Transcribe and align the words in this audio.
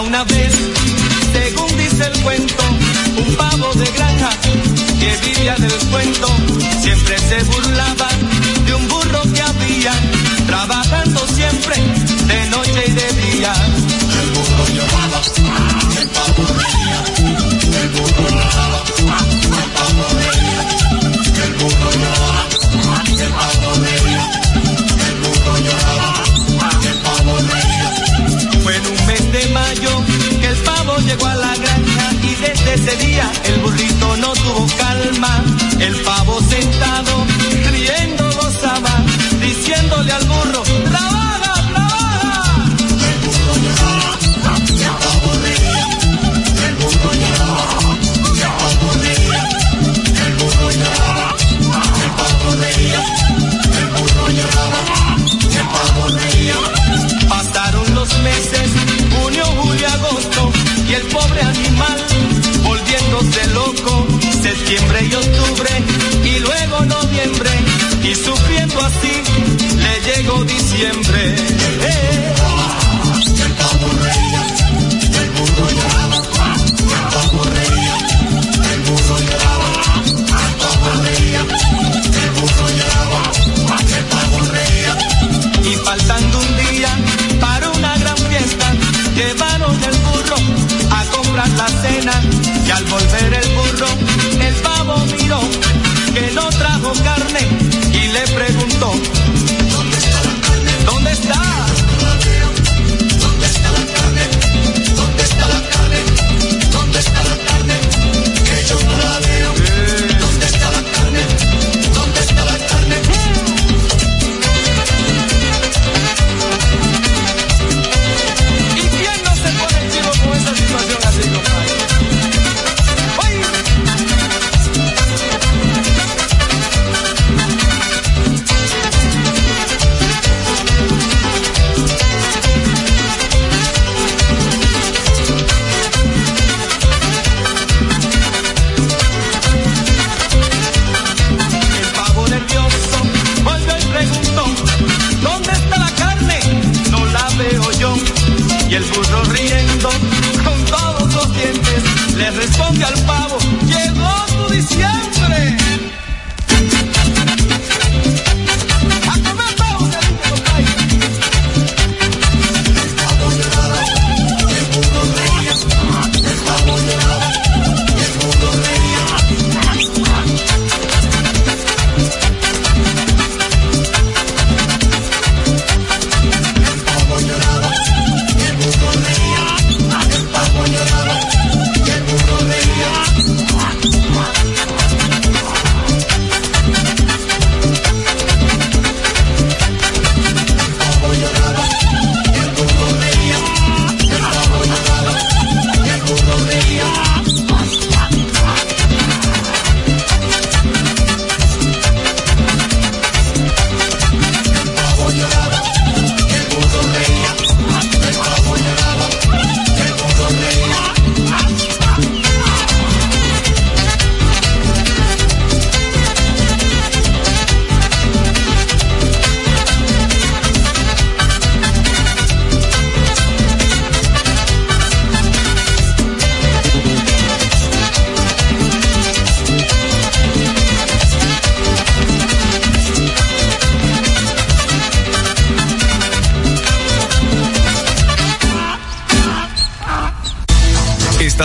Una 0.00 0.22
vez, 0.24 0.54
según 1.32 1.76
dice 1.76 2.04
el 2.04 2.22
cuento, 2.22 2.64
un 3.16 3.34
pavo 3.36 3.74
de 3.74 3.84
granja 3.90 4.30
que 5.00 5.16
vivía 5.26 5.56
del 5.56 5.76
cuento. 5.90 6.28
Siempre 6.80 7.18
se 7.18 7.42
burlaba 7.42 8.08
de 8.64 8.74
un 8.74 8.88
burro 8.88 9.22
que 9.34 9.42
había, 9.42 9.92
trabajando 10.46 11.26
siempre 11.26 11.76
de 12.26 12.50
noche 12.50 12.84
y 12.86 12.92
de 12.92 13.12
día 13.22 13.52
llegó 31.08 31.26
a 31.26 31.36
la 31.36 31.54
granja 31.56 32.12
y 32.22 32.34
desde 32.34 32.74
ese 32.74 32.96
día 33.06 33.32
el 33.44 33.60
burrito 33.60 34.16
no 34.18 34.32
tuvo 34.34 34.66
calma. 34.76 35.44
El 35.80 35.94
pavo 36.02 36.38
sentado, 36.42 37.24
riendo 37.70 38.24
gozaba, 38.32 39.02
diciéndole 39.40 40.12
al 40.12 40.24
burrito 40.24 40.37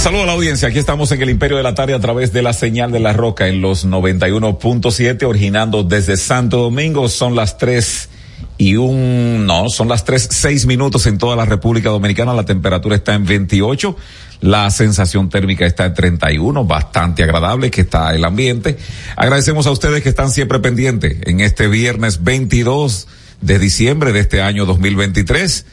saludo 0.00 0.22
a 0.22 0.26
la 0.26 0.32
audiencia. 0.32 0.68
Aquí 0.68 0.78
estamos 0.78 1.12
en 1.12 1.20
el 1.20 1.28
Imperio 1.28 1.58
de 1.58 1.62
la 1.62 1.74
Tarde 1.74 1.92
a 1.92 2.00
través 2.00 2.32
de 2.32 2.40
la 2.40 2.54
señal 2.54 2.90
de 2.90 3.00
la 3.00 3.12
Roca 3.12 3.48
en 3.48 3.60
los 3.60 3.86
91.7, 3.86 5.24
originando 5.24 5.82
desde 5.84 6.16
Santo 6.16 6.56
Domingo. 6.56 7.06
Son 7.10 7.36
las 7.36 7.58
tres 7.58 8.08
y 8.56 8.76
un, 8.76 9.44
no, 9.44 9.68
son 9.68 9.88
las 9.88 10.06
tres, 10.06 10.26
seis 10.30 10.64
minutos 10.64 11.06
en 11.06 11.18
toda 11.18 11.36
la 11.36 11.44
República 11.44 11.90
Dominicana. 11.90 12.32
La 12.32 12.46
temperatura 12.46 12.96
está 12.96 13.12
en 13.12 13.26
28. 13.26 13.94
La 14.40 14.70
sensación 14.70 15.28
térmica 15.28 15.66
está 15.66 15.84
en 15.84 15.92
31, 15.92 16.64
bastante 16.64 17.22
agradable 17.22 17.70
que 17.70 17.82
está 17.82 18.14
el 18.14 18.24
ambiente. 18.24 18.78
Agradecemos 19.16 19.66
a 19.66 19.70
ustedes 19.70 20.02
que 20.02 20.08
están 20.08 20.30
siempre 20.30 20.60
pendientes 20.60 21.18
en 21.24 21.40
este 21.40 21.68
viernes 21.68 22.24
22 22.24 23.06
de 23.42 23.58
diciembre 23.58 24.12
de 24.12 24.20
este 24.20 24.40
año 24.40 24.64
2023 24.64 25.66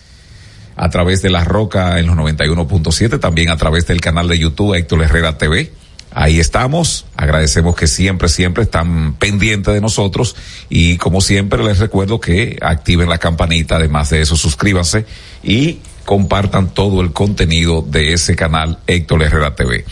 a 0.78 0.90
través 0.90 1.22
de 1.22 1.30
La 1.30 1.44
Roca 1.44 2.00
en 2.00 2.08
los 2.08 2.16
91.7, 2.16 3.20
también 3.20 3.50
a 3.50 3.58
través 3.58 3.88
del 3.88 4.00
canal 4.00 4.28
de 4.28 4.38
YouTube 4.38 4.76
Héctor 4.76 5.02
Herrera 5.02 5.38
TV. 5.38 5.74
Ahí 6.12 6.40
estamos. 6.40 7.06
Agradecemos 7.16 7.76
que 7.76 7.88
siempre, 7.88 8.30
siempre 8.30 8.64
están 8.64 9.14
pendientes 9.16 9.74
de 9.74 9.82
nosotros 9.82 10.36
y 10.70 10.98
como 10.98 11.22
siempre 11.22 11.64
les 11.64 11.80
recuerdo 11.80 12.20
que 12.20 12.58
activen 12.62 13.10
la 13.10 13.18
campanita. 13.18 13.76
Además 13.76 14.12
de 14.12 14.22
eso, 14.22 14.36
suscríbanse 14.36 15.06
y 15.44 15.80
compartan 16.06 16.70
todo 16.70 17.02
el 17.02 17.12
contenido 17.12 17.82
de 17.82 18.14
ese 18.14 18.36
canal 18.36 18.80
Héctor 18.88 19.24
Herrera 19.24 19.56
TV. 19.56 19.84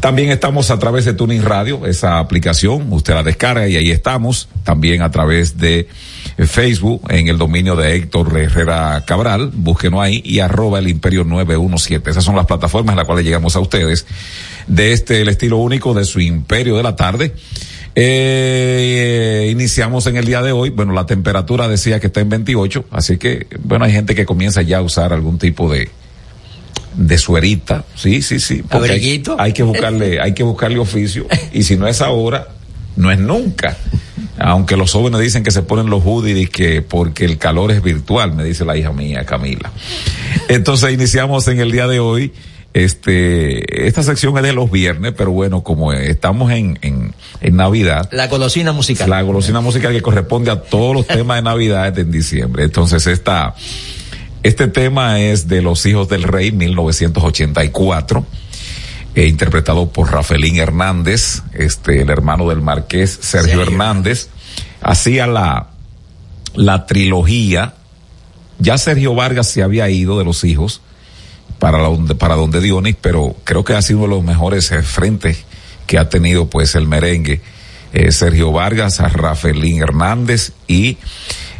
También 0.00 0.30
estamos 0.30 0.70
a 0.70 0.78
través 0.78 1.04
de 1.04 1.14
Tuning 1.14 1.42
Radio, 1.42 1.84
esa 1.84 2.20
aplicación, 2.20 2.92
usted 2.92 3.14
la 3.14 3.24
descarga 3.24 3.66
y 3.66 3.76
ahí 3.76 3.90
estamos. 3.90 4.48
También 4.62 5.02
a 5.02 5.10
través 5.10 5.58
de 5.58 5.88
Facebook 6.46 7.02
en 7.10 7.28
el 7.28 7.36
dominio 7.36 7.74
de 7.74 7.96
Héctor 7.96 8.38
Herrera 8.38 9.02
Cabral, 9.04 9.50
búsquenos 9.52 10.00
ahí 10.00 10.22
y 10.24 10.38
arroba 10.38 10.78
el 10.78 10.88
imperio 10.88 11.24
917. 11.24 12.10
Esas 12.10 12.24
son 12.24 12.36
las 12.36 12.46
plataformas 12.46 12.92
en 12.92 12.98
las 12.98 13.06
cuales 13.06 13.24
llegamos 13.24 13.56
a 13.56 13.60
ustedes 13.60 14.06
de 14.68 14.92
este, 14.92 15.20
el 15.20 15.28
estilo 15.28 15.56
único 15.56 15.94
de 15.94 16.04
su 16.04 16.20
imperio 16.20 16.76
de 16.76 16.82
la 16.82 16.94
tarde. 16.94 17.34
Eh, 17.96 19.48
iniciamos 19.50 20.06
en 20.06 20.16
el 20.16 20.24
día 20.26 20.40
de 20.40 20.52
hoy. 20.52 20.70
Bueno, 20.70 20.92
la 20.92 21.06
temperatura 21.06 21.66
decía 21.66 21.98
que 21.98 22.06
está 22.06 22.20
en 22.20 22.28
28, 22.28 22.84
así 22.92 23.18
que, 23.18 23.48
bueno, 23.64 23.84
hay 23.84 23.92
gente 23.92 24.14
que 24.14 24.24
comienza 24.24 24.62
ya 24.62 24.78
a 24.78 24.82
usar 24.82 25.12
algún 25.12 25.38
tipo 25.38 25.68
de, 25.68 25.90
de 26.94 27.18
suerita. 27.18 27.84
Sí, 27.96 28.22
sí, 28.22 28.38
sí. 28.38 28.62
Porque 28.62 28.92
hay, 28.92 29.24
hay, 29.38 29.52
que 29.52 29.64
buscarle, 29.64 30.20
hay 30.20 30.34
que 30.34 30.44
buscarle 30.44 30.78
oficio. 30.78 31.26
Y 31.52 31.64
si 31.64 31.76
no 31.76 31.88
es 31.88 32.00
ahora, 32.00 32.46
no 32.98 33.10
es 33.10 33.18
nunca. 33.18 33.76
Aunque 34.38 34.76
los 34.76 34.92
jóvenes 34.92 35.20
dicen 35.20 35.42
que 35.42 35.50
se 35.50 35.62
ponen 35.62 35.88
los 35.88 36.02
hoodies 36.04 36.38
y 36.38 36.46
que 36.46 36.82
porque 36.82 37.24
el 37.24 37.38
calor 37.38 37.70
es 37.70 37.82
virtual, 37.82 38.34
me 38.34 38.44
dice 38.44 38.64
la 38.64 38.76
hija 38.76 38.92
mía, 38.92 39.24
Camila. 39.24 39.72
Entonces 40.48 40.92
iniciamos 40.92 41.48
en 41.48 41.60
el 41.60 41.72
día 41.72 41.86
de 41.86 42.00
hoy. 42.00 42.32
Este, 42.74 43.88
esta 43.88 44.02
sección 44.02 44.36
es 44.36 44.42
de 44.42 44.52
los 44.52 44.70
viernes, 44.70 45.14
pero 45.16 45.32
bueno, 45.32 45.62
como 45.62 45.92
estamos 45.92 46.52
en, 46.52 46.78
en, 46.82 47.14
en 47.40 47.56
Navidad. 47.56 48.08
La 48.12 48.28
golosina 48.28 48.72
musical. 48.72 49.08
La 49.08 49.22
golosina 49.22 49.60
musical 49.60 49.92
que 49.92 50.02
corresponde 50.02 50.50
a 50.50 50.60
todos 50.60 50.94
los 50.94 51.06
temas 51.06 51.38
de 51.38 51.42
Navidad 51.42 51.98
en 51.98 52.12
diciembre. 52.12 52.64
Entonces 52.64 53.06
esta, 53.06 53.54
este 54.42 54.68
tema 54.68 55.18
es 55.18 55.48
de 55.48 55.62
Los 55.62 55.84
Hijos 55.86 56.08
del 56.08 56.24
Rey, 56.24 56.52
1984 56.52 58.26
eh, 59.14 59.26
interpretado 59.26 59.90
por 59.90 60.12
Rafaelín 60.12 60.56
Hernández, 60.56 61.42
este, 61.54 62.02
el 62.02 62.10
hermano 62.10 62.48
del 62.48 62.60
marqués 62.60 63.18
Sergio, 63.20 63.62
Hernández, 63.62 64.28
hacía 64.80 65.26
la, 65.26 65.68
la 66.54 66.86
trilogía. 66.86 67.74
Ya 68.58 68.76
Sergio 68.78 69.14
Vargas 69.14 69.48
se 69.48 69.62
había 69.62 69.88
ido 69.88 70.18
de 70.18 70.24
los 70.24 70.44
hijos 70.44 70.80
para 71.58 71.78
donde, 71.78 72.14
para 72.14 72.36
donde 72.36 72.60
Dionis, 72.60 72.96
pero 73.00 73.36
creo 73.44 73.64
que 73.64 73.74
ha 73.74 73.82
sido 73.82 74.00
uno 74.00 74.08
de 74.08 74.14
los 74.16 74.24
mejores 74.24 74.70
eh, 74.70 74.82
frentes 74.82 75.44
que 75.86 75.98
ha 75.98 76.08
tenido 76.08 76.48
pues 76.48 76.74
el 76.74 76.86
merengue. 76.86 77.40
Eh, 77.92 78.12
Sergio 78.12 78.52
Vargas, 78.52 79.00
a 79.00 79.08
Rafaelín 79.08 79.82
Hernández 79.82 80.52
y 80.66 80.98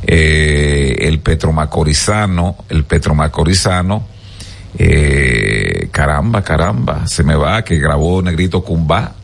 eh, 0.02 0.96
el 1.00 1.20
Petro 1.20 1.52
Macorizano, 1.52 2.56
el 2.68 2.84
Petro 2.84 3.14
Macorizano, 3.14 4.06
eh, 4.76 5.88
caramba, 5.90 6.42
caramba, 6.42 7.06
se 7.06 7.22
me 7.24 7.34
va, 7.34 7.62
que 7.64 7.78
grabó 7.78 8.20
Negrito 8.22 8.62
Cumba 8.62 9.14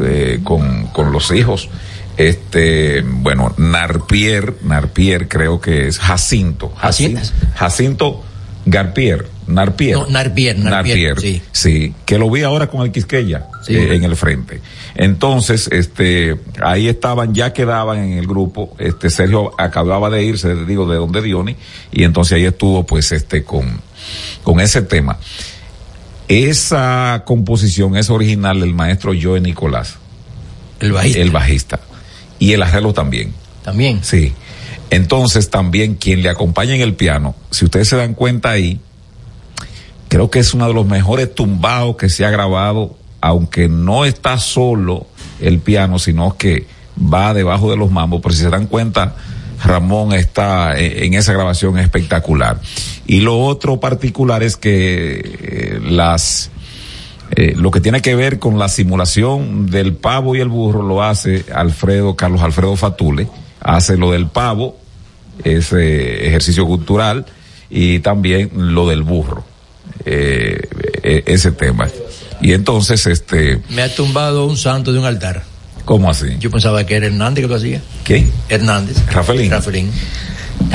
eh, 0.00 0.40
con, 0.42 0.86
con 0.88 1.12
los 1.12 1.30
hijos. 1.32 1.68
Este, 2.16 3.02
bueno, 3.02 3.54
Narpier, 3.56 4.56
Narpier 4.62 5.28
creo 5.28 5.60
que 5.60 5.88
es 5.88 5.98
Jacinto. 5.98 6.72
Jacinto, 6.76 7.20
Jacinto 7.54 8.24
Garpier, 8.66 9.26
Narpier. 9.46 9.96
No, 9.96 10.06
Narpier, 10.06 10.58
Narpier, 10.58 11.18
sí. 11.18 11.42
sí. 11.50 11.94
que 12.04 12.18
lo 12.18 12.30
vi 12.30 12.42
ahora 12.42 12.66
con 12.66 12.82
el 12.82 12.92
Quisqueya 12.92 13.46
eh, 13.68 13.88
en 13.92 14.04
el 14.04 14.16
frente. 14.16 14.60
Entonces, 14.94 15.68
este, 15.72 16.36
ahí 16.62 16.88
estaban, 16.88 17.34
ya 17.34 17.52
quedaban 17.52 17.98
en 17.98 18.18
el 18.18 18.26
grupo, 18.26 18.74
este, 18.78 19.08
Sergio 19.08 19.52
acababa 19.58 20.10
de 20.10 20.24
irse, 20.24 20.54
digo, 20.66 20.88
de 20.88 20.96
donde 20.96 21.22
Diony, 21.22 21.56
y 21.90 22.04
entonces 22.04 22.34
ahí 22.36 22.44
estuvo, 22.44 22.84
pues, 22.84 23.12
este, 23.12 23.44
con, 23.44 23.80
con 24.42 24.60
ese 24.60 24.82
tema. 24.82 25.18
Esa 26.28 27.24
composición 27.26 27.96
es 27.96 28.08
original 28.08 28.60
del 28.60 28.74
maestro 28.74 29.12
Joe 29.20 29.40
Nicolás. 29.40 29.96
El 30.78 30.92
bajista. 30.92 31.18
El 31.18 31.30
bajista. 31.30 31.80
Y 32.38 32.52
el 32.52 32.62
arreglo 32.62 32.92
también. 32.92 33.34
También. 33.64 34.00
Sí. 34.02 34.32
Entonces 34.90 35.50
también 35.50 35.94
quien 35.94 36.22
le 36.22 36.28
acompaña 36.28 36.74
en 36.74 36.80
el 36.80 36.94
piano, 36.94 37.34
si 37.50 37.64
ustedes 37.64 37.88
se 37.88 37.96
dan 37.96 38.14
cuenta 38.14 38.50
ahí, 38.50 38.80
creo 40.08 40.30
que 40.30 40.40
es 40.40 40.52
uno 40.52 40.66
de 40.66 40.74
los 40.74 40.86
mejores 40.86 41.32
tumbados 41.34 41.96
que 41.96 42.08
se 42.08 42.24
ha 42.24 42.30
grabado, 42.30 42.96
aunque 43.20 43.68
no 43.68 44.04
está 44.04 44.38
solo 44.38 45.06
el 45.40 45.60
piano, 45.60 45.98
sino 45.98 46.36
que 46.36 46.66
va 47.00 47.34
debajo 47.34 47.70
de 47.70 47.76
los 47.76 47.90
mambos, 47.90 48.20
pero 48.20 48.34
si 48.34 48.42
se 48.42 48.50
dan 48.50 48.66
cuenta, 48.66 49.14
Ramón 49.64 50.12
está 50.12 50.78
en 50.78 51.14
esa 51.14 51.32
grabación 51.32 51.78
espectacular. 51.78 52.60
Y 53.06 53.20
lo 53.20 53.40
otro 53.40 53.80
particular 53.80 54.42
es 54.42 54.56
que 54.56 55.20
eh, 55.20 55.80
las 55.82 56.50
eh, 57.36 57.54
lo 57.56 57.70
que 57.70 57.80
tiene 57.80 58.02
que 58.02 58.14
ver 58.14 58.38
con 58.38 58.58
la 58.58 58.68
simulación 58.68 59.66
del 59.66 59.94
pavo 59.94 60.34
y 60.34 60.40
el 60.40 60.48
burro 60.48 60.82
lo 60.82 61.02
hace 61.02 61.44
Alfredo, 61.54 62.16
Carlos 62.16 62.42
Alfredo 62.42 62.74
Fatule, 62.74 63.28
hace 63.60 63.96
lo 63.96 64.10
del 64.10 64.26
pavo, 64.26 64.76
ese 65.44 66.26
ejercicio 66.26 66.66
cultural, 66.66 67.26
y 67.70 68.00
también 68.00 68.50
lo 68.54 68.88
del 68.88 69.04
burro, 69.04 69.44
eh, 70.04 70.60
e, 71.02 71.22
ese 71.26 71.52
tema. 71.52 71.88
Y 72.42 72.52
entonces, 72.52 73.06
este... 73.06 73.62
Me 73.68 73.82
ha 73.82 73.94
tumbado 73.94 74.46
un 74.46 74.56
santo 74.56 74.92
de 74.92 74.98
un 74.98 75.04
altar. 75.04 75.44
¿Cómo 75.90 76.08
así? 76.08 76.36
Yo 76.38 76.52
pensaba 76.52 76.86
que 76.86 76.94
era 76.94 77.06
Hernández 77.06 77.42
que 77.42 77.48
lo 77.48 77.56
hacía. 77.56 77.82
¿Qué? 78.04 78.24
Hernández. 78.48 79.04
Rafaelín. 79.10 79.50
Rafaelín. 79.50 79.90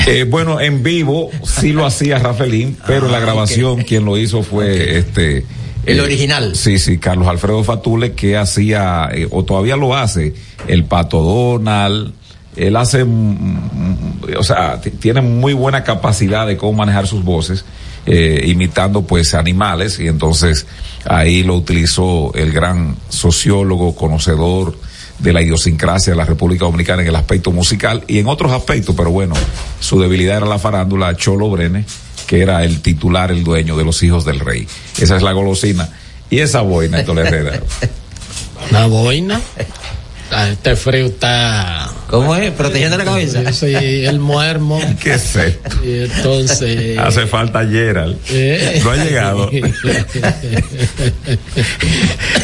Eh, 0.06 0.26
bueno, 0.28 0.60
en 0.60 0.82
vivo 0.82 1.30
sí 1.42 1.72
lo 1.72 1.86
hacía 1.86 2.18
Rafaelín, 2.18 2.76
pero 2.86 3.06
en 3.06 3.12
la 3.12 3.16
ah, 3.16 3.22
grabación 3.22 3.82
quien 3.82 4.04
lo 4.04 4.18
hizo 4.18 4.42
fue 4.42 4.98
este 4.98 5.46
el 5.86 6.00
eh, 6.00 6.02
original. 6.02 6.54
Sí, 6.54 6.78
sí, 6.78 6.98
Carlos 6.98 7.28
Alfredo 7.28 7.64
Fatule, 7.64 8.12
que 8.12 8.36
hacía, 8.36 9.08
eh, 9.10 9.26
o 9.30 9.42
todavía 9.42 9.76
lo 9.76 9.96
hace, 9.96 10.34
el 10.68 10.84
Pato 10.84 11.22
Donald. 11.22 12.12
Él 12.54 12.76
hace, 12.76 13.02
mm, 13.02 13.08
mm, 13.08 14.20
o 14.38 14.42
sea, 14.42 14.82
tiene 14.82 15.22
muy 15.22 15.54
buena 15.54 15.82
capacidad 15.82 16.46
de 16.46 16.58
cómo 16.58 16.74
manejar 16.74 17.06
sus 17.06 17.24
voces, 17.24 17.64
eh, 18.04 18.44
imitando 18.48 19.00
pues 19.00 19.32
animales, 19.32 19.98
y 19.98 20.08
entonces 20.08 20.66
ahí 21.06 21.42
lo 21.42 21.54
utilizó 21.54 22.34
el 22.34 22.52
gran 22.52 22.96
sociólogo, 23.08 23.96
conocedor 23.96 24.84
de 25.18 25.32
la 25.32 25.42
idiosincrasia 25.42 26.12
de 26.12 26.16
la 26.16 26.24
República 26.24 26.64
Dominicana 26.64 27.02
en 27.02 27.08
el 27.08 27.16
aspecto 27.16 27.52
musical 27.52 28.04
y 28.06 28.18
en 28.18 28.26
otros 28.26 28.52
aspectos, 28.52 28.94
pero 28.96 29.10
bueno, 29.10 29.34
su 29.80 30.00
debilidad 30.00 30.38
era 30.38 30.46
la 30.46 30.58
farándula, 30.58 31.16
Cholo 31.16 31.50
Brene 31.50 31.84
que 32.26 32.42
era 32.42 32.64
el 32.64 32.80
titular, 32.82 33.30
el 33.30 33.44
dueño 33.44 33.76
de 33.76 33.84
los 33.84 34.02
hijos 34.02 34.24
del 34.24 34.40
rey. 34.40 34.66
Esa 34.98 35.16
es 35.16 35.22
la 35.22 35.32
golosina. 35.32 35.88
Y 36.28 36.40
esa 36.40 36.60
boina, 36.60 36.98
Herrera. 36.98 37.60
¿La 38.72 38.86
boina? 38.86 39.40
Ah, 40.32 40.48
este 40.48 40.74
frío 40.74 41.06
está. 41.06 41.88
¿Cómo 42.08 42.36
es? 42.36 42.50
Protegiendo 42.52 42.96
la 42.96 43.04
cabeza. 43.04 43.52
Sí, 43.52 43.74
el 44.04 44.20
muermo. 44.20 44.80
¿Qué 45.02 45.14
es 45.14 45.36
esto? 45.36 45.84
Y 45.84 46.04
entonces. 46.04 46.98
Hace 46.98 47.26
falta 47.26 47.66
Gerald. 47.66 48.16
¿Eh? 48.30 48.80
No 48.84 48.90
ha 48.90 48.96
llegado. 48.96 49.50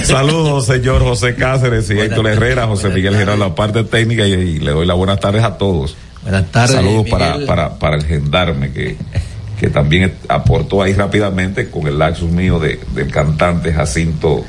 Saludos, 0.05 0.67
señor 0.67 1.03
José 1.03 1.35
Cáceres 1.35 1.89
y 1.91 1.99
Héctor 1.99 2.27
Herrera, 2.29 2.67
José 2.67 2.89
Miguel 2.89 3.17
Gerald, 3.17 3.39
la 3.41 3.55
parte 3.55 3.85
técnica, 3.85 4.27
y, 4.27 4.59
le 4.59 4.73
doy 4.73 4.87
las 4.87 4.97
buenas 4.97 5.21
tardes 5.21 5.45
a 5.45 5.57
todos. 5.59 5.97
Buenas 6.23 6.51
tardes. 6.51 6.77
Saludos 6.77 7.07
para, 7.09 7.39
para, 7.47 7.79
para 7.79 7.97
el 7.97 8.05
gendarme 8.05 8.73
que 8.73 8.97
que 9.63 9.71
también 9.71 10.13
aportó 10.27 10.83
ahí 10.83 10.93
rápidamente 10.93 11.71
con 11.71 11.87
el 11.87 11.97
laxus 11.97 12.29
mío 12.29 12.59
de, 12.59 12.81
del 12.97 13.13
cantante 13.13 13.73
Jacinto, 13.73 14.45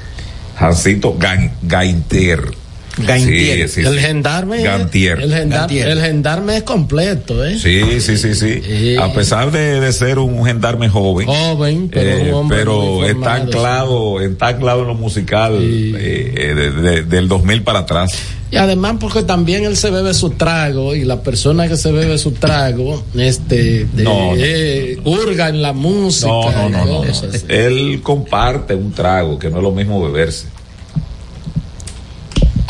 Jacinto 0.58 1.16
Gainter. 1.62 2.63
Sí, 2.96 3.68
sí, 3.68 3.82
el 3.82 4.00
gendarme. 4.00 4.62
Gantier. 4.62 5.20
El, 5.20 5.32
gendar- 5.34 5.60
Gantier. 5.62 5.88
el 5.88 6.02
gendarme 6.02 6.58
es 6.58 6.64
completo, 6.64 7.44
¿eh? 7.44 7.58
Sí, 7.58 8.00
sí, 8.02 8.18
sí, 8.18 8.36
sí. 8.36 8.96
A 8.98 9.12
pesar 9.14 9.52
de, 9.52 9.80
de 9.80 9.92
ser 9.94 10.20
un 10.20 10.46
gendarme 10.46 10.90
joven, 10.90 11.28
Joven, 11.28 11.90
pero 11.92 12.10
eh, 12.12 12.22
un 12.30 12.34
hombre 12.36 12.58
pero 12.60 13.04
está 13.06 13.36
anclado, 13.36 14.22
está 14.22 14.48
anclado 14.50 14.82
en 14.82 14.88
lo 14.88 14.96
musical 14.96 15.58
Sí. 15.60 15.94
eh, 15.98 16.34
eh, 16.38 16.54
de- 16.54 16.72
de- 16.72 17.02
del 17.04 17.28
2000 17.28 17.64
para 17.64 17.80
atrás. 17.80 18.12
Y 18.52 18.58
además 18.58 18.98
porque 19.00 19.24
también 19.24 19.66
él 19.66 19.76
se 19.76 19.90
bebe 19.90 20.14
su 20.14 20.30
trago 20.30 20.94
y 20.94 21.04
la 21.06 21.24
persona 21.24 21.68
que 21.68 21.76
se 21.76 21.92
bebe 21.92 22.20
su 22.20 22.34
trago, 22.34 23.04
este, 23.16 23.86
de- 23.92 24.04
No, 24.04 24.36
no. 24.36 24.38
eh, 24.38 25.00
hurga 25.04 25.50
en 25.50 25.64
la 25.64 25.74
música. 25.74 26.28
No, 26.28 26.52
no, 26.52 26.70
no, 26.70 26.86
no, 26.86 27.02
no. 27.02 27.08
cosas. 27.08 27.46
Él 27.48 28.02
comparte 28.04 28.76
un 28.76 28.92
trago, 28.92 29.40
que 29.40 29.50
no 29.50 29.58
es 29.58 29.64
lo 29.64 29.72
mismo 29.72 30.00
beberse. 30.04 30.46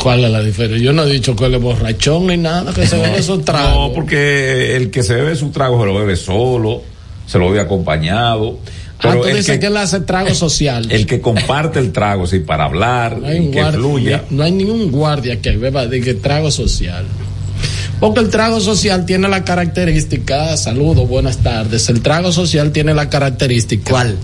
¿Cuál 0.04 0.22
es 0.22 0.30
la 0.30 0.42
diferencia? 0.42 0.84
Yo 0.84 0.92
no 0.92 1.04
he 1.04 1.10
dicho 1.10 1.34
que 1.34 1.46
él 1.46 1.54
es 1.54 1.62
borrachón 1.62 2.26
ni 2.26 2.36
nada, 2.36 2.74
que 2.74 2.86
se 2.86 2.98
bebe 2.98 3.22
su 3.22 3.38
trago. 3.40 3.88
No, 3.88 3.94
porque 3.94 4.76
el 4.76 4.90
que 4.90 5.02
se 5.02 5.14
bebe 5.14 5.34
su 5.34 5.48
trago 5.48 5.80
se 5.80 5.86
lo 5.86 5.94
bebe 5.94 6.14
solo, 6.14 6.82
se 7.26 7.38
lo 7.38 7.46
bebe 7.48 7.60
acompañado. 7.60 8.58
ah, 8.98 8.98
Pero 9.00 9.22
tú 9.22 9.28
el, 9.28 9.36
dices 9.38 9.54
que, 9.54 9.60
que, 9.60 9.66
él 9.68 9.76
hace 9.78 10.00
trago 10.00 10.34
social. 10.34 10.92
el 10.92 11.06
que 11.06 11.22
comparte 11.22 11.78
el 11.78 11.90
trago, 11.90 12.26
sí, 12.26 12.40
para 12.40 12.64
hablar 12.66 13.16
no 13.18 13.28
hay, 13.28 13.48
que 13.48 13.58
guardia, 13.62 13.78
fluya. 13.80 14.24
no 14.28 14.42
hay 14.42 14.52
ningún 14.52 14.92
guardia 14.92 15.40
que 15.40 15.56
beba 15.56 15.86
de 15.86 16.02
que 16.02 16.12
trago 16.12 16.50
social. 16.50 17.06
Porque 17.98 18.20
el 18.20 18.28
trago 18.28 18.60
social 18.60 19.06
tiene 19.06 19.26
la 19.28 19.42
característica, 19.42 20.54
saludos, 20.58 21.08
buenas 21.08 21.38
tardes, 21.38 21.88
el 21.88 22.02
trago 22.02 22.30
social 22.30 22.72
tiene 22.72 22.92
la 22.92 23.08
característica. 23.08 23.90
¿Cuál? 23.90 24.18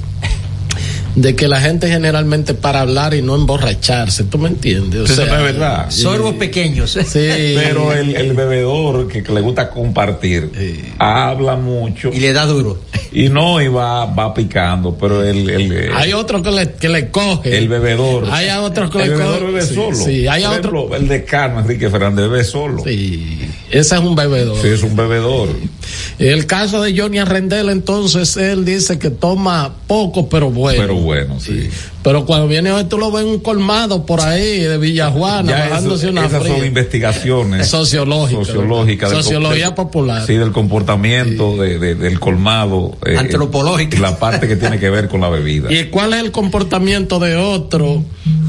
De 1.17 1.35
que 1.35 1.49
la 1.49 1.61
gente 1.61 1.89
generalmente 1.89 2.55
para 2.55 2.81
hablar 2.83 3.15
y 3.15 3.23
no 3.23 3.35
emborracharse, 3.35 4.25
¿tú 4.25 4.39
me 4.39 4.49
entiendes? 4.49 5.01
O 5.01 5.05
Eso 5.05 5.15
sea, 5.17 5.25
es 5.25 5.43
verdad. 5.43 5.91
Sorbos 5.91 6.35
pequeños. 6.35 6.93
Sí. 6.93 7.19
Pero 7.57 7.93
el, 7.93 8.15
el 8.15 8.33
bebedor 8.35 9.09
que, 9.09 9.23
que 9.23 9.33
le 9.33 9.41
gusta 9.41 9.71
compartir 9.71 10.51
habla 10.99 11.57
mucho 11.57 12.11
Y 12.13 12.21
le 12.21 12.33
da 12.33 12.47
duro. 12.47 12.79
y 13.13 13.29
no 13.29 13.61
y 13.61 13.67
va, 13.69 14.07
va 14.07 14.33
picando, 14.33 14.95
pero 14.97 15.25
el, 15.25 15.51
el, 15.51 15.73
eh, 15.73 15.91
Hay 15.95 16.13
otro 16.13 16.43
que 16.43 16.51
le, 16.53 16.73
que 16.75 16.89
le 16.89 17.11
coge. 17.11 17.59
el 17.59 17.69
bebedor. 17.69 18.29
Hay 18.31 18.49
otros 18.51 18.91
que 18.91 19.03
el 19.03 19.09
le 19.11 19.17
bebedor 19.17 19.41
coge. 19.41 19.47
bebe 19.53 19.63
Sí, 19.63 19.75
solo. 19.75 19.97
sí, 19.97 20.27
hay 20.29 20.43
Por 20.45 20.53
otro- 20.59 20.71
ejemplo, 20.79 20.97
el 20.97 21.09
de 21.09 21.25
Carmen 21.25 21.65
Enrique 21.65 21.91
Fernández 21.91 22.31
bebe 22.31 22.45
solo. 22.45 22.85
Sí, 22.85 23.41
ese 23.71 23.95
es 23.97 24.01
un 24.01 24.15
bebedor. 24.15 24.57
Sí, 24.63 24.69
es 24.69 24.83
un 24.85 24.95
bebedor. 24.95 25.49
El 26.19 26.47
caso 26.47 26.83
de 26.83 26.99
Johnny 26.99 27.19
Arrendel, 27.19 27.69
entonces, 27.71 28.37
él 28.37 28.65
dice 28.65 28.99
que 28.99 29.11
toma 29.11 29.75
poco, 29.87 30.29
pero 30.29 30.51
bueno. 30.51 30.81
Pero 30.81 30.95
bueno, 30.97 31.41
sí. 31.41 31.69
Pero 32.03 32.25
cuando 32.25 32.49
viene 32.49 32.73
hoy, 32.73 32.85
tú 32.85 32.97
lo 32.97 33.11
ves 33.13 33.25
un 33.25 33.41
colmado 33.41 34.07
por 34.07 34.21
ahí 34.23 34.61
de 34.61 34.79
Villajuana, 34.79 35.51
Ya 35.51 35.69
bajándose 35.69 36.05
eso- 36.05 36.13
una 36.13 36.27
esas 36.27 36.43
son 36.43 36.53
fría. 36.57 36.67
investigaciones 36.67 37.69
Sociológicas, 37.69 39.11
Sociología 39.11 39.75
popular. 39.75 40.27
Sí, 40.27 40.35
del 40.35 40.53
comportamiento 40.53 41.57
de, 41.57 41.79
de- 41.79 41.95
del 41.95 42.19
colmado. 42.19 42.97
eh, 43.05 43.17
Antropológica. 43.19 43.99
La 44.01 44.19
parte 44.19 44.49
que 44.49 44.57
tiene 44.57 44.79
que 44.79 44.89
ver 44.91 45.09
con 45.09 45.21
la 45.21 45.29
bebida. 45.29 45.73
¿Y 45.73 45.85
cuál 45.91 46.15
es 46.15 46.21
el 46.21 46.31
comportamiento 46.31 47.19
de 47.19 47.37
otro 47.37 48.03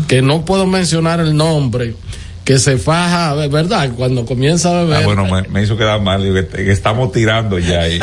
que 0.08 0.22
no 0.22 0.46
puedo 0.46 0.66
mencionar 0.66 1.20
el 1.20 1.36
nombre? 1.36 1.96
Que 2.44 2.58
se 2.58 2.78
faja, 2.80 3.36
¿verdad? 3.48 3.92
Cuando 3.96 4.26
comienza 4.26 4.72
a 4.72 4.84
beber. 4.84 4.98
Ah, 5.04 5.06
bueno, 5.06 5.26
me, 5.26 5.44
me 5.50 5.62
hizo 5.64 5.78
quedar 5.78 6.02
mal. 6.02 6.24
digo, 6.24 6.36
que, 6.36 6.64
que 6.66 6.72
estamos 6.72 7.12
tirando 7.12 7.60
ya. 7.60 7.88
y- 7.88 7.98
y- 7.98 8.02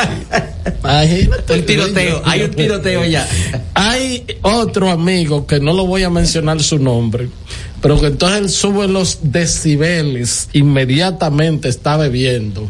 Imagínate. 0.80 1.54
Un 1.54 1.66
tiroteo. 1.66 2.22
Hay 2.24 2.42
un 2.42 2.50
tiroteo 2.52 3.04
ya. 3.04 3.28
Hay 3.74 4.24
otro 4.42 4.90
amigo 4.90 5.46
que 5.46 5.58
no 5.60 5.72
lo 5.72 5.86
voy 5.86 6.04
a 6.04 6.10
mencionar 6.10 6.62
su 6.62 6.78
nombre, 6.78 7.28
pero 7.82 8.00
que 8.00 8.06
entonces 8.06 8.38
él 8.38 8.48
sube 8.48 8.86
los 8.86 9.18
decibeles, 9.22 10.48
inmediatamente 10.52 11.68
está 11.68 11.96
bebiendo 11.96 12.68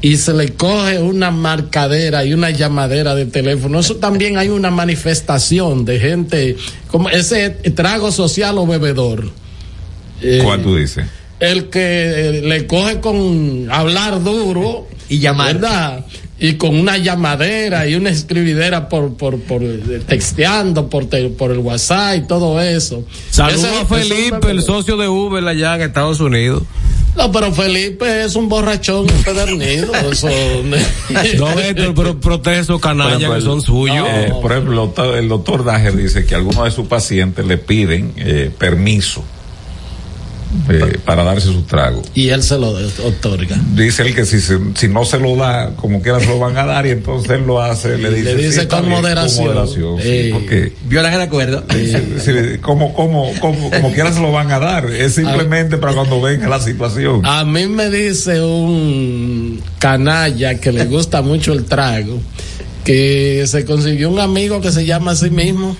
y 0.00 0.16
se 0.16 0.32
le 0.34 0.50
coge 0.54 0.98
una 0.98 1.30
marcadera 1.30 2.24
y 2.24 2.32
una 2.34 2.50
llamadera 2.50 3.14
de 3.14 3.26
teléfono. 3.26 3.80
Eso 3.80 3.96
también 3.96 4.36
hay 4.38 4.48
una 4.48 4.70
manifestación 4.70 5.84
de 5.84 5.98
gente, 5.98 6.56
como 6.90 7.08
ese 7.08 7.50
trago 7.50 8.12
social 8.12 8.58
o 8.58 8.66
bebedor. 8.66 9.30
Eh, 10.22 10.40
¿Cuál 10.44 10.62
tú 10.62 10.76
dices? 10.76 11.06
el 11.40 11.68
que 11.70 11.80
eh, 11.80 12.42
le 12.42 12.66
coge 12.66 12.98
con 13.00 13.68
hablar 13.70 14.22
duro 14.24 14.88
Y 15.08 15.18
llamar. 15.20 15.54
¿verdad? 15.54 16.04
y 16.40 16.54
con 16.54 16.76
una 16.78 16.96
llamadera 16.98 17.88
y 17.88 17.96
una 17.96 18.10
escribidera 18.10 18.88
por 18.88 19.16
por 19.16 19.40
por 19.40 19.60
eh, 19.62 20.00
texteando 20.06 20.88
por 20.88 21.06
te- 21.06 21.30
por 21.30 21.50
el 21.50 21.58
WhatsApp 21.58 22.16
y 22.16 22.20
todo 22.28 22.60
eso 22.60 23.04
Saludos 23.30 23.64
Ese- 23.64 23.80
a 23.80 23.86
Felipe, 23.86 24.50
el 24.50 24.62
socio 24.62 24.96
de 24.96 25.08
Uber 25.08 25.44
allá 25.46 25.74
en 25.74 25.82
Estados 25.82 26.20
Unidos. 26.20 26.62
no 27.16 27.32
pero 27.32 27.52
Felipe 27.52 28.22
es 28.24 28.36
un 28.36 28.48
borrachón 28.48 29.08
empedernido 29.10 29.92
eso 30.12 30.28
No, 31.38 31.58
Héctor, 31.58 31.94
pero 31.96 32.20
protege 32.20 32.60
esos 32.60 32.80
canallas 32.80 33.32
que 33.34 33.40
son 33.40 33.60
suyos. 33.60 34.06
eh, 34.08 34.32
por 34.40 34.52
ejemplo, 34.52 34.72
el 34.72 34.76
doctor, 34.78 35.16
el 35.18 35.28
doctor 35.28 35.64
Dager 35.64 35.96
dice 35.96 36.24
que 36.24 36.36
algunos 36.36 36.64
de 36.64 36.70
sus 36.70 36.86
pacientes 36.86 37.44
le 37.46 37.58
piden 37.58 38.12
eh, 38.16 38.50
permiso 38.56 39.24
eh, 40.70 40.98
para 41.04 41.24
darse 41.24 41.48
su 41.48 41.62
trago. 41.62 42.02
y 42.14 42.28
él 42.28 42.42
se 42.42 42.58
lo 42.58 42.70
otorga 43.04 43.56
Dice 43.74 44.02
él 44.02 44.14
que 44.14 44.24
si, 44.24 44.40
se- 44.40 44.58
si 44.74 44.88
no 44.88 45.04
se 45.04 45.18
lo 45.18 45.36
da, 45.36 45.74
como 45.76 46.00
quiera 46.02 46.20
se 46.20 46.26
lo 46.26 46.38
van 46.38 46.56
a 46.56 46.64
dar 46.64 46.86
y 46.86 46.90
entonces 46.90 47.30
él 47.30 47.46
lo 47.46 47.60
hace, 47.60 47.98
le 47.98 48.10
dice, 48.10 48.34
Le 48.34 48.36
dice 48.36 48.52
"Sí, 48.52 48.60
está 48.60 48.80
con 48.80 48.88
moderación". 48.88 49.46
Con 49.46 49.54
moderación, 49.56 49.98
sí, 50.02 50.30
porque 50.32 50.72
Violan 50.86 51.14
el 51.14 51.20
acuerdo. 51.20 51.64
sí, 51.70 51.92
sí, 52.24 52.32
como, 52.62 52.94
como, 52.94 53.30
como, 53.40 53.70
como 53.70 53.92
quiera 53.92 54.12
se 54.12 54.20
lo 54.20 54.32
van 54.32 54.50
a 54.50 54.58
dar. 54.58 54.86
Es 54.86 55.14
simplemente 55.14 55.76
para 55.76 55.92
cuando 55.94 56.20
venga 56.20 56.48
la 56.48 56.60
situación. 56.60 57.24
A 57.24 57.44
mí 57.44 57.66
me 57.66 57.90
dice 57.90 58.40
un 58.40 59.62
canalla 59.78 60.54
que 60.60 60.72
le 60.72 60.84
gusta 60.86 61.22
mucho 61.22 61.52
el 61.52 61.64
trago 61.64 62.20
que 62.84 63.44
se 63.46 63.64
consiguió 63.66 64.08
un 64.10 64.18
amigo 64.18 64.60
que 64.62 64.72
se 64.72 64.86
llama 64.86 65.10
a 65.12 65.16
sí 65.16 65.28
mismo 65.30 65.76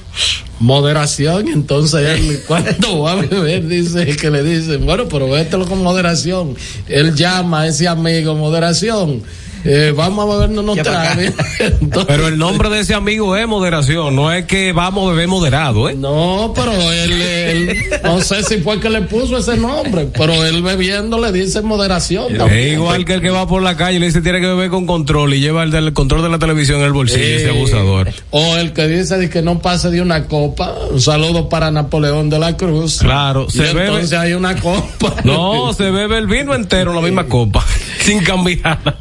moderación 0.60 1.48
entonces 1.48 2.06
él 2.06 2.42
cuando 2.48 3.02
va 3.02 3.12
a 3.12 3.16
beber 3.16 3.66
dice 3.66 4.16
que 4.16 4.30
le 4.30 4.42
dicen 4.42 4.84
bueno 4.84 5.08
pero 5.08 5.28
vételo 5.28 5.66
con 5.66 5.82
moderación. 5.82 6.54
Él 6.88 7.14
llama 7.14 7.62
a 7.62 7.66
ese 7.68 7.88
amigo 7.88 8.34
moderación 8.34 9.22
eh, 9.64 9.92
vamos 9.96 10.24
a 10.28 10.34
bebernos 10.36 10.64
unos 10.64 10.78
tragos 10.78 11.18
Entonces, 11.80 12.04
Pero 12.06 12.28
el 12.28 12.38
nombre 12.38 12.68
de 12.70 12.80
ese 12.80 12.94
amigo 12.94 13.36
es 13.36 13.46
moderación, 13.46 14.14
no 14.16 14.32
es 14.32 14.44
que 14.46 14.72
vamos 14.72 15.06
a 15.08 15.10
beber 15.12 15.28
moderado, 15.28 15.88
¿eh? 15.88 15.94
no 15.96 16.52
pero 16.54 16.72
él, 16.72 17.12
él- 17.22 17.76
no 18.02 18.20
sé 18.20 18.42
si 18.42 18.58
fue 18.58 18.80
que 18.80 18.88
le 18.90 19.02
puso 19.02 19.36
ese 19.38 19.56
nombre 19.56 20.08
pero 20.16 20.44
él 20.44 20.62
bebiendo 20.62 21.18
le 21.20 21.32
dice 21.32 21.60
moderación 21.62 22.32
Es 22.32 22.38
también. 22.38 22.72
igual 22.74 23.04
que 23.04 23.14
el 23.14 23.20
que 23.22 23.30
va 23.30 23.46
por 23.46 23.62
la 23.62 23.76
calle 23.76 23.96
y 23.96 24.00
le 24.00 24.06
dice 24.06 24.20
tiene 24.22 24.40
que 24.40 24.46
beber 24.46 24.70
con 24.70 24.86
control 24.86 25.34
y 25.34 25.40
lleva 25.40 25.62
el 25.62 25.70
del 25.70 25.92
control 25.92 26.22
de 26.22 26.28
la 26.28 26.38
televisión 26.38 26.80
en 26.80 26.86
el 26.86 26.92
bolsillo, 26.92 27.22
ese 27.22 27.46
Eh, 27.46 27.50
abusador. 27.50 28.08
O 28.30 28.56
el 28.56 28.72
que 28.72 28.86
dice 28.86 29.28
que 29.30 29.42
no 29.42 29.58
pase 29.60 29.90
de 29.90 30.00
una 30.00 30.24
copa. 30.26 30.74
Un 30.90 31.00
saludo 31.00 31.48
para 31.48 31.70
Napoleón 31.70 32.30
de 32.30 32.38
la 32.38 32.56
Cruz. 32.56 32.98
Claro, 32.98 33.46
Y 33.48 33.52
se 33.52 33.62
bebe. 33.62 33.86
entonces 33.86 34.12
hay 34.18 34.32
una 34.34 34.54
copa. 34.56 35.14
No, 35.24 35.72
se 35.72 35.90
bebe 35.90 36.18
el 36.18 36.26
vino 36.26 36.54
entero 36.54 36.90
en 36.90 36.96
la 36.96 37.02
misma 37.02 37.26
copa, 37.26 37.64
sin 38.00 38.20
cambiar. 38.22 38.98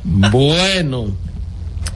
Bueno. 0.48 1.08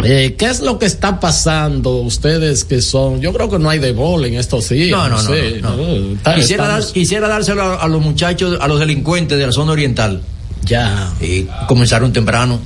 eh, 0.03 0.35
¿Qué 0.37 0.45
es 0.47 0.61
lo 0.61 0.79
que 0.79 0.85
está 0.85 1.19
pasando 1.19 1.97
ustedes 1.97 2.63
que 2.63 2.81
son? 2.81 3.21
Yo 3.21 3.33
creo 3.33 3.49
que 3.49 3.59
no 3.59 3.69
hay 3.69 3.79
de 3.79 3.91
bola 3.91 4.27
en 4.27 4.35
estos 4.35 4.69
días. 4.69 4.89
No, 4.89 5.07
no, 5.09 5.21
no, 5.21 5.29
sé, 5.33 5.59
no, 5.61 5.75
no. 5.77 6.13
Está- 6.15 6.35
Quisiera, 6.35 6.63
dar- 6.67 6.79
estamos- 6.79 6.93
quisiera 6.93 7.27
dárselo 7.27 7.61
a, 7.63 7.75
a 7.75 7.87
los 7.87 8.01
muchachos, 8.01 8.57
a 8.59 8.67
los 8.67 8.79
delincuentes 8.79 9.37
de 9.37 9.45
la 9.45 9.51
zona 9.51 9.71
oriental. 9.73 10.21
Ya, 10.65 11.13
Y 11.21 11.47
comenzaron 11.67 12.13
temprano 12.13 12.59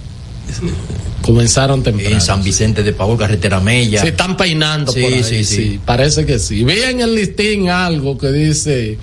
comenzaron 1.21 1.81
temprano. 1.81 2.13
en 2.15 2.21
San 2.21 2.43
Vicente 2.43 2.83
de 2.83 2.93
Pavón, 2.93 3.17
carretera 3.17 3.59
Mella. 3.59 4.01
Se 4.01 4.09
están 4.09 4.37
peinando 4.37 4.91
Sí, 4.91 5.01
por 5.01 5.11
ahí, 5.13 5.23
sí, 5.23 5.43
sí. 5.43 5.79
Parece 5.83 6.25
que 6.25 6.37
sí. 6.39 6.63
Vi 6.63 6.73
en 6.83 7.01
el 7.01 7.15
listín 7.15 7.69
algo 7.69 8.17
que 8.17 8.31
dice 8.31 8.97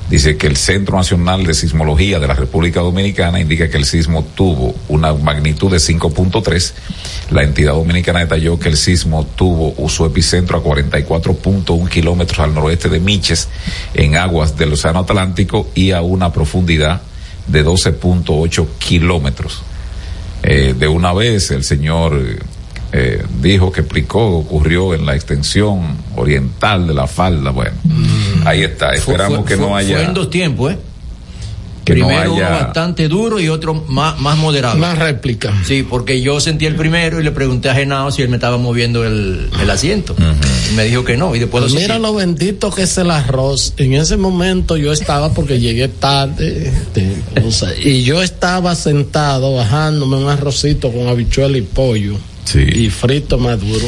dice 0.10 0.36
que 0.36 0.48
el 0.48 0.58
Centro 0.58 0.98
Nacional 0.98 1.46
de 1.46 1.53
Sismología 1.53 2.20
de 2.20 2.27
la 2.27 2.34
República 2.34 2.81
Dominicana 2.81 3.39
indica 3.39 3.70
que 3.70 3.77
el 3.77 3.86
sismo 3.86 4.25
tuvo 4.36 4.75
una 4.89 5.13
magnitud 5.13 5.72
de 5.72 5.77
5.3. 5.77 6.74
La 7.31 7.43
entidad 7.43 7.74
dominicana 7.74 8.20
detalló 8.20 8.60
que 8.60 8.70
el 8.70 8.77
sismo 8.77 9.25
tuvo 9.25 9.74
su 9.89 10.05
epicentro 10.05 10.58
a 10.58 10.63
44.1 10.63 11.89
kilómetros 11.89 12.39
al 12.39 12.53
noroeste 12.53 12.89
de 12.89 13.00
Miches, 13.00 13.48
en 13.93 14.17
aguas 14.17 14.58
del 14.58 14.74
Océano 14.74 15.00
Atlántico 15.00 15.70
y 15.75 15.91
a 15.91 16.01
una 16.01 16.34
profundidad 16.34 17.01
de 17.48 17.65
12.8 17.65 18.67
kilómetros. 18.79 19.63
Eh, 20.43 20.74
de 20.77 20.88
una 20.88 21.13
vez 21.13 21.51
el 21.51 21.63
señor 21.63 22.20
eh, 22.93 23.24
dijo 23.41 23.71
que 23.71 23.81
explicó, 23.81 24.38
ocurrió 24.38 24.93
en 24.93 25.05
la 25.05 25.15
extensión 25.15 25.98
oriental 26.15 26.88
de 26.88 26.93
la 26.93 27.07
falda. 27.07 27.51
Bueno, 27.51 27.75
ahí 28.45 28.63
está. 28.63 28.93
Esperamos 28.93 29.39
fue- 29.39 29.48
que 29.48 29.55
no 29.57 29.69
fue- 29.69 29.79
haya. 29.79 29.95
Fue 29.98 30.05
en 30.05 30.13
dos 30.13 30.29
tiempos, 30.29 30.74
¿eh? 30.74 30.77
que 31.83 31.95
no 31.95 32.05
Primero 32.05 32.33
uno 32.36 32.41
bastante 32.43 33.07
duro 33.07 33.39
y 33.39 33.50
otro 33.50 33.74
más, 33.74 34.19
más 34.21 34.38
moderado. 34.38 34.77
Una 34.77 34.93
réplica. 34.93 35.51
Sí, 35.65 35.81
porque 35.81 36.21
yo 36.21 36.39
sentí 36.39 36.67
el 36.67 36.75
primero 36.75 37.19
y 37.19 37.24
le 37.24 37.31
pregunté 37.31 37.71
a 37.71 37.74
Genao 37.74 38.12
si 38.12 38.21
él 38.21 38.29
me 38.29 38.36
estaba 38.36 38.57
moviendo 38.60 39.03
el, 39.03 39.50
el 39.60 39.69
asiento. 39.69 40.15
Y 40.71 40.75
me 40.75 40.83
dijo 40.83 41.03
que 41.03 41.17
no, 41.17 41.36
y 41.36 41.39
después 41.39 41.63
lo 41.63 41.69
Pues 41.71 41.81
Mira 41.81 41.98
lo 41.98 42.13
bendito 42.13 42.69
que 42.69 42.83
es 42.83 42.95
el 43.00 43.10
arroz. 43.10 43.74
En 43.77 43.93
ese 43.93 44.15
momento 44.15 44.77
yo 44.77 44.91
estaba, 44.93 45.33
porque 45.33 45.60
llegué 45.60 45.88
tarde, 45.88 46.71
o 47.43 47.50
sea, 47.51 47.69
y 47.75 48.03
yo 48.03 48.21
estaba 48.21 48.75
sentado 48.75 49.55
bajándome 49.55 50.17
un 50.17 50.29
arrocito 50.29 50.91
con 50.91 51.07
habichuela 51.07 51.57
y 51.57 51.62
pollo. 51.63 52.15
Sí. 52.45 52.60
Y 52.74 52.89
frito 52.89 53.38
maduro. 53.38 53.86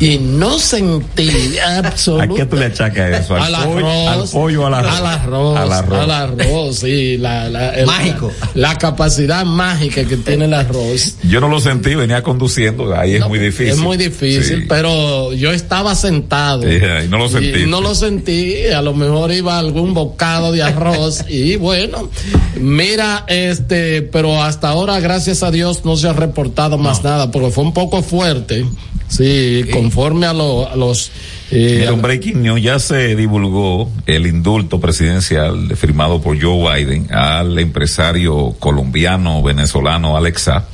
Y 0.00 0.18
no 0.18 0.58
sentí 0.58 1.56
¿A 1.58 1.78
absolutamente. 1.78 2.42
qué 2.42 2.46
tú 2.46 2.56
le 2.56 2.64
achacas 2.66 3.20
eso? 3.20 3.36
Al 3.36 3.52
pollo, 3.64 3.86
arroz, 4.08 4.08
al 4.34 4.40
pollo, 4.40 4.66
al 4.66 4.74
arroz. 4.74 4.92
al 4.94 5.06
arroz, 5.06 5.56
Al 5.56 5.72
arroz. 5.72 5.98
al 6.00 6.10
arroz, 6.10 6.78
sí, 6.80 7.16
la, 7.18 7.48
la- 7.48 7.70
el- 7.70 7.86
Mágico. 7.86 8.30
La, 8.54 8.76
capacidad 8.76 9.44
mágica 9.44 10.04
que 10.04 10.16
tiene 10.16 10.44
el 10.46 10.54
arroz. 10.54 11.14
Yo 11.22 11.40
no 11.40 11.48
lo 11.48 11.60
sentí, 11.60 11.94
venía 11.94 12.22
conduciendo, 12.22 12.94
ahí 12.94 13.14
es 13.14 13.26
muy 13.28 13.38
difícil. 13.38 13.68
Es 13.68 13.78
muy 13.78 13.96
difícil, 13.96 14.60
Sí. 14.62 14.64
pero 14.68 15.32
yo 15.32 15.52
estaba 15.52 15.94
sentado. 15.94 16.70
Y 16.70 16.80
no 17.08 17.18
lo 17.18 17.28
sentiste. 17.28 17.60
Y 17.60 17.66
no 17.66 17.80
lo 17.80 17.94
sentí, 17.94 18.66
a 18.66 18.82
lo 18.82 18.94
mejor 18.94 19.30
iba 19.32 19.58
algún 19.58 19.94
bocado 19.94 20.50
de 20.52 20.62
arroz 20.62 21.24
y 21.28 21.56
bueno, 21.56 22.10
mira, 22.56 23.24
este, 23.28 24.02
pero 24.02 24.42
hasta 24.42 24.68
ahora, 24.70 25.00
gracias 25.00 25.42
a 25.42 25.50
Dios, 25.50 25.84
no 25.84 25.96
se 25.96 26.08
ha 26.08 26.12
reportado 26.12 26.78
más 26.78 27.02
nada, 27.04 27.30
porque 27.30 27.50
fue 27.50 27.64
un 27.64 27.72
poco 27.72 27.91
fuerte, 28.00 28.64
sí, 29.08 29.64
conforme 29.72 30.24
a, 30.26 30.32
lo- 30.32 30.66
a 30.70 30.76
los... 30.76 31.10
eh, 31.50 31.86
un 31.92 32.00
breaking 32.00 32.40
news, 32.42 32.62
ya 32.62 32.78
se 32.78 33.14
divulgó 33.16 33.90
el 34.06 34.26
indulto 34.26 34.80
presidencial 34.80 35.68
de- 35.68 35.76
firmado 35.76 36.22
por 36.22 36.40
Joe 36.40 36.82
Biden 36.84 37.12
al 37.12 37.58
empresario 37.58 38.54
colombiano 38.58 39.42
venezolano 39.42 40.16
Alexa. 40.16 40.64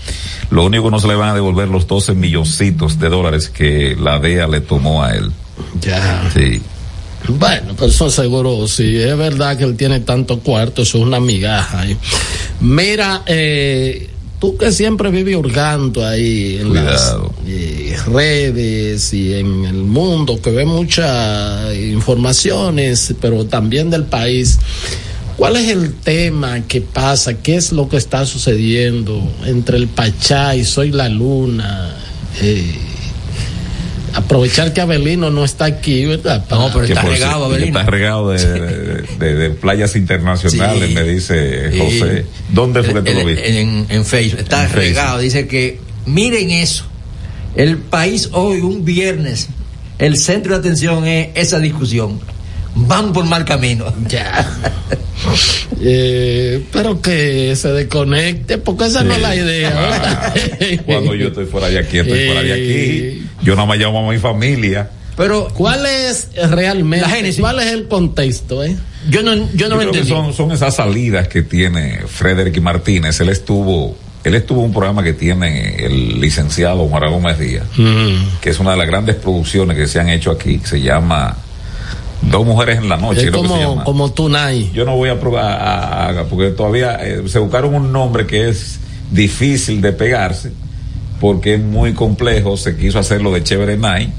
Lo 0.50 0.64
único 0.66 0.84
que 0.84 0.90
no 0.90 0.98
se 1.00 1.08
le 1.08 1.14
van 1.16 1.30
a 1.30 1.34
devolver 1.34 1.68
los 1.68 1.87
12 1.88 2.14
milloncitos 2.14 2.98
de 3.00 3.08
dólares 3.08 3.48
que 3.48 3.96
la 3.98 4.18
DEA 4.20 4.46
le 4.46 4.60
tomó 4.60 5.02
a 5.02 5.14
él. 5.14 5.32
ya. 5.80 6.30
Sí. 6.32 6.62
Bueno, 7.26 7.75
pues 7.76 7.94
eso 7.94 8.08
seguro, 8.10 8.68
si 8.68 8.96
es 8.96 9.16
verdad 9.16 9.58
que 9.58 9.64
él 9.64 9.76
tiene 9.76 9.98
tanto 10.00 10.38
cuarto, 10.38 10.82
eso 10.82 10.98
es 10.98 11.04
una 11.04 11.18
migaja. 11.18 11.87
¿eh? 11.87 11.96
Mira, 12.60 13.22
eh, 13.26 14.08
tú 14.38 14.57
que 14.57 14.73
siempre 14.73 15.11
vives 15.11 15.37
hurgando 15.37 16.07
ahí 16.07 16.58
en 16.60 16.75
las 16.75 17.17
eh, 17.47 17.97
redes 18.06 19.12
y 19.12 19.34
en 19.34 19.65
el 19.65 19.82
mundo, 19.84 20.41
que 20.41 20.50
ve 20.50 20.65
muchas 20.65 21.75
informaciones, 21.76 23.15
pero 23.21 23.45
también 23.47 23.91
del 23.91 24.04
país. 24.04 24.58
¿Cuál 25.36 25.56
es 25.56 25.69
el 25.69 25.95
tema 25.95 26.62
que 26.67 26.80
pasa? 26.80 27.34
¿Qué 27.34 27.56
es 27.56 27.71
lo 27.71 27.89
que 27.89 27.97
está 27.97 28.26
sucediendo 28.26 29.23
entre 29.45 29.76
el 29.76 29.86
Pachá 29.86 30.56
y 30.56 30.65
Soy 30.65 30.91
la 30.91 31.08
Luna? 31.08 31.95
Eh, 32.41 32.87
aprovechar 34.14 34.73
que 34.73 34.80
Abelino 34.80 35.30
no 35.30 35.44
está 35.44 35.64
aquí, 35.66 36.04
¿verdad? 36.06 36.44
No, 36.50 36.71
pero 36.73 36.84
está 36.84 37.02
regado, 37.02 37.44
Abelino. 37.47 37.78
Está 37.78 37.90
regado 37.90 38.30
de, 38.30 38.38
de- 38.60 39.02
de- 39.18 39.34
de 39.34 39.50
playas 39.50 39.97
internacionales, 39.97 40.88
Sí. 40.88 40.94
me 40.94 41.02
dice 41.04 41.71
Sí. 41.73 41.78
José. 41.78 42.26
¿Dónde 42.50 42.82
fue 42.82 43.02
que 43.02 43.12
tú 43.12 43.18
lo 43.18 43.25
viste? 43.26 43.60
En, 43.60 43.86
en 43.88 44.04
Facebook. 44.04 44.40
Está 44.40 44.62
En 44.64 44.68
Facebook. 44.71 44.82
regado. 44.84 45.18
Dice 45.18 45.47
que, 45.47 45.80
miren 46.06 46.50
eso. 46.50 46.84
El 47.56 47.78
país 47.78 48.28
hoy, 48.32 48.60
un 48.60 48.84
viernes, 48.84 49.49
el 49.99 50.16
centro 50.16 50.52
de 50.54 50.60
atención 50.60 51.06
es 51.06 51.28
esa 51.34 51.58
discusión. 51.58 52.21
Van 52.75 53.12
por 53.12 53.25
mal 53.25 53.44
camino. 53.44 53.92
Ya. 54.08 54.47
Eh, 55.80 56.62
pero 56.73 57.00
que 57.02 57.54
se 57.56 57.68
desconecte, 57.73 58.58
porque 58.58 58.86
esa 58.86 59.02
no 59.02 59.14
es 59.14 59.21
la 59.21 59.34
idea. 59.34 60.32
Cuando 60.86 61.14
yo 61.14 61.28
estoy 61.28 61.47
fuera 61.47 61.68
de 61.68 61.78
aquí, 61.78 61.99
estoy 61.99 62.26
fuera 62.26 62.42
de 62.42 62.52
aquí. 62.52 63.27
Yo 63.42 63.54
no 63.56 63.66
me 63.66 63.76
llamo 63.76 64.08
a 64.08 64.12
mi 64.12 64.18
familia. 64.18 64.90
Pero 65.16 65.48
¿Cuál 65.52 65.84
es 65.86 66.28
realmente? 66.50 67.06
La 67.06 67.12
génesis. 67.12 67.40
¿Cuál 67.40 67.58
es 67.60 67.66
el 67.66 67.88
contexto? 67.88 68.62
Eh? 68.62 68.76
yo 69.10 69.22
no, 69.22 69.34
yo 69.54 69.68
no 69.68 69.76
Yo 69.76 69.82
entendí. 69.82 70.08
son, 70.08 70.32
son 70.32 70.52
esas 70.52 70.76
salidas 70.76 71.26
que 71.28 71.42
tiene 71.42 72.00
Frederick 72.06 72.60
Martínez. 72.60 73.18
Él 73.20 73.28
estuvo, 73.30 73.96
él 74.22 74.34
estuvo 74.36 74.60
en 74.60 74.66
un 74.66 74.72
programa 74.72 75.02
que 75.02 75.14
tiene 75.14 75.76
el 75.84 76.20
licenciado 76.20 76.86
Juan 76.88 77.10
Gómez 77.10 77.38
Díaz, 77.38 77.64
que 78.40 78.50
es 78.50 78.60
una 78.60 78.72
de 78.72 78.76
las 78.76 78.86
grandes 78.86 79.16
producciones 79.16 79.76
que 79.76 79.86
se 79.88 79.98
han 79.98 80.08
hecho 80.08 80.30
aquí, 80.30 80.58
que 80.58 80.66
se 80.68 80.80
llama 80.80 81.36
Dos 82.22 82.44
Mujeres 82.46 82.78
en 82.78 82.88
la 82.88 82.96
Noche, 82.96 83.22
es 83.22 83.30
creo 83.30 83.42
que 83.42 83.48
se 83.48 83.54
como, 83.54 83.70
llama. 83.70 83.84
como 83.84 84.12
Tunay. 84.12 84.70
Yo 84.72 84.84
no 84.84 84.94
voy 84.96 85.08
a 85.10 85.18
probar, 85.18 85.44
a- 85.46 86.08
a- 86.20 86.24
porque 86.24 86.50
todavía 86.50 86.96
eh, 87.02 87.22
se 87.28 87.38
buscaron 87.40 87.74
un 87.74 87.92
nombre 87.92 88.26
que 88.26 88.48
es 88.48 88.78
difícil 89.10 89.80
de 89.80 89.92
pegarse, 89.92 90.52
porque 91.21 91.54
es 91.54 91.61
muy 91.61 91.95
complejo. 91.95 92.57
Se 92.57 92.76
quiso 92.76 92.99
hacerlo 92.99 93.33
de 93.33 93.43
Chévere 93.43 93.76
Night, 93.76 94.11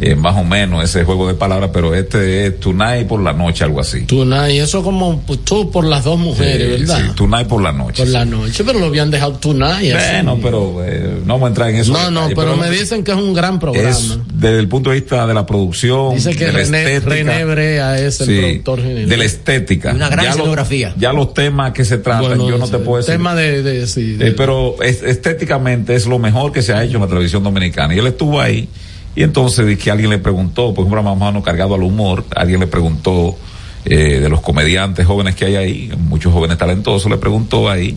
eh, 0.00 0.14
más 0.16 0.36
o 0.36 0.44
menos 0.44 0.82
ese 0.84 1.04
juego 1.04 1.28
de 1.28 1.34
palabras, 1.34 1.70
pero 1.72 1.94
este 1.94 2.46
es 2.46 2.60
Tonight 2.60 3.06
por 3.06 3.20
la 3.22 3.32
noche, 3.32 3.62
algo 3.64 3.80
así. 3.80 4.02
Tunay, 4.02 4.58
eso 4.58 4.82
como 4.82 5.20
pues, 5.20 5.40
tú 5.44 5.70
por 5.70 5.84
las 5.84 6.04
dos 6.04 6.18
mujeres, 6.18 6.76
Sí, 6.76 6.80
¿verdad? 6.82 6.98
sí, 7.06 7.12
Tonight 7.14 7.46
por 7.46 7.62
la 7.62 7.72
noche. 7.72 8.02
Por 8.02 8.08
la 8.12 8.24
noche, 8.24 8.64
pero 8.64 8.78
lo 8.80 8.86
habían 8.86 9.10
dejado 9.10 9.34
Tunay. 9.34 9.92
así. 9.92 10.06
Bueno, 10.14 10.38
pero 10.42 10.84
eh, 10.84 11.20
no 11.24 11.34
vamos 11.34 11.46
a 11.46 11.48
entrar 11.48 11.70
en 11.70 11.76
eso. 11.76 11.92
No, 11.92 12.10
no, 12.10 12.28
pero, 12.34 12.56
me 12.56 12.70
dicen 12.70 13.04
que 13.04 13.12
es 13.12 13.16
un 13.16 13.32
gran 13.34 13.58
programa. 13.60 13.88
es 13.90 14.18
desde 14.34 14.58
el 14.58 14.68
punto 14.68 14.90
de 14.90 14.96
vista 15.00 15.26
de 15.26 15.34
la 15.34 15.46
producción, 15.46 16.14
Dice 16.16 16.34
que 16.34 16.46
de 16.46 16.52
la 16.52 16.58
René, 16.58 16.82
estética, 16.96 17.10
René 17.14 17.44
Brea 17.44 17.98
es 17.98 18.20
el 18.20 18.26
sí, 18.26 18.38
productor 18.40 18.82
general. 18.82 19.08
de 19.08 19.16
la 19.16 19.24
estética. 19.24 19.92
Una 19.92 20.08
gran 20.08 20.24
ya 20.24 20.30
escenografía. 20.32 20.94
ya 20.98 21.12
los 21.12 21.32
temas 21.34 21.72
que 21.72 21.84
se 21.84 21.98
tratan, 21.98 22.26
Bueno, 22.26 22.48
yo 22.48 22.58
no 22.58 22.68
te 22.68 22.78
puedo 22.78 22.98
decir. 22.98 23.14
tema 23.14 23.34
de, 23.34 23.62
de, 23.62 23.86
sí, 23.86 24.14
de- 24.14 24.28
Eh, 24.28 24.32
pero 24.36 24.76
es- 24.82 25.02
estéticamente 25.02 25.94
es 25.94 26.06
lo 26.06 26.18
mejor 26.18 26.52
que 26.52 26.62
se 26.62 26.72
ha 26.72 26.82
hecho 26.84 26.96
en 26.96 27.02
la 27.02 27.08
televisión 27.08 27.42
dominicana. 27.42 27.94
Y 27.94 27.98
él 27.98 28.06
estuvo 28.06 28.40
ahí 28.40 28.68
y 29.16 29.22
entonces 29.22 29.78
que 29.78 29.90
alguien 29.90 30.10
le 30.10 30.18
preguntó, 30.18 30.74
por 30.74 30.86
ejemplo, 30.86 31.02
más 31.02 31.12
o 31.12 31.24
menos 31.24 31.44
cargado 31.44 31.74
al 31.74 31.82
humor, 31.82 32.24
alguien 32.34 32.60
le 32.60 32.66
preguntó 32.66 33.36
eh, 33.84 34.20
de 34.20 34.28
los 34.28 34.40
comediantes 34.40 35.06
jóvenes 35.06 35.34
que 35.34 35.44
hay 35.44 35.56
ahí, 35.56 35.92
muchos 35.98 36.32
jóvenes 36.32 36.58
talentosos, 36.58 37.10
le 37.10 37.18
preguntó 37.18 37.68
ahí 37.68 37.96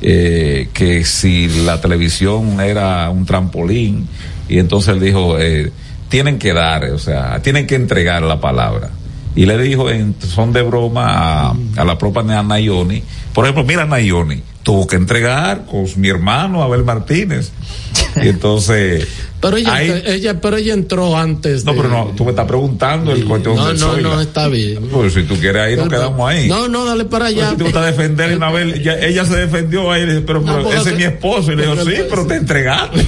eh, 0.00 0.68
que 0.72 1.04
si 1.04 1.48
la 1.64 1.80
televisión 1.80 2.60
era 2.60 3.10
un 3.10 3.26
trampolín 3.26 4.08
y 4.48 4.58
entonces 4.58 4.94
él 4.94 5.00
dijo, 5.00 5.38
eh, 5.38 5.72
tienen 6.08 6.38
que 6.38 6.52
dar, 6.52 6.84
o 6.84 6.98
sea, 6.98 7.40
tienen 7.42 7.66
que 7.66 7.74
entregar 7.74 8.22
la 8.22 8.40
palabra. 8.40 8.90
Y 9.34 9.44
le 9.44 9.58
dijo 9.58 9.90
en 9.90 10.14
son 10.20 10.52
de 10.52 10.62
broma 10.62 11.48
a, 11.48 11.54
a 11.76 11.84
la 11.84 11.98
propia 11.98 12.42
Nayoni, 12.42 13.02
por 13.34 13.44
ejemplo, 13.44 13.64
mira 13.64 13.84
Nayoni, 13.84 14.42
tuvo 14.66 14.84
que 14.88 14.96
entregar 14.96 15.64
con 15.64 15.84
mi 15.94 16.08
hermano 16.08 16.60
Abel 16.60 16.82
Martínez. 16.82 17.52
Y 18.20 18.26
entonces, 18.30 19.06
pero 19.40 19.56
ella, 19.58 19.74
ahí- 19.74 20.02
ella, 20.06 20.40
pero 20.40 20.56
ella 20.56 20.74
entró 20.74 21.16
antes. 21.16 21.64
no, 21.64 21.72
pero 21.76 21.88
no, 21.88 22.06
tú 22.16 22.24
me 22.24 22.30
estás 22.30 22.46
preguntando 22.48 23.12
el 23.12 23.24
cuestión 23.26 23.54
No, 23.54 23.68
del 23.68 23.78
no, 23.78 23.92
Zoila. 23.92 24.08
no, 24.08 24.20
está 24.20 24.48
bien. 24.48 24.88
Pues 24.88 25.14
si 25.14 25.22
tú 25.22 25.36
quieres 25.36 25.62
ahí, 25.62 25.76
nos 25.76 25.88
quedamos 25.88 26.28
ahí. 26.28 26.48
No, 26.48 26.66
no, 26.66 26.84
dale 26.84 27.04
para 27.04 27.26
Pues 27.26 27.36
allá. 27.38 27.50
si 27.50 27.56
te 27.58 27.62
gusta 27.62 27.86
defender 27.86 28.42
Abel, 28.42 28.82
ella 29.00 29.24
se 29.24 29.36
defendió 29.36 29.88
ahí, 29.92 30.24
pero, 30.26 30.40
No, 30.40 30.56
pero 30.64 30.72
ese 30.72 30.90
es 30.90 30.96
mi 30.96 31.04
esposo. 31.04 31.52
Y 31.52 31.56
le 31.56 31.62
digo, 31.62 31.76
sí, 31.84 31.92
pero 32.10 32.26
te 32.26 32.34
entregaste. 32.34 33.06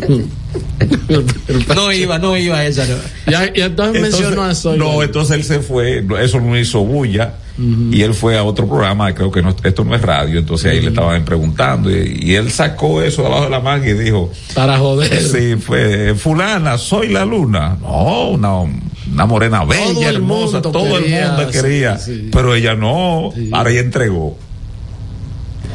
No 1.74 1.92
iba, 1.92 2.18
no 2.18 2.36
iba 2.36 2.58
a 2.58 2.66
esa. 2.66 2.86
no. 2.86 2.94
Ya, 3.30 3.50
y 3.54 3.60
entonces, 3.60 4.00
mencionó 4.02 4.44
a 4.44 4.54
Zoila. 4.54 4.84
no, 4.84 5.02
entonces 5.02 5.36
él 5.36 5.44
se 5.44 5.60
fue, 5.60 6.04
eso 6.22 6.40
no 6.40 6.58
hizo 6.58 6.80
bulla, 6.84 7.34
y 7.58 8.02
él 8.02 8.14
fue 8.14 8.36
a 8.36 8.42
otro 8.44 8.66
programa, 8.68 9.14
creo 9.14 9.30
que 9.30 9.40
no, 9.42 9.54
esto 9.62 9.84
no 9.84 9.94
es 9.94 10.02
radio, 10.02 10.38
entonces 10.40 10.72
ahí 10.72 10.80
le 10.80 10.88
estaban 10.88 11.24
preguntando, 11.24 11.90
y, 11.90 12.18
y 12.22 12.34
él 12.34 12.50
sacó 12.50 13.02
eso 13.02 13.22
de 13.22 13.28
abajo 13.28 13.44
de 13.44 13.50
la 13.50 13.60
manga 13.60 13.88
y 13.88 13.94
dijo, 13.94 14.30
Para 14.54 14.78
joder. 14.78 15.20
sí, 15.22 15.56
fue, 15.56 16.14
fulana, 16.14 16.78
soy 16.78 17.08
la 17.08 17.24
luna. 17.24 17.76
No, 17.80 18.36
no, 18.36 18.68
una 19.12 19.26
morena 19.26 19.64
bella, 19.64 19.84
Todo 19.92 20.00
el 20.08 20.14
hermosa, 20.16 20.52
mundo 20.60 20.70
todo 20.72 20.98
el 20.98 21.10
mundo 21.10 21.50
quería, 21.50 21.98
sí, 21.98 22.14
sí. 22.14 22.28
pero 22.32 22.54
ella 22.54 22.74
no, 22.74 23.30
Sí. 23.34 23.50
ahora 23.52 23.70
ella 23.70 23.80
entregó. 23.80 24.36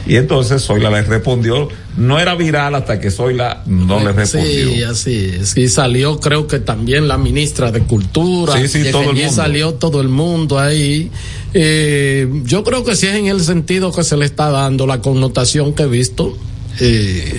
Y 0.10 0.15
entonces 0.15 0.63
Zoila 0.63 0.89
le 0.89 1.04
respondió, 1.04 1.69
no 1.95 2.19
era 2.19 2.34
viral 2.34 2.74
hasta 2.74 3.00
que 3.00 3.12
Zoila 3.12 3.62
no 3.67 4.04
le 4.04 4.12
respondió. 4.12 4.69
Sí, 4.72 4.82
así 4.82 5.32
es. 5.39 5.56
Y 5.56 5.69
salió, 5.69 6.19
creo 6.19 6.48
que 6.48 6.58
también 6.58 7.08
la 7.08 7.19
ministra 7.19 7.72
de 7.72 7.82
Cultura. 7.82 8.60
Sí, 8.60 8.67
sí, 8.67 8.91
todo 8.91 9.12
el 9.12 9.17
mundo. 9.17 9.32
salió 9.32 9.76
todo 9.76 10.02
el 10.02 10.10
mundo 10.10 10.58
ahí. 10.58 11.12
Eh, 11.54 12.28
yo 12.43 12.63
creo 12.63 12.84
que 12.84 12.95
sí 12.95 13.06
es 13.06 13.17
en 13.17 13.28
el 13.28 13.41
sentido 13.41 13.91
que 13.91 14.04
se 14.04 14.17
le 14.17 14.26
está 14.26 14.50
dando 14.50 14.88
la 14.88 15.00
connotación 15.00 15.76
que 15.76 15.84
he 15.84 15.88
visto. 15.88 16.36
Eh. 16.80 17.38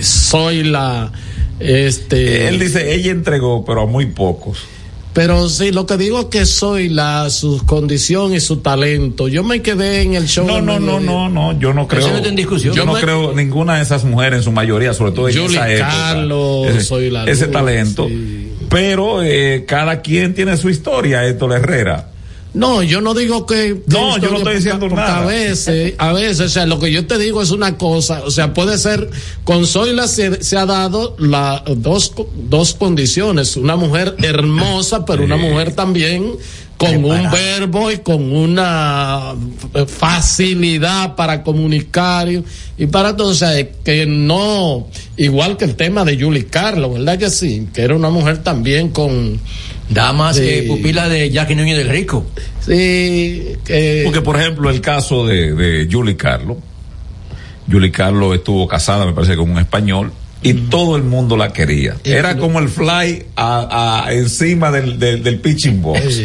Este. 1.59 2.47
Él 2.47 2.57
dice, 2.57 2.95
ella 2.95 3.11
entregó, 3.11 3.65
pero 3.65 3.81
a 3.81 3.85
muy 3.85 4.05
pocos. 4.05 4.59
Pero 5.13 5.49
sí, 5.49 5.71
lo 5.73 5.85
que 5.85 5.97
digo 5.97 6.19
es 6.21 6.25
que 6.27 6.45
soy 6.45 6.87
la, 6.87 7.29
su 7.29 7.65
condición 7.65 8.33
y 8.33 8.39
su 8.39 8.57
talento. 8.57 9.27
Yo 9.27 9.43
me 9.43 9.61
quedé 9.61 10.03
en 10.03 10.13
el 10.15 10.25
show. 10.27 10.47
No, 10.47 10.61
no, 10.61 10.79
no, 10.79 10.99
no, 11.01 11.27
no, 11.27 11.59
yo 11.59 11.73
no 11.73 11.85
creo. 11.87 12.15
en 12.17 12.35
discusión. 12.35 12.73
Yo 12.73 12.83
Yo 12.83 12.85
no 12.85 12.93
me- 12.93 13.01
creo 13.01 13.33
ninguna 13.33 13.75
de 13.77 13.83
esas 13.83 14.05
mujeres, 14.05 14.37
en 14.39 14.43
su 14.43 14.51
mayoría, 14.53 14.93
sobre 14.93 15.11
todo 15.11 15.27
en 15.27 15.35
Julie 15.35 15.57
esa 15.57 15.69
época. 15.69 15.87
Carlos, 15.89 16.67
ese, 16.69 16.83
Soy 16.83 17.09
la 17.09 17.25
ese 17.25 17.47
talento. 17.47 18.07
sí. 18.07 18.47
Pero 18.69 19.21
eh, 19.21 19.65
cada 19.67 20.01
quien 20.01 20.33
tiene 20.33 20.55
su 20.55 20.69
historia, 20.69 21.25
Héctor 21.27 21.51
Herrera. 21.51 22.10
No, 22.53 22.83
yo 22.83 22.99
no 22.99 23.13
digo 23.13 23.45
que. 23.45 23.81
No, 23.87 24.17
yo 24.17 24.29
no 24.29 24.37
estoy 24.37 24.55
diciendo 24.55 24.81
porque 24.89 24.95
nada. 24.95 25.19
A 25.19 25.25
veces, 25.25 25.93
a 25.97 26.11
veces, 26.11 26.39
o 26.41 26.49
sea, 26.49 26.65
lo 26.65 26.79
que 26.79 26.91
yo 26.91 27.07
te 27.07 27.17
digo 27.17 27.41
es 27.41 27.51
una 27.51 27.77
cosa, 27.77 28.23
o 28.25 28.31
sea, 28.31 28.53
puede 28.53 28.77
ser, 28.77 29.09
con 29.45 29.65
Zoila 29.65 30.07
se, 30.07 30.43
se 30.43 30.57
ha 30.57 30.65
dado 30.65 31.15
la, 31.17 31.63
dos, 31.65 32.13
dos 32.35 32.73
condiciones, 32.73 33.55
una 33.55 33.77
mujer 33.77 34.15
hermosa, 34.21 35.05
pero 35.05 35.23
una 35.23 35.37
mujer 35.37 35.73
también 35.75 36.35
con 36.85 37.05
un 37.05 37.31
verbo 37.31 37.91
y 37.91 37.97
con 37.99 38.31
una 38.33 39.33
eh, 39.73 39.85
facilidad 39.85 41.15
para 41.15 41.43
comunicar 41.43 42.29
y, 42.29 42.43
y 42.77 42.87
para 42.87 43.15
todo, 43.15 43.29
o 43.29 43.33
sea, 43.33 43.51
que 43.83 44.05
no, 44.05 44.87
igual 45.17 45.57
que 45.57 45.65
el 45.65 45.75
tema 45.75 46.03
de 46.03 46.19
Julie 46.19 46.47
Carlos, 46.47 46.93
¿verdad 46.93 47.17
que 47.19 47.29
sí? 47.29 47.67
Que 47.73 47.83
era 47.83 47.95
una 47.95 48.09
mujer 48.09 48.39
también 48.43 48.89
con, 48.89 49.39
Damas 49.89 50.37
Sí. 50.37 50.43
eh, 50.45 50.63
pupila 50.67 51.09
de 51.09 51.29
Jackie 51.29 51.53
Núñez 51.55 51.77
del 51.77 51.89
Rico. 51.89 52.25
sí, 52.65 53.57
que... 53.65 54.01
Porque, 54.05 54.21
por 54.21 54.39
ejemplo, 54.39 54.69
el 54.69 54.79
caso 54.81 55.25
de, 55.27 55.53
de 55.53 55.87
Julie 55.91 56.15
Carlos. 56.15 56.57
Julie 57.69 57.91
Carlos 57.91 58.35
estuvo 58.35 58.67
casada, 58.67 59.05
me 59.05 59.13
parece, 59.13 59.35
con 59.35 59.51
un 59.51 59.57
español. 59.59 60.11
Y 60.43 60.53
todo 60.53 60.95
el 60.95 61.03
mundo 61.03 61.37
la 61.37 61.53
quería. 61.53 61.95
Era 62.03 62.35
como 62.37 62.59
el 62.59 62.67
fly 62.69 63.25
a, 63.35 64.05
a- 64.05 64.13
encima 64.13 64.71
del, 64.71 64.97
del, 64.97 65.21
del 65.23 65.39
pitching 65.39 65.81
box. 65.81 66.21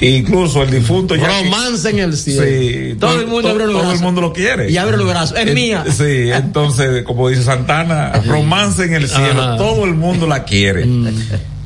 Incluso 0.00 0.62
el 0.62 0.70
difunto 0.70 1.14
ya. 1.14 1.28
Romance 1.42 1.88
en 1.88 1.98
el 2.00 2.16
cielo. 2.16 2.42
Sí, 2.44 2.96
Todo 2.98 3.20
el 3.20 3.26
mundo 3.26 3.54
todo 3.54 3.92
el 3.92 4.00
mundo 4.00 4.20
lo 4.20 4.32
quiere. 4.32 4.70
Y 4.70 4.76
abre 4.76 4.96
los 4.96 5.06
brazos. 5.08 5.38
Es 5.38 5.46
En- 5.46 5.54
mía. 5.54 5.84
Sí, 5.88 6.30
entonces, 6.32 7.04
como 7.04 7.28
dice 7.28 7.42
Santana, 7.44 8.12
romance 8.26 8.84
en 8.84 8.94
el 8.94 9.08
cielo, 9.08 9.40
Ajá. 9.42 9.56
todo 9.56 9.84
el 9.84 9.94
mundo 9.94 10.26
la 10.26 10.44
quiere. 10.44 10.84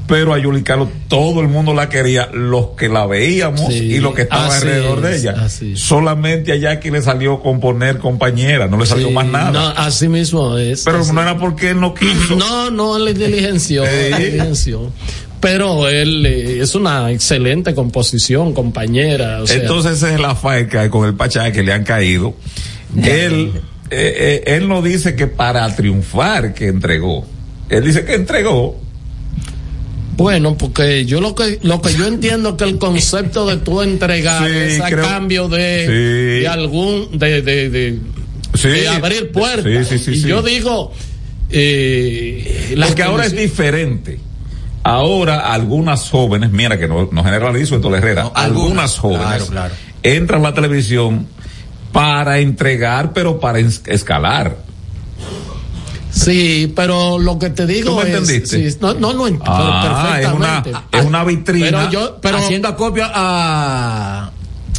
Pero 0.09 0.33
a 0.33 0.38
Yuli 0.38 0.62
Carlos 0.62 0.88
todo 1.07 1.42
el 1.42 1.49
mundo 1.49 1.75
la 1.75 1.88
quería, 1.90 2.31
los 2.33 2.68
que 2.71 2.88
la 2.88 3.07
veíamos 3.07 3.73
Sí, 3.73 3.75
y 3.75 4.01
los 4.01 4.14
que 4.14 4.23
estaban 4.23 4.51
alrededor 4.51 5.03
de 5.03 5.16
ella. 5.16 5.35
así. 5.44 5.77
Solamente 5.77 6.51
a 6.53 6.57
Jackie 6.57 6.90
le 6.90 7.03
salió 7.03 7.40
componer 7.40 7.99
compañera, 7.99 8.66
no 8.66 8.79
le 8.79 8.87
salió 8.87 9.09
Sí, 9.09 9.12
más 9.14 9.27
nada. 9.27 9.51
No, 9.51 9.68
así 9.68 10.09
mismo 10.09 10.57
es. 10.57 10.83
Pero 10.85 11.01
así. 11.01 11.12
no 11.12 11.21
era 11.21 11.37
porque 11.38 11.71
él 11.71 11.81
no 11.81 11.92
quiso. 11.94 12.37
No, 12.37 12.71
no, 12.71 12.97
él 12.97 13.14
diligenció. 13.14 13.85
Pero 15.40 15.88
él 15.88 16.27
eh, 16.27 16.61
es 16.62 16.75
una 16.75 17.11
excelente 17.12 17.75
composición, 17.75 18.53
compañera. 18.55 19.42
O 19.42 19.47
sea, 19.47 19.61
Entonces 19.61 19.99
esa 19.99 20.12
es 20.12 20.21
la 20.21 20.35
faca 20.35 20.90
con 20.90 21.07
el 21.07 21.14
Pachá 21.14 21.53
que 21.53 21.62
le 21.62 21.73
han 21.73 21.85
caído. 21.85 22.35
Él, 22.97 23.53
eh, 23.90 24.42
eh, 24.47 24.57
él 24.57 24.68
no 24.68 24.83
dice 24.83 25.14
que 25.14 25.27
para 25.27 25.75
triunfar 25.77 26.55
que 26.55 26.66
entregó. 26.68 27.25
Él 27.68 27.85
dice 27.85 28.05
que 28.05 28.14
entregó. 28.14 28.81
Bueno, 30.18 30.59
porque 30.59 31.07
yo 31.07 31.20
lo 31.22 31.35
que 31.35 31.59
lo 31.62 31.81
que 31.81 31.94
yo 31.94 32.07
entiendo 32.07 32.57
que 32.57 32.64
el 32.64 32.76
concepto 32.78 33.46
de 33.46 33.57
tú 33.57 33.81
entregar 33.81 34.44
Sí, 34.46 34.52
es 34.54 34.81
a 34.81 34.88
creo- 34.90 35.04
cambio 35.04 35.48
de, 35.48 35.87
Sí. 35.87 36.40
de 36.42 36.48
algún 36.48 37.18
de, 37.18 37.40
de, 37.40 37.70
de, 37.70 37.98
Sí. 38.54 38.68
de 38.68 38.88
abrir 38.88 39.31
puertas. 39.33 39.88
Sí, 39.88 39.98
sí, 39.98 40.04
sí, 40.14 40.18
y 40.26 40.28
yo 40.28 40.42
digo 40.42 40.92
eh, 41.50 42.76
Porque 42.87 43.02
ahora 43.02 43.24
es 43.26 43.33
diferente. 43.37 44.18
Ahora 44.83 45.52
algunas 45.52 46.09
jóvenes, 46.11 46.50
mira 46.50 46.78
que 46.78 46.88
no, 46.88 47.09
no 47.12 47.24
generalizo 47.24 47.76
esto 47.76 47.94
Herrera, 47.94 48.24
No, 48.24 48.33
algunas, 48.35 48.96
algunas, 48.96 48.98
jóvenes 48.98 49.26
claro, 49.26 49.46
claro. 49.46 49.74
entran 50.02 50.40
a 50.44 50.48
la 50.50 50.54
televisión 50.54 51.26
para 51.92 52.38
entregar, 52.38 53.12
pero 53.12 53.38
para 53.40 53.59
es- 53.61 53.83
escalar. 53.87 54.57
Sí, 56.18 56.72
pero 56.74 57.18
lo 57.18 57.38
que 57.38 57.50
te 57.50 57.66
digo 57.66 57.90
¿Tú 57.90 57.96
me 57.96 58.02
es, 58.02 58.09
entendiste? 58.16 58.70
sí, 58.70 58.76
no, 58.81 58.94
no, 58.94 59.12
no 59.12 59.28
ent- 59.28 59.40
Ah, 59.44 60.18
es 60.20 60.28
una, 60.33 60.62
perfectamente. 60.62 60.98
es 60.98 61.04
una 61.04 61.24
vitrina. 61.24 61.66
Pero 61.66 61.90
yo, 61.90 62.18
pero, 62.20 62.38
Haciendo 62.38 62.68
acopio 62.68 63.04
a, 63.07 64.31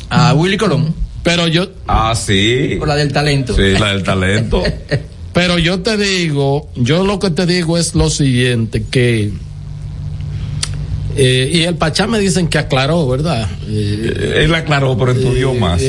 a 0.10 0.34
Willy 0.34 0.58
Colón. 0.58 0.94
pero 1.24 1.48
yo, 1.48 1.68
Ah, 1.88 2.14
sí. 2.16 2.76
Por 2.78 2.88
la 2.90 2.96
del 2.96 3.12
talento. 3.14 3.56
Sí, 3.56 3.62
la 3.80 3.94
del 3.94 4.04
talento. 4.04 4.64
pero 5.34 5.58
yo 5.60 5.80
te 5.82 5.96
digo, 5.98 6.70
yo 6.76 7.06
lo 7.06 7.20
que 7.20 7.30
te 7.30 7.46
digo 7.46 7.78
es 7.78 7.96
lo 7.96 8.10
siguiente, 8.10 8.84
que 8.90 9.32
eh, 11.16 11.50
y 11.54 11.62
el 11.64 11.76
Pachá 11.76 12.08
me 12.08 12.20
dicen 12.20 12.48
que 12.48 12.58
aclaró, 12.60 13.08
¿verdad? 13.08 13.50
Eh, 13.68 14.44
Él 14.44 14.54
aclaró, 14.56 14.98
pero 14.98 15.12
estudió 15.12 15.54
más. 15.54 15.82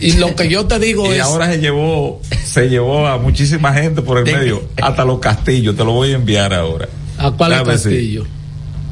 Eh, 0.00 0.08
y 0.08 0.12
lo 0.18 0.34
que 0.34 0.48
yo 0.48 0.66
te 0.66 0.78
digo 0.78 1.06
Y 1.12 1.16
es 1.16 1.20
ahora 1.20 1.50
se 1.52 1.58
llevó, 1.60 2.20
se 2.44 2.68
llevó 2.68 3.06
a 3.06 3.18
muchísima 3.18 3.72
gente 3.74 4.02
por 4.02 4.18
el 4.18 4.24
De- 4.24 4.34
medio, 4.36 4.62
hasta 4.82 5.04
los 5.04 5.18
castillos, 5.20 5.76
te 5.76 5.84
lo 5.84 5.92
voy 5.92 6.12
a 6.12 6.16
enviar 6.16 6.52
ahora. 6.54 6.88
a 7.18 7.30
cuál 7.30 7.50
Déjame 7.50 7.72
decir, 7.72 7.92
castillo, 7.92 8.26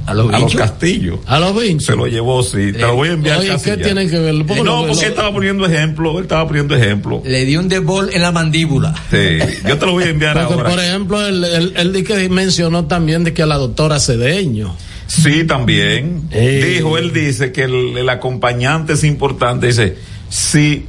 A 0.06 0.14
los 0.14 0.32
A 0.32 0.38
los 0.38 0.54
castillos. 0.54 1.18
a 1.26 1.38
los 1.38 1.54
20. 1.54 1.84
Se 1.84 1.94
lo 1.96 2.06
llevó, 2.06 2.42
sí. 2.42 2.72
Te 2.72 2.78
lo 2.80 2.94
voy 2.96 3.08
a 3.08 3.12
enviar 3.12 3.38
Oye, 3.40 3.54
¿qué 3.62 3.76
ya. 3.76 3.82
tiene 3.82 4.08
que 4.08 4.18
ver? 4.18 4.34
¿Por 4.46 4.56
qué 4.56 4.62
No, 4.62 4.80
porque 4.86 4.94
lo- 4.94 5.00
él 5.02 5.08
estaba 5.08 5.32
poniendo 5.32 5.66
ejemplo, 5.66 6.16
él 6.18 6.22
estaba 6.24 6.46
poniendo 6.46 6.74
ejemplo. 6.76 7.22
Le 7.26 7.44
dio 7.44 7.60
un 7.60 7.68
debol 7.68 8.08
en 8.12 8.22
la 8.22 8.32
mandíbula. 8.32 8.94
Sí, 9.10 9.38
yo 9.68 9.76
te 9.78 9.84
lo 9.86 9.92
voy 9.92 10.04
a 10.04 10.08
enviar 10.08 10.34
Porque, 10.38 10.54
ahora. 10.54 10.70
por 10.70 10.80
ejemplo, 10.80 11.26
él, 11.26 11.44
él, 11.44 11.72
él 11.76 12.04
que 12.04 12.28
mencionó 12.30 12.86
también 12.86 13.22
de 13.24 13.34
que 13.34 13.42
a 13.42 13.46
la 13.46 13.56
doctora 13.56 14.00
Cedeño. 14.00 14.74
Sí, 15.06 15.44
también. 15.44 16.22
Eh. 16.32 16.74
Dijo, 16.76 16.96
él 16.98 17.12
dice 17.14 17.50
que 17.52 17.64
el, 17.64 17.96
el 17.96 18.08
acompañante 18.10 18.92
es 18.94 19.04
importante. 19.04 19.66
Dice, 19.68 19.96
sí, 20.28 20.84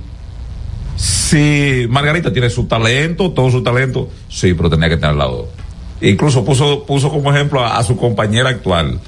sí, 1.00 1.86
Margarita 1.90 2.32
tiene 2.32 2.50
su 2.50 2.66
talento, 2.66 3.32
todo 3.32 3.50
su 3.50 3.64
talento. 3.64 4.10
Sí, 4.30 4.54
pero 4.54 4.70
tenía 4.70 4.90
que 4.90 4.96
tener 4.96 5.12
al 5.12 5.18
lado. 5.18 5.50
Incluso 6.02 6.44
puso, 6.44 6.86
puso 6.86 7.10
como 7.10 7.32
ejemplo 7.34 7.64
a, 7.64 7.78
a 7.78 7.84
su 7.84 7.96
compañera 7.96 8.50
actual. 8.50 9.00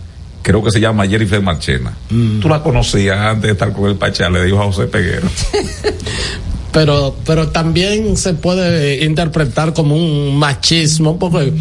Creo 0.41 0.63
que 0.63 0.71
se 0.71 0.79
llama 0.79 1.07
Jennifer 1.07 1.41
Marchena. 1.41 1.93
Tú 2.09 2.49
la 2.49 2.63
conocías 2.63 3.17
antes 3.17 3.43
de 3.43 3.51
estar 3.51 3.71
con 3.73 3.89
el 3.89 3.95
Pachá, 3.95 4.29
le 4.29 4.43
dijo 4.43 4.59
a 4.59 4.65
José 4.65 4.87
Peguero. 4.87 5.27
pero 6.71 7.15
pero 7.25 7.49
también 7.49 8.17
se 8.17 8.33
puede 8.33 9.03
interpretar 9.03 9.73
como 9.73 9.95
un 9.95 10.35
machismo 10.37 11.19
porque 11.19 11.53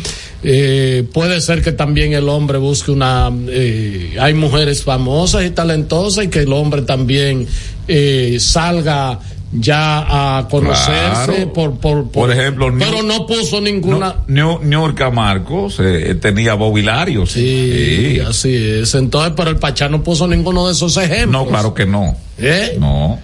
eh, 0.43 1.05
puede 1.13 1.41
ser 1.41 1.63
que 1.63 1.73
también 1.73 2.13
el 2.13 2.29
hombre 2.29 2.59
busque 2.59 2.91
una 2.91 3.31
eh, 3.49 4.17
hay 4.19 4.35
mujeres 4.35 4.85
famosas 4.85 5.45
y 5.45 5.51
talentosas 5.51 6.25
y 6.25 6.29
que 6.29 6.41
el 6.41 6.53
hombre 6.53 6.83
también 6.83 7.47
eh, 7.89 8.39
salga 8.41 9.19
ya 9.53 10.39
a 10.39 10.49
conocerse 10.49 11.25
Claro. 11.47 11.53
por, 11.53 11.79
por, 11.79 12.11
Por 12.11 12.31
ejemplo, 12.31 12.73
pero 12.79 13.03
New- 13.03 13.07
no 13.07 13.27
puso 13.27 13.61
ninguna 13.61 14.17
No, 14.29 14.61
Niorca 14.63 15.11
Marcos 15.11 15.79
eh, 15.81 16.15
tenía 16.21 16.55
bobilarios. 16.55 17.33
sí, 17.33 18.21
así 18.27 18.55
es 18.55 18.95
entonces 18.95 19.33
pero 19.37 19.51
el 19.51 19.57
Pachá 19.57 19.89
no 19.89 20.03
puso 20.03 20.27
ninguno 20.29 20.67
de 20.67 20.73
esos 20.73 20.97
ejemplos 20.97 21.45
No, 21.45 21.49
claro 21.49 21.75
que 21.75 21.85
no. 21.87 22.17
¿Eh? 22.39 22.77
No. 22.79 23.19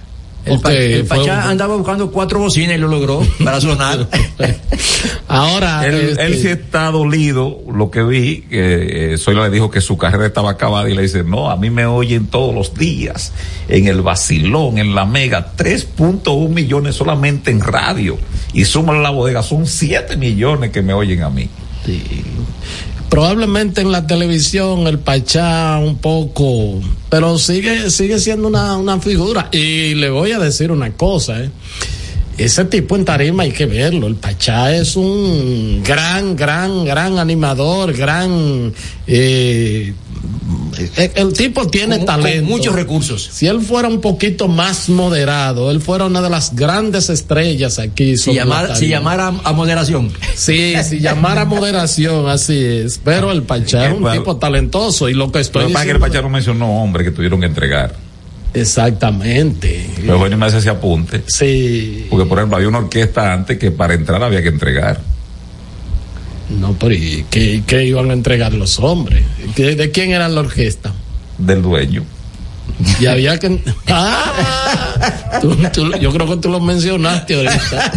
El, 0.46 0.60
pa- 0.60 0.70
Pachá 1.08 1.34
un- 1.44 1.50
andaba 1.50 1.76
buscando 1.76 2.10
cuatro 2.10 2.38
bocinas 2.38 2.76
y 2.76 2.78
lo 2.78 2.88
logró 2.88 3.20
para 3.44 3.60
sonar. 3.60 4.08
ahora 5.28 5.86
Él, 5.86 5.94
este, 6.10 6.26
él 6.26 6.34
sí 6.40 6.48
está 6.48 6.90
dolido, 6.90 7.58
lo 7.72 7.90
que 7.90 8.02
vi, 8.02 8.42
que 8.42 9.14
eh, 9.14 9.18
Zoila 9.18 9.44
le 9.48 9.50
dijo 9.50 9.70
que 9.70 9.80
su 9.80 9.96
carrera 9.98 10.26
estaba 10.26 10.50
acabada 10.52 10.88
y 10.88 10.94
le 10.94 11.02
dice, 11.02 11.24
no, 11.24 11.50
a 11.50 11.56
mí 11.56 11.70
me 11.70 11.86
oyen 11.86 12.26
todos 12.28 12.54
los 12.54 12.74
días, 12.74 13.32
en 13.68 13.88
el 13.88 14.02
vacilón, 14.02 14.78
en 14.78 14.94
la 14.94 15.04
mega, 15.04 15.52
3.1 15.56 16.48
millones 16.48 16.94
solamente 16.94 17.50
en 17.50 17.60
radio, 17.60 18.16
y 18.52 18.64
súmale 18.64 19.02
la 19.02 19.10
bodega, 19.10 19.42
son 19.42 19.66
7 19.66 20.16
millones 20.16 20.70
que 20.70 20.82
me 20.82 20.92
oyen 20.94 21.22
a 21.22 21.30
mí. 21.30 21.48
Probablemente 23.08 23.80
en 23.80 23.92
la 23.92 24.06
televisión 24.06 24.86
el 24.86 24.98
Pachá 24.98 25.78
un 25.78 25.96
poco, 25.96 26.80
pero 27.08 27.38
sigue 27.38 27.90
sigue 27.90 28.18
siendo 28.18 28.48
una, 28.48 28.76
una 28.76 29.00
figura 29.00 29.48
y 29.52 29.94
le 29.94 30.10
voy 30.10 30.32
a 30.32 30.38
decir 30.38 30.70
una 30.70 30.92
cosa, 30.92 31.42
¿eh? 31.42 31.50
ese 32.38 32.66
tipo 32.66 32.96
en 32.96 33.04
tarima 33.04 33.44
hay 33.44 33.52
que 33.52 33.66
verlo, 33.66 34.06
el 34.06 34.16
Pachá 34.16 34.74
es 34.74 34.96
un 34.96 35.82
gran, 35.82 36.36
gran, 36.36 36.84
gran 36.84 37.18
animador, 37.18 37.94
gran, 37.94 38.72
eh, 39.06 39.94
el, 40.96 41.10
el 41.14 41.32
tipo 41.32 41.66
tiene 41.68 41.96
Con- 41.98 42.06
talento. 42.06 42.40
con 42.40 42.48
muchos 42.50 42.74
recursos. 42.74 43.28
Si 43.32 43.46
él 43.46 43.60
fuera 43.60 43.88
un 43.88 44.00
poquito 44.00 44.46
más 44.48 44.88
moderado, 44.88 45.70
él 45.70 45.80
fuera 45.80 46.04
una 46.06 46.20
de 46.22 46.30
las 46.30 46.54
grandes 46.54 47.08
estrellas 47.10 47.78
aquí. 47.78 48.16
Si 48.16 48.34
llamara, 48.34 48.68
si 48.74 48.90
tarima. 48.90 48.98
llamara 48.98 49.32
a 49.44 49.52
moderación. 49.52 50.12
Sí, 50.34 50.74
si 50.84 51.00
llamara 51.00 51.44
moderación, 51.44 52.28
así 52.28 52.62
es. 52.64 53.00
Pero 53.04 53.32
el 53.32 53.42
Pachá 53.42 53.86
es 53.88 53.94
un 53.94 54.02
Bueno. 54.02 54.20
tipo 54.20 54.36
talentoso 54.36 55.08
y 55.08 55.14
lo 55.14 55.32
que 55.32 55.40
estoy 55.40 55.62
Lo 55.62 55.68
que 55.68 55.74
pasa 55.74 55.84
es 55.84 55.86
que 55.86 55.90
el 55.92 55.96
diciendo- 55.98 56.14
Pachá 56.14 56.22
no 56.22 56.28
mencionó 56.30 56.82
hombres 56.82 57.04
que 57.06 57.10
tuvieron 57.12 57.40
que 57.40 57.46
entregar. 57.46 57.94
Exactamente. 58.54 59.90
Pero 59.96 60.18
bueno, 60.18 60.36
me 60.36 60.46
hace 60.46 60.58
ese 60.58 60.70
apunte. 60.70 61.22
Sí. 61.26 62.06
Porque, 62.08 62.26
por 62.26 62.38
ejemplo, 62.38 62.56
había 62.56 62.68
una 62.68 62.78
orquesta 62.78 63.32
antes 63.32 63.58
que 63.58 63.70
para 63.70 63.94
entrar 63.94 64.22
había 64.22 64.42
que 64.42 64.48
entregar. 64.48 65.00
No, 66.50 66.74
pero 66.78 66.94
¿y 66.94 67.24
qué, 67.30 67.62
qué 67.66 67.84
iban 67.84 68.10
a 68.10 68.12
entregar 68.12 68.52
los 68.54 68.78
hombres? 68.78 69.24
¿Qué- 69.54 69.74
¿De 69.74 69.90
quién 69.90 70.10
era 70.12 70.28
la 70.28 70.40
orquesta? 70.40 70.92
del 71.38 71.60
dueño. 71.62 72.02
Y 73.00 73.06
había 73.06 73.38
que. 73.38 73.60
¡Ah! 73.88 75.38
Tú- 75.40 75.56
tú- 75.72 75.92
yo 75.98 76.10
creo 76.12 76.26
que 76.28 76.36
tú 76.38 76.48
lo 76.50 76.60
mencionaste 76.60 77.34
ahorita. 77.36 77.92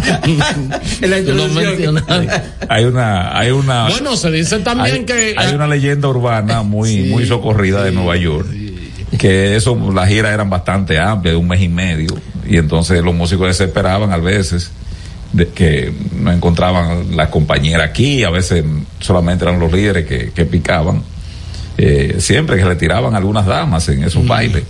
Tú 1.26 1.32
lo 1.34 1.48
mencionaste. 1.48 2.30
Hay 2.68 2.84
una, 2.84 3.36
hay 3.38 3.50
una, 3.50 3.88
Bueno, 3.88 4.16
se 4.16 4.30
dice 4.30 4.58
también 4.60 4.94
hay, 4.96 5.04
que. 5.04 5.34
hay 5.36 5.54
una 5.54 5.66
leyenda 5.66 6.08
urbana 6.08 6.62
muy, 6.62 6.88
Sí, 6.90 7.02
muy 7.10 7.26
socorrida 7.26 7.82
de 7.82 7.92
Nueva 7.92 8.16
York. 8.16 8.46
Que 9.18 9.56
eso, 9.56 9.76
las 9.92 10.08
giras 10.08 10.32
eran 10.32 10.48
bastante 10.50 10.98
amplias, 10.98 11.34
de 11.34 11.36
un 11.40 11.48
mes 11.48 11.60
y 11.62 11.68
medio. 11.68 12.14
Y 12.48 12.56
entonces 12.56 13.02
los 13.02 13.14
músicos 13.14 13.48
desesperaban 13.48 14.12
a 14.12 14.16
veces 14.18 14.70
de 15.32 15.48
que 15.48 15.92
no 16.18 16.32
encontraban 16.32 17.16
la 17.16 17.30
compañera 17.30 17.84
aquí, 17.84 18.24
a 18.24 18.30
veces 18.30 18.64
solamente 19.00 19.44
eran 19.44 19.60
los 19.60 19.72
líderes 19.72 20.06
que, 20.06 20.30
que 20.32 20.44
picaban. 20.44 21.02
Eh, 21.78 22.16
siempre 22.18 22.56
que 22.56 22.64
retiraban 22.64 23.14
algunas 23.14 23.46
damas 23.46 23.88
en 23.88 24.02
esos 24.04 24.26
bailes. 24.26 24.64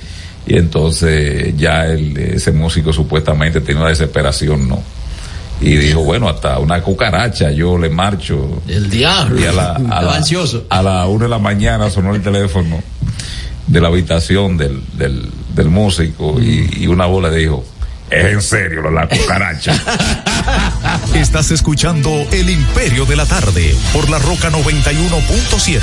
Y 0.46 0.57
entonces 0.57 1.57
ya 1.57 1.87
el, 1.87 2.16
ese 2.16 2.53
músico 2.53 2.92
supuestamente 2.92 3.61
tenía 3.61 3.81
una 3.83 3.90
desesperación, 3.90 4.68
¿no? 4.68 4.83
Y 5.61 5.77
dijo, 5.77 6.03
bueno, 6.05 6.29
hasta 6.29 6.59
una 6.59 6.81
cucaracha 6.83 7.51
yo 7.51 7.77
le 7.77 7.90
marcho. 7.90 8.62
El 8.68 8.88
diablo. 8.88 9.38
Y 9.40 9.44
a 9.44 9.53
la, 9.53 9.73
a 9.73 9.79
Estaba 9.79 10.03
la- 10.03 10.16
ansioso. 10.16 10.64
a 10.70 10.83
la 10.83 11.07
una 11.07 11.25
de 11.25 11.31
la 11.31 11.38
mañana 11.38 11.90
sonó 11.90 12.14
el 12.14 12.23
teléfono 12.23 12.83
de 13.66 13.81
la 13.81 13.88
habitación 13.88 14.57
del, 14.57 14.81
del, 14.96 15.29
del 15.55 15.68
músico 15.68 16.40
y, 16.40 16.68
y 16.83 16.87
una 16.87 17.07
voz 17.07 17.23
le 17.31 17.37
dijo, 17.37 17.64
es 18.11 18.25
en 18.25 18.42
serio 18.42 18.90
la 18.90 19.09
cucaracha. 19.09 19.73
Estás 21.14 21.51
escuchando 21.51 22.27
El 22.33 22.51
Imperio 22.51 23.07
de 23.07 23.16
la 23.16 23.27
Tarde 23.27 23.75
por 23.92 24.11
la 24.11 24.18
Roca 24.18 24.51
91.7. 24.51 25.81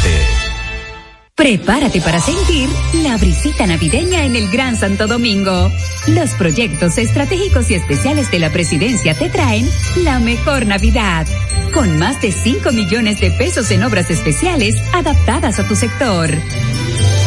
Prepárate 1.38 2.02
para 2.02 2.20
sentir 2.20 2.68
la 3.04 3.16
brisita 3.18 3.68
navideña 3.68 4.26
en 4.26 4.36
el 4.36 4.50
Gran 4.50 4.76
Santo 4.76 5.06
Domingo. 5.06 5.72
Los 6.08 6.32
proyectos 6.32 6.98
estratégicos 6.98 7.70
y 7.70 7.76
especiales 7.76 8.32
de 8.32 8.40
la 8.40 8.52
presidencia 8.52 9.14
te 9.14 9.30
traen 9.30 9.70
la 10.04 10.20
mejor 10.20 10.66
Navidad. 10.66 11.28
Con 11.76 12.00
más 12.00 12.20
de 12.24 12.32
5 12.32 12.72
millones 12.72 13.22
de 13.22 13.30
pesos 13.30 13.70
en 13.70 13.84
obras 13.84 14.10
especiales 14.10 14.76
adaptadas 14.94 15.60
a 15.60 15.68
tu 15.68 15.76
sector. 15.76 16.32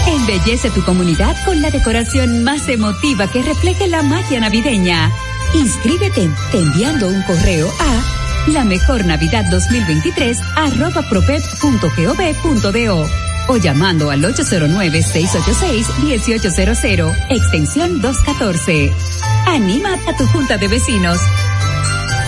Embellece 0.07 0.71
tu 0.71 0.85
comunidad 0.85 1.37
con 1.45 1.61
la 1.63 1.71
decoración 1.71 2.45
más 2.45 2.69
emotiva 2.69 3.27
que 3.31 3.43
refleje 3.43 3.89
la 3.89 4.03
magia 4.03 4.41
navideña. 4.41 5.11
Inscríbete 5.55 6.29
enviando 6.53 7.09
un 7.09 7.23
correo 7.23 7.69
a 7.81 8.03
la 8.51 8.65
mejor 8.65 9.05
Navidad 9.05 9.45
2023 9.51 10.39
arroba 10.57 11.03
propep.gov.do 11.09 13.07
o 13.49 13.57
llamando 13.57 14.11
al 14.11 14.23
809-686-1800, 14.23 17.17
extensión 17.31 18.01
214. 18.01 18.93
Anima 19.47 19.99
a 20.07 20.17
tu 20.17 20.25
junta 20.27 20.57
de 20.57 20.69
vecinos. 20.69 21.19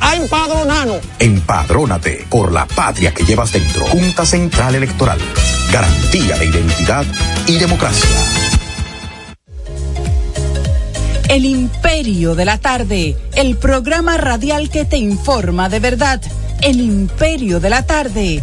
a 0.00 0.16
empadronarnos. 0.16 1.00
Empadrónate 1.18 2.26
por 2.28 2.52
la 2.52 2.66
patria 2.66 3.12
que 3.12 3.24
llevas 3.24 3.52
dentro. 3.52 3.86
Junta 3.86 4.26
Central 4.26 4.74
Electoral. 4.74 5.18
Garantía 5.72 6.36
de 6.36 6.46
identidad 6.46 7.04
y 7.46 7.58
democracia. 7.58 8.08
El 11.28 11.44
Imperio 11.44 12.34
de 12.34 12.44
la 12.44 12.58
Tarde, 12.58 13.16
el 13.36 13.56
programa 13.56 14.16
radial 14.16 14.68
que 14.68 14.84
te 14.84 14.96
informa 14.96 15.68
de 15.68 15.78
verdad. 15.78 16.20
El 16.60 16.80
Imperio 16.80 17.60
de 17.60 17.70
la 17.70 17.86
Tarde, 17.86 18.42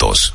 juntos. 0.00 0.34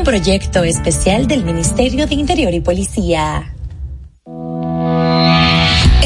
un 0.00 0.04
proyecto 0.04 0.64
especial 0.64 1.26
del 1.26 1.44
Ministerio 1.44 2.06
de 2.06 2.14
Interior 2.14 2.54
y 2.54 2.60
Policía. 2.60 3.54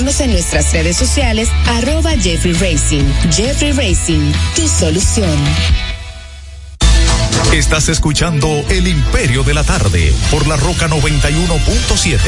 seguirnos 0.00 0.20
en 0.20 0.32
nuestras 0.32 0.72
redes 0.72 0.96
sociales 0.96 1.50
arroba 1.66 2.12
Jeffrey 2.12 2.54
Racing. 2.54 3.04
Jeffrey 3.30 3.72
Racing, 3.72 4.32
tu 4.56 4.66
solución. 4.66 5.38
Estás 7.52 7.88
escuchando 7.90 8.48
El 8.70 8.88
Imperio 8.88 9.42
de 9.42 9.52
la 9.52 9.62
Tarde 9.62 10.12
por 10.30 10.46
la 10.46 10.56
Roca 10.56 10.88
91.7. 10.88 12.18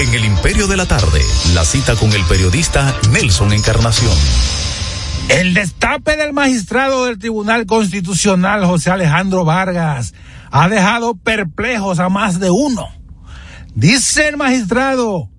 En 0.00 0.14
El 0.14 0.24
Imperio 0.24 0.66
de 0.66 0.76
la 0.76 0.86
Tarde, 0.86 1.20
la 1.54 1.64
cita 1.64 1.94
con 1.94 2.12
el 2.12 2.24
periodista 2.24 2.96
Nelson 3.12 3.52
Encarnación. 3.52 4.16
El 5.28 5.54
destape 5.54 6.16
del 6.16 6.32
magistrado 6.32 7.04
del 7.04 7.18
Tribunal 7.18 7.66
Constitucional, 7.66 8.64
José 8.64 8.90
Alejandro 8.90 9.44
Vargas, 9.44 10.14
ha 10.50 10.68
dejado 10.68 11.14
perplejos 11.14 12.00
a 12.00 12.08
más 12.08 12.40
de 12.40 12.50
uno. 12.50 13.03
Dice 13.74 14.28
el 14.28 14.36
magistrado 14.36 15.30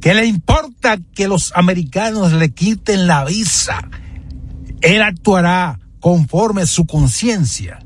que 0.00 0.14
le 0.14 0.26
importa 0.26 0.98
que 1.14 1.28
los 1.28 1.52
americanos 1.54 2.32
le 2.32 2.50
quiten 2.50 3.06
la 3.06 3.24
visa. 3.24 3.88
Él 4.80 5.02
actuará 5.02 5.78
conforme 6.00 6.66
su 6.66 6.86
conciencia. 6.86 7.78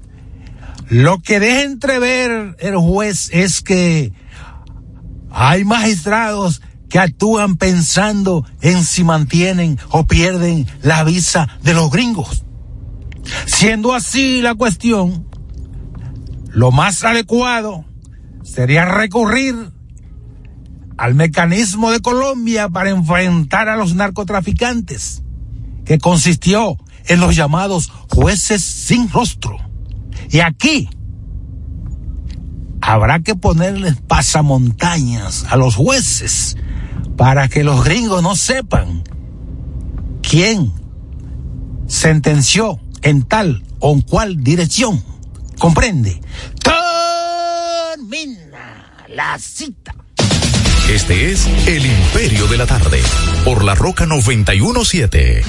Lo 0.89 1.21
que 1.21 1.41
deja 1.41 1.63
entrever 1.63 2.57
el 2.61 2.77
juez 2.77 3.31
es 3.33 3.63
que 3.63 4.13
hay 5.31 5.65
magistrados 5.65 6.63
que 6.89 6.99
actúan 6.99 7.57
pensando 7.57 8.47
en 8.61 8.85
si 8.85 9.05
mantienen 9.05 9.79
o 9.91 10.07
pierden 10.07 10.67
la 10.83 11.05
visa 11.05 11.49
de 11.63 11.73
los 11.75 11.91
gringos. 11.91 12.45
Siendo 13.47 13.95
así 13.95 14.43
la 14.43 14.55
cuestión, 14.55 15.27
lo 16.51 16.71
más 16.71 17.05
adecuado 17.05 17.87
sería 18.53 18.85
recurrir 18.85 19.73
al 20.99 21.15
mecanismo 21.15 21.91
de 21.91 22.01
Colombia 22.01 22.69
para 22.69 22.91
enfrentar 22.91 23.69
a 23.69 23.77
los 23.77 23.95
narcotraficantes, 23.95 25.23
que 25.87 25.99
consistió 25.99 26.77
en 27.07 27.21
los 27.21 27.35
llamados 27.35 27.91
jueces 28.11 28.63
sin 28.63 29.11
rostro. 29.11 29.57
Y 30.31 30.41
aquí 30.41 30.91
habrá 32.83 33.21
que 33.21 33.35
ponerles 33.35 33.97
pasamontañas 34.07 35.47
a 35.49 35.57
los 35.57 35.75
jueces 35.75 36.57
para 37.17 37.49
que 37.49 37.65
los 37.65 37.85
gringos 37.85 38.23
no 38.23 38.37
sepan 38.37 39.03
quién 40.23 40.73
sentenció 41.87 42.81
en 43.01 43.23
tal 43.23 43.65
o 43.81 43.93
en 43.93 44.03
cual 44.03 44.45
dirección. 44.45 45.03
¿Comprende? 45.59 46.21
Termina 48.03 48.42
la 49.15 49.39
cita. 49.39 49.95
Este 50.89 51.31
es 51.31 51.47
El 51.67 51.87
Imperio 51.87 52.47
de 52.47 52.59
la 52.59 52.67
Tarde 52.67 53.03
por 53.45 53.65
la 53.65 53.75
Roca 53.75 54.07
917. 54.07 55.43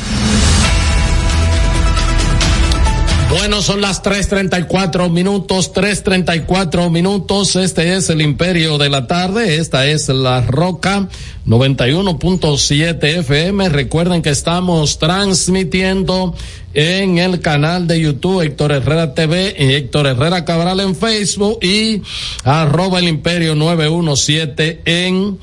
Bueno, 3.36 3.63
son 3.63 3.82
las 3.82 4.04
3.34 4.04 5.10
minutos, 5.10 5.74
3.34 5.74 6.91
minutos. 6.91 7.56
Este 7.56 7.96
es 7.96 8.12
el 8.12 8.22
Imperio 8.22 8.78
de 8.78 8.89
la 8.89 9.08
Tarde. 9.08 9.58
Esta 9.58 9.88
es 9.88 10.08
la 10.10 10.41
Roca 10.41 11.10
91.7 11.48 13.04
FM. 13.04 13.69
Recuerden 13.69 14.22
que 14.22 14.30
estamos 14.30 15.00
transmitiendo 15.00 16.36
en 16.76 17.17
el 17.17 17.41
canal 17.41 17.88
de 17.88 18.02
YouTube 18.02 18.41
Héctor 18.41 18.72
Herrera 18.72 19.15
TV 19.15 19.56
y 19.58 19.74
Héctor 19.74 20.08
Herrera 20.08 20.46
Cabral 20.46 20.80
en 20.80 20.96
Facebook 20.96 21.58
y 21.63 22.04
arroba 22.43 23.00
el 23.00 23.08
Imperio 23.08 23.56
917 23.56 24.82
en 24.86 25.39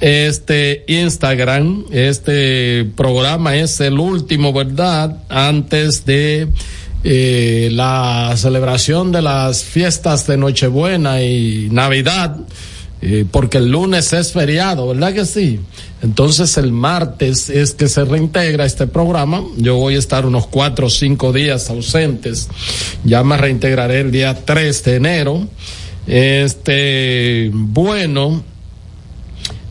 este 0.00 0.84
Instagram. 0.88 1.84
Este 1.92 2.86
programa 2.96 3.56
es 3.56 3.80
el 3.80 4.00
último, 4.00 4.52
¿verdad? 4.52 5.22
Antes 5.28 6.04
de 6.04 6.48
eh, 7.02 7.70
la 7.72 8.34
celebración 8.36 9.10
de 9.12 9.22
las 9.22 9.64
fiestas 9.64 10.26
de 10.26 10.36
Nochebuena 10.36 11.22
y 11.22 11.68
Navidad, 11.70 12.36
eh, 13.00 13.24
porque 13.30 13.58
el 13.58 13.70
lunes 13.70 14.12
es 14.12 14.32
feriado, 14.32 14.88
¿verdad 14.88 15.14
que 15.14 15.24
sí? 15.24 15.60
Entonces 16.02 16.58
el 16.58 16.72
martes 16.72 17.48
es 17.48 17.72
que 17.72 17.88
se 17.88 18.04
reintegra 18.04 18.66
este 18.66 18.86
programa. 18.86 19.42
Yo 19.56 19.76
voy 19.76 19.96
a 19.96 19.98
estar 19.98 20.26
unos 20.26 20.46
cuatro 20.46 20.88
o 20.88 20.90
cinco 20.90 21.32
días 21.32 21.70
ausentes. 21.70 22.48
Ya 23.04 23.24
me 23.24 23.36
reintegraré 23.36 24.00
el 24.00 24.10
día 24.10 24.44
3 24.44 24.84
de 24.84 24.96
enero. 24.96 25.48
Este, 26.06 27.50
bueno, 27.52 28.42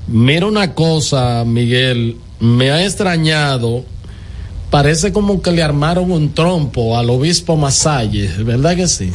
mira 0.08 0.48
una 0.48 0.74
cosa, 0.74 1.44
Miguel, 1.46 2.18
me 2.40 2.72
ha 2.72 2.84
extrañado 2.84 3.86
parece 4.70 5.12
como 5.12 5.42
que 5.42 5.52
le 5.52 5.64
armaron 5.64 6.12
un 6.12 6.34
trompo 6.34 6.98
al 6.98 7.10
obispo 7.10 7.58
Masalle, 7.58 8.28
¿verdad 8.44 8.76
que 8.76 8.88
sí? 8.88 9.12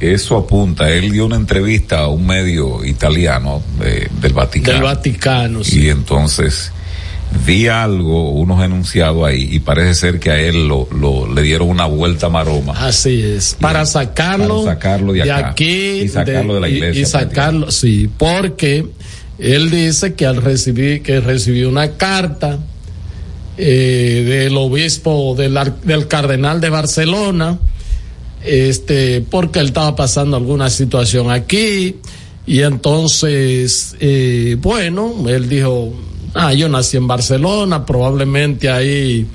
Eso 0.00 0.36
apunta. 0.36 0.90
Él 0.90 1.12
dio 1.12 1.26
una 1.26 1.36
entrevista 1.36 2.00
a 2.00 2.08
un 2.08 2.26
medio 2.26 2.84
italiano 2.84 3.62
del 3.78 4.32
Vaticano. 4.32 4.72
Del 4.72 4.82
Vaticano, 4.82 5.62
sí. 5.64 5.82
Y 5.82 5.88
entonces 5.90 6.72
vi 7.46 7.68
algo, 7.68 8.30
unos 8.30 8.62
enunciados 8.64 9.24
ahí, 9.24 9.48
y 9.50 9.60
parece 9.60 9.94
ser 9.94 10.18
que 10.18 10.30
a 10.30 10.40
él 10.40 10.66
lo, 10.66 10.88
lo 10.90 11.32
le 11.32 11.42
dieron 11.42 11.68
una 11.68 11.86
vuelta 11.86 12.28
maroma. 12.28 12.72
Así 12.76 13.22
es. 13.22 13.56
Para 13.60 13.86
sacarlo, 13.86 14.64
para 14.64 14.74
sacarlo 14.74 15.12
de, 15.12 15.22
acá, 15.22 15.50
aquí. 15.50 16.00
Y 16.02 16.08
sacarlo 16.08 16.54
de, 16.54 16.60
la 16.60 16.68
iglesia. 16.68 17.00
Y, 17.00 17.02
y 17.02 17.06
sacarlo, 17.06 17.70
sí, 17.70 18.10
porque 18.18 18.84
él 19.38 19.70
dice 19.70 20.14
que 20.14 20.26
al 20.26 20.42
recibir, 20.42 21.02
que 21.02 21.20
recibió 21.20 21.68
una 21.68 21.92
carta 21.92 22.58
eh, 23.56 24.24
del 24.26 24.56
obispo 24.56 25.34
del, 25.36 25.58
del 25.84 26.08
cardenal 26.08 26.60
de 26.60 26.70
Barcelona, 26.70 27.58
este, 28.44 29.20
porque 29.20 29.60
él 29.60 29.66
estaba 29.66 29.94
pasando 29.94 30.36
alguna 30.36 30.70
situación 30.70 31.30
aquí 31.30 31.96
y 32.46 32.62
entonces, 32.62 33.94
eh, 34.00 34.56
bueno, 34.60 35.28
él 35.28 35.48
dijo, 35.48 35.92
ah, 36.34 36.52
yo 36.52 36.68
nací 36.68 36.96
en 36.96 37.06
Barcelona, 37.06 37.86
probablemente 37.86 38.68
ahí 38.68 39.26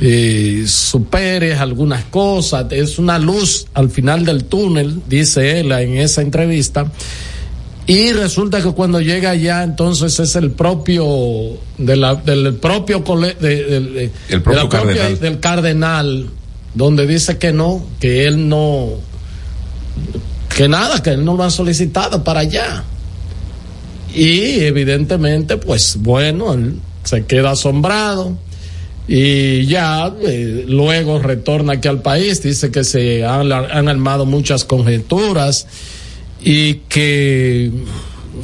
eh, 0.00 0.64
superes 0.66 1.58
algunas 1.58 2.04
cosas, 2.04 2.66
es 2.70 2.98
una 2.98 3.18
luz 3.18 3.66
al 3.74 3.90
final 3.90 4.24
del 4.24 4.44
túnel, 4.44 5.02
dice 5.06 5.60
él 5.60 5.72
en 5.72 5.98
esa 5.98 6.22
entrevista. 6.22 6.90
Y 7.86 8.12
resulta 8.12 8.60
que 8.62 8.70
cuando 8.72 9.00
llega 9.00 9.30
allá, 9.30 9.62
entonces 9.62 10.18
es 10.18 10.34
el 10.36 10.50
propio 10.50 11.06
de 11.78 11.96
la, 11.96 12.16
del 12.16 12.54
propio 12.54 13.04
cole- 13.04 13.36
de- 13.40 13.64
de- 13.64 13.80
de- 13.80 14.10
El 14.28 14.42
propio 14.42 14.68
propia- 14.68 14.86
cardenal. 14.94 15.20
del 15.20 15.40
cardenal, 15.40 16.26
donde 16.74 17.06
dice 17.06 17.38
que 17.38 17.52
no, 17.52 17.86
que 18.00 18.26
él 18.26 18.48
no, 18.48 18.88
que 20.56 20.68
nada, 20.68 21.00
que 21.02 21.10
él 21.10 21.24
no 21.24 21.36
lo 21.36 21.44
ha 21.44 21.50
solicitado 21.50 22.24
para 22.24 22.40
allá. 22.40 22.82
Y 24.14 24.60
evidentemente, 24.64 25.56
pues 25.56 25.96
bueno, 26.00 26.54
él 26.54 26.80
se 27.04 27.24
queda 27.24 27.50
asombrado 27.52 28.36
y 29.06 29.66
ya 29.66 30.12
eh, 30.22 30.64
luego 30.66 31.20
retorna 31.20 31.74
aquí 31.74 31.86
al 31.86 32.02
país, 32.02 32.42
dice 32.42 32.72
que 32.72 32.82
se 32.82 33.24
han, 33.24 33.52
han 33.52 33.88
armado 33.88 34.26
muchas 34.26 34.64
conjeturas 34.64 35.66
y 36.42 36.74
que 36.88 37.70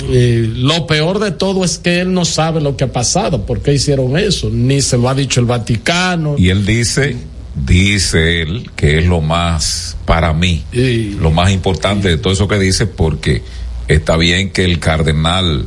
eh, 0.09 0.51
lo 0.55 0.86
peor 0.86 1.18
de 1.18 1.32
todo 1.32 1.64
es 1.64 1.78
que 1.78 2.01
él 2.01 2.12
no 2.12 2.24
sabe 2.24 2.61
lo 2.61 2.76
que 2.76 2.84
ha 2.84 2.93
pasado, 2.93 3.45
por 3.45 3.61
qué 3.61 3.74
hicieron 3.74 4.16
eso, 4.16 4.49
ni 4.51 4.80
se 4.80 4.97
lo 4.97 5.09
ha 5.09 5.14
dicho 5.14 5.40
el 5.40 5.47
Vaticano. 5.47 6.34
Y 6.38 6.49
él 6.49 6.64
dice, 6.64 7.16
dice 7.55 8.43
él, 8.43 8.70
que 8.74 8.99
es 8.99 9.07
lo 9.07 9.20
más, 9.20 9.97
para 10.07 10.32
mí, 10.32 10.64
lo 10.72 11.30
más 11.30 11.51
importante 11.51 12.09
de 12.09 12.16
todo 12.16 12.32
eso 12.32 12.49
que 12.49 12.59
dice, 12.59 12.86
porque 12.86 13.43
está 13.88 14.16
bien 14.16 14.51
que 14.51 14.64
el 14.64 14.78
cardenal 14.78 15.66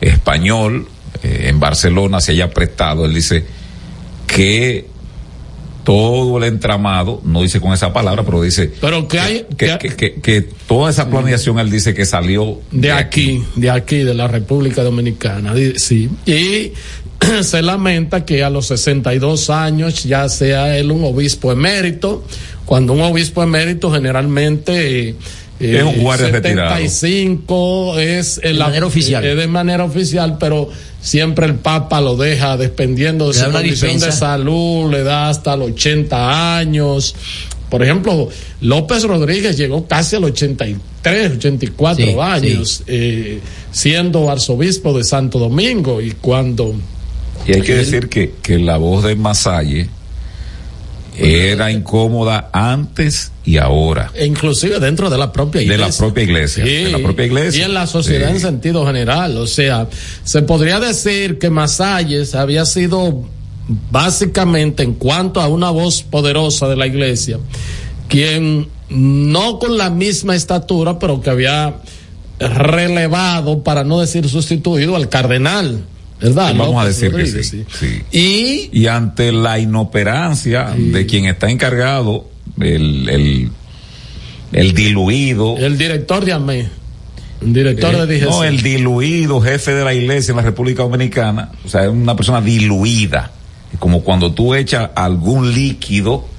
español 0.00 0.86
eh, 1.22 1.44
en 1.48 1.58
Barcelona 1.58 2.20
se 2.20 2.32
haya 2.32 2.50
prestado, 2.50 3.06
él 3.06 3.14
dice 3.14 3.44
que 4.26 4.91
todo 5.84 6.38
el 6.38 6.44
entramado, 6.44 7.20
no 7.24 7.42
dice 7.42 7.60
con 7.60 7.72
esa 7.72 7.92
palabra, 7.92 8.22
pero 8.24 8.40
dice 8.42 8.72
Pero 8.80 9.08
que 9.08 9.18
hay 9.20 9.46
que, 9.56 9.78
que, 9.78 9.88
que- 9.96 10.14
que 10.14 10.40
toda 10.66 10.90
esa 10.90 11.08
planeación, 11.10 11.58
él 11.58 11.70
dice 11.70 11.92
que 11.94 12.04
salió 12.04 12.60
de 12.70 12.92
aquí, 12.92 13.42
de 13.56 13.70
aquí, 13.70 13.98
de 13.98 14.14
la 14.14 14.28
República 14.28 14.82
Dominicana, 14.82 15.54
sí. 15.76 16.08
Y 16.26 16.72
se 17.42 17.62
lamenta 17.62 18.24
que 18.24 18.42
a 18.44 18.50
los 18.50 18.66
62 18.66 19.50
años 19.50 20.04
ya 20.04 20.28
sea 20.28 20.76
él 20.76 20.90
un 20.92 21.04
obispo 21.04 21.50
emérito, 21.52 22.24
cuando 22.64 22.92
un 22.92 23.00
obispo 23.02 23.42
emérito 23.42 23.90
generalmente... 23.92 25.14
eh, 25.62 25.78
Es 25.78 25.82
un 25.84 26.02
guardia 26.02 26.28
retirado. 26.28 26.70
75 26.76 27.98
es 27.98 28.40
el- 28.42 28.54
De 28.58 28.64
manera 28.64 28.86
oficial. 28.86 29.24
es 29.24 29.36
de 29.36 29.46
manera 29.46 29.84
oficial, 29.84 30.36
pero 30.38 30.68
siempre 31.00 31.46
el 31.46 31.54
Papa 31.54 32.00
lo 32.00 32.16
deja 32.16 32.56
dependiendo 32.56 33.28
de 33.32 33.38
Le 33.38 33.44
su 33.46 33.50
condición 33.52 33.98
de 33.98 34.12
salud, 34.12 34.90
le 34.90 35.02
da 35.02 35.28
hasta 35.28 35.56
los 35.56 35.70
80 35.70 36.58
años. 36.58 37.14
Por 37.70 37.82
ejemplo, 37.82 38.28
López 38.60 39.02
Rodríguez 39.04 39.56
llegó 39.56 39.86
casi 39.86 40.16
a 40.16 40.20
los 40.20 40.32
83, 40.32 41.32
84 41.36 42.04
Sí, 42.04 42.14
años, 42.20 42.82
eh, 42.86 43.40
siendo 43.70 44.30
arzobispo 44.30 44.96
de 44.96 45.04
Santo 45.04 45.38
Domingo 45.38 46.00
y 46.02 46.10
cuando... 46.12 46.74
Y 47.46 47.54
hay 47.54 47.62
que 47.62 47.74
decir 47.74 48.08
que, 48.10 48.34
que 48.42 48.58
la 48.58 48.76
voz 48.76 49.04
de 49.04 49.16
Masalle 49.16 49.88
era 51.16 51.70
incómoda 51.72 52.50
antes 52.52 53.31
y 53.44 53.56
ahora. 53.58 54.10
e 54.14 54.24
inclusive 54.26 54.78
dentro 54.78 55.10
de 55.10 55.18
la 55.18 55.32
propia 55.32 55.60
De 55.60 55.64
iglesia. 55.66 55.86
la 55.88 55.96
propia 55.96 56.22
iglesia, 56.24 56.64
de 56.64 56.90
la 56.90 56.98
propia 56.98 57.24
iglesia. 57.26 57.60
Y 57.60 57.64
en 57.64 57.74
la 57.74 57.86
sociedad 57.86 58.28
Sí. 58.28 58.34
en 58.36 58.40
sentido 58.40 58.86
general. 58.86 59.36
O 59.38 59.46
sea, 59.46 59.88
se 60.24 60.42
podría 60.42 60.78
decir 60.80 61.38
que 61.38 61.50
Masalles 61.50 62.34
había 62.34 62.64
sido 62.64 63.22
básicamente 63.90 64.82
en 64.82 64.94
cuanto 64.94 65.40
a 65.40 65.48
una 65.48 65.70
voz 65.70 66.02
poderosa 66.02 66.68
de 66.68 66.76
la 66.76 66.86
iglesia, 66.86 67.38
quien 68.08 68.68
no 68.88 69.58
con 69.58 69.78
la 69.78 69.88
misma 69.90 70.34
estatura, 70.36 70.98
pero 70.98 71.20
que 71.20 71.30
había 71.30 71.76
relevado, 72.38 73.62
para 73.62 73.84
no 73.84 74.00
decir 74.00 74.28
sustituido, 74.28 74.96
al 74.96 75.08
cardenal. 75.08 75.84
¿Verdad? 76.20 76.54
Vamos 76.56 76.80
a 76.80 76.86
decir 76.86 77.10
que 77.10 77.16
Rodríguez, 77.18 77.48
sí, 77.48 77.64
sí. 77.80 78.02
Y 78.12 78.70
Y 78.80 78.86
ante 78.86 79.32
la 79.32 79.58
inoperancia 79.58 80.72
de 80.76 81.04
quien 81.06 81.24
está 81.24 81.50
encargado, 81.50 82.28
el, 82.60 83.08
el, 83.08 83.50
el 84.52 84.74
diluido. 84.74 85.56
El 85.56 85.78
director 85.78 86.24
de 86.24 86.32
AME. 86.32 86.68
El 87.40 87.52
director 87.52 87.94
eh, 87.94 88.06
de 88.06 88.18
DGC. 88.18 88.28
no, 88.28 88.44
el 88.44 88.62
diluido 88.62 89.40
jefe 89.40 89.74
de 89.74 89.84
la 89.84 89.94
iglesia 89.94 90.32
en 90.32 90.36
la 90.36 90.42
República 90.42 90.82
Dominicana, 90.82 91.50
o 91.64 91.68
sea, 91.68 91.84
es 91.84 91.88
una 91.88 92.14
persona 92.14 92.40
diluida, 92.40 93.32
como 93.78 94.02
cuando 94.02 94.32
tú 94.32 94.54
echas 94.54 94.90
algún 94.94 95.52
líquido 95.52 96.32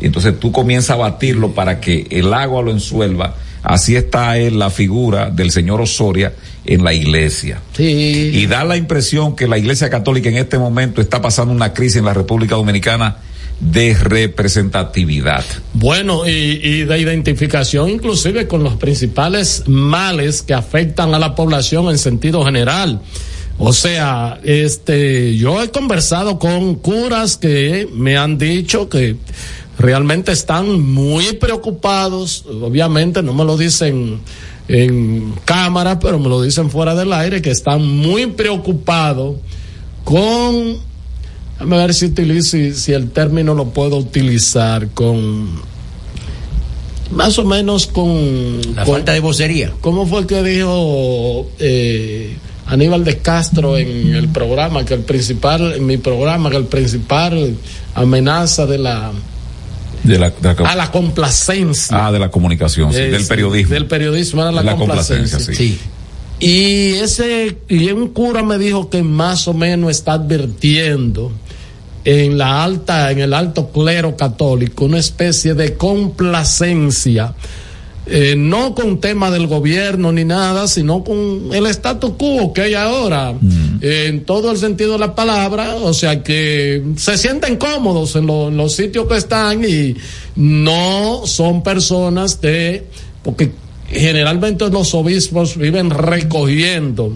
entonces 0.00 0.38
tú 0.38 0.52
comienzas 0.52 0.90
a 0.90 0.96
batirlo 0.96 1.52
para 1.52 1.80
que 1.80 2.06
el 2.10 2.32
agua 2.34 2.62
lo 2.62 2.70
ensuelva. 2.70 3.34
Así 3.62 3.96
está 3.96 4.38
él, 4.38 4.58
la 4.58 4.70
figura 4.70 5.30
del 5.30 5.50
señor 5.50 5.80
Osoria 5.80 6.32
en 6.64 6.84
la 6.84 6.92
iglesia. 6.92 7.60
Sí. 7.76 8.30
Y 8.34 8.46
da 8.46 8.62
la 8.64 8.76
impresión 8.76 9.34
que 9.34 9.48
la 9.48 9.58
iglesia 9.58 9.90
católica 9.90 10.28
en 10.28 10.36
este 10.36 10.58
momento 10.58 11.00
está 11.00 11.20
pasando 11.20 11.52
una 11.52 11.72
crisis 11.72 11.96
en 11.96 12.04
la 12.04 12.14
República 12.14 12.54
Dominicana 12.54 13.16
de 13.60 13.94
representatividad. 13.94 15.44
Bueno, 15.72 16.26
y, 16.26 16.84
de 16.84 16.98
identificación 16.98 17.90
inclusive 17.90 18.46
con 18.46 18.62
los 18.62 18.74
principales 18.74 19.64
males 19.66 20.42
que 20.42 20.54
afectan 20.54 21.14
a 21.14 21.18
la 21.18 21.34
población 21.34 21.88
en 21.88 21.98
sentido 21.98 22.44
general. 22.44 23.00
O 23.58 23.72
sea, 23.72 24.38
este, 24.44 25.36
yo 25.36 25.62
he 25.62 25.70
conversado 25.70 26.38
con 26.38 26.74
curas 26.74 27.38
que 27.38 27.88
me 27.94 28.18
han 28.18 28.36
dicho 28.36 28.90
que 28.90 29.16
realmente 29.78 30.32
están 30.32 30.80
muy 30.80 31.32
preocupados. 31.34 32.44
Obviamente 32.46 33.22
no 33.22 33.32
me 33.32 33.44
lo 33.44 33.56
dicen 33.56 34.20
en 34.68 35.32
cámara, 35.46 35.98
pero 35.98 36.18
me 36.18 36.28
lo 36.28 36.42
dicen 36.42 36.68
fuera 36.68 36.94
del 36.94 37.12
aire, 37.14 37.40
que 37.40 37.50
están 37.50 37.86
muy 37.86 38.26
preocupados 38.26 39.36
con 40.04 40.76
Déjame 41.58 41.78
ver 41.78 41.94
si, 41.94 42.06
utilizo, 42.06 42.56
si, 42.74 42.92
el 42.92 43.10
término 43.10 43.54
lo 43.54 43.66
puedo 43.70 43.96
utilizar 43.96 44.88
con. 44.88 45.48
Más 47.10 47.38
o 47.38 47.44
menos 47.44 47.86
con. 47.86 48.60
La 48.74 48.84
con- 48.84 48.94
falta 48.96 49.12
de 49.12 49.20
vocería. 49.20 49.72
¿Cómo 49.80 50.06
fue 50.06 50.26
que 50.26 50.42
dijo 50.42 51.48
eh, 51.58 52.36
Aníbal 52.66 53.04
de 53.04 53.18
Castro 53.18 53.78
en 53.78 54.14
el 54.14 54.28
programa? 54.28 54.84
Que 54.84 54.94
el 54.94 55.00
principal, 55.00 55.72
en 55.74 55.86
mi 55.86 55.96
programa, 55.96 56.50
que 56.50 56.56
el 56.56 56.64
principal 56.66 57.56
amenaza 57.94 58.66
de 58.66 58.78
la. 58.78 59.12
De 60.04 60.18
la, 60.18 60.30
de 60.30 60.54
la- 60.54 60.70
a 60.70 60.76
la 60.76 60.90
complacencia. 60.92 62.06
ah, 62.06 62.12
de 62.12 62.18
la 62.18 62.30
comunicación, 62.30 62.92
sí, 62.92 63.00
Es- 63.00 63.12
del 63.12 63.24
periodismo. 63.26 63.72
Del 63.72 63.86
periodismo 63.86 64.42
era 64.42 64.52
la, 64.52 64.62
la 64.62 64.76
complacencia. 64.76 65.38
complacencia, 65.38 65.54
sí. 65.54 65.78
Y 66.38 66.96
ese, 67.02 67.56
y 67.68 67.90
un 67.92 68.08
cura 68.08 68.42
me 68.42 68.58
dijo 68.58 68.90
que 68.90 69.02
más 69.02 69.48
o 69.48 69.54
menos 69.54 69.90
está 69.90 70.12
advirtiendo 70.14 71.32
en 72.06 72.38
la 72.38 72.62
alta, 72.62 73.10
en 73.10 73.18
el 73.18 73.34
alto 73.34 73.68
clero 73.72 74.16
católico, 74.16 74.84
una 74.84 74.98
especie 74.98 75.54
de 75.54 75.74
complacencia, 75.74 77.34
eh, 78.08 78.36
no 78.38 78.72
con 78.76 79.00
tema 79.00 79.32
del 79.32 79.48
gobierno 79.48 80.12
ni 80.12 80.24
nada, 80.24 80.68
sino 80.68 81.02
con 81.02 81.50
el 81.52 81.66
status 81.66 82.12
quo 82.16 82.52
que 82.52 82.60
hay 82.62 82.74
ahora, 82.74 83.34
eh, 83.80 84.06
en 84.08 84.24
todo 84.24 84.52
el 84.52 84.58
sentido 84.58 84.92
de 84.92 84.98
la 85.00 85.14
palabra, 85.16 85.74
o 85.74 85.92
sea 85.92 86.22
que 86.22 86.84
se 86.96 87.18
sienten 87.18 87.56
cómodos 87.56 88.14
en, 88.14 88.26
lo- 88.28 88.48
en 88.48 88.56
los 88.56 88.76
sitios 88.76 89.08
que 89.08 89.16
están 89.16 89.64
y 89.68 89.96
no 90.36 91.22
son 91.26 91.64
personas 91.64 92.40
de, 92.40 92.86
porque 93.24 93.50
generalmente 93.88 94.68
los 94.70 94.94
obispos 94.94 95.56
viven 95.56 95.90
recogiendo 95.90 97.12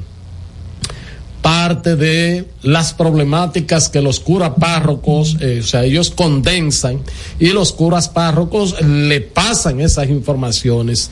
parte 1.42 1.96
de 1.96 2.46
las 2.62 2.92
problemáticas 2.92 3.88
que 3.88 4.02
los 4.02 4.20
curas 4.20 4.52
párrocos, 4.60 5.36
eh, 5.40 5.60
o 5.62 5.66
sea, 5.66 5.84
ellos 5.84 6.10
condensan 6.10 7.00
y 7.38 7.48
los 7.48 7.72
curas 7.72 8.08
párrocos 8.08 8.80
le 8.82 9.20
pasan 9.20 9.80
esas 9.80 10.08
informaciones. 10.08 11.10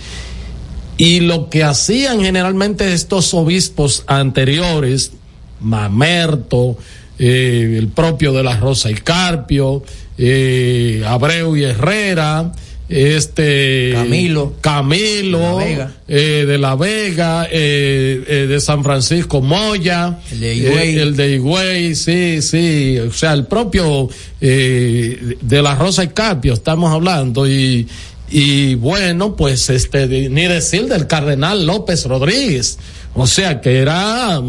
Y 0.97 1.21
lo 1.21 1.49
que 1.49 1.63
hacían 1.63 2.21
generalmente 2.21 2.93
estos 2.93 3.33
obispos 3.33 4.03
anteriores, 4.07 5.13
Mamerto, 5.61 6.77
eh, 7.19 7.77
el 7.79 7.89
propio 7.89 8.33
de 8.33 8.43
la 8.43 8.57
Rosa 8.57 8.91
y 8.91 8.95
Carpio, 8.95 9.83
eh, 10.19 11.03
Abreu 11.07 11.57
y 11.57 11.65
Herrera, 11.65 12.53
este 12.89 13.91
Camilo. 13.95 14.55
Camilo 14.61 15.39
De 15.39 15.45
La 15.45 15.55
Vega. 15.65 15.93
eh, 16.09 16.45
de 16.47 16.59
La 16.59 16.75
Vega, 16.77 17.47
eh, 17.51 18.25
eh, 18.27 18.47
de 18.49 18.61
San 18.61 18.83
Francisco 18.83 19.41
Moya, 19.43 20.19
El 20.33 20.41
de 20.41 20.55
Higüey. 20.55 20.97
eh, 20.97 21.03
el 21.03 21.17
de 21.17 21.31
Higüey, 21.37 21.95
sí, 21.95 22.41
sí, 22.43 22.99
o 22.99 23.13
sea, 23.13 23.35
el 23.35 23.47
propio 23.47 24.09
eh, 24.41 25.37
de 25.41 25.63
la 25.63 25.75
Rosa 25.75 26.05
y 26.05 26.09
Carpio 26.09 26.55
estamos 26.55 26.93
hablando 26.93 27.47
y 27.49 27.87
y 28.31 28.75
bueno, 28.75 29.37
pues 29.37 29.71
este 29.71 30.07
ni 30.07 30.43
decir 30.47 30.87
del 30.87 31.07
cardenal 31.07 31.67
López 31.67 32.05
Rodríguez, 32.05 32.79
o 33.15 33.27
sea 33.27 33.61
que 33.63 33.79
era 33.79 34.41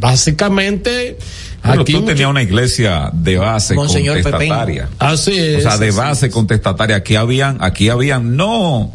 básicamente 0.00 1.16
Pero 1.70 1.82
aquí 1.82 1.92
tú 1.92 2.00
mucho- 2.00 2.12
tenías 2.12 2.30
una 2.30 2.42
iglesia 2.42 3.10
de 3.12 3.38
base 3.38 3.74
Monseñor 3.74 4.22
contestataria. 4.22 4.88
Así 4.98 5.32
es. 5.36 5.58
O 5.58 5.60
sea, 5.68 5.78
de 5.78 5.90
base 5.90 6.30
contestataria. 6.30 6.96
Aquí 6.96 7.16
habían, 7.16 7.58
aquí 7.60 7.88
habían, 7.88 8.36
no, 8.36 8.92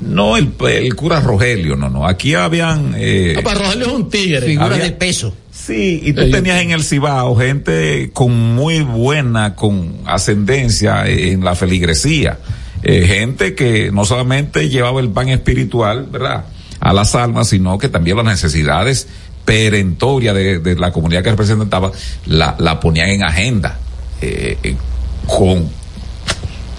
no 0.00 0.36
el, 0.36 0.52
el 0.68 0.94
cura 0.94 1.20
Rogelio, 1.20 1.76
no, 1.76 1.88
no. 1.88 2.06
Aquí 2.06 2.34
habían, 2.34 2.94
eh, 2.96 3.34
Ah, 3.38 3.40
pero 3.44 3.60
Rogelio 3.60 3.86
es 3.86 3.92
un 3.92 4.08
tigre. 4.10 4.40
Figura 4.42 4.66
Había- 4.74 4.84
de 4.84 4.92
peso. 4.92 5.34
Sí, 5.52 6.00
y 6.04 6.12
tú 6.14 6.30
tenías 6.30 6.60
en 6.62 6.70
el 6.70 6.82
Cibao 6.82 7.36
gente 7.36 8.10
con 8.14 8.54
muy 8.54 8.80
buena, 8.80 9.54
con 9.54 9.98
ascendencia 10.06 11.06
en 11.06 11.44
la 11.44 11.54
feligresía. 11.54 12.38
Eh, 12.82 13.04
gente 13.06 13.54
que 13.54 13.90
no 13.92 14.06
solamente 14.06 14.70
llevaba 14.70 15.00
el 15.00 15.10
pan 15.10 15.28
espiritual, 15.28 16.06
¿verdad? 16.10 16.46
A 16.80 16.94
las 16.94 17.14
almas, 17.14 17.48
sino 17.48 17.76
que 17.76 17.88
también 17.90 18.16
las 18.16 18.24
necesidades 18.24 19.06
perentorias 19.50 20.32
de, 20.32 20.60
de 20.60 20.76
la 20.76 20.92
comunidad 20.92 21.24
que 21.24 21.30
representaba 21.30 21.90
la, 22.26 22.54
la 22.60 22.78
ponían 22.78 23.08
en 23.08 23.24
agenda. 23.24 23.78
Eh, 24.22 24.56
eh, 24.62 24.76
con, 25.26 25.68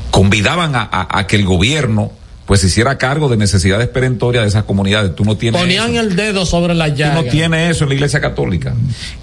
convidaban 0.09 0.75
a, 0.75 0.81
a- 0.91 1.19
a 1.19 1.27
que 1.27 1.35
el 1.35 1.45
gobierno 1.45 2.11
pues 2.45 2.61
se 2.61 2.67
hiciera 2.67 2.97
cargo 2.97 3.29
de 3.29 3.37
necesidades 3.37 3.87
perentorias 3.87 4.43
de 4.43 4.49
esas 4.49 4.63
comunidades. 4.65 5.15
Tú 5.15 5.23
no 5.23 5.37
tienes 5.37 5.59
Ponían 5.61 5.91
eso. 5.91 6.01
el 6.01 6.15
dedo 6.17 6.45
sobre 6.45 6.73
la 6.73 6.87
Tú 6.89 6.95
llaga. 6.95 7.13
no 7.15 7.23
tienes 7.25 7.71
eso 7.71 7.83
en 7.85 7.89
la 7.89 7.95
iglesia 7.95 8.19
católica. 8.19 8.73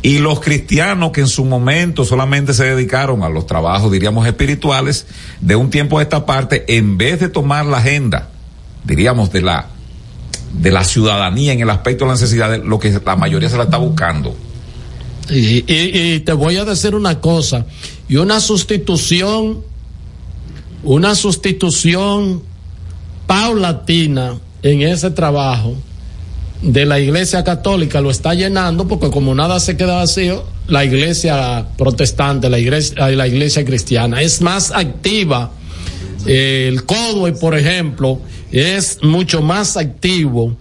Y 0.02 0.18
los 0.18 0.40
cristianos 0.40 1.10
que 1.12 1.20
en 1.22 1.26
su 1.28 1.44
momento 1.44 2.04
solamente 2.06 2.54
se 2.54 2.64
dedicaron 2.64 3.22
a 3.22 3.28
los 3.28 3.46
trabajos, 3.46 3.92
diríamos, 3.92 4.26
espirituales, 4.26 5.06
de 5.42 5.56
un 5.56 5.68
tiempo 5.68 5.98
a 5.98 6.02
esta 6.02 6.24
parte, 6.24 6.64
en 6.76 6.96
vez 6.96 7.20
de 7.20 7.28
tomar 7.28 7.66
la 7.66 7.78
agenda, 7.78 8.28
diríamos, 8.84 9.30
de 9.30 9.42
la, 9.42 9.66
de 10.52 10.70
la 10.70 10.84
ciudadanía 10.84 11.52
en 11.52 11.60
el 11.60 11.70
aspecto 11.70 12.04
de 12.04 12.12
las 12.12 12.20
necesidades, 12.20 12.64
lo 12.64 12.78
que 12.78 12.90
la 13.04 13.16
mayoría 13.16 13.48
se 13.48 13.56
la 13.56 13.64
está 13.64 13.76
buscando. 13.76 14.34
Y, 15.30 15.64
y- 15.72 16.20
te 16.20 16.32
voy 16.32 16.56
a 16.56 16.64
decir 16.64 16.94
una 16.94 17.20
cosa, 17.20 17.66
y 18.08 18.16
una 18.16 18.40
sustitución, 18.40 19.62
una 20.82 21.14
sustitución 21.14 22.42
paulatina 23.26 24.38
en 24.62 24.82
ese 24.82 25.10
trabajo 25.10 25.74
de 26.62 26.86
la 26.86 26.98
iglesia 26.98 27.44
católica 27.44 28.00
lo 28.00 28.10
está 28.10 28.34
llenando 28.34 28.88
porque 28.88 29.10
como 29.10 29.34
nada 29.34 29.60
se 29.60 29.76
queda 29.76 29.96
vacío, 29.96 30.44
la 30.66 30.84
iglesia 30.84 31.66
protestante, 31.76 32.48
la 32.50 32.58
iglesia, 32.58 33.08
la 33.10 33.26
iglesia 33.28 33.64
cristiana 33.64 34.22
es 34.22 34.40
más 34.40 34.72
activa. 34.72 35.52
El 36.28 36.84
Codway, 36.84 37.32
por 37.38 37.56
ejemplo, 37.56 38.20
es 38.52 38.98
mucho 39.02 39.42
más 39.42 39.76
activo 39.76 40.54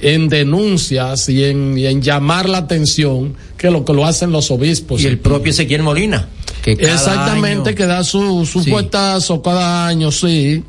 en 0.00 0.28
denuncias 0.28 1.28
y 1.28 1.44
en, 1.44 1.78
y 1.78 1.86
en 1.86 2.02
llamar 2.02 2.48
la 2.48 2.58
atención 2.58 3.34
que 3.56 3.70
lo 3.70 3.84
que 3.84 3.92
lo 3.94 4.04
hacen 4.04 4.30
los 4.32 4.50
obispos. 4.50 5.00
Y 5.02 5.06
el 5.06 5.18
propio 5.18 5.50
Ezequiel 5.50 5.82
Molina. 5.82 6.28
Que 6.62 6.76
cada 6.76 6.94
Exactamente, 6.94 7.70
año- 7.70 7.76
que 7.76 7.86
da 7.86 8.04
su, 8.04 8.44
su 8.46 8.62
Sí. 8.62 8.70
puestazo 8.70 9.40
cada 9.42 9.86
año, 9.86 10.10
sí. 10.12 10.62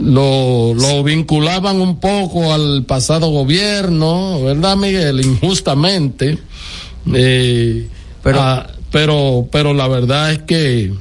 Lo, 0.00 0.74
lo 0.74 1.04
vinculaban 1.04 1.80
un 1.80 2.00
poco 2.00 2.52
al 2.52 2.84
pasado 2.84 3.28
gobierno, 3.30 4.42
¿verdad, 4.42 4.76
Miguel? 4.76 5.20
Injustamente. 5.24 6.38
Eh, 7.12 7.86
Pero- 8.22 8.40
ah, 8.40 8.66
pero, 8.90 9.46
pero 9.52 9.74
la 9.74 9.86
verdad 9.88 10.32
es 10.32 10.38
que, 10.42 10.92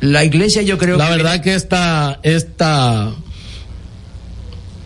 La 0.00 0.24
iglesia 0.24 0.62
yo 0.62 0.78
creo 0.78 0.96
la 0.96 1.06
que... 1.08 1.16
verdad 1.16 1.40
que 1.42 1.54
esta, 1.54 2.20
esta, 2.22 3.12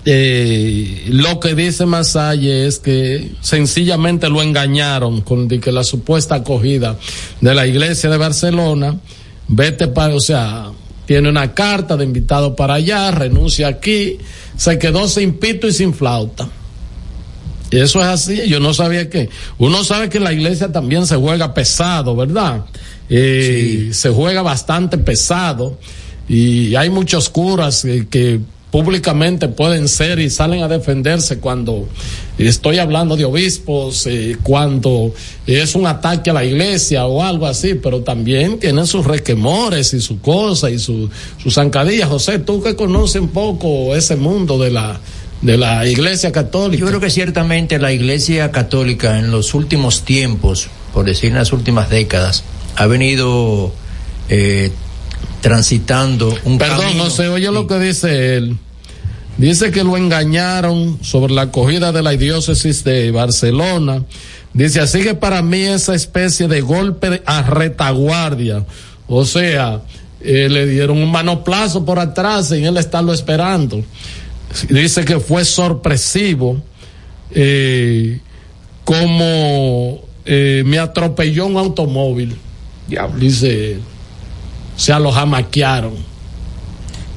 eh, 0.07 1.05
lo 1.09 1.41
que 1.41 1.55
dice 1.55 1.87
Masalle 1.87 2.67
es 2.67 2.79
que 2.79 3.33
sencillamente 3.41 4.29
lo 4.29 4.43
engañaron 4.43 5.23
con 5.23 5.49
de 5.49 5.61
que 5.61 5.73
la 5.73 5.85
supuesta 5.85 6.37
acogida 6.37 6.99
de 7.41 7.55
la 7.55 7.67
iglesia 7.67 8.11
de 8.11 8.19
Barcelona, 8.19 8.99
vete 9.49 9.89
para, 9.89 10.15
o 10.15 10.21
sea, 10.21 10.73
tiene 11.07 11.29
una 11.29 11.55
carta 11.55 11.97
de 11.97 12.05
invitado 12.05 12.55
para 12.55 12.75
allá, 12.75 13.11
renuncia 13.11 13.69
aquí, 13.69 14.19
se 14.57 14.79
quedó 14.79 15.09
sin 15.09 15.35
pito 15.35 15.67
y 15.67 15.73
sin 15.73 15.95
flauta. 15.95 16.49
Y 17.71 17.79
eso 17.79 18.01
es 18.01 18.07
así, 18.07 18.47
yo 18.47 18.61
no 18.61 18.75
sabía 18.75 19.09
que, 19.09 19.31
uno 19.59 19.85
sabe 19.85 20.09
que 20.09 20.21
la 20.21 20.33
iglesia 20.33 20.71
también 20.71 21.07
se 21.07 21.17
juega 21.17 21.55
pesado, 21.55 22.15
¿verdad? 22.15 22.67
Eh, 23.09 23.91
Se 23.93 24.11
juega 24.11 24.43
bastante 24.43 24.99
pesado 24.99 25.79
y 26.29 26.75
hay 26.75 26.91
muchos 26.91 27.29
curas 27.29 27.85
eh, 27.85 28.07
que 28.09 28.41
públicamente 28.71 29.47
pueden 29.47 29.87
ser 29.87 30.19
y 30.19 30.31
salen 30.31 30.65
a 30.65 30.69
defenderse 30.69 31.39
cuando 31.39 31.87
estoy 32.39 32.79
hablando 32.79 33.17
de 33.17 33.25
obispos, 33.25 34.05
eh, 34.09 34.37
cuando 34.43 35.15
es 35.47 35.77
un 35.77 35.87
ataque 35.87 36.31
a 36.31 36.33
la 36.33 36.45
iglesia 36.45 37.07
o 37.07 37.23
algo 37.23 37.47
así, 37.47 37.75
pero 37.75 38.01
también 38.01 38.59
tienen 38.59 38.87
sus 38.89 39.07
requemores 39.07 39.95
y 39.95 40.01
su 40.01 40.21
cosa 40.21 40.71
y 40.71 40.81
su, 40.81 41.09
sus 41.41 41.55
zancadillas. 41.55 42.09
José, 42.09 42.41
tú 42.41 42.61
que 42.63 42.75
conoces 42.75 43.23
un 43.23 43.29
poco 43.29 43.95
ese 43.95 44.17
mundo 44.17 44.59
de 44.59 44.73
la, 44.73 44.99
de 45.41 45.57
la 45.57 45.87
iglesia 45.87 46.33
católica. 46.33 46.81
Yo 46.81 46.89
creo 46.89 47.01
que 47.01 47.11
ciertamente 47.11 47.79
la 47.79 47.93
Iglesia 47.93 48.51
Católica 48.51 49.19
en 49.21 49.31
los 49.31 49.55
últimos 49.55 50.03
tiempos, 50.03 50.69
por 50.93 51.05
decir 51.05 51.31
en 51.31 51.37
las 51.37 51.53
últimas 51.53 51.91
décadas, 51.91 52.43
ha 52.77 52.87
venido 52.87 53.73
eh, 54.29 54.71
transitando 55.41 56.37
un 56.45 56.59
Perdón, 56.59 56.81
camino. 56.81 57.05
José, 57.05 57.29
oye 57.29 57.51
lo 57.51 57.67
que 57.67 57.79
dice 57.79 58.37
él. 58.37 58.57
Dice 59.37 59.71
que 59.73 59.83
lo 59.83 59.97
engañaron 59.97 60.99
sobre 61.03 61.35
la 61.35 61.43
acogida 61.43 61.91
de 61.91 62.03
la 62.03 62.13
diócesis 62.13 62.85
de 62.85 63.11
Barcelona. 63.11 64.05
Dice, 64.53 64.81
así 64.81 65.03
que 65.03 65.15
para 65.15 65.43
mí 65.43 65.59
esa 65.63 65.95
especie 65.95 66.47
de 66.47 66.61
golpe 66.61 67.23
a 67.27 67.43
retaguardia. 67.43 68.65
O 69.09 69.25
sea, 69.25 69.83
eh, 70.21 70.49
le 70.49 70.67
dieron 70.67 70.99
un 71.03 71.11
manoplazo 71.11 71.85
por 71.85 71.99
atrás 71.99 72.49
sin 72.49 72.65
él 72.65 72.77
estarlo 72.77 73.13
esperando. 73.13 73.83
Dice 74.69 75.05
que 75.05 75.19
fue 75.19 75.45
sorpresivo. 75.45 76.63
eh, 77.33 78.21
como 78.85 80.03
eh, 80.27 80.63
me 80.67 80.79
atropelló 80.79 81.47
un 81.47 81.57
automóvil. 81.57 82.37
Dice 83.19 83.73
él. 83.73 83.81
O 84.77 84.81
sea, 84.81 84.99
lo 84.99 85.13
jamaquearon. 85.13 85.95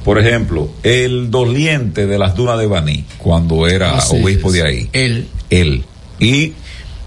Por 0.04 0.18
ejemplo, 0.18 0.70
el 0.82 1.30
doliente 1.30 2.06
de 2.06 2.18
las 2.18 2.34
dunas 2.34 2.58
de 2.58 2.66
Baní, 2.66 3.04
cuando 3.18 3.66
era 3.66 3.98
Así 3.98 4.16
obispo 4.16 4.48
es. 4.48 4.54
de 4.54 4.62
ahí. 4.62 4.90
Él. 4.92 5.28
Él. 5.50 5.84
Y 6.18 6.54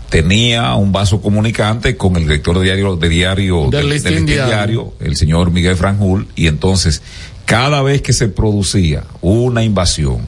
tenía 0.09 0.75
un 0.75 0.91
vaso 0.91 1.21
comunicante 1.21 1.95
con 1.95 2.15
el 2.17 2.23
director 2.23 2.59
de 2.59 2.65
diario, 2.65 2.97
de 2.97 3.09
diario 3.09 3.69
Del 3.71 3.89
Listín 3.89 4.25
Diario. 4.25 4.93
el 4.99 5.15
señor 5.15 5.51
Miguel 5.51 5.77
Franjul, 5.77 6.27
y 6.35 6.47
entonces, 6.47 7.01
cada 7.45 7.81
vez 7.81 8.01
que 8.01 8.13
se 8.13 8.27
producía 8.27 9.05
una 9.21 9.63
invasión, 9.63 10.27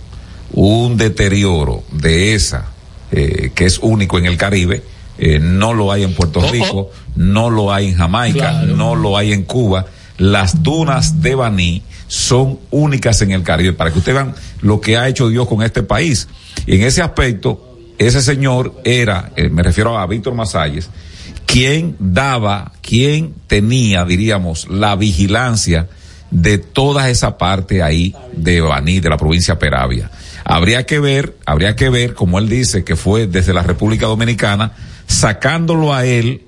un 0.54 0.98
deterioro 0.98 1.84
de 1.92 2.34
esa, 2.34 2.72
eh, 3.12 3.52
que 3.54 3.66
es 3.66 3.78
único 3.80 4.18
en 4.18 4.26
el 4.26 4.38
Caribe, 4.38 4.84
eh, 5.18 5.40
no 5.40 5.74
lo 5.74 5.92
hay 5.92 6.04
en 6.04 6.14
Puerto 6.14 6.40
Oh, 6.40 6.46
oh. 6.48 6.52
Rico, 6.52 6.92
no 7.16 7.50
lo 7.50 7.74
hay 7.74 7.90
en 7.90 7.96
Jamaica, 7.96 8.50
Claro. 8.52 8.76
no 8.76 8.96
lo 8.96 9.18
hay 9.18 9.34
en 9.34 9.44
Cuba. 9.44 9.86
Las 10.18 10.62
dunas 10.64 11.22
de 11.22 11.36
Baní 11.36 11.84
son 12.08 12.60
únicas 12.72 13.22
en 13.22 13.32
el 13.32 13.44
Caribe, 13.44 13.74
para 13.74 13.92
que 13.92 14.00
ustedes 14.00 14.16
vean 14.16 14.36
lo 14.62 14.80
que 14.82 14.98
ha 14.98 15.08
hecho 15.08 15.30
Dios 15.30 15.48
con 15.48 15.64
este 15.64 15.84
país. 15.84 16.28
Y 16.66 16.76
en 16.76 16.84
ese 16.84 17.02
aspecto, 17.02 17.78
ese 17.98 18.22
señor 18.22 18.74
era, 18.84 19.32
eh, 19.36 19.50
me 19.50 19.64
refiero 19.64 19.98
a 19.98 20.06
Víctor 20.08 20.34
Masalles, 20.36 20.90
quien 21.46 21.96
daba, 22.00 22.72
quien 22.82 23.34
tenía, 23.48 24.06
diríamos, 24.06 24.68
la 24.70 24.96
vigilancia 24.96 25.88
de 26.32 26.58
toda 26.58 27.10
esa 27.10 27.38
parte 27.38 27.84
ahí 27.84 28.16
de 28.36 28.62
Baní, 28.62 29.00
de 29.00 29.10
la 29.10 29.18
provincia 29.18 29.60
Peravia. 29.60 30.10
Habría 30.46 30.86
que 30.86 31.00
ver, 31.00 31.38
habría 31.46 31.76
que 31.76 31.90
ver, 31.90 32.14
como 32.16 32.40
él 32.40 32.50
dice, 32.50 32.84
que 32.84 32.96
fue 32.96 33.28
desde 33.28 33.54
la 33.54 33.62
República 33.64 34.08
Dominicana, 34.08 34.72
sacándolo 35.08 35.94
a 35.94 36.06
él 36.06 36.44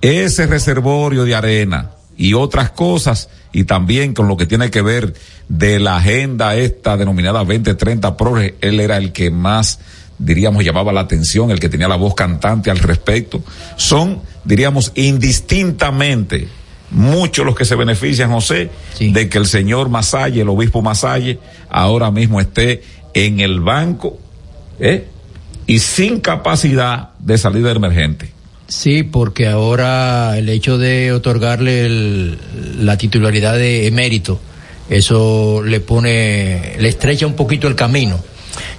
ese 0.00 0.46
reservorio 0.46 1.24
de 1.24 1.34
arena 1.34 1.90
y 2.16 2.34
otras 2.34 2.70
cosas 2.70 3.28
y 3.52 3.64
también 3.64 4.14
con 4.14 4.28
lo 4.28 4.36
que 4.36 4.46
tiene 4.46 4.70
que 4.70 4.82
ver 4.82 5.14
de 5.48 5.80
la 5.80 5.96
agenda 5.96 6.56
esta 6.56 6.96
denominada 6.96 7.40
2030 7.40 8.16
Progress, 8.16 8.54
él 8.60 8.80
era 8.80 8.96
el 8.96 9.12
que 9.12 9.30
más 9.30 9.78
diríamos 10.18 10.64
llamaba 10.64 10.92
la 10.92 11.00
atención, 11.00 11.50
el 11.50 11.60
que 11.60 11.68
tenía 11.68 11.88
la 11.88 11.96
voz 11.96 12.14
cantante 12.14 12.70
al 12.70 12.78
respecto. 12.78 13.42
Son, 13.76 14.22
diríamos, 14.44 14.92
indistintamente 14.94 16.48
muchos 16.90 17.44
los 17.44 17.54
que 17.54 17.64
se 17.64 17.74
benefician, 17.74 18.30
José, 18.30 18.70
de 18.98 19.28
que 19.28 19.38
el 19.38 19.46
señor 19.46 19.88
Masalle, 19.88 20.42
el 20.42 20.48
obispo 20.48 20.82
Masalle, 20.82 21.38
ahora 21.68 22.10
mismo 22.10 22.40
esté 22.40 22.82
en 23.14 23.40
el 23.40 23.60
banco, 23.60 24.18
¿eh? 24.78 25.08
Y 25.66 25.78
sin 25.80 26.20
capacidad 26.20 27.10
de 27.18 27.38
salida 27.38 27.72
emergente. 27.72 28.30
Sí, 28.68 29.02
porque 29.02 29.46
ahora 29.48 30.36
el 30.38 30.48
hecho 30.48 30.78
de 30.78 31.12
otorgarle 31.12 31.86
el- 31.86 32.38
la 32.80 32.96
titularidad 32.98 33.54
de 33.54 33.86
emérito, 33.86 34.40
eso 34.88 35.62
le 35.64 35.80
pone, 35.80 36.74
le 36.78 36.88
estrecha 36.88 37.26
un 37.26 37.34
poquito 37.34 37.68
el 37.68 37.74
camino. 37.74 38.18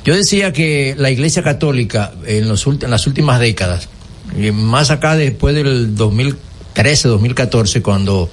Yo 0.06 0.16
decía 0.16 0.52
que 0.54 0.96
la 0.98 1.10
Iglesia 1.12 1.44
Católica 1.44 2.12
en, 2.26 2.48
los, 2.48 2.66
en 2.68 2.90
las 2.90 3.06
últimas 3.08 3.40
décadas, 3.40 3.90
y 4.38 4.52
más 4.52 4.92
acá 4.92 5.16
después 5.16 5.56
del 5.56 5.96
2013, 5.96 7.08
2014, 7.10 7.82
cuando 7.82 8.30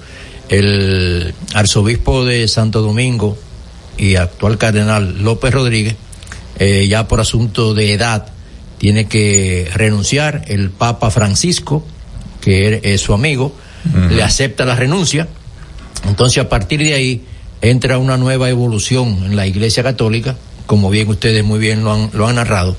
el 0.49 1.33
arzobispo 1.53 2.25
de 2.25 2.47
Santo 2.47 2.81
Domingo 2.81 3.37
y 3.97 4.15
actual 4.15 4.57
cardenal 4.57 5.23
López 5.23 5.53
Rodríguez, 5.53 5.95
eh, 6.59 6.87
ya 6.89 7.07
por 7.07 7.19
asunto 7.19 7.73
de 7.73 7.93
edad, 7.93 8.27
tiene 8.77 9.07
que 9.07 9.69
renunciar. 9.73 10.43
El 10.47 10.69
Papa 10.69 11.11
Francisco, 11.11 11.85
que 12.41 12.81
es 12.83 13.01
su 13.01 13.13
amigo, 13.13 13.55
le 14.09 14.23
acepta 14.23 14.65
la 14.65 14.75
renuncia. 14.75 15.27
Entonces, 16.07 16.43
a 16.43 16.49
partir 16.49 16.79
de 16.81 16.93
ahí, 16.93 17.23
entra 17.61 17.97
una 17.97 18.17
nueva 18.17 18.49
evolución 18.49 19.23
en 19.25 19.35
la 19.35 19.47
Iglesia 19.47 19.83
Católica, 19.83 20.35
como 20.65 20.89
bien 20.89 21.07
ustedes 21.07 21.43
muy 21.43 21.59
bien 21.59 21.83
lo 21.83 21.93
han, 21.93 22.09
lo 22.13 22.27
han 22.27 22.35
narrado. 22.35 22.75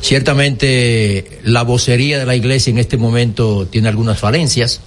Ciertamente, 0.00 1.40
la 1.44 1.62
vocería 1.62 2.18
de 2.18 2.26
la 2.26 2.34
Iglesia 2.34 2.70
en 2.70 2.78
este 2.78 2.96
momento 2.96 3.66
tiene 3.66 3.88
algunas 3.88 4.18
falencias. 4.18 4.80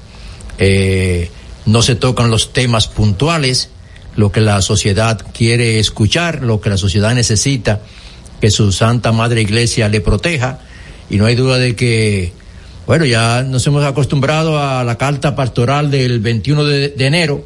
Eh, 0.58 1.30
no 1.66 1.82
se 1.82 1.96
tocan 1.96 2.30
los 2.30 2.54
temas 2.54 2.88
puntuales, 2.88 3.70
lo 4.16 4.32
que 4.32 4.42
la 4.42 4.62
sociedad 4.62 5.20
quiere 5.34 5.80
escuchar, 5.80 6.44
lo 6.44 6.62
que 6.62 6.70
la 6.70 6.78
sociedad 6.78 7.14
necesita 7.14 7.82
que 8.42 8.52
su 8.52 8.72
Santa 8.72 9.12
Madre 9.12 9.42
Iglesia 9.42 9.90
le 9.90 10.02
proteja. 10.02 10.60
Y 11.10 11.18
no 11.18 11.26
hay 11.26 11.36
duda 11.36 11.58
de 11.58 11.76
que, 11.76 12.34
bueno, 12.88 13.06
ya 13.06 13.44
nos 13.44 13.66
hemos 13.68 13.84
acostumbrado 13.84 14.60
a 14.60 14.84
la 14.84 14.98
carta 14.98 15.36
pastoral 15.36 15.92
del 15.92 16.20
21 16.20 16.64
de, 16.66 16.90
de 16.90 17.06
enero 17.06 17.46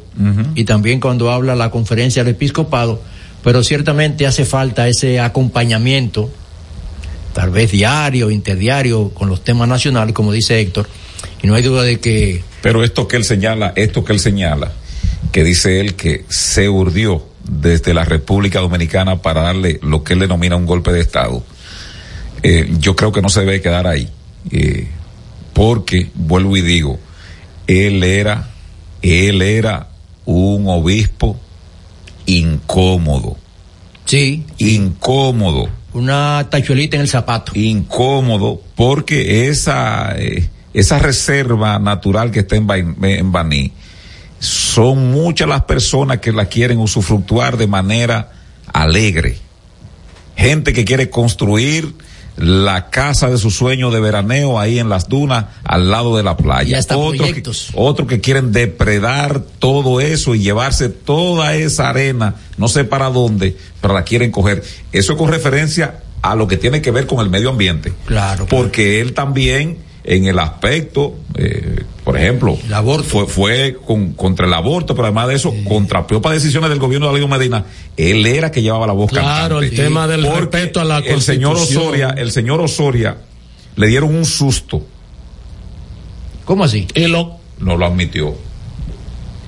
y 0.54 0.64
también 0.64 1.00
cuando 1.00 1.30
habla 1.30 1.54
la 1.54 1.70
conferencia 1.70 2.24
del 2.24 2.34
episcopado, 2.34 3.02
pero 3.42 3.62
ciertamente 3.62 4.26
hace 4.26 4.44
falta 4.44 4.88
ese 4.88 5.20
acompañamiento, 5.20 6.30
tal 7.32 7.50
vez 7.50 7.70
diario, 7.70 8.30
interdiario, 8.30 9.10
con 9.10 9.28
los 9.28 9.42
temas 9.42 9.68
nacionales, 9.68 10.14
como 10.14 10.32
dice 10.32 10.60
Héctor. 10.60 10.88
Y 11.42 11.46
no 11.46 11.54
hay 11.54 11.62
duda 11.62 11.82
de 11.82 12.00
que 12.00 12.42
Pero 12.62 12.84
esto 12.84 13.08
que 13.08 13.16
él 13.16 13.24
señala, 13.24 13.72
esto 13.76 14.04
que 14.04 14.12
él 14.12 14.20
señala, 14.20 14.72
que 15.32 15.44
dice 15.44 15.80
él 15.80 15.94
que 15.94 16.24
se 16.28 16.68
urdió 16.68 17.29
desde 17.50 17.94
la 17.94 18.04
República 18.04 18.60
Dominicana 18.60 19.20
para 19.22 19.42
darle 19.42 19.80
lo 19.82 20.04
que 20.04 20.12
él 20.14 20.20
denomina 20.20 20.56
un 20.56 20.66
golpe 20.66 20.92
de 20.92 21.00
Estado, 21.00 21.42
eh, 22.42 22.70
yo 22.78 22.94
creo 22.96 23.12
que 23.12 23.22
no 23.22 23.28
se 23.28 23.40
debe 23.40 23.60
quedar 23.60 23.86
ahí. 23.86 24.08
eh, 24.50 24.88
porque, 25.52 26.10
vuelvo 26.14 26.56
y 26.56 26.62
digo, 26.62 26.98
él 27.66 28.02
era, 28.02 28.48
él 29.02 29.42
era 29.42 29.88
un 30.24 30.68
obispo 30.68 31.38
incómodo. 32.26 33.36
Sí. 34.06 34.44
Incómodo. 34.58 35.68
una 35.92 36.46
tachuelita 36.50 36.96
en 36.96 37.02
el 37.02 37.08
zapato. 37.08 37.52
Incómodo 37.54 38.62
porque 38.74 39.48
esa, 39.48 40.14
eh, 40.16 40.48
esa 40.72 40.98
reserva 40.98 41.78
natural 41.78 42.30
que 42.30 42.40
está 42.40 42.56
en, 42.56 42.66
en 43.02 43.32
Baní, 43.32 43.72
son 44.40 45.12
muchas 45.12 45.48
las 45.48 45.62
personas 45.62 46.18
que 46.18 46.32
la 46.32 46.46
quieren 46.46 46.78
usufructuar 46.78 47.56
de 47.56 47.66
manera 47.68 48.32
alegre. 48.72 49.38
Gente 50.36 50.72
que 50.72 50.84
quiere 50.84 51.10
construir 51.10 51.94
la 52.36 52.88
casa 52.88 53.28
de 53.28 53.36
su 53.36 53.50
sueño 53.50 53.90
de 53.90 54.00
veraneo 54.00 54.58
ahí 54.58 54.78
en 54.78 54.88
las 54.88 55.08
dunas 55.10 55.44
al 55.62 55.90
lado 55.90 56.16
de 56.16 56.22
la 56.22 56.38
playa. 56.38 56.78
Hasta 56.78 56.96
Otros 56.96 57.32
que- 57.32 57.42
otros 57.74 58.08
que 58.08 58.20
quieren 58.20 58.50
depredar 58.50 59.40
todo 59.58 60.00
eso 60.00 60.34
y 60.34 60.38
llevarse 60.40 60.88
toda 60.88 61.54
esa 61.56 61.90
arena, 61.90 62.36
no 62.56 62.68
sé 62.68 62.84
para 62.84 63.10
dónde, 63.10 63.56
pero 63.82 63.92
la 63.92 64.04
quieren 64.04 64.30
coger. 64.30 64.62
Eso 64.92 65.18
con 65.18 65.28
referencia 65.30 66.00
a 66.22 66.34
lo 66.34 66.48
que 66.48 66.56
tiene 66.56 66.80
que 66.80 66.90
ver 66.90 67.06
con 67.06 67.20
el 67.20 67.28
medio 67.28 67.50
ambiente. 67.50 67.92
Claro. 68.06 68.46
Porque 68.48 69.02
él 69.02 69.12
también, 69.12 69.76
en 70.04 70.26
el 70.26 70.38
aspecto, 70.38 71.14
eh, 71.36 71.84
por 72.04 72.16
ejemplo, 72.16 72.56
fue, 73.04 73.26
fue 73.26 73.76
con- 73.86 74.12
contra 74.14 74.46
el 74.46 74.54
aborto, 74.54 74.94
pero 74.94 75.06
además 75.06 75.28
de 75.28 75.34
eso, 75.34 75.54
contrapeó 75.68 76.20
para 76.22 76.34
decisiones 76.34 76.70
del 76.70 76.78
gobierno 76.78 77.06
de 77.06 77.12
Alido 77.12 77.28
Medina. 77.28 77.64
Él 77.96 78.24
era 78.26 78.50
que 78.50 78.62
llevaba 78.62 78.86
la 78.86 78.92
voz 78.94 79.10
Claro, 79.10 79.56
cantante. 79.56 79.66
el 79.66 79.74
tema 79.74 80.06
del 80.08 80.22
Porque 80.24 80.40
respeto 80.40 80.80
a 80.80 80.84
la 80.84 80.98
el 80.98 81.20
señor. 81.20 81.56
Osoria, 81.56 82.14
el 82.16 82.30
señor 82.32 82.60
Osoria, 82.60 83.18
le 83.76 83.86
dieron 83.88 84.14
un 84.14 84.24
susto. 84.24 84.82
¿Cómo 86.44 86.64
así? 86.64 86.86
Y 86.94 87.06
lo, 87.06 87.36
no 87.58 87.76
lo 87.76 87.86
admitió. 87.86 88.34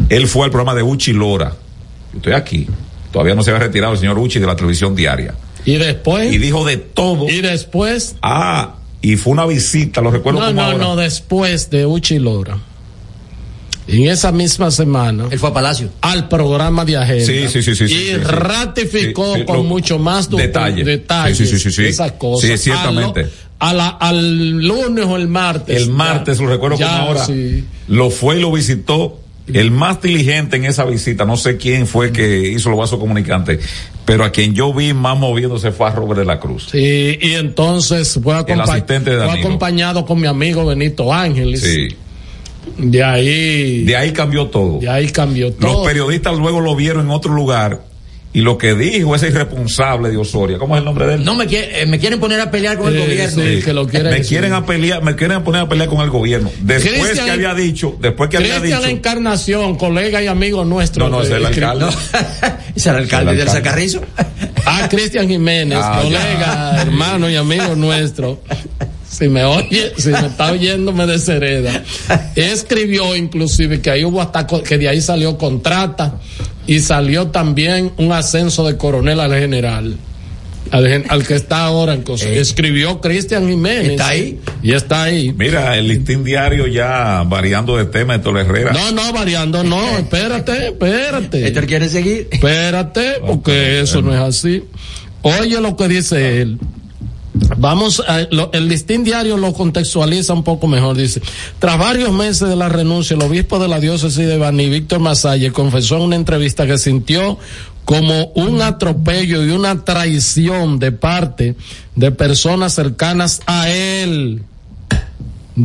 Él 0.08 0.28
fue 0.28 0.44
al 0.44 0.50
programa 0.50 0.74
de 0.74 0.82
Uchi 0.82 1.12
Lora. 1.12 1.54
Yo 2.12 2.16
estoy 2.18 2.32
aquí. 2.34 2.66
Todavía 3.10 3.34
no 3.34 3.42
se 3.42 3.50
había 3.50 3.64
retirado 3.64 3.92
el 3.94 3.98
señor 3.98 4.18
Uchi 4.18 4.38
de 4.38 4.46
la 4.46 4.56
televisión 4.56 4.94
diaria. 4.94 5.34
y 5.64 5.74
después. 5.76 6.32
Y 6.32 6.38
dijo 6.38 6.64
de 6.64 6.76
todo. 6.76 7.28
Y 7.28 7.40
después. 7.40 8.16
Ah, 8.22 8.74
y 9.02 9.16
fue 9.16 9.32
una 9.32 9.44
visita, 9.46 10.00
lo 10.00 10.10
recuerdo 10.10 10.40
No, 10.40 10.46
como 10.46 10.60
no, 10.60 10.66
ahora. 10.66 10.78
no, 10.78 10.96
después 10.96 11.68
de 11.70 11.84
Uchi 11.86 12.18
Lora. 12.18 12.58
En 13.88 14.04
esa 14.08 14.30
misma 14.30 14.70
semana. 14.70 15.26
Él 15.30 15.38
fue 15.40 15.48
a 15.50 15.52
Palacio. 15.52 15.90
Al 16.02 16.28
programa 16.28 16.84
de 16.84 16.96
agenda. 16.96 17.26
Sí, 17.26 17.48
sí, 17.48 17.62
sí, 17.62 17.74
sí, 17.74 17.84
Y 17.84 17.88
sí, 17.88 17.94
sí, 17.94 18.04
sí. 18.12 18.16
ratificó 18.18 19.34
Sí, 19.34 19.40
sí, 19.40 19.46
con 19.46 19.56
lo- 19.56 19.64
mucho 19.64 19.98
más 19.98 20.30
detalle. 20.30 20.84
detalles 20.84 21.36
Sí, 21.36 21.46
sí, 21.46 21.58
sí, 21.58 21.70
sí, 21.70 21.72
sí. 21.72 21.84
esas 21.86 22.12
cosas. 22.12 22.48
Sí, 22.48 22.56
ciertamente. 22.58 23.22
A 23.22 23.24
lo- 23.24 23.30
a 23.58 23.74
la- 23.74 23.88
al 23.88 24.58
lunes 24.62 25.04
o 25.06 25.16
el 25.16 25.26
martes. 25.26 25.76
El 25.76 25.90
martes, 25.90 26.38
ya. 26.38 26.44
lo 26.44 26.50
recuerdo 26.50 26.78
Ya, 26.78 26.86
como 26.98 27.08
ahora. 27.08 27.24
sí. 27.26 27.64
Lo 27.88 28.10
fue 28.10 28.36
y 28.38 28.40
lo 28.40 28.52
visitó. 28.52 29.18
El 29.46 29.70
más 29.72 30.00
diligente 30.00 30.56
en 30.56 30.64
esa 30.64 30.84
visita, 30.84 31.24
no 31.24 31.36
sé 31.36 31.56
quién 31.56 31.86
fue 31.86 32.12
que 32.12 32.48
hizo 32.50 32.70
los 32.70 32.78
vasos 32.78 32.98
comunicantes, 32.98 33.58
pero 34.04 34.24
a 34.24 34.30
quien 34.30 34.54
yo 34.54 34.72
vi 34.72 34.94
más 34.94 35.18
moviéndose 35.18 35.72
fue 35.72 35.88
a 35.88 35.90
Robert 35.90 36.20
de 36.20 36.24
la 36.26 36.38
Cruz. 36.38 36.68
Sí, 36.70 37.18
y 37.20 37.32
entonces 37.32 38.18
fue, 38.22 38.34
acompa- 38.34 38.66
fue 39.26 39.40
acompañado 39.40 40.04
con 40.06 40.20
mi 40.20 40.26
amigo 40.28 40.64
Benito 40.66 41.12
Ángeles. 41.12 41.60
Sí. 41.60 41.88
De 42.78 43.02
ahí. 43.02 43.82
De 43.84 43.96
ahí 43.96 44.12
cambió 44.12 44.46
todo. 44.46 44.78
De 44.78 44.88
ahí 44.88 45.08
cambió 45.10 45.52
todo. 45.52 45.72
Los 45.72 45.86
periodistas 45.86 46.36
luego 46.38 46.60
lo 46.60 46.76
vieron 46.76 47.06
en 47.06 47.10
otro 47.10 47.34
lugar 47.34 47.82
y 48.34 48.40
lo 48.40 48.56
que 48.56 48.74
dijo 48.74 49.14
ese 49.14 49.28
irresponsable 49.28 50.10
de 50.10 50.16
Osoria, 50.16 50.56
¿cómo 50.58 50.74
es 50.74 50.78
el 50.80 50.84
nombre 50.86 51.06
de 51.06 51.14
él? 51.14 51.24
No 51.24 51.34
me, 51.34 51.46
quiere- 51.46 51.82
eh, 51.82 51.86
me 51.86 51.98
quieren 51.98 52.18
poner 52.18 52.40
a 52.40 52.50
pelear 52.50 52.78
con 52.78 52.88
el 52.88 52.96
Eh, 52.96 53.00
gobierno. 53.04 53.42
sí, 53.42 53.60
que 53.62 53.72
lo 53.74 53.86
quieren- 53.86 54.10
me 54.12 54.22
quieren 54.22 54.52
a 54.54 54.64
pelear, 54.64 55.02
me 55.02 55.14
quieren 55.16 55.42
poner 55.44 55.62
a 55.62 55.68
pelear 55.68 55.88
con 55.90 56.00
el 56.00 56.08
gobierno. 56.10 56.50
Después 56.60 56.94
Cristian- 56.94 57.26
que 57.26 57.30
había 57.32 57.54
dicho, 57.54 57.96
después 58.00 58.30
que 58.30 58.38
había 58.38 58.56
Cristian 58.58 58.80
dicho, 58.80 58.90
Encarnación, 58.90 59.76
colega 59.76 60.22
y 60.22 60.28
amigo 60.28 60.64
nuestro. 60.64 61.08
No, 61.10 61.18
no, 61.18 61.22
es 61.22 61.30
el 61.30 61.44
alcalde. 61.44 61.86
¿Es 62.74 62.86
el 62.86 62.96
alcalde 62.96 63.32
El 63.32 63.38
del. 63.38 63.48
Sacarrizo? 63.48 64.00
Ah, 64.64 64.88
Cristian 64.88 65.28
Jiménez, 65.28 65.78
Ah, 65.82 66.00
colega, 66.02 66.82
hermano 66.82 67.28
y 67.28 67.36
amigo 67.36 67.74
nuestro. 67.76 68.40
Si 69.10 69.28
me 69.28 69.44
oye, 69.44 69.92
si 69.98 70.08
me 70.08 70.26
está 70.26 70.52
oyendo, 70.52 70.90
me 70.92 71.06
deshereda. 71.06 71.82
Escribió 72.34 73.14
inclusive 73.14 73.80
que 73.82 73.90
ahí 73.90 74.04
hubo 74.06 74.22
hasta, 74.22 74.46
que 74.46 74.78
de 74.78 74.88
ahí 74.88 75.02
salió 75.02 75.36
contrata 75.36 76.14
y 76.66 76.80
salió 76.80 77.28
también 77.28 77.92
un 77.96 78.12
ascenso 78.12 78.66
de 78.66 78.76
coronel 78.76 79.20
al 79.20 79.32
general. 79.34 79.96
Al, 80.70 81.26
que 81.26 81.34
está 81.34 81.64
ahora 81.64 81.92
en 81.92 82.02
cosas. 82.02 82.28
Escribió 82.28 83.00
Cristian 83.00 83.46
Jiménez. 83.46 83.90
Está 83.90 84.08
ahí. 84.08 84.40
Y 84.62 84.72
está 84.72 85.02
ahí. 85.02 85.34
mira, 85.36 85.76
el 85.76 85.88
listín 85.88 86.24
diario 86.24 86.66
ya 86.66 87.24
variando 87.24 87.76
de 87.76 87.84
tema 87.86 88.16
de 88.16 88.20
Tolo 88.20 88.40
Herrera. 88.40 88.72
No, 88.72 88.92
no, 88.92 89.12
variando, 89.12 89.62
no, 89.64 89.82
espérate, 89.98 90.68
espérate. 90.68 91.46
Héctor 91.46 91.66
quiere 91.66 91.88
seguir. 91.90 92.28
Espérate, 92.30 93.16
porque 93.26 93.80
eso 93.80 94.00
no 94.00 94.14
es 94.14 94.20
así. 94.20 94.64
Oye 95.22 95.60
lo 95.60 95.76
que 95.76 95.88
dice 95.88 96.40
él. 96.40 96.58
Vamos, 97.56 98.02
a, 98.06 98.26
lo- 98.30 98.50
el 98.52 98.68
listín 98.68 99.04
diario 99.04 99.36
lo 99.36 99.52
contextualiza 99.52 100.32
un 100.34 100.44
poco 100.44 100.66
mejor. 100.66 100.96
Dice, 100.96 101.22
tras 101.58 101.78
varios 101.78 102.12
meses 102.12 102.48
de 102.48 102.56
la 102.56 102.68
renuncia, 102.68 103.14
el 103.16 103.22
obispo 103.22 103.58
de 103.58 103.68
la 103.68 103.80
diócesis 103.80 104.26
de 104.26 104.36
Bani, 104.38 104.68
Víctor 104.68 105.00
Masalle, 105.00 105.50
confesó 105.52 105.96
en 105.96 106.02
una 106.02 106.16
entrevista 106.16 106.66
que 106.66 106.76
sintió 106.78 107.38
como 107.84 108.26
un 108.34 108.60
atropello 108.62 109.44
y 109.44 109.50
una 109.50 109.84
traición 109.84 110.78
de 110.78 110.92
parte 110.92 111.56
de 111.96 112.10
personas 112.12 112.74
cercanas 112.74 113.40
a 113.46 113.70
él 113.70 114.42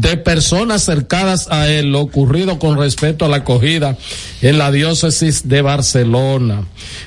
de 0.01 0.15
personas 0.15 0.83
cercanas 0.83 1.47
a 1.49 1.69
él 1.69 1.91
lo 1.91 2.01
ocurrido 2.01 2.59
con 2.59 2.77
respecto 2.77 3.25
a 3.25 3.27
la 3.27 3.37
acogida 3.37 3.97
en 4.41 4.59
la 4.59 4.71
diócesis 4.71 5.47
de 5.47 5.63
Barcelona. 5.63 6.65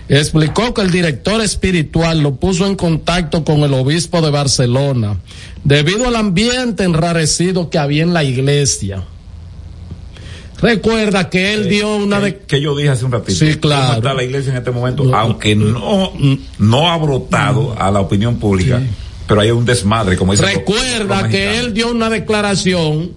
Explicó 0.08 0.74
que 0.74 0.82
el 0.82 0.90
director 0.90 1.40
espiritual 1.40 2.20
lo 2.20 2.34
puso 2.34 2.66
en 2.66 2.74
contacto 2.74 3.44
con 3.44 3.60
el 3.60 3.74
obispo 3.74 4.20
de 4.22 4.30
Barcelona 4.30 5.20
debido 5.62 6.08
al 6.08 6.16
ambiente 6.16 6.82
enrarecido 6.82 7.70
que 7.70 7.78
había 7.78 8.02
en 8.02 8.12
la 8.12 8.24
iglesia. 8.24 9.04
Recuerda 10.60 11.30
que 11.30 11.54
él 11.54 11.68
dio 11.68 11.96
una 11.96 12.20
de... 12.20 12.38
Que 12.38 12.60
yo 12.60 12.76
dije 12.76 12.90
hace 12.90 13.04
un 13.04 13.12
ratito. 13.12 13.38
Sí, 13.38 13.54
claro. 13.54 13.86
¿Cómo 13.86 13.98
está 13.98 14.14
la 14.14 14.24
iglesia 14.24 14.50
en 14.50 14.58
este 14.58 14.70
momento? 14.72 15.14
Aunque 15.14 15.54
no, 15.54 16.12
no 16.58 16.90
ha 16.90 16.98
brotado 16.98 17.74
a 17.78 17.90
la 17.90 18.00
opinión 18.00 18.36
pública, 18.36 18.82
pero 19.30 19.42
hay 19.42 19.52
un 19.52 19.64
desmadre, 19.64 20.16
como 20.16 20.32
dice 20.32 20.44
Recuerda 20.44 21.28
que 21.28 21.60
él 21.60 21.72
dio 21.72 21.88
una 21.88 22.10
declaración 22.10 23.12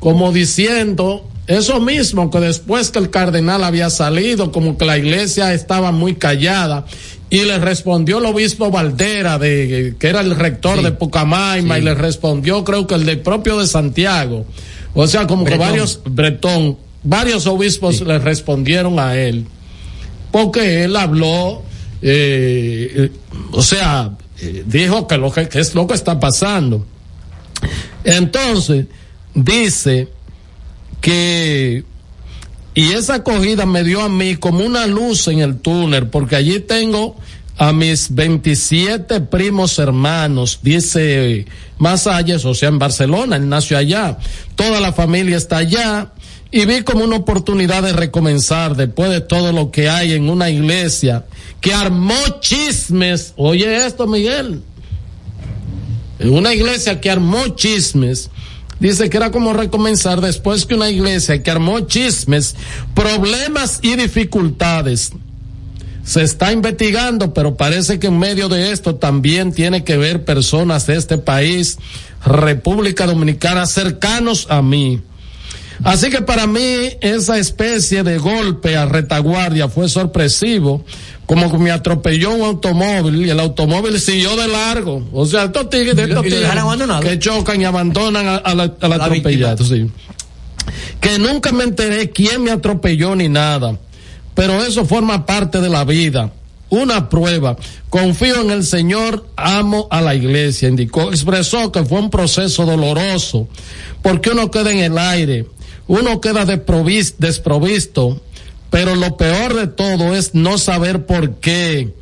como 0.00 0.32
diciendo 0.32 1.30
eso 1.46 1.80
mismo, 1.80 2.28
que 2.28 2.40
después 2.40 2.90
que 2.90 2.98
el 2.98 3.08
cardenal 3.08 3.62
había 3.62 3.88
salido, 3.88 4.50
como 4.50 4.76
que 4.76 4.84
la 4.84 4.98
iglesia 4.98 5.54
estaba 5.54 5.92
muy 5.92 6.16
callada, 6.16 6.86
y 7.30 7.44
le 7.44 7.60
respondió 7.60 8.18
el 8.18 8.26
obispo 8.26 8.72
Valdera, 8.72 9.38
de, 9.38 9.94
que 9.96 10.08
era 10.08 10.22
el 10.22 10.34
rector 10.34 10.82
de 10.82 10.90
Pucamaima, 10.90 11.78
y 11.78 11.82
le 11.82 11.94
respondió 11.94 12.64
creo 12.64 12.88
que 12.88 12.96
el 12.96 13.06
del 13.06 13.20
propio 13.20 13.56
de 13.56 13.68
Santiago. 13.68 14.46
O 14.92 15.06
sea, 15.06 15.28
como 15.28 15.44
que 15.44 15.56
varios, 15.56 16.00
Bretón, 16.04 16.78
varios 17.04 17.46
obispos 17.46 18.00
le 18.00 18.18
respondieron 18.18 18.98
a 18.98 19.16
él, 19.16 19.46
porque 20.32 20.82
él 20.82 20.96
habló, 20.96 21.62
eh, 22.02 23.12
o 23.52 23.62
sea, 23.62 24.10
eh, 24.40 24.64
dijo 24.66 25.06
que 25.06 25.18
lo 25.18 25.32
que, 25.32 25.48
es 25.52 25.74
lo 25.74 25.86
que 25.86 25.94
está 25.94 26.18
pasando. 26.18 26.86
Entonces, 28.04 28.86
dice 29.34 30.08
que 31.00 31.84
y 32.74 32.90
esa 32.90 33.16
acogida 33.16 33.66
me 33.66 33.84
dio 33.84 34.02
a 34.02 34.08
mí 34.08 34.34
como 34.34 34.64
una 34.64 34.86
luz 34.86 35.28
en 35.28 35.38
el 35.38 35.58
túnel, 35.58 36.08
porque 36.08 36.34
allí 36.34 36.58
tengo 36.58 37.16
a 37.56 37.72
mis 37.72 38.12
27 38.12 39.20
primos 39.20 39.78
hermanos, 39.78 40.58
dice 40.60 41.46
Masalles, 41.78 42.44
o 42.44 42.52
sea, 42.52 42.68
en 42.70 42.80
Barcelona, 42.80 43.36
él 43.36 43.48
nació 43.48 43.78
allá, 43.78 44.18
toda 44.56 44.80
la 44.80 44.92
familia 44.92 45.36
está 45.36 45.58
allá, 45.58 46.10
y 46.54 46.66
vi 46.66 46.82
como 46.82 47.02
una 47.02 47.16
oportunidad 47.16 47.82
de 47.82 47.92
recomenzar 47.92 48.76
después 48.76 49.10
de 49.10 49.20
todo 49.20 49.50
lo 49.50 49.72
que 49.72 49.90
hay 49.90 50.12
en 50.12 50.30
una 50.30 50.50
iglesia 50.50 51.24
que 51.60 51.74
armó 51.74 52.14
chismes, 52.38 53.32
oye 53.34 53.84
esto 53.84 54.06
Miguel, 54.06 54.62
en 56.20 56.32
una 56.32 56.54
iglesia 56.54 57.00
que 57.00 57.10
armó 57.10 57.48
chismes, 57.56 58.30
dice 58.78 59.10
que 59.10 59.16
era 59.16 59.32
como 59.32 59.52
recomenzar 59.52 60.20
después 60.20 60.64
que 60.64 60.76
una 60.76 60.90
iglesia 60.90 61.42
que 61.42 61.50
armó 61.50 61.80
chismes, 61.80 62.54
problemas 62.94 63.80
y 63.82 63.96
dificultades. 63.96 65.10
Se 66.04 66.22
está 66.22 66.52
investigando, 66.52 67.34
pero 67.34 67.56
parece 67.56 67.98
que 67.98 68.06
en 68.06 68.20
medio 68.20 68.48
de 68.48 68.70
esto 68.70 68.94
también 68.94 69.52
tiene 69.52 69.82
que 69.82 69.96
ver 69.96 70.24
personas 70.24 70.86
de 70.86 70.98
este 70.98 71.18
país, 71.18 71.78
República 72.24 73.06
Dominicana, 73.06 73.66
cercanos 73.66 74.46
a 74.50 74.62
mí. 74.62 75.02
Así 75.82 76.10
que 76.10 76.22
para 76.22 76.46
mí 76.46 76.90
esa 77.00 77.38
especie 77.38 78.02
de 78.02 78.18
golpe 78.18 78.76
a 78.76 78.86
retaguardia 78.86 79.68
fue 79.68 79.88
sorpresivo, 79.88 80.84
como 81.26 81.50
que 81.50 81.58
me 81.58 81.70
atropelló 81.70 82.32
un 82.32 82.42
automóvil 82.42 83.26
y 83.26 83.30
el 83.30 83.40
automóvil 83.40 83.98
siguió 84.00 84.36
de 84.36 84.46
largo. 84.48 85.04
O 85.12 85.26
sea, 85.26 85.44
estos 85.44 85.68
tigres, 85.70 85.98
estos 85.98 86.22
tigres 86.22 86.48
que 87.02 87.18
chocan 87.18 87.60
y 87.60 87.64
abandonan 87.64 88.26
a, 88.26 88.36
a 88.36 88.54
la, 88.54 88.72
a 88.80 88.88
la 88.88 88.96
atropellado, 88.96 89.64
sí. 89.64 89.90
Que 91.00 91.18
nunca 91.18 91.52
me 91.52 91.64
enteré 91.64 92.10
quién 92.10 92.42
me 92.42 92.50
atropelló 92.50 93.14
ni 93.16 93.28
nada. 93.28 93.78
Pero 94.34 94.64
eso 94.64 94.84
forma 94.84 95.26
parte 95.26 95.60
de 95.60 95.68
la 95.68 95.84
vida. 95.84 96.32
Una 96.70 97.08
prueba. 97.08 97.56
Confío 97.88 98.40
en 98.40 98.50
el 98.50 98.64
Señor, 98.64 99.26
amo 99.36 99.86
a 99.90 100.00
la 100.00 100.14
iglesia. 100.14 100.68
Indicó, 100.68 101.10
expresó 101.10 101.70
que 101.70 101.84
fue 101.84 102.00
un 102.00 102.10
proceso 102.10 102.64
doloroso. 102.64 103.48
Porque 104.02 104.30
uno 104.30 104.50
queda 104.50 104.72
en 104.72 104.78
el 104.78 104.98
aire. 104.98 105.46
Uno 105.86 106.20
queda 106.20 106.44
desprovisto, 106.46 108.20
pero 108.70 108.94
lo 108.94 109.16
peor 109.16 109.54
de 109.54 109.66
todo 109.66 110.14
es 110.14 110.34
no 110.34 110.58
saber 110.58 111.06
por 111.06 111.36
qué, 111.36 111.92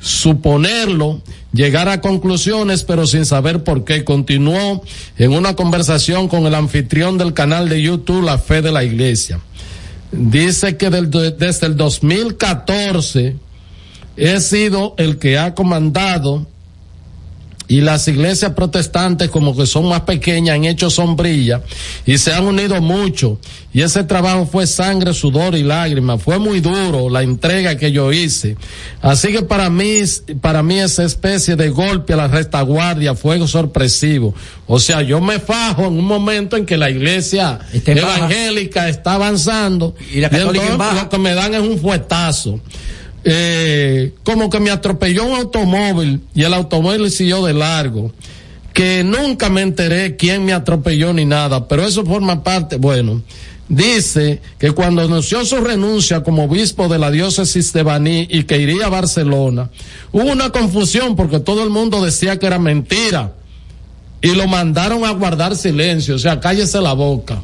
suponerlo, 0.00 1.20
llegar 1.52 1.88
a 1.88 2.00
conclusiones, 2.00 2.84
pero 2.84 3.06
sin 3.06 3.26
saber 3.26 3.64
por 3.64 3.84
qué. 3.84 4.04
Continuó 4.04 4.82
en 5.16 5.32
una 5.32 5.56
conversación 5.56 6.28
con 6.28 6.46
el 6.46 6.54
anfitrión 6.54 7.18
del 7.18 7.34
canal 7.34 7.68
de 7.68 7.82
YouTube 7.82 8.22
La 8.22 8.38
Fe 8.38 8.62
de 8.62 8.72
la 8.72 8.84
Iglesia. 8.84 9.40
Dice 10.12 10.76
que 10.76 10.88
del, 10.90 11.10
desde 11.10 11.66
el 11.66 11.76
2014 11.76 13.36
he 14.16 14.40
sido 14.40 14.94
el 14.96 15.18
que 15.18 15.38
ha 15.38 15.54
comandado 15.54 16.46
y 17.68 17.82
las 17.82 18.08
iglesias 18.08 18.52
protestantes 18.52 19.28
como 19.28 19.54
que 19.54 19.66
son 19.66 19.88
más 19.88 20.00
pequeñas 20.00 20.56
han 20.56 20.64
hecho 20.64 20.88
sombrilla 20.88 21.62
y 22.06 22.16
se 22.16 22.32
han 22.32 22.44
unido 22.44 22.80
mucho. 22.80 23.38
Y 23.74 23.82
ese 23.82 24.02
trabajo 24.04 24.48
fue 24.50 24.66
sangre, 24.66 25.12
sudor 25.12 25.54
y 25.54 25.62
lágrimas, 25.62 26.22
fue 26.22 26.38
muy 26.38 26.60
duro 26.60 27.10
la 27.10 27.22
entrega 27.22 27.76
que 27.76 27.92
yo 27.92 28.10
hice. 28.10 28.56
Así 29.02 29.28
que 29.28 29.42
para 29.42 29.68
mí, 29.68 30.00
para 30.40 30.62
mí 30.62 30.80
esa 30.80 31.04
especie 31.04 31.54
de 31.54 31.68
golpe 31.68 32.14
a 32.14 32.16
la 32.16 32.28
retaguardia 32.28 33.14
fue 33.14 33.46
sorpresivo. 33.46 34.34
O 34.66 34.80
sea, 34.80 35.02
yo 35.02 35.20
me 35.20 35.38
fajo 35.38 35.86
en 35.86 35.98
un 35.98 36.06
momento 36.06 36.56
en 36.56 36.64
que 36.64 36.78
la 36.78 36.88
iglesia 36.88 37.58
evangélica 37.84 38.88
está 38.88 39.14
avanzando 39.14 39.94
y, 40.12 40.20
la 40.20 40.30
católica 40.30 40.64
y 40.64 40.96
lo 41.02 41.08
que 41.10 41.18
me 41.18 41.34
dan 41.34 41.54
es 41.54 41.60
un 41.60 41.78
fuetazo 41.78 42.60
eh, 43.24 44.14
como 44.24 44.48
que 44.50 44.60
me 44.60 44.70
atropelló 44.70 45.24
un 45.24 45.34
automóvil 45.34 46.20
y 46.34 46.42
el 46.42 46.54
automóvil 46.54 47.10
siguió 47.10 47.44
de 47.44 47.54
largo. 47.54 48.12
Que 48.72 49.02
nunca 49.02 49.50
me 49.50 49.62
enteré 49.62 50.16
quién 50.16 50.44
me 50.44 50.52
atropelló 50.52 51.12
ni 51.12 51.24
nada, 51.24 51.66
pero 51.66 51.84
eso 51.84 52.04
forma 52.04 52.44
parte, 52.44 52.76
bueno, 52.76 53.22
dice 53.68 54.40
que 54.58 54.70
cuando 54.70 55.02
anunció 55.02 55.44
su 55.44 55.56
renuncia 55.56 56.22
como 56.22 56.44
obispo 56.44 56.88
de 56.88 56.98
la 56.98 57.10
diócesis 57.10 57.72
de 57.72 57.82
Baní 57.82 58.28
y 58.30 58.44
que 58.44 58.58
iría 58.58 58.86
a 58.86 58.90
Barcelona, 58.90 59.70
hubo 60.12 60.30
una 60.30 60.50
confusión 60.50 61.16
porque 61.16 61.40
todo 61.40 61.64
el 61.64 61.70
mundo 61.70 62.04
decía 62.04 62.38
que 62.38 62.46
era 62.46 62.60
mentira 62.60 63.32
y 64.20 64.34
lo 64.34 64.46
mandaron 64.46 65.04
a 65.04 65.10
guardar 65.10 65.56
silencio, 65.56 66.14
o 66.14 66.18
sea, 66.18 66.38
cállese 66.38 66.80
la 66.80 66.92
boca 66.92 67.42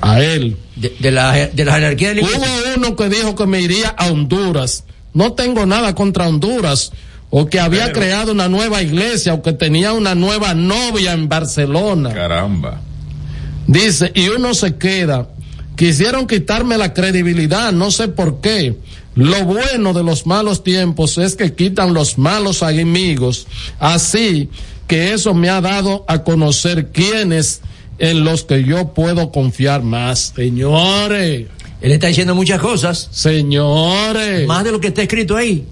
a 0.00 0.20
él. 0.20 0.56
De, 0.76 1.10
la, 1.10 1.32
de 1.32 1.64
la 1.64 1.72
jerarquía 1.72 2.12
Hubo 2.20 2.76
uno 2.76 2.96
que 2.96 3.08
dijo 3.08 3.34
que 3.34 3.46
me 3.46 3.62
iría 3.62 3.88
a 3.88 4.08
Honduras 4.08 4.84
no 5.16 5.32
tengo 5.32 5.64
nada 5.64 5.94
contra 5.94 6.28
Honduras, 6.28 6.92
o 7.30 7.46
que 7.46 7.58
había 7.58 7.90
creado 7.90 8.32
una 8.32 8.50
nueva 8.50 8.82
iglesia, 8.82 9.32
o 9.32 9.40
que 9.40 9.54
tenía 9.54 9.94
una 9.94 10.14
nueva 10.14 10.52
novia 10.52 11.14
en 11.14 11.26
Barcelona. 11.26 12.12
Caramba. 12.12 12.82
Dice, 13.66 14.12
y 14.14 14.28
uno 14.28 14.52
se 14.52 14.76
queda. 14.76 15.26
Quisieron 15.74 16.26
quitarme 16.26 16.76
la 16.76 16.92
credibilidad, 16.92 17.72
no 17.72 17.90
sé 17.90 18.08
por 18.08 18.42
qué. 18.42 18.76
Lo 19.14 19.42
bueno 19.46 19.94
de 19.94 20.04
los 20.04 20.26
malos 20.26 20.62
tiempos 20.62 21.16
es 21.16 21.34
que 21.34 21.54
quitan 21.54 21.94
los 21.94 22.18
malos 22.18 22.60
enemigos. 22.60 23.46
Así 23.78 24.50
que 24.86 25.14
eso 25.14 25.32
me 25.32 25.48
ha 25.48 25.62
dado 25.62 26.04
a 26.08 26.24
conocer 26.24 26.92
quiénes 26.92 27.62
en 27.98 28.22
los 28.22 28.44
que 28.44 28.64
yo 28.64 28.92
puedo 28.92 29.32
confiar 29.32 29.82
más. 29.82 30.34
Señores. 30.36 31.46
Él 31.80 31.92
está 31.92 32.06
diciendo 32.06 32.34
muchas 32.34 32.60
cosas. 32.60 33.08
Señores. 33.10 34.46
Más 34.46 34.64
de 34.64 34.72
lo 34.72 34.80
que 34.80 34.88
está 34.88 35.02
escrito 35.02 35.36
ahí. 35.36 35.64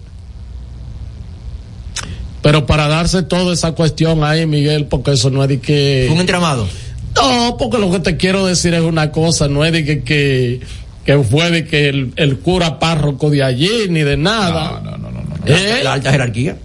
Pero 2.42 2.66
para 2.66 2.88
darse 2.88 3.22
toda 3.22 3.54
esa 3.54 3.72
cuestión 3.72 4.22
ahí, 4.22 4.46
Miguel, 4.46 4.86
porque 4.86 5.12
eso 5.12 5.30
no 5.30 5.42
es 5.42 5.48
de 5.48 5.60
que. 5.60 6.08
Un 6.12 6.20
entramado. 6.20 6.68
No, 7.16 7.56
porque 7.58 7.78
lo 7.78 7.90
que 7.90 8.00
te 8.00 8.16
quiero 8.16 8.44
decir 8.44 8.74
es 8.74 8.82
una 8.82 9.12
cosa, 9.12 9.48
no 9.48 9.64
es 9.64 9.72
de 9.72 9.84
que, 9.84 10.02
que, 10.02 10.60
que 11.06 11.18
fue 11.20 11.50
de 11.50 11.64
que 11.66 11.88
el, 11.88 12.12
el, 12.16 12.38
cura 12.40 12.78
párroco 12.78 13.30
de 13.30 13.42
allí, 13.42 13.88
ni 13.88 14.02
de 14.02 14.16
nada. 14.16 14.80
No, 14.84 14.90
no, 14.90 14.98
no, 14.98 15.10
no. 15.10 15.22
no. 15.22 15.36
¿Eh? 15.46 15.78
La, 15.78 15.84
la 15.84 15.92
alta 15.94 16.10
jerarquía. 16.10 16.56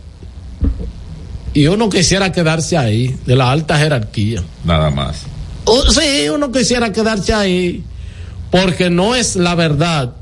Y 1.53 1.67
uno 1.67 1.89
quisiera 1.89 2.31
quedarse 2.31 2.75
ahí, 2.75 3.15
de 3.25 3.35
la 3.35 3.49
alta 3.49 3.77
jerarquía. 3.77 4.43
Nada 4.65 4.89
más. 4.89 5.21
Uh, 5.65 5.91
sí, 5.91 6.27
uno 6.29 6.51
quisiera 6.51 6.91
quedarse 6.91 7.33
ahí 7.33 7.83
porque 8.51 8.89
no 8.89 9.15
es 9.15 9.35
la 9.35 9.55
verdad. 9.55 10.13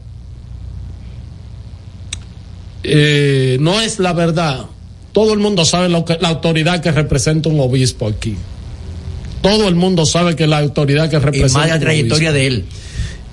Eh, 2.83 3.57
no 3.59 3.81
es 3.81 3.99
la 3.99 4.13
verdad. 4.13 4.65
Todo 5.11 5.33
el 5.33 5.39
mundo 5.39 5.65
sabe 5.65 5.89
lo 5.89 6.05
que 6.05 6.17
la 6.19 6.29
autoridad 6.29 6.81
que 6.81 6.91
representa 6.91 7.49
un 7.49 7.59
obispo 7.59 8.07
aquí. 8.07 8.35
Todo 9.41 9.67
el 9.67 9.75
mundo 9.75 10.05
sabe 10.05 10.35
que 10.35 10.47
la 10.47 10.59
autoridad 10.59 11.09
que 11.09 11.19
representa. 11.19 11.59
Y 11.59 11.61
más 11.61 11.69
la 11.69 11.79
trayectoria 11.79 12.31
de 12.31 12.47
él. 12.47 12.65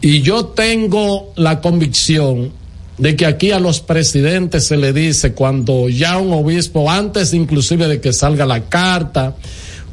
Y 0.00 0.22
yo 0.22 0.46
tengo 0.46 1.32
la 1.36 1.60
convicción 1.60 2.52
de 2.98 3.16
que 3.16 3.26
aquí 3.26 3.50
a 3.50 3.58
los 3.58 3.80
presidentes 3.80 4.66
se 4.66 4.76
le 4.76 4.92
dice 4.92 5.32
cuando 5.32 5.88
ya 5.88 6.18
un 6.18 6.32
obispo, 6.32 6.90
antes 6.90 7.34
inclusive 7.34 7.88
de 7.88 8.00
que 8.00 8.12
salga 8.12 8.46
la 8.46 8.68
carta, 8.68 9.34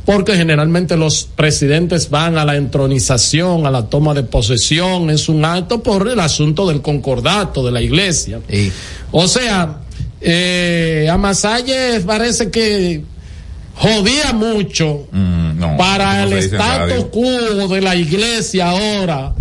porque 0.06 0.36
generalmente 0.36 0.98
los 0.98 1.28
presidentes 1.36 2.10
van 2.10 2.38
a 2.38 2.46
la 2.46 2.56
entronización, 2.56 3.66
a 3.66 3.72
la 3.72 3.88
toma 3.88 4.14
de 4.14 4.24
posesión, 4.24 5.10
es 5.10 5.30
un 5.30 5.46
acto 5.46 5.84
por 5.84 6.08
el 6.08 6.20
asunto 6.20 6.68
del 6.68 6.82
concordato 6.82 7.64
de 7.64 7.72
la 7.72 7.82
iglesia. 7.82 8.40
Sí. 8.50 8.72
O 9.12 9.28
sea, 9.28 9.82
eh, 10.22 11.08
a 11.12 11.18
Masalles 11.18 12.04
parece 12.04 12.50
que 12.50 13.04
jodía 13.76 14.34
mucho 14.34 15.08
Mm, 15.52 15.60
no, 15.60 15.78
para 15.78 16.26
no 16.26 16.32
el 16.32 16.44
status 16.44 17.06
quo 17.12 17.68
de 17.68 17.82
la 17.82 17.96
iglesia 17.96 18.70
ahora 18.70 19.34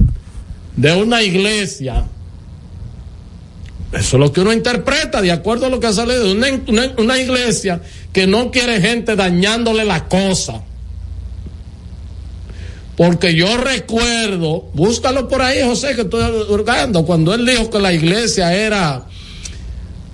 de 0.76 0.94
una 0.94 1.22
iglesia, 1.22 2.04
eso 3.92 4.16
es 4.16 4.20
lo 4.20 4.32
que 4.32 4.40
uno 4.40 4.52
interpreta 4.52 5.20
de 5.20 5.32
acuerdo 5.32 5.66
a 5.66 5.68
lo 5.68 5.80
que 5.80 5.88
ha 5.88 5.92
salido 5.92 6.24
de 6.24 6.32
una, 6.32 6.92
una, 6.96 7.18
iglesia 7.18 7.82
que 8.12 8.26
no 8.26 8.50
quiere 8.50 8.80
gente 8.80 9.16
dañándole 9.16 9.84
la 9.84 10.08
cosa. 10.08 10.62
Porque 12.96 13.34
yo 13.34 13.56
recuerdo, 13.56 14.68
búscalo 14.74 15.26
por 15.26 15.42
ahí, 15.42 15.62
José, 15.64 15.94
que 15.96 16.02
estoy 16.02 16.22
hurgando, 16.50 17.04
cuando 17.04 17.34
él 17.34 17.46
dijo 17.46 17.70
que 17.70 17.78
la 17.78 17.92
iglesia 17.92 18.54
era 18.54 19.06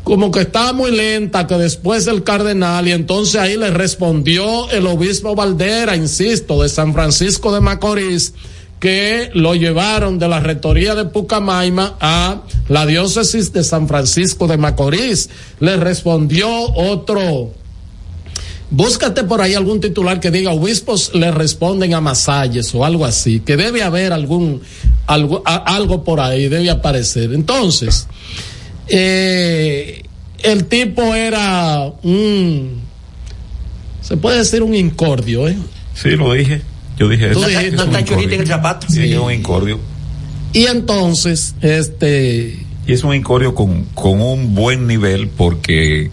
como 0.04 0.30
que 0.30 0.42
estaba 0.42 0.72
muy 0.72 0.92
lenta, 0.92 1.48
que 1.48 1.56
después 1.56 2.06
el 2.06 2.22
cardenal, 2.22 2.86
y 2.86 2.92
entonces 2.92 3.40
ahí 3.40 3.56
le 3.56 3.70
respondió 3.70 4.70
el 4.70 4.86
obispo 4.86 5.34
Valdera, 5.34 5.96
insisto, 5.96 6.62
de 6.62 6.68
San 6.68 6.94
Francisco 6.94 7.52
de 7.52 7.60
Macorís, 7.60 8.32
que 8.80 9.30
lo 9.34 9.54
llevaron 9.54 10.18
de 10.18 10.28
la 10.28 10.40
rectoría 10.40 10.94
de 10.94 11.06
Pucamaima 11.06 11.96
a 12.00 12.42
la 12.68 12.86
diócesis 12.86 13.52
de 13.52 13.64
San 13.64 13.88
Francisco 13.88 14.46
de 14.46 14.58
Macorís. 14.58 15.30
Le 15.60 15.76
respondió 15.76 16.48
otro. 16.74 17.52
Búscate 18.70 19.24
por 19.24 19.40
ahí 19.40 19.54
algún 19.54 19.80
titular 19.80 20.18
que 20.18 20.30
diga 20.30 20.52
obispos 20.52 21.12
le 21.14 21.30
responden 21.30 21.94
a 21.94 22.00
Masalles 22.00 22.74
o 22.74 22.84
algo 22.84 23.06
así, 23.06 23.40
que 23.40 23.56
debe 23.56 23.82
haber 23.82 24.12
algún 24.12 24.60
algo, 25.06 25.42
algo 25.44 26.02
por 26.02 26.20
ahí, 26.20 26.48
debe 26.48 26.68
aparecer. 26.68 27.32
Entonces, 27.32 28.08
eh, 28.88 30.02
el 30.42 30.66
tipo 30.66 31.14
era 31.14 31.92
un, 32.02 32.80
se 34.02 34.16
puede 34.16 34.38
decir 34.38 34.62
un 34.62 34.74
incordio, 34.74 35.48
¿eh? 35.48 35.56
Sí, 35.94 36.10
lo 36.10 36.32
dije. 36.32 36.60
Yo 36.98 37.08
dije 37.08 37.28
Tú 37.30 37.40
eso. 37.40 37.48
dijiste 37.48 37.76
Es 37.76 37.82
un 37.82 37.88
un 37.88 38.00
incordio. 38.00 38.32
en 38.34 38.40
el 38.40 38.46
zapato. 38.46 38.86
Sí, 38.88 38.94
Sí. 38.94 39.12
es 39.12 39.18
un 39.18 39.32
incordio. 39.32 39.80
Y 40.52 40.66
entonces, 40.66 41.54
este, 41.60 42.58
Y 42.86 42.92
es 42.92 43.02
un 43.04 43.14
incordio 43.14 43.54
con, 43.54 43.84
con 43.94 44.20
un 44.20 44.54
buen 44.54 44.86
nivel 44.86 45.28
porque 45.28 46.10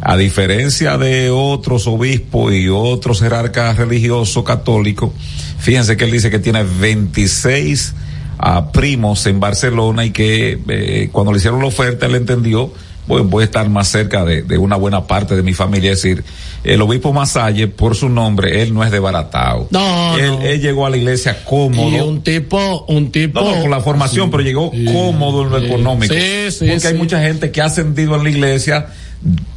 a 0.00 0.16
diferencia 0.16 0.98
de 0.98 1.30
otros 1.30 1.86
obispos 1.86 2.52
y 2.52 2.68
otros 2.68 3.20
jerarcas 3.20 3.76
religiosos 3.76 4.42
católicos, 4.44 5.12
fíjense 5.58 5.96
que 5.96 6.04
él 6.04 6.10
dice 6.10 6.30
que 6.30 6.38
tiene 6.38 6.62
26 6.64 7.94
ah, 8.38 8.70
primos 8.72 9.24
en 9.26 9.40
Barcelona 9.40 10.04
y 10.04 10.10
que 10.10 10.58
eh, 10.68 11.08
cuando 11.12 11.32
le 11.32 11.38
hicieron 11.38 11.60
la 11.60 11.66
oferta 11.68 12.06
él 12.06 12.16
entendió, 12.16 12.72
bueno, 13.06 13.24
voy 13.24 13.42
a 13.42 13.44
estar 13.44 13.68
más 13.68 13.88
cerca 13.88 14.24
de, 14.24 14.42
de 14.42 14.58
una 14.58 14.76
buena 14.76 15.06
parte 15.06 15.36
de 15.36 15.42
mi 15.42 15.52
familia. 15.52 15.92
Es 15.92 16.02
decir, 16.02 16.24
el 16.64 16.80
obispo 16.80 17.12
Masalle, 17.12 17.68
por 17.68 17.94
su 17.94 18.08
nombre, 18.08 18.62
él 18.62 18.72
no 18.72 18.82
es 18.84 18.90
de 18.90 18.98
Baratao. 18.98 19.68
No, 19.70 20.16
él, 20.18 20.30
no. 20.30 20.42
él 20.42 20.60
llegó 20.60 20.86
a 20.86 20.90
la 20.90 20.96
iglesia 20.96 21.44
cómodo. 21.44 21.90
y 21.90 22.00
un 22.00 22.22
tipo, 22.22 22.84
un 22.88 23.12
tipo. 23.12 23.40
No, 23.40 23.54
no, 23.54 23.62
con 23.62 23.70
la 23.70 23.80
formación, 23.80 24.30
pero 24.30 24.42
llegó 24.42 24.70
cómodo 24.70 25.42
en 25.42 25.50
lo 25.50 25.60
sí. 25.60 25.66
económico. 25.66 26.14
Sí, 26.14 26.50
sí, 26.50 26.66
Porque 26.68 26.88
hay 26.88 26.94
mucha 26.94 27.20
gente 27.20 27.50
que 27.50 27.60
ha 27.60 27.66
ascendido 27.66 28.14
en 28.16 28.24
la 28.24 28.30
iglesia 28.30 28.86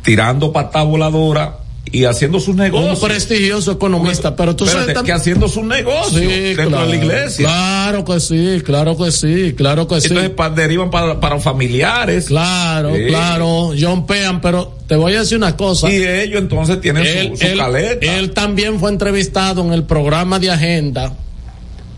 tirando 0.02 0.52
patá 0.52 0.84
voladora 0.84 1.58
y 1.92 2.04
haciendo 2.06 2.40
sus 2.40 2.56
negocios. 2.56 3.02
Un 3.02 3.08
prestigioso 3.08 3.72
economista, 3.72 4.36
pero 4.36 4.56
tú 4.56 4.66
Espérate, 4.66 4.94
sabes 4.94 5.06
que 5.06 5.12
haciendo 5.14 5.48
sus 5.48 5.64
negocios 5.64 6.22
dentro 6.22 6.82
de 6.82 6.88
la 6.88 6.96
iglesia. 6.96 7.46
Claro 7.48 8.06
que 8.06 8.20
sí, 8.20 8.62
claro 8.66 8.98
que 8.98 9.12
sí, 9.12 9.54
claro 9.56 9.88
que 9.88 10.02
sí. 10.02 10.08
Entonces 10.14 10.56
derivan 10.56 10.90
para, 10.92 11.20
para 11.20 11.40
familiares. 11.40 12.26
Claro, 12.26 12.94
Sí. 12.96 13.06
claro, 13.08 13.72
John 13.80 14.06
Pean, 14.06 14.42
pero 14.42 14.74
te 14.88 14.96
voy 14.96 15.14
a 15.16 15.20
decir 15.22 15.38
una 15.38 15.56
cosa. 15.56 15.90
Y 15.92 16.04
ellos 16.04 16.42
entonces 16.42 16.82
tienen 16.82 17.38
su- 17.38 17.48
su 17.48 17.58
caleta. 17.58 18.18
Él 18.18 18.32
también 18.32 18.80
fue 18.80 18.90
entrevistado 18.92 19.62
en 19.64 19.74
el 19.74 19.84
programa 19.84 20.40
de 20.40 20.52
agenda 20.52 21.14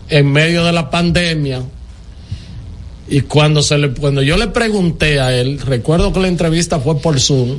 en 0.08 0.30
medio 0.32 0.64
de 0.64 0.72
la 0.72 0.90
pandemia. 0.90 1.62
Y 3.08 3.22
cuando 3.22 3.62
se 3.62 3.76
le, 3.76 3.90
cuando 3.90 4.22
yo 4.22 4.36
le 4.36 4.46
pregunté 4.46 5.18
a 5.20 5.34
él, 5.36 5.58
recuerdo 5.60 6.12
que 6.12 6.20
la 6.20 6.28
entrevista 6.28 6.78
fue 6.78 6.98
por 7.00 7.18
Zoom. 7.20 7.56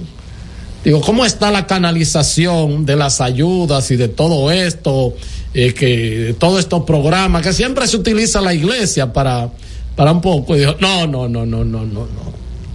Digo, 0.83 0.99
¿cómo 1.01 1.25
está 1.25 1.51
la 1.51 1.67
canalización 1.67 2.87
de 2.87 2.95
las 2.95 3.21
ayudas 3.21 3.91
y 3.91 3.97
de 3.97 4.07
todo 4.07 4.51
esto, 4.51 5.13
eh, 5.53 5.75
que 5.75 6.35
todos 6.39 6.59
estos 6.59 6.85
programas 6.85 7.43
que 7.43 7.53
siempre 7.53 7.87
se 7.87 7.97
utiliza 7.97 8.41
la 8.41 8.53
iglesia 8.55 9.13
para, 9.13 9.51
para 9.95 10.11
un 10.11 10.21
poco? 10.21 10.55
Y 10.55 10.59
dijo, 10.59 10.75
no, 10.79 11.05
no, 11.05 11.29
no, 11.29 11.45
no, 11.45 11.63
no, 11.63 11.85
no, 11.85 12.07
no. 12.07 12.07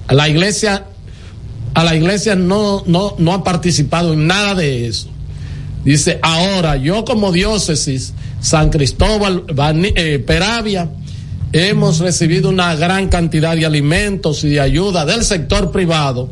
A 0.07 0.14
la 0.14 0.28
iglesia, 0.28 0.86
a 1.74 1.82
la 1.82 1.96
iglesia 1.96 2.36
no, 2.36 2.84
no, 2.86 3.16
no 3.18 3.32
ha 3.32 3.42
participado 3.42 4.12
en 4.12 4.28
nada 4.28 4.54
de 4.54 4.86
eso. 4.86 5.09
Dice, 5.84 6.20
ahora 6.22 6.76
yo 6.76 7.04
como 7.04 7.32
diócesis, 7.32 8.14
San 8.40 8.70
Cristóbal, 8.70 9.42
eh, 9.96 10.22
Peravia, 10.24 10.90
hemos 11.52 11.98
recibido 11.98 12.50
una 12.50 12.76
gran 12.76 13.09
cantidad 13.09 13.57
de 13.57 13.66
alimentos 13.66 14.44
y 14.44 14.50
de 14.50 14.61
ayuda 14.61 15.04
del 15.04 15.24
sector 15.24 15.72
privado 15.72 16.30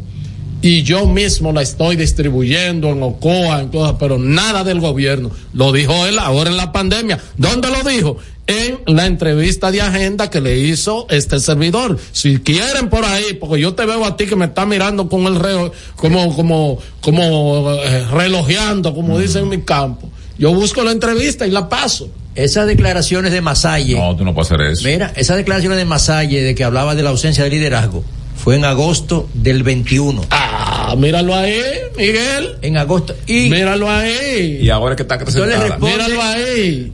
y 0.65 0.83
yo 0.83 1.07
mismo 1.07 1.53
la 1.53 1.61
estoy 1.61 1.95
distribuyendo 1.95 2.89
en 2.89 3.03
Ocoa, 3.03 3.61
en 3.61 3.69
cosas, 3.69 3.97
pero 3.99 4.17
nada 4.17 4.65
del 4.65 4.81
gobierno. 4.81 5.31
Lo 5.53 5.73
dijo 5.73 6.07
él 6.07 6.19
ahora 6.19 6.49
en 6.49 6.57
la 6.57 6.73
pandemia. 6.73 7.21
¿Dónde 7.37 7.69
lo 7.69 7.87
dijo? 7.87 8.17
En 8.47 8.79
la 8.87 9.05
entrevista 9.05 9.71
de 9.71 9.83
agenda 9.83 10.31
que 10.31 10.41
le 10.41 10.57
hizo 10.57 11.07
este 11.11 11.39
servidor. 11.39 11.99
Si 12.13 12.39
quieren 12.39 12.89
por 12.89 13.05
ahí, 13.05 13.35
porque 13.39 13.61
yo 13.61 13.75
te 13.75 13.85
veo 13.85 14.07
a 14.07 14.17
ti 14.17 14.25
que 14.25 14.37
me 14.37 14.47
está 14.47 14.65
mirando 14.65 15.07
con 15.11 15.27
el 15.27 15.39
reo, 15.39 15.71
como, 15.97 16.35
como, 16.35 16.79
como 17.03 17.71
eh, 17.75 18.07
relojeando, 18.11 18.95
como 18.95 19.19
dicen 19.19 19.43
en 19.43 19.49
mi 19.51 19.61
campo. 19.61 20.09
Yo 20.39 20.55
busco 20.55 20.83
la 20.83 20.93
entrevista 20.93 21.47
y 21.47 21.51
la 21.51 21.69
paso. 21.69 22.09
Esas 22.35 22.67
declaraciones 22.67 23.33
de 23.33 23.43
Masalle. 23.43 23.99
No, 23.99 24.17
tú 24.17 24.25
no 24.25 24.33
puedes 24.33 24.51
hacer 24.51 24.67
eso. 24.67 24.89
Mira, 24.89 25.13
esas 25.15 25.37
declaraciones 25.37 25.77
de 25.77 25.85
Masalle 25.85 26.41
de 26.41 26.55
que 26.55 26.65
hablaba 26.65 26.95
de 26.95 27.03
la 27.03 27.11
ausencia 27.11 27.45
de 27.45 27.51
liderazgo 27.51 28.03
fue 28.45 28.57
en 28.57 28.65
agosto 28.67 29.29
del 29.33 29.63
21. 29.63 30.23
Ah, 30.31 30.95
míralo 30.99 31.35
ahí, 31.35 31.59
Miguel. 31.97 32.57
En 32.61 32.77
agosto. 32.77 33.17
Y 33.27 33.49
míralo 33.49 33.91
ahí. 33.91 34.59
Y 34.61 34.69
ahora 34.69 34.95
que 34.95 35.03
está 35.03 35.15
Yo 35.19 35.47
le 35.47 35.55
acrecentada. 35.55 35.65
respondo- 35.79 35.87
Míralo 35.87 36.23
ahí. 36.23 36.43
el 36.45 36.93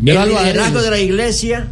Míralo 0.00 0.38
ahí. 0.38 0.44
liderazgo 0.52 0.82
de 0.82 0.90
la 0.90 0.98
iglesia. 1.00 1.68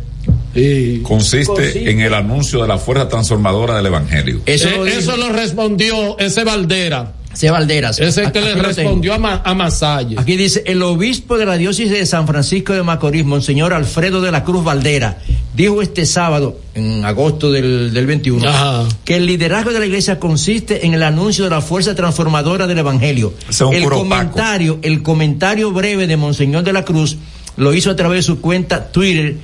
Consiste, 1.03 1.47
Consiste- 1.53 1.91
en 1.91 2.01
el 2.01 2.15
anuncio 2.15 2.63
de 2.63 2.69
la 2.69 2.79
fuerza 2.79 3.09
transformadora 3.09 3.77
del 3.77 3.87
evangelio. 3.87 4.41
Eso, 4.47 4.69
Eh, 4.69 4.77
lo 4.77 4.87
eso 4.87 5.17
lo 5.17 5.31
respondió 5.31 6.19
ese 6.19 6.45
Valdera. 6.45 7.13
Ese 7.33 7.51
Valderas. 7.51 7.99
Ese 7.99 8.23
que 8.23 8.39
Aquí 8.39 8.41
le 8.41 8.55
respondió 8.55 9.15
a, 9.15 9.19
Ma- 9.19 9.43
a 9.45 9.55
Masalle. 9.55 10.17
Aquí 10.19 10.37
dice, 10.37 10.63
el 10.67 10.83
obispo 10.83 11.39
de 11.39 11.47
la 11.47 11.57
diócesis 11.57 11.91
de 11.91 12.05
San 12.07 12.27
Francisco 12.27 12.73
de 12.73 12.83
Macorís, 12.83 13.25
Monseñor 13.25 13.73
Alfredo 13.73 14.21
de 14.21 14.31
la 14.31 14.45
Cruz 14.45 14.63
Valdera, 14.65 15.19
dijo 15.55 15.83
este 15.83 16.07
sábado, 16.07 16.59
en 16.75 17.05
agosto 17.05 17.51
del, 17.53 17.93
del 17.93 18.07
21, 18.07 18.49
Ajá. 18.49 18.85
que 19.05 19.17
el 19.17 19.27
liderazgo 19.27 19.73
de 19.73 19.81
la 19.81 19.87
iglesia 19.87 20.19
consiste 20.19 20.87
en 20.87 20.95
el 20.95 21.03
anuncio 21.03 21.45
de 21.45 21.51
la 21.51 21.61
fuerza 21.61 21.95
transformadora 21.95 22.67
del 22.67 22.79
evangelio. 22.79 23.33
Es 23.49 23.61
El 23.61 23.85
comentario, 23.89 24.79
el 24.83 25.03
comentario 25.03 25.73
breve 25.73 26.07
de 26.07 26.17
Monseñor 26.17 26.63
de 26.65 26.73
la 26.73 26.85
Cruz 26.85 27.17
lo 27.57 27.75
hizo 27.75 27.91
a 27.91 27.97
través 27.97 28.19
de 28.19 28.23
su 28.23 28.41
cuenta 28.41 28.91
Twitter, 28.91 29.37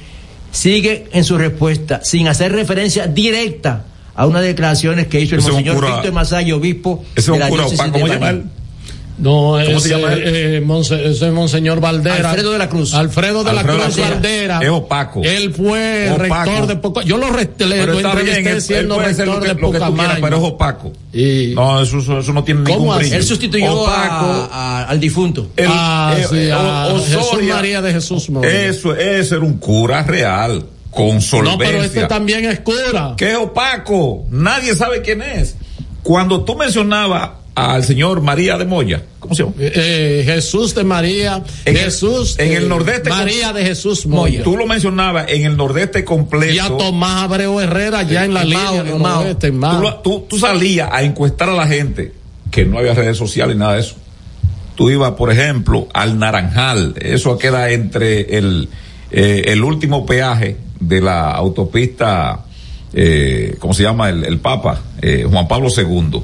sigue 0.51 1.09
en 1.13 1.25
su 1.25 1.37
respuesta, 1.37 2.01
sin 2.03 2.27
hacer 2.29 2.53
referencia 2.53 3.07
directa 3.07 3.85
a 4.19 4.27
unas 4.27 4.43
declaraciones 4.43 5.07
que 5.07 5.21
hizo 5.21 5.37
el 5.37 5.43
Monseñor 5.43 5.77
cura- 5.77 5.95
Víctor 5.95 6.13
Masayo, 6.13 6.57
obispo 6.57 7.05
Ese 7.15 7.21
es 7.21 7.27
de 7.27 7.33
un 7.33 7.39
la 7.39 7.49
cura 7.49 7.63
diócesis 7.63 7.81
opaco. 7.81 7.97
de 7.97 8.01
¿Cómo 8.01 8.07
se 8.09 8.15
llama 8.19 8.27
Baní. 8.27 8.39
él? 8.41 8.45
No, 9.21 9.31
¿Cómo 9.31 9.59
ese, 9.59 9.81
se 9.81 9.89
llama 9.89 10.13
él? 10.13 10.23
eh, 10.27 10.63
Monse- 10.65 11.05
ese 11.07 11.27
es 11.27 11.33
Monseñor 11.33 11.81
Valdera. 11.81 12.31
Alfredo 12.31 12.53
de 12.53 12.59
la 12.59 12.69
Cruz. 12.69 12.95
Alfredo 12.95 13.43
de 13.43 13.53
la 13.53 13.61
Alfredo 13.63 13.79
la 13.79 13.85
Cruz. 13.87 13.99
Valdera. 13.99 14.61
Es 14.63 14.69
opaco. 14.71 15.23
Él 15.25 15.53
fue 15.53 16.11
Opaco. 16.13 16.23
rector 16.45 16.67
de 16.69 16.77
Poca. 16.77 17.03
Yo 17.03 17.17
lo, 17.19 17.31
re- 17.31 17.43
le- 17.59 17.67
Pero 17.67 17.87
lo 17.95 17.99
está 17.99 18.15
bien, 18.15 18.37
él- 18.37 18.47
él 18.47 18.63
siendo 18.63 18.95
ser 18.97 19.07
rector 19.07 19.27
lo 19.27 19.33
que, 19.41 19.41
de 19.41 19.55
lo 19.55 19.71
que 19.73 19.79
tú 19.81 19.95
quieras, 19.97 20.19
pero 20.21 20.37
es 20.37 20.43
opaco. 20.45 20.93
Y- 21.13 21.53
No, 21.57 21.83
eso, 21.83 21.99
eso, 21.99 22.19
eso 22.21 22.33
no 22.33 22.45
tiene 22.45 22.63
¿Cómo 22.63 22.79
ningún 22.79 22.99
brillo. 22.99 23.17
Él 23.17 23.25
sustituyó 23.25 23.73
Opaco. 23.75 23.93
a- 23.93 24.49
a- 24.53 24.85
al 24.85 25.01
difunto. 25.01 25.49
El- 25.57 25.67
Ah, 25.69 26.15
eh, 26.17 26.27
sí, 26.31 26.37
eh, 26.37 26.53
a 26.53 26.87
O- 26.87 26.99
Jesús 27.01 27.17
Osoria, 27.17 27.55
María 27.57 27.83
de 27.83 27.93
Jesús. 27.95 28.29
Eso, 28.45 28.95
eso 28.95 29.35
era 29.37 29.45
un 29.45 29.59
cura 29.59 30.05
real, 30.05 30.65
con 30.99 31.21
solvencia. 31.23 31.53
No, 31.53 31.59
pero 31.59 31.83
este 31.83 32.07
también 32.07 32.45
es 32.45 32.61
cura. 32.61 33.15
que 33.17 33.31
es 33.31 33.37
opaco. 33.37 34.25
Nadie 34.31 34.75
sabe 34.75 35.03
quién 35.03 35.23
es. 35.23 35.57
Cuando 36.03 36.45
tú 36.45 36.57
mencionabas 36.57 37.31
al 37.55 37.83
señor 37.83 38.21
María 38.23 38.57
de 38.57 38.65
Moya, 38.65 39.03
¿cómo 39.19 39.35
se 39.35 39.43
llama? 39.43 39.55
Eh, 39.59 40.23
Jesús 40.25 40.75
de 40.77 40.85
María, 40.85 41.43
En 41.65 41.77
el- 41.77 41.83
Jesús 41.85 42.39
en 42.39 42.53
el 42.53 42.65
eh, 42.65 42.69
nordeste 42.69 43.11
María 43.11 43.53
de 43.53 43.65
Jesús 43.65 44.07
Moya. 44.07 44.43
Tú 44.45 44.57
lo 44.57 44.65
mencionabas 44.67 45.27
en 45.29 45.45
el 45.45 45.57
nordeste 45.57 46.05
completo. 46.05 46.55
y 46.55 46.59
a 46.61 46.69
Tomás 46.69 47.25
Abreu 47.25 47.59
Herrera 47.61 48.05
ya 48.05 48.25
en 48.25 48.33
la 48.33 48.43
en 48.43 48.51
línea 48.51 48.85
Mao, 48.85 48.99
Mao. 48.99 49.17
noroeste, 49.19 49.49
en 49.49 49.61
tú, 49.61 49.83
tú- 50.05 50.27
tú 50.29 50.39
salías 50.39 50.89
a 50.93 51.03
encuestar 51.03 51.49
a 51.51 51.55
la 51.55 51.67
gente 51.67 52.13
que 52.51 52.65
no 52.65 52.79
había 52.79 52.95
redes 52.95 53.17
sociales 53.19 53.57
ni 53.57 53.61
nada 53.61 53.75
de 53.75 53.81
eso. 53.81 53.97
Tú 54.77 54.89
ibas, 54.91 55.13
por 55.15 55.33
ejemplo, 55.33 55.89
al 55.93 56.19
Naranjal. 56.21 56.95
Eso 57.01 57.37
queda 57.37 57.71
entre 57.73 58.39
el, 58.39 58.69
eh, 59.11 59.43
el 59.49 59.65
último 59.65 60.07
peaje 60.07 60.57
de 60.81 61.01
la 61.01 61.31
autopista, 61.33 62.41
eh, 62.93 63.57
¿cómo 63.59 63.75
se 63.75 63.83
llama? 63.83 64.09
El, 64.09 64.25
el 64.25 64.39
Papa, 64.39 64.81
eh, 65.03 65.27
Juan 65.31 65.47
Pablo 65.49 65.69
II. 65.77 66.23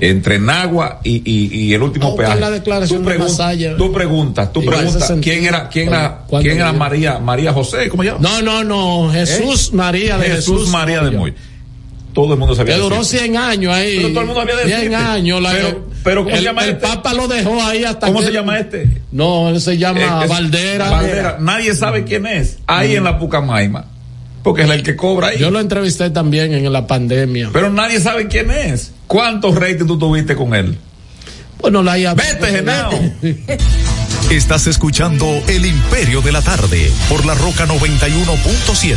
entre 0.00 0.38
Nagua 0.40 1.00
y, 1.04 1.22
y, 1.24 1.54
y 1.68 1.72
el 1.74 1.82
último 1.82 2.16
peaje. 2.16 2.38
la 2.40 2.50
declaración 2.50 3.02
tú, 3.04 3.08
de 3.08 3.16
pregun- 3.16 3.22
Masaya. 3.22 3.76
tú 3.76 3.92
preguntas, 3.92 4.52
tú 4.52 4.64
preguntas. 4.64 5.12
¿quién 5.22 5.44
era, 5.46 5.68
quién 5.68 5.88
era, 5.88 6.24
¿Cuándo 6.26 6.46
quién 6.48 6.60
era? 6.60 6.72
María, 6.72 7.18
María 7.20 7.52
José? 7.52 7.88
¿Cómo 7.88 8.02
se 8.02 8.10
llama? 8.10 8.20
No, 8.20 8.42
no, 8.42 8.64
no. 8.64 9.12
Jesús 9.12 9.68
¿Eh? 9.72 9.76
María 9.76 10.18
de 10.18 10.26
Jesús, 10.30 10.54
Jesús. 10.58 10.68
María 10.70 11.00
de 11.02 11.10
Moy. 11.12 11.34
Todo 12.14 12.32
el 12.34 12.38
mundo 12.38 12.54
sabía 12.54 12.76
Que 12.76 12.80
duró 12.80 12.98
decirte. 12.98 13.24
100 13.26 13.36
años 13.36 13.74
ahí. 13.74 13.96
Pero 13.96 14.08
todo 14.10 14.20
el 14.20 14.26
mundo 14.26 14.40
sabía 14.42 14.54
100 14.64 14.68
decirte. 14.70 14.94
años. 14.96 15.42
la- 15.42 15.50
Pero- 15.52 15.88
pero 16.04 16.22
¿cómo 16.24 16.30
el, 16.34 16.40
se 16.40 16.44
llama 16.44 16.64
el 16.64 16.70
este? 16.70 16.86
Papa 16.86 17.12
lo 17.14 17.26
dejó 17.28 17.62
ahí 17.62 17.84
hasta 17.84 18.06
¿Cómo 18.06 18.20
que- 18.20 18.26
se 18.26 18.32
llama 18.32 18.58
este? 18.58 19.00
No, 19.10 19.48
él 19.50 19.60
se 19.60 19.76
llama 19.78 20.22
Eh, 20.24 20.28
Valdera. 20.28 20.90
Valdera. 20.90 21.36
Nadie 21.40 21.74
sabe 21.74 22.04
quién 22.04 22.26
es. 22.26 22.58
Ahí 22.66 22.94
en 22.96 23.04
la 23.04 23.18
Pucamaima. 23.18 23.86
Porque 24.44 24.62
es 24.62 24.70
el 24.70 24.82
que 24.82 24.94
cobra 24.94 25.28
ahí. 25.28 25.38
Yo 25.38 25.50
lo 25.50 25.58
entrevisté 25.58 26.10
también 26.10 26.52
en 26.52 26.70
la 26.72 26.86
pandemia. 26.86 27.50
Pero 27.52 27.70
nadie 27.70 27.98
sabe 28.00 28.28
quién 28.28 28.50
es. 28.50 28.92
¿Cuántos 29.06 29.54
ratings 29.56 29.86
tú 29.86 29.98
tuviste 29.98 30.36
con 30.36 30.54
él? 30.54 30.76
Bueno, 31.60 31.82
la 31.82 31.98
IA. 31.98 32.12
Vete, 32.14 32.46
Genao. 32.48 32.90
Estás 34.30 34.66
escuchando 34.66 35.26
El 35.48 35.64
Imperio 35.66 36.20
de 36.20 36.32
la 36.32 36.42
Tarde 36.42 36.90
por 37.08 37.24
la 37.24 37.34
Roca 37.34 37.66
91.7. 37.66 38.96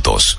juntos. 0.00 0.38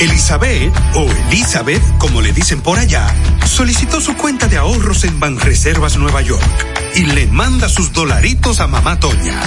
Elizabeth, 0.00 0.72
o 0.94 1.06
Elizabeth, 1.28 1.82
como 1.98 2.22
le 2.22 2.32
dicen 2.32 2.62
por 2.62 2.78
allá, 2.78 3.06
solicitó 3.44 4.00
su 4.00 4.16
cuenta 4.16 4.46
de 4.46 4.56
ahorros 4.56 5.04
en 5.04 5.20
Banreservas 5.20 5.98
Nueva 5.98 6.22
York 6.22 6.79
y 6.94 7.04
le 7.04 7.26
manda 7.26 7.68
sus 7.68 7.92
dolaritos 7.92 8.60
a 8.60 8.66
mamá 8.66 8.98
Toña. 8.98 9.40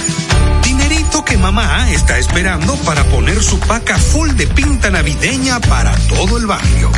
Dinerito 0.62 1.24
que 1.24 1.36
mamá 1.36 1.90
está 1.90 2.18
esperando 2.18 2.74
para 2.78 3.04
poner 3.04 3.42
su 3.42 3.58
paca 3.60 3.98
full 3.98 4.30
de 4.30 4.46
pinta 4.46 4.90
navideña 4.90 5.60
para 5.60 5.94
todo 6.08 6.38
el 6.38 6.46
barrio. 6.46 6.90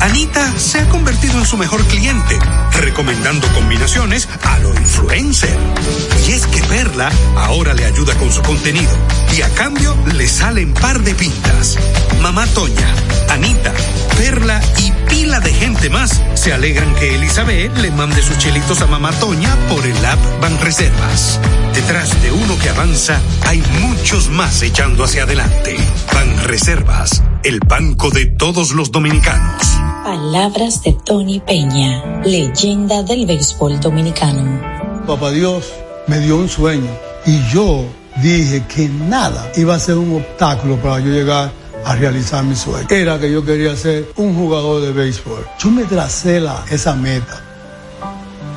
Anita 0.00 0.58
se 0.58 0.80
ha 0.80 0.88
convertido 0.88 1.38
en 1.38 1.46
su 1.46 1.56
mejor 1.56 1.84
cliente, 1.84 2.36
recomendando 2.80 3.46
combinaciones 3.54 4.28
a 4.42 4.58
lo 4.58 4.74
influencer. 4.74 5.56
Y 6.26 6.32
es 6.32 6.46
que 6.48 6.60
Perla 6.62 7.10
ahora 7.36 7.72
le 7.74 7.84
ayuda 7.84 8.14
con 8.16 8.32
su 8.32 8.42
contenido 8.42 8.90
y 9.36 9.42
a 9.42 9.48
cambio 9.50 9.96
le 10.14 10.26
salen 10.26 10.74
par 10.74 11.00
de 11.02 11.14
pintas. 11.14 11.78
Mamá 12.20 12.46
Toña, 12.48 12.94
Anita, 13.28 13.72
Perla 14.16 14.60
y 14.78 14.92
pila 15.08 15.40
de 15.40 15.52
gente 15.52 15.90
más 15.90 16.20
se 16.34 16.52
alegran 16.52 16.94
que 16.94 17.14
Elizabeth 17.14 17.76
le 17.78 17.90
mande 17.90 18.22
sus 18.22 18.38
chelitos 18.38 18.80
a 18.82 18.86
Mamá 18.86 19.10
Toña 19.12 19.56
por 19.68 19.84
el 19.84 20.04
app 20.04 20.18
Banreservas. 20.40 21.40
Detrás 21.74 22.20
de 22.22 22.32
uno 22.32 22.58
que 22.58 22.68
avanza 22.68 23.20
hay 23.46 23.62
muchos 23.80 24.28
más 24.28 24.62
echando 24.62 25.04
hacia 25.04 25.24
adelante. 25.24 25.76
Banreservas, 26.12 27.22
el 27.42 27.60
banco 27.60 28.10
de 28.10 28.26
todos 28.26 28.72
los 28.72 28.90
dominicanos. 28.90 29.62
Palabras 30.04 30.82
de 30.82 30.92
Tony 31.04 31.40
Peña, 31.40 32.22
leyenda 32.24 33.02
del 33.02 33.26
béisbol 33.26 33.80
dominicano. 33.80 34.60
Papá 35.06 35.30
Dios 35.30 35.72
me 36.06 36.18
dio 36.18 36.36
un 36.36 36.48
sueño 36.48 36.90
y 37.24 37.40
yo 37.52 37.84
dije 38.16 38.64
que 38.66 38.88
nada 38.88 39.50
iba 39.56 39.74
a 39.74 39.78
ser 39.78 39.96
un 39.96 40.16
obstáculo 40.16 40.76
para 40.76 41.00
yo 41.00 41.10
llegar 41.10 41.61
a 41.84 41.94
realizar 41.96 42.44
mi 42.44 42.54
sueño. 42.54 42.86
Era 42.90 43.18
que 43.18 43.30
yo 43.30 43.44
quería 43.44 43.76
ser 43.76 44.12
un 44.16 44.34
jugador 44.34 44.82
de 44.82 44.92
béisbol. 44.92 45.46
Yo 45.58 45.70
me 45.70 45.84
tracé 45.84 46.40
la, 46.40 46.64
esa 46.70 46.94
meta. 46.94 47.42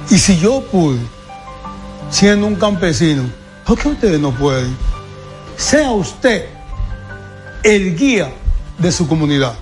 Y 0.09 0.17
si 0.17 0.37
yo 0.37 0.61
pude, 0.71 0.99
siendo 2.09 2.47
un 2.47 2.55
campesino, 2.55 3.23
¿por 3.65 3.77
qué 3.79 3.89
ustedes 3.89 4.19
no 4.19 4.31
pueden? 4.31 4.75
Sea 5.57 5.91
usted 5.91 6.45
el 7.63 7.97
guía 7.97 8.31
de 8.77 8.91
su 8.91 9.07
comunidad. 9.07 9.55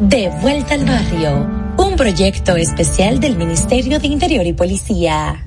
De 0.00 0.28
vuelta 0.42 0.74
al 0.74 0.84
barrio, 0.84 1.48
un 1.76 1.94
proyecto 1.96 2.56
especial 2.56 3.20
del 3.20 3.36
Ministerio 3.36 4.00
de 4.00 4.08
Interior 4.08 4.44
y 4.44 4.52
Policía. 4.52 5.46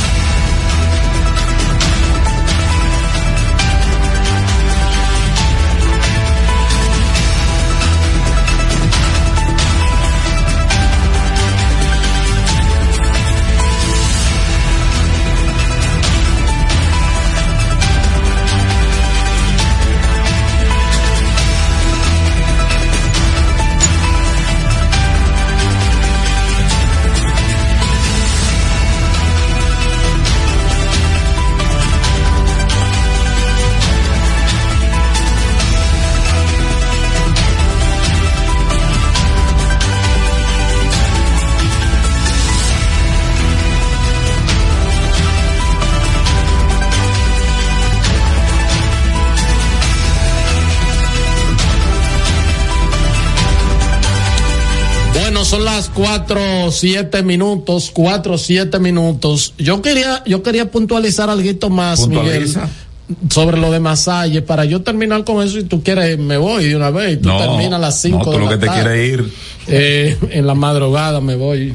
son 55.51 55.65
las 55.65 55.89
cuatro, 55.89 56.39
siete 56.71 57.23
minutos, 57.23 57.91
cuatro, 57.93 58.37
siete 58.37 58.79
minutos. 58.79 59.53
Yo 59.57 59.81
quería, 59.81 60.23
yo 60.25 60.41
quería 60.43 60.71
puntualizar 60.71 61.29
algo 61.29 61.69
más, 61.69 61.99
Puntualiza. 61.99 62.61
Miguel, 62.61 63.29
sobre 63.29 63.57
lo 63.57 63.69
de 63.69 63.81
Masalle. 63.81 64.41
Para 64.43 64.63
yo 64.63 64.81
terminar 64.81 65.25
con 65.25 65.45
eso, 65.45 65.59
y 65.59 65.65
tú 65.65 65.83
quieres, 65.83 66.17
me 66.17 66.37
voy 66.37 66.69
de 66.69 66.77
una 66.77 66.89
vez, 66.89 67.15
y 67.15 67.17
tú 67.17 67.27
No, 67.27 67.37
terminas 67.37 67.73
a 67.73 67.79
las 67.79 67.99
cinco 67.99 68.19
no, 68.19 68.23
tú 68.23 68.31
de 68.31 68.37
lo 68.37 68.45
la 68.45 68.51
que 68.51 68.57
te 68.59 68.65
tarde. 68.67 68.81
quieres 68.81 69.13
ir. 69.13 69.33
Eh, 69.67 70.17
en 70.29 70.47
la 70.47 70.55
madrugada 70.55 71.19
me 71.19 71.35
voy. 71.35 71.73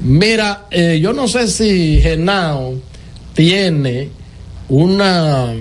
Mira, 0.00 0.66
eh, 0.72 0.98
yo 1.00 1.12
no 1.12 1.28
sé 1.28 1.46
si 1.46 2.00
Genao 2.02 2.74
tiene 3.34 4.08
una 4.68 5.54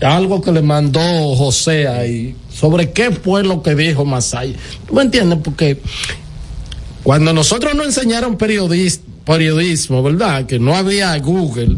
algo 0.00 0.40
que 0.40 0.50
le 0.50 0.60
mandó 0.60 1.00
José 1.36 1.86
ahí 1.86 2.34
sobre 2.52 2.90
qué 2.90 3.12
fue 3.12 3.44
lo 3.44 3.62
que 3.62 3.76
dijo 3.76 4.04
Masaya. 4.04 4.54
¿Tú 4.88 4.94
me 4.94 5.02
entiendes? 5.02 5.38
Porque 5.44 5.80
cuando 7.04 7.32
nosotros 7.32 7.74
nos 7.76 7.86
enseñaron 7.86 8.36
periodis- 8.36 8.98
periodismo, 9.24 10.02
¿verdad? 10.02 10.46
Que 10.46 10.58
no 10.58 10.74
había 10.74 11.16
Google, 11.18 11.76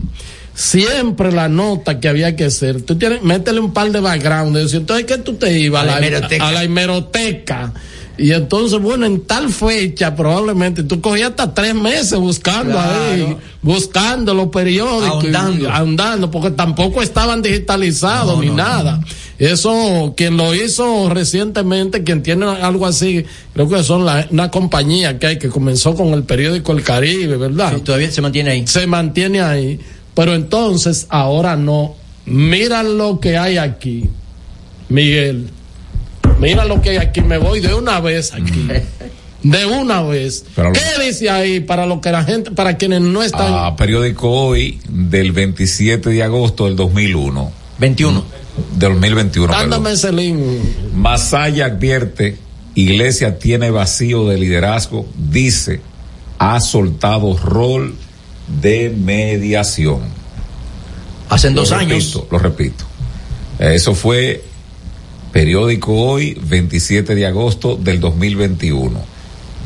siempre 0.54 1.30
la 1.32 1.48
nota 1.48 2.00
que 2.00 2.08
había 2.08 2.34
que 2.34 2.44
hacer, 2.46 2.80
tú 2.82 2.96
tienes, 2.96 3.22
métele 3.22 3.60
un 3.60 3.72
par 3.74 3.90
de 3.92 4.00
background, 4.00 4.56
entonces 4.56 5.04
¿qué 5.06 5.18
tú 5.18 5.34
te 5.34 5.58
ibas? 5.58 5.82
A 5.82 5.86
la 5.86 5.98
hemeroteca. 5.98 6.48
a 6.48 6.52
la 6.52 6.64
hemeroteca. 6.64 7.72
Y 8.18 8.32
entonces, 8.32 8.80
bueno, 8.80 9.04
en 9.04 9.20
tal 9.22 9.50
fecha 9.50 10.14
probablemente 10.16 10.82
tú 10.82 11.00
cogías 11.02 11.30
hasta 11.30 11.52
tres 11.52 11.74
meses 11.74 12.18
buscando 12.18 12.72
Claro. 12.72 13.04
ahí, 13.12 13.36
buscando 13.60 14.32
los 14.32 14.48
periódicos, 14.48 15.24
y- 15.24 15.34
Ahondando. 15.66 16.30
porque 16.30 16.50
tampoco 16.50 17.02
estaban 17.02 17.42
digitalizados 17.42 18.36
No, 18.36 18.40
ni 18.42 18.48
no, 18.48 18.54
nada. 18.56 19.00
Eso, 19.38 20.14
quien 20.16 20.38
lo 20.38 20.54
hizo 20.54 21.10
recientemente, 21.10 22.02
quien 22.04 22.22
tiene 22.22 22.46
algo 22.46 22.86
así, 22.86 23.24
creo 23.52 23.68
que 23.68 23.82
son 23.84 24.06
la- 24.06 24.26
una 24.30 24.50
compañía 24.50 25.18
que 25.18 25.26
hay 25.26 25.38
que 25.38 25.50
comenzó 25.50 25.94
con 25.94 26.08
el 26.14 26.22
periódico 26.22 26.72
El 26.72 26.82
Caribe, 26.82 27.36
¿verdad? 27.36 27.74
Sí, 27.74 27.80
todavía 27.82 28.10
se 28.10 28.22
mantiene 28.22 28.50
ahí. 28.52 28.66
Se 28.66 28.86
mantiene 28.86 29.42
ahí, 29.42 29.78
pero 30.14 30.34
entonces 30.34 31.06
ahora 31.10 31.54
no. 31.56 31.94
Mira 32.24 32.82
lo 32.82 33.20
que 33.20 33.36
hay 33.36 33.58
aquí, 33.58 34.04
Miguel. 34.88 35.50
Mira 36.40 36.64
lo 36.64 36.80
que 36.82 36.90
hay 36.90 36.96
aquí, 36.98 37.20
me 37.22 37.38
voy 37.38 37.60
de 37.60 37.74
una 37.74 38.00
vez 38.00 38.32
aquí. 38.32 38.68
De 39.42 39.64
una 39.64 40.02
vez. 40.02 40.44
Pero- 40.56 40.72
¿Qué 40.72 40.80
dice 41.04 41.30
ahí 41.30 41.60
para 41.60 41.86
lo 41.86 42.00
que 42.00 42.10
la 42.10 42.24
gente, 42.24 42.50
para 42.50 42.76
quienes 42.76 43.00
no 43.02 43.22
están? 43.22 43.52
A 43.54 43.76
periódico 43.76 44.28
hoy 44.28 44.80
del 44.88 45.30
27 45.30 46.10
de 46.10 46.22
agosto 46.24 46.64
del 46.64 46.74
2001. 46.74 47.52
21. 47.78 48.24
Del 48.74 48.92
2021. 48.94 49.46
perdón. 49.48 49.70
Dándome 49.70 49.92
ese 49.92 50.10
link. 50.12 50.40
Masaya 50.94 51.66
advierte, 51.66 52.38
Iglesia 52.74 53.38
tiene 53.38 53.70
vacío 53.70 54.26
de 54.26 54.36
liderazgo, 54.38 55.06
dice, 55.30 55.80
ha 56.38 56.58
soltado 56.60 57.36
rol 57.36 57.94
de 58.60 58.90
mediación. 58.98 60.00
Hacen 61.28 61.54
dos 61.54 61.70
Lo 61.70 61.76
años. 61.76 62.14
repito, 62.14 62.28
lo 62.32 62.38
repito. 62.38 62.84
Eso 63.60 63.94
fue 63.94 64.42
periódico 65.36 65.92
hoy, 65.92 66.34
27 66.48 67.14
de 67.14 67.26
agosto 67.26 67.76
del 67.76 68.00
2021. 68.00 68.98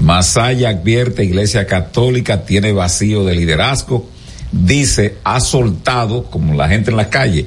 Masaya 0.01 0.71
advierte, 0.71 1.23
Iglesia 1.23 1.65
Católica 1.65 2.45
tiene 2.45 2.73
vacío 2.73 3.25
de 3.25 3.37
liderazgo, 3.37 4.09
dice, 4.51 5.19
ha 5.23 5.39
soltado, 5.39 6.25
como 6.25 6.55
la 6.55 6.69
gente 6.69 6.91
en 6.91 6.97
la 6.97 7.09
calle, 7.09 7.47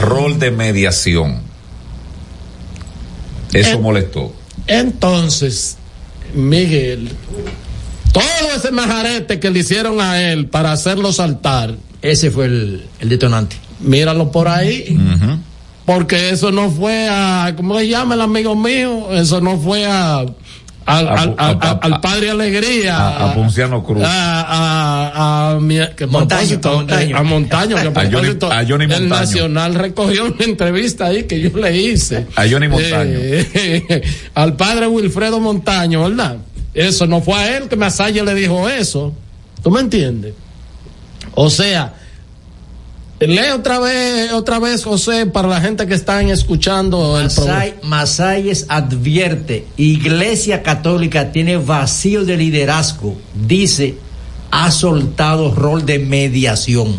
rol 0.00 0.40
de 0.40 0.50
mediación. 0.50 1.42
Eso 3.52 3.78
molestó. 3.78 4.34
Entonces, 4.66 5.76
Miguel, 6.34 7.12
todo 8.12 8.56
ese 8.56 8.72
majarete 8.72 9.38
que 9.38 9.48
le 9.48 9.60
hicieron 9.60 10.00
a 10.00 10.20
él 10.32 10.46
para 10.48 10.72
hacerlo 10.72 11.12
saltar, 11.12 11.76
Ese 12.02 12.32
fue 12.32 12.46
el, 12.46 12.84
el 12.98 13.08
detonante. 13.08 13.54
míralo 13.78 14.32
por 14.32 14.48
ahí. 14.48 14.98
Porque 15.86 16.30
eso 16.30 16.52
no 16.52 16.70
fue 16.70 17.08
a, 17.10 17.52
¿cómo 17.56 17.78
se 17.78 17.88
llama 17.88 18.14
el 18.14 18.20
amigo 18.20 18.54
mío? 18.54 19.10
Eso 19.12 19.40
no 19.40 19.58
fue 19.58 19.86
a, 19.86 20.18
al, 20.20 20.28
al, 20.86 21.34
al- 21.36 21.58
al- 21.60 21.78
al 21.82 22.00
padre 22.00 22.30
Alegría. 22.30 22.96
A, 22.96 23.30
a 23.30 23.34
Ponciano 23.34 23.82
Cruz. 23.82 24.02
a, 24.04 24.40
a, 24.42 25.50
a, 25.52 25.60
mi- 25.60 25.78
que 25.96 26.06
Montaño, 26.06 26.38
propósito, 26.60 26.70
a 26.70 26.74
Montaño. 26.76 27.16
eh, 27.16 27.18
a 27.18 27.22
Montaño, 27.22 27.76
que 27.76 27.82
a 28.00 28.10
Johnny- 28.10 28.38
a 28.50 28.64
Johnny 28.68 28.84
el 28.84 28.88
Montaño. 28.90 29.08
Nacional 29.08 29.74
recogió 29.74 30.24
una 30.26 30.44
entrevista 30.44 31.06
ahí 31.06 31.24
que 31.24 31.40
yo 31.40 31.50
le 31.58 31.76
hice. 31.76 32.26
A 32.36 32.44
Johnny 32.48 32.68
Montaño. 32.68 33.18
Eh, 33.20 34.02
al 34.34 34.54
padre 34.56 34.86
Wilfredo 34.86 35.40
Montaño, 35.40 36.02
¿verdad? 36.08 36.36
Eso 36.72 37.06
no 37.08 37.20
fue 37.20 37.34
a 37.34 37.56
él 37.56 37.68
que 37.68 37.74
Masaya 37.76 38.22
le 38.22 38.34
dijo 38.34 38.68
eso. 38.68 39.12
¿Tú 39.62 39.70
me 39.72 39.80
entiendes? 39.80 40.34
O 41.34 41.50
sea, 41.50 41.94
Lee 43.20 43.50
otra 43.54 43.78
vez, 43.78 44.32
otra 44.32 44.58
vez, 44.58 44.82
José, 44.82 45.26
para 45.26 45.46
la 45.46 45.60
gente 45.60 45.86
que 45.86 45.92
están 45.92 46.30
escuchando 46.30 47.20
el 47.20 47.28
programa. 47.28 47.58
Masay, 47.58 47.74
Masayes 47.82 48.66
advierte, 48.68 49.66
Iglesia 49.76 50.62
Católica 50.62 51.30
tiene 51.30 51.58
vacío 51.58 52.24
de 52.24 52.38
liderazgo. 52.38 53.18
Dice, 53.34 53.96
ha 54.50 54.70
soltado 54.70 55.54
rol 55.54 55.84
de 55.84 55.98
mediación. 55.98 56.96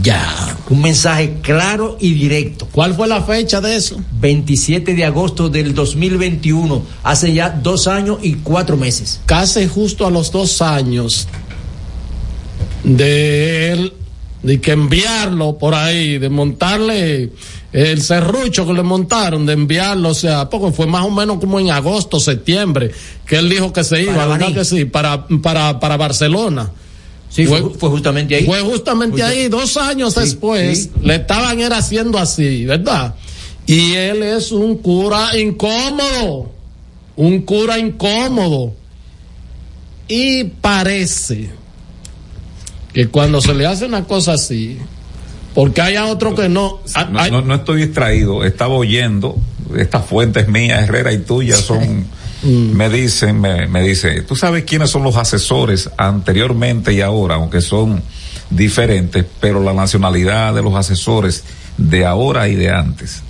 Ya, 0.00 0.56
un 0.68 0.82
mensaje 0.82 1.38
claro 1.42 1.96
y 1.98 2.14
directo. 2.14 2.68
¿Cuál 2.70 2.94
fue 2.94 3.08
la 3.08 3.22
fecha 3.22 3.60
de 3.60 3.74
eso? 3.74 4.00
27 4.20 4.94
de 4.94 5.04
agosto 5.04 5.48
del 5.48 5.74
2021, 5.74 6.80
hace 7.02 7.32
ya 7.32 7.50
dos 7.50 7.88
años 7.88 8.18
y 8.22 8.34
cuatro 8.34 8.76
meses. 8.76 9.20
Casi 9.26 9.66
justo 9.66 10.06
a 10.06 10.12
los 10.12 10.30
dos 10.30 10.62
años 10.62 11.26
de 12.84 13.72
él, 13.72 13.94
de 14.42 14.60
que 14.60 14.72
enviarlo 14.72 15.58
por 15.58 15.74
ahí, 15.74 16.18
de 16.18 16.28
montarle 16.30 17.30
el 17.72 18.00
serrucho 18.02 18.66
que 18.66 18.72
le 18.72 18.82
montaron, 18.82 19.44
de 19.46 19.52
enviarlo, 19.52 20.08
o 20.10 20.14
sea, 20.14 20.48
poco 20.48 20.72
fue 20.72 20.86
más 20.86 21.04
o 21.04 21.10
menos 21.10 21.38
como 21.38 21.60
en 21.60 21.70
agosto, 21.70 22.18
septiembre, 22.18 22.90
que 23.26 23.36
él 23.36 23.48
dijo 23.50 23.72
que 23.72 23.84
se 23.84 24.02
iba, 24.02 24.14
Para 24.14 24.26
¿verdad 24.26 24.40
Baní. 24.46 24.54
que 24.54 24.64
sí? 24.64 24.84
Para, 24.86 25.26
para, 25.42 25.78
para 25.78 25.96
Barcelona. 25.96 26.70
Sí, 27.28 27.46
fue, 27.46 27.62
fue 27.78 27.90
justamente 27.90 28.34
ahí. 28.34 28.44
Fue 28.44 28.60
justamente 28.62 29.12
Justa- 29.22 29.28
ahí, 29.28 29.48
dos 29.48 29.76
años 29.76 30.14
Sí, 30.14 30.20
después, 30.20 30.84
sí. 30.84 30.90
le 31.02 31.14
estaban 31.16 31.60
era 31.60 31.76
haciendo 31.76 32.18
así, 32.18 32.64
¿verdad? 32.64 33.14
Y 33.66 33.92
él 33.94 34.22
es 34.24 34.50
un 34.50 34.78
cura 34.78 35.38
incómodo, 35.38 36.50
un 37.14 37.42
cura 37.42 37.78
incómodo. 37.78 38.74
Y 40.08 40.42
parece 40.42 41.50
que 42.92 43.08
cuando 43.08 43.40
se 43.40 43.54
le 43.54 43.66
hace 43.66 43.86
una 43.86 44.04
cosa 44.04 44.34
así, 44.34 44.78
porque 45.54 45.80
haya 45.80 46.06
otro 46.06 46.34
que 46.34 46.48
no, 46.48 46.80
ah, 46.94 47.04
No, 47.10 47.20
hay- 47.20 47.30
no- 47.30 47.42
no 47.42 47.54
estoy 47.54 47.82
distraído, 47.86 48.44
estaba 48.44 48.74
oyendo, 48.74 49.36
estas 49.76 50.04
fuentes 50.04 50.48
mías, 50.48 50.82
Herrera 50.82 51.12
y 51.12 51.18
tuyas 51.18 51.60
son, 51.60 52.06
Mm. 52.42 52.72
me 52.72 52.88
dicen, 52.88 53.40
me, 53.40 53.66
me 53.66 53.82
dice, 53.82 54.22
tú 54.22 54.34
sabes 54.34 54.64
quiénes 54.64 54.90
son 54.90 55.02
los 55.04 55.16
asesores 55.16 55.90
anteriormente 55.98 56.92
y 56.92 57.00
ahora, 57.00 57.34
aunque 57.36 57.60
son 57.60 58.02
diferentes, 58.48 59.24
pero 59.40 59.62
la 59.62 59.72
nacionalidad 59.74 60.54
de 60.54 60.62
los 60.62 60.74
asesores 60.74 61.44
de 61.76 62.04
ahora 62.06 62.48
y 62.48 62.56
de 62.56 62.70
antes. 62.70 63.22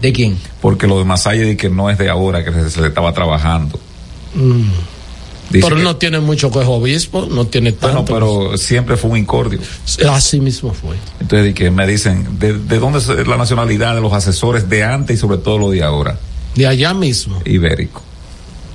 ¿De 0.00 0.12
quién? 0.12 0.38
Porque 0.60 0.86
lo 0.86 0.98
de 0.98 1.04
Masaya 1.04 1.42
dice 1.42 1.56
que 1.56 1.70
no 1.70 1.90
es 1.90 1.98
de 1.98 2.08
ahora 2.08 2.44
que 2.44 2.52
se, 2.52 2.70
se 2.70 2.80
le 2.80 2.88
estaba 2.88 3.12
trabajando. 3.12 3.78
Mm. 4.34 4.62
Dice 5.50 5.64
pero 5.66 5.76
que- 5.76 5.82
no 5.82 5.96
tiene 5.96 6.20
mucho 6.20 6.50
que 6.50 6.60
es 6.60 6.66
obispo, 6.68 7.26
no 7.30 7.46
tiene 7.46 7.72
bueno, 7.72 7.96
tanto. 8.04 8.14
pero 8.14 8.56
siempre 8.56 8.96
fue 8.96 9.10
un 9.10 9.16
incordio. 9.18 9.58
Así 10.10 10.40
mismo 10.40 10.72
fue. 10.72 10.96
Entonces, 11.20 11.46
di 11.48 11.54
que 11.54 11.70
me 11.72 11.86
dicen, 11.86 12.38
¿de, 12.38 12.52
de 12.56 12.78
dónde 12.78 13.00
es 13.00 13.08
la 13.26 13.36
nacionalidad 13.36 13.94
de 13.94 14.00
los 14.00 14.12
asesores 14.12 14.68
de 14.68 14.84
antes 14.84 15.16
y 15.16 15.20
sobre 15.20 15.38
todo 15.38 15.58
lo 15.58 15.70
de 15.70 15.82
ahora? 15.82 16.18
De 16.54 16.66
allá 16.66 16.94
mismo. 16.94 17.40
Ibérico. 17.44 18.00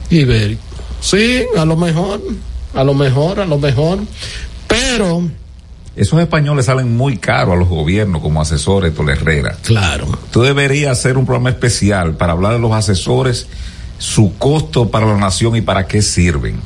Ibérico. 0.10 0.61
Sí, 0.99 1.43
a 1.57 1.65
lo 1.65 1.76
mejor, 1.77 2.22
a 2.73 2.84
lo 2.84 2.93
mejor, 2.93 3.39
a 3.39 3.45
lo 3.45 3.57
mejor. 3.57 3.99
Pero, 4.68 5.22
Esos 5.95 6.19
españoles 6.19 6.65
salen 6.65 6.95
muy 6.97 7.18
caros 7.18 7.53
a 7.53 7.57
los 7.57 7.69
gobiernos 7.69 8.22
como 8.22 8.41
asesores, 8.41 8.93
Tole 8.93 9.14
Herrera. 9.14 9.57
claro. 9.64 10.07
Tú 10.31 10.41
deberías 10.41 10.91
hacer 10.99 11.18
un 11.18 11.26
programa 11.26 11.49
especial 11.52 12.15
para 12.18 12.34
hablar 12.34 12.52
de 12.53 12.60
los 12.60 12.73
asesores, 12.73 13.47
su 13.97 14.38
costo 14.38 14.89
para 14.89 15.05
la 15.05 15.17
nación 15.17 15.55
y 15.55 15.61
para 15.61 15.88
qué 15.88 16.01
sirven. 16.01 16.59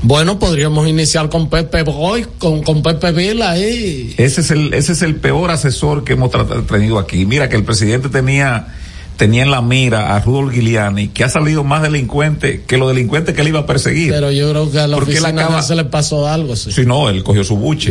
Bueno, 0.00 0.38
podríamos 0.38 0.86
iniciar 0.88 1.28
con 1.28 1.48
Pepe 1.50 1.82
Boy, 1.82 2.24
con, 2.38 2.62
con 2.62 2.82
Pepe 2.82 3.10
Vila 3.12 3.50
ahí. 3.50 4.14
Ese 4.16 4.42
es 4.42 4.50
el, 4.52 4.72
ese 4.72 4.92
es 4.92 5.02
el 5.02 5.16
peor 5.16 5.50
asesor 5.50 6.04
que 6.04 6.12
hemos 6.12 6.30
tenido 6.68 6.98
aquí. 7.00 7.26
Mira 7.26 7.48
que 7.48 7.56
el 7.56 7.64
presidente 7.64 8.08
tenía, 8.08 8.68
tenía 9.16 9.42
en 9.42 9.50
la 9.50 9.60
mira 9.60 10.14
a 10.14 10.20
Rudolf 10.20 10.54
Giuliani, 10.54 11.08
que 11.08 11.24
ha 11.24 11.28
salido 11.28 11.64
más 11.64 11.82
delincuente 11.82 12.62
que 12.64 12.78
los 12.78 12.88
delincuentes 12.94 13.34
que 13.34 13.40
él 13.40 13.48
iba 13.48 13.58
a 13.60 13.66
perseguir. 13.66 14.12
Pero 14.12 14.30
yo 14.30 14.48
creo 14.50 14.70
que 14.70 14.78
a 14.78 14.86
la 14.86 14.96
Porque 14.96 15.16
él 15.16 15.24
oficina 15.24 15.42
acaba- 15.46 15.62
se 15.62 15.74
le 15.74 15.84
pasó 15.84 16.28
algo, 16.28 16.54
sí. 16.54 16.70
Si 16.70 16.86
no, 16.86 17.08
él 17.10 17.24
cogió 17.24 17.42
su 17.42 17.56
buche. 17.56 17.90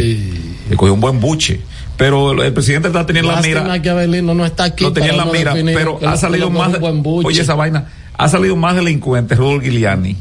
Él 0.69 0.77
cogió 0.77 0.93
un 0.93 1.01
buen 1.01 1.19
buche. 1.19 1.59
Pero 1.97 2.31
el, 2.31 2.39
el 2.39 2.53
presidente 2.53 2.89
tenía 3.05 3.21
en 3.21 3.27
la 3.27 3.41
mira. 3.41 3.81
que 3.81 3.89
Abelino 3.89 4.33
no 4.33 4.45
está 4.45 4.63
aquí. 4.65 4.83
lo 4.85 4.93
tenía 4.93 5.11
la 5.11 5.25
mira, 5.25 5.53
pero 5.53 5.99
ha 6.07 6.15
salido 6.15 6.49
más. 6.49 6.71
Oye, 7.25 7.41
esa 7.41 7.55
vaina. 7.55 7.89
Ha 8.17 8.27
salido 8.27 8.55
más 8.55 8.75
delincuente 8.75 9.35
Rudolf 9.35 9.63
Giuliani 9.63 10.17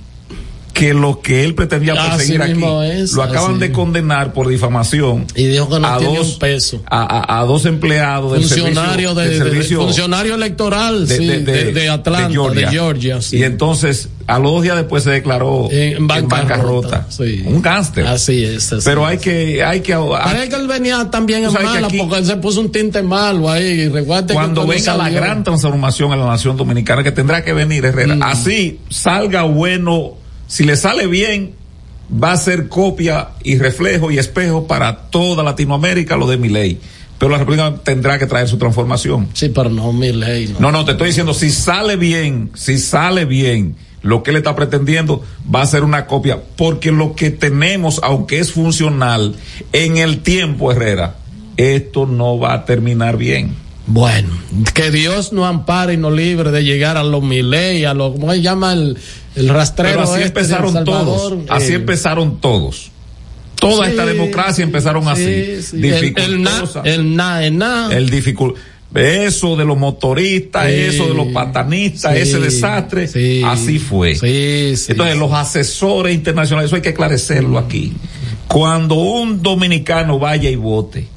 que 0.76 0.92
lo 0.92 1.20
que 1.22 1.42
él 1.42 1.54
pretendía 1.54 1.94
perseguir 1.94 2.42
aquí. 2.42 2.62
es, 2.84 3.12
lo 3.14 3.22
acaban 3.22 3.58
de 3.58 3.72
condenar 3.72 4.34
por 4.34 4.46
difamación. 4.46 5.26
Y 5.34 5.46
dijo 5.46 5.70
que 5.70 5.80
no 5.80 5.86
a 5.88 5.96
tiene 5.96 6.18
dos, 6.18 6.34
un 6.34 6.38
peso. 6.38 6.82
A, 6.86 7.00
a- 7.00 7.40
a 7.40 7.44
dos 7.46 7.64
empleados 7.64 8.32
del 8.32 8.42
Funcionario, 8.42 9.14
servicio, 9.14 9.14
de, 9.14 9.22
del 9.28 9.38
de- 9.38 9.44
de- 9.44 9.50
servicio 9.50 9.80
funcionario 9.80 10.34
electoral, 10.34 11.08
sí, 11.08 11.26
de, 11.26 11.88
Atlanta, 11.88 12.28
de 12.50 12.66
Georgia. 12.68 13.22
sí. 13.22 13.38
Y 13.38 13.44
entonces, 13.44 14.10
a 14.26 14.38
los 14.38 14.52
dos 14.52 14.62
días 14.64 14.76
después 14.76 15.02
se 15.02 15.10
declaró 15.12 15.68
En 15.70 16.06
bancarrota, 16.06 17.06
sí. 17.08 17.42
Un 17.46 17.62
gánster. 17.62 18.06
Así 18.06 18.44
es. 18.44 18.70
así 18.72 18.84
Pero 18.84 19.02
es. 19.04 19.12
hay 19.12 19.18
que, 19.18 19.64
hay 19.64 19.80
que, 19.80 19.94
Parece 19.96 20.48
que 20.50 20.56
él 20.56 20.66
venía 20.68 21.10
también 21.10 21.44
en 21.44 21.52
mala 21.54 21.86
aquí- 21.86 21.96
porque 21.96 22.16
él 22.18 22.26
se 22.26 22.36
puso 22.36 22.60
un 22.60 22.70
tinte 22.70 23.02
malo 23.02 23.48
ahí. 23.50 23.90
que 23.90 24.04
cuando 24.32 24.66
venga 24.66 24.94
la 24.96 25.08
gran 25.08 25.42
transformación 25.42 26.12
en 26.12 26.20
la 26.20 26.26
nación 26.26 26.56
dominicana 26.56 27.02
que 27.02 27.12
tendrá 27.12 27.42
que 27.42 27.54
venir 27.54 27.84
Herrera, 27.86 28.16
Mm. 28.16 28.22
así 28.22 28.80
salga 28.90 29.42
bueno, 29.44 30.14
si 30.46 30.64
le 30.64 30.76
sale 30.76 31.06
bien, 31.06 31.54
va 32.10 32.32
a 32.32 32.36
ser 32.36 32.68
copia 32.68 33.30
y 33.42 33.58
reflejo 33.58 34.10
y 34.10 34.18
espejo 34.18 34.66
para 34.66 34.96
toda 35.10 35.42
Latinoamérica 35.42 36.16
lo 36.16 36.26
de 36.26 36.36
mi 36.36 36.48
ley. 36.48 36.80
Pero 37.18 37.32
la 37.32 37.38
República 37.38 37.74
tendrá 37.82 38.18
que 38.18 38.26
traer 38.26 38.46
su 38.46 38.58
transformación. 38.58 39.28
Sí, 39.32 39.48
pero 39.48 39.70
no 39.70 39.92
mi 39.92 40.12
ley. 40.12 40.48
No. 40.48 40.70
No, 40.70 40.72
no, 40.72 40.84
te 40.84 40.92
estoy 40.92 41.08
diciendo, 41.08 41.32
si 41.32 41.50
sale 41.50 41.96
bien, 41.96 42.50
si 42.54 42.78
sale 42.78 43.24
bien, 43.24 43.76
lo 44.02 44.22
que 44.22 44.30
él 44.30 44.36
está 44.36 44.54
pretendiendo 44.54 45.24
va 45.52 45.62
a 45.62 45.66
ser 45.66 45.82
una 45.82 46.06
copia, 46.06 46.40
porque 46.56 46.92
lo 46.92 47.14
que 47.14 47.30
tenemos, 47.30 48.00
aunque 48.02 48.38
es 48.38 48.52
funcional, 48.52 49.34
en 49.72 49.96
el 49.96 50.20
tiempo, 50.20 50.70
Herrera, 50.70 51.16
esto 51.56 52.06
no 52.06 52.38
va 52.38 52.52
a 52.52 52.64
terminar 52.66 53.16
bien. 53.16 53.54
Bueno, 53.88 54.28
que 54.74 54.90
Dios 54.90 55.32
nos 55.32 55.46
ampare 55.46 55.94
y 55.94 55.96
nos 55.96 56.12
libre 56.12 56.50
de 56.50 56.64
llegar 56.64 56.96
a 56.96 57.04
los 57.04 57.22
Miley, 57.22 57.84
a 57.84 57.94
los, 57.94 58.12
¿cómo 58.12 58.32
se 58.32 58.42
llama 58.42 58.72
el, 58.72 58.96
el 59.36 59.48
rastrero? 59.48 59.90
Pero 60.00 60.02
así 60.02 60.14
este 60.22 60.26
empezaron 60.40 60.72
Salvador? 60.72 61.04
todos, 61.04 61.44
así 61.50 61.72
empezaron 61.74 62.40
todos. 62.40 62.90
Toda 63.60 63.84
Sí, 63.86 63.90
esta 63.92 64.04
democracia 64.04 64.64
empezaron 64.64 65.06
así, 65.08 65.62
sí, 65.62 65.80
sí. 65.80 66.14
El, 66.16 66.42
na, 66.42 66.64
el 66.84 67.16
na, 67.16 67.44
el 67.46 67.56
na. 67.58 67.88
el 67.92 68.10
dificul- 68.10 68.54
eso 68.94 69.56
de 69.56 69.64
los 69.64 69.76
motoristas, 69.78 70.68
eso 70.68 71.06
de 71.08 71.14
los 71.14 71.28
patanistas, 71.28 72.16
ese 72.16 72.38
desastre, 72.38 73.06
Sí. 73.08 73.42
así 73.44 73.78
fue. 73.78 74.12
Entonces 74.12 75.16
los 75.16 75.32
asesores 75.32 76.14
internacionales, 76.14 76.68
eso 76.68 76.76
hay 76.76 76.82
que 76.82 76.90
aclarecerlo 76.90 77.58
aquí. 77.58 77.92
Cuando 78.48 78.94
un 78.96 79.42
dominicano 79.42 80.18
vaya 80.18 80.50
y 80.50 80.56
vote, 80.56 81.08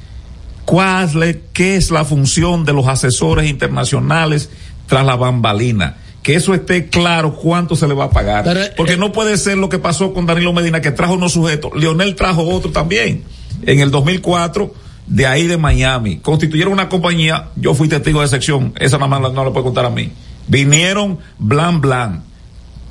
¿cuál 0.69 1.41
qué 1.51 1.77
es 1.77 1.89
la 1.89 2.05
función 2.05 2.63
de 2.63 2.73
los 2.73 2.87
asesores 2.87 3.49
internacionales 3.49 4.51
tras 4.85 5.03
la 5.03 5.15
bambalina? 5.15 5.97
Que 6.21 6.35
eso 6.35 6.53
esté 6.53 6.89
claro 6.89 7.33
cuánto 7.33 7.75
se 7.75 7.87
le 7.87 7.95
va 7.95 8.05
a 8.05 8.09
pagar. 8.11 8.43
Pero, 8.43 8.61
eh, 8.61 8.73
Porque 8.77 8.95
no 8.95 9.11
puede 9.11 9.37
ser 9.37 9.57
lo 9.57 9.67
que 9.67 9.79
pasó 9.79 10.13
con 10.13 10.27
Danilo 10.27 10.53
Medina, 10.53 10.79
que 10.79 10.91
trajo 10.91 11.13
unos 11.13 11.33
sujetos. 11.33 11.71
Leonel 11.75 12.15
trajo 12.15 12.43
otro 12.47 12.71
también. 12.71 13.23
En 13.63 13.79
el 13.79 13.89
2004, 13.89 14.71
de 15.07 15.25
ahí 15.25 15.47
de 15.47 15.57
Miami. 15.57 16.19
Constituyeron 16.19 16.73
una 16.73 16.87
compañía. 16.87 17.49
Yo 17.55 17.73
fui 17.73 17.87
testigo 17.87 18.21
de 18.21 18.27
sección. 18.27 18.73
Esa 18.77 18.99
nada 18.99 19.19
más 19.19 19.33
no 19.33 19.43
la 19.43 19.51
puede 19.51 19.63
contar 19.63 19.85
a 19.85 19.89
mí. 19.89 20.11
Vinieron 20.47 21.17
blan 21.39 21.81
blan. 21.81 22.23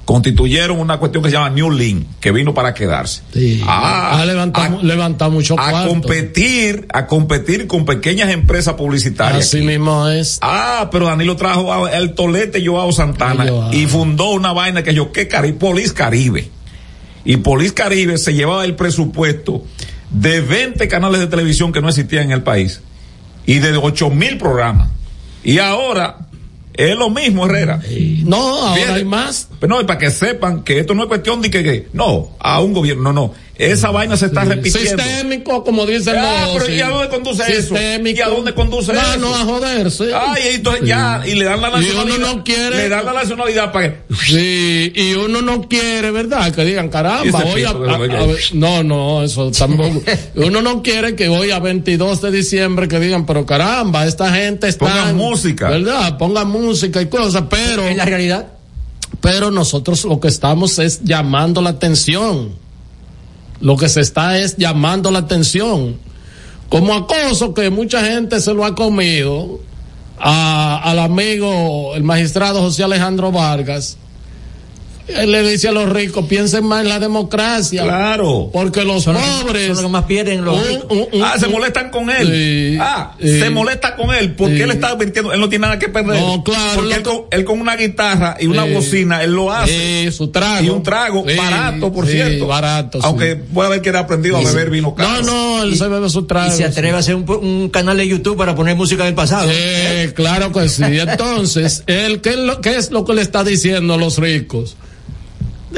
Constituyeron 0.08 0.80
una 0.80 0.96
cuestión 0.96 1.22
que 1.22 1.28
se 1.28 1.36
llama 1.36 1.50
New 1.50 1.70
Link, 1.70 2.06
que 2.18 2.32
vino 2.32 2.54
para 2.54 2.72
quedarse. 2.72 3.20
Sí. 3.30 3.62
Ah, 3.66 4.18
ha 4.18 4.24
levantado, 4.24 4.78
levantado 4.82 5.30
mucho 5.30 5.52
a 5.60 5.68
cuarto. 5.70 5.90
competir, 5.90 6.86
a 6.94 7.04
competir 7.06 7.66
con 7.66 7.84
pequeñas 7.84 8.30
empresas 8.30 8.72
publicitarias. 8.72 9.44
Así 9.44 9.60
mismo 9.60 10.08
es. 10.08 10.38
Ah, 10.40 10.88
pero 10.90 11.04
Danilo 11.08 11.36
trajo 11.36 11.70
a- 11.74 11.90
el 11.92 12.14
tolete 12.14 12.66
Joao 12.66 12.90
Santana 12.90 13.46
Joao. 13.46 13.70
y 13.74 13.84
fundó 13.84 14.30
una 14.30 14.54
vaina 14.54 14.82
que 14.82 14.94
yo, 14.94 15.12
¿qué 15.12 15.28
Caribe? 15.28 15.58
Polis 15.58 15.92
Caribe. 15.92 16.48
Y 17.26 17.36
Polis 17.36 17.74
Caribe 17.74 18.16
se 18.16 18.32
llevaba 18.32 18.64
el 18.64 18.76
presupuesto 18.76 19.62
de 20.08 20.40
20 20.40 20.88
canales 20.88 21.20
de 21.20 21.26
televisión 21.26 21.70
que 21.70 21.82
no 21.82 21.90
existían 21.90 22.24
en 22.24 22.30
el 22.30 22.42
país 22.42 22.80
y 23.44 23.58
de 23.58 23.76
8 23.76 24.08
mil 24.08 24.38
programas. 24.38 24.88
Y 25.44 25.58
ahora 25.58 26.27
es 26.78 26.96
lo 26.96 27.10
mismo, 27.10 27.44
Herrera. 27.46 27.80
No, 28.24 28.36
ahora 28.36 28.74
Fíjate. 28.76 28.92
hay 29.00 29.04
más. 29.04 29.48
Pero 29.60 29.74
no, 29.74 29.80
y 29.80 29.84
para 29.84 29.98
que 29.98 30.10
sepan 30.10 30.62
que 30.62 30.78
esto 30.78 30.94
no 30.94 31.02
es 31.02 31.08
cuestión 31.08 31.42
de 31.42 31.50
que, 31.50 31.62
que- 31.62 31.88
no, 31.92 32.30
a 32.38 32.60
un 32.60 32.72
gobierno, 32.72 33.12
no, 33.12 33.12
no. 33.12 33.34
Esa 33.58 33.90
vaina 33.90 34.16
se 34.16 34.26
está 34.26 34.44
repitiendo. 34.44 35.02
Sistémico, 35.02 35.64
como 35.64 35.84
dicen 35.84 36.14
Ah, 36.16 36.44
los. 36.46 36.62
pero 36.62 36.74
¿y 36.74 36.80
a 36.80 36.88
dónde 36.90 37.08
conduce 37.08 37.42
eso? 37.42 37.74
Sistémico. 37.74 38.16
¿Y 38.18 38.22
a 38.22 38.28
dónde 38.28 38.54
conduce 38.54 38.92
no, 38.92 39.00
eso? 39.00 39.18
No, 39.18 39.34
a 39.34 39.44
joderse. 39.44 40.14
Ay, 40.14 40.42
entonces 40.54 40.86
ya, 40.86 41.22
y 41.26 41.34
le 41.34 41.44
dan 41.44 41.60
la 41.60 41.68
Y 41.68 41.72
uno 41.90 42.04
nacionalidad. 42.04 42.18
no 42.36 42.44
quiere- 42.44 42.76
Le 42.76 42.88
dan 42.88 43.04
la 43.04 43.12
nacionalidad 43.14 43.72
para 43.72 43.90
que. 43.90 44.14
Sí, 44.24 44.92
y 44.94 45.14
uno 45.14 45.42
no 45.42 45.68
quiere, 45.68 46.12
¿verdad? 46.12 46.54
Que 46.54 46.64
digan, 46.64 46.88
caramba, 46.88 47.42
hoy 47.44 47.64
a, 47.64 47.74
no, 48.54 48.82
no, 48.84 49.24
eso 49.24 49.50
tampoco. 49.50 50.02
uno 50.36 50.62
no 50.62 50.82
quiere 50.84 51.16
que 51.16 51.28
hoy 51.28 51.50
a 51.50 51.58
22 51.58 52.20
de 52.22 52.30
diciembre 52.30 52.86
que 52.86 53.00
digan, 53.00 53.26
pero 53.26 53.44
caramba, 53.44 54.06
esta 54.06 54.32
gente 54.32 54.68
está. 54.68 54.86
Pongan 54.86 55.16
música. 55.16 55.68
¿Verdad? 55.68 56.16
Pongan 56.16 56.48
música 56.48 57.02
y 57.02 57.06
cosas, 57.06 57.42
pero. 57.50 57.82
En 57.88 57.96
la 57.96 58.04
realidad. 58.04 58.46
Pero 59.20 59.50
nosotros 59.50 60.04
lo 60.04 60.20
que 60.20 60.28
estamos 60.28 60.78
es 60.78 61.00
llamando 61.02 61.60
la 61.60 61.70
atención. 61.70 62.67
Lo 63.60 63.76
que 63.76 63.88
se 63.88 64.00
está 64.00 64.38
es 64.38 64.56
llamando 64.56 65.10
la 65.10 65.20
atención. 65.20 65.96
Como 66.68 66.94
acoso 66.94 67.54
que 67.54 67.70
mucha 67.70 68.04
gente 68.04 68.40
se 68.40 68.52
lo 68.54 68.64
ha 68.64 68.74
comido 68.74 69.60
a- 70.18 70.80
al 70.84 70.98
amigo, 70.98 71.94
el 71.94 72.02
magistrado 72.02 72.60
José 72.60 72.84
Alejandro 72.84 73.32
Vargas. 73.32 73.96
Él 75.08 75.32
le 75.32 75.42
dice 75.48 75.68
a 75.68 75.72
los 75.72 75.88
ricos, 75.90 76.26
piensen 76.26 76.64
más 76.66 76.82
en 76.82 76.88
la 76.90 76.98
democracia. 76.98 77.82
Claro. 77.82 78.50
Porque 78.52 78.84
los 78.84 79.04
Son 79.04 79.14
los- 79.14 79.22
pobres. 79.22 79.66
son 79.66 79.76
los 79.76 79.82
que 79.84 79.88
más 79.88 80.04
pierden 80.04 80.44
los 80.44 80.66
ricos. 80.68 80.98
Ah, 81.22 81.36
se 81.38 81.48
molestan 81.48 81.90
con 81.90 82.10
él. 82.10 82.26
Sí, 82.26 82.78
ah, 82.80 83.14
sí. 83.20 83.40
se 83.40 83.50
molesta 83.50 83.96
con 83.96 84.14
él 84.14 84.34
porque 84.34 84.56
Sí. 84.56 84.62
él 84.62 84.70
está 84.70 84.88
advirtiendo, 84.90 85.32
él 85.32 85.40
no 85.40 85.48
tiene 85.48 85.62
nada 85.66 85.78
que 85.78 85.88
perder. 85.88 86.20
No, 86.20 86.44
claro, 86.44 86.72
Porque 86.80 86.94
él 86.94 87.02
con, 87.02 87.20
él 87.30 87.44
con 87.44 87.60
una 87.60 87.76
guitarra 87.76 88.36
y 88.38 88.46
una 88.46 88.64
Sí. 88.66 88.72
bocina, 88.74 89.22
él 89.22 89.32
lo 89.32 89.50
hace. 89.52 90.04
Sí, 90.10 90.12
su 90.16 90.28
trago. 90.28 90.64
Y 90.64 90.68
un 90.70 90.82
trago 90.82 91.24
Sí, 91.26 91.36
barato, 91.36 91.92
por 91.92 92.06
sí, 92.06 92.12
cierto. 92.12 92.46
barato, 92.46 92.98
sí. 93.00 93.06
Aunque 93.06 93.36
puede 93.36 93.68
haber 93.68 93.80
que 93.82 93.88
haya 93.90 94.00
aprendido 94.00 94.36
a 94.36 94.42
beber 94.42 94.68
vino 94.70 94.88
No, 94.88 94.94
caro. 94.94 95.22
no, 95.22 95.62
él 95.62 95.76
se 95.76 95.88
bebe 95.88 96.08
su 96.10 96.26
trago. 96.26 96.52
Y 96.52 96.56
se 96.56 96.64
atreve 96.64 96.94
a 96.96 96.98
hacer 96.98 97.14
un, 97.14 97.28
un 97.30 97.68
canal 97.70 97.96
de 97.96 98.06
YouTube 98.06 98.36
para 98.36 98.54
poner 98.54 98.76
música 98.76 99.04
del 99.04 99.14
pasado. 99.14 99.48
Eh, 99.50 100.12
claro 100.14 100.52
que 100.52 100.68
sí. 100.68 100.82
Entonces, 100.84 101.82
él, 101.86 102.20
¿qué, 102.20 102.30
es 102.30 102.36
lo, 102.36 102.60
¿qué 102.60 102.76
es 102.76 102.90
lo 102.90 103.04
que 103.04 103.14
le 103.14 103.22
está 103.22 103.42
diciendo 103.42 103.94
a 103.94 103.96
los 103.96 104.18
ricos? 104.18 104.76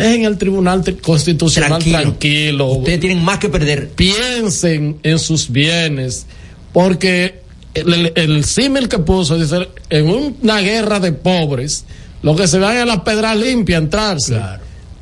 Dejen 0.01 0.25
el 0.25 0.39
Tribunal 0.39 0.83
Tri- 0.83 1.01
Constitucional 1.01 1.69
Tranquilo. 1.71 2.01
tranquilo. 2.01 2.67
Ustedes 2.73 3.01
tienen 3.01 3.23
más 3.25 3.39
que 3.39 3.49
perder. 3.49 3.89
Piensen 3.91 4.99
en 5.03 5.19
sus 5.19 5.51
bienes, 5.51 6.27
porque 6.73 7.41
el, 7.75 7.93
el- 7.95 8.13
el 8.17 8.45
símil 8.45 8.89
que 8.89 8.99
puso 8.99 9.39
dice, 9.39 9.69
en 9.91 10.09
una 10.09 10.61
guerra 10.61 11.01
de 11.01 11.13
pobres, 11.13 11.85
lo 12.23 12.35
que 12.37 12.47
se 12.49 12.59
van 12.59 12.77
es 12.77 12.87
la 12.87 13.03
pedra 13.05 13.35
limpia 13.35 13.77
entrarse. 13.79 14.39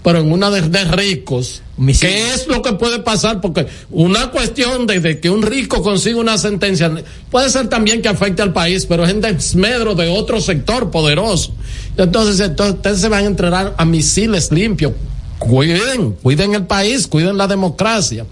Pero 0.08 0.20
en 0.20 0.32
una 0.32 0.50
de, 0.50 0.62
de 0.62 0.84
ricos, 0.84 1.60
¿qué 2.00 2.32
es 2.32 2.46
lo 2.46 2.62
que 2.62 2.72
puede 2.72 3.00
pasar? 3.00 3.42
Porque 3.42 3.66
una 3.90 4.30
cuestión 4.30 4.86
de, 4.86 5.00
de 5.00 5.20
que 5.20 5.28
un 5.28 5.42
rico 5.42 5.82
consiga 5.82 6.18
una 6.18 6.38
sentencia 6.38 6.90
puede 7.30 7.50
ser 7.50 7.68
también 7.68 8.00
que 8.00 8.08
afecte 8.08 8.40
al 8.40 8.54
país, 8.54 8.86
pero 8.86 9.04
es 9.04 9.10
en 9.10 9.20
desmedro 9.20 9.94
de 9.94 10.08
otro 10.08 10.40
sector 10.40 10.90
poderoso. 10.90 11.52
Entonces, 11.98 12.40
entonces 12.40 12.76
ustedes 12.76 13.00
se 13.02 13.10
van 13.10 13.24
a 13.24 13.26
entregar 13.26 13.74
a 13.76 13.84
misiles 13.84 14.50
limpios. 14.50 14.94
Cuiden, 15.38 16.12
cuiden 16.12 16.54
el 16.54 16.64
país, 16.64 17.06
cuiden 17.06 17.36
la 17.36 17.46
democracia. 17.46 18.24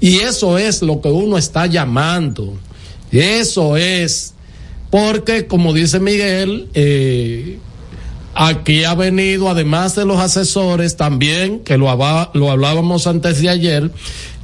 Y 0.00 0.18
eso 0.18 0.56
es 0.56 0.82
lo 0.82 1.00
que 1.00 1.08
uno 1.08 1.36
está 1.36 1.66
llamando. 1.66 2.54
Eso 3.10 3.76
es. 3.76 4.34
Porque, 4.88 5.48
como 5.48 5.72
dice 5.72 5.98
Miguel, 5.98 6.68
eh, 6.74 7.58
aquí 8.34 8.84
ha 8.84 8.94
venido, 8.94 9.48
además 9.48 9.94
de 9.94 10.04
los 10.04 10.18
asesores, 10.18 10.96
también, 10.96 11.60
que 11.60 11.76
lo, 11.78 11.88
haba- 11.90 12.30
lo 12.34 12.50
hablábamos 12.50 13.06
antes 13.06 13.40
de 13.40 13.48
ayer, 13.48 13.90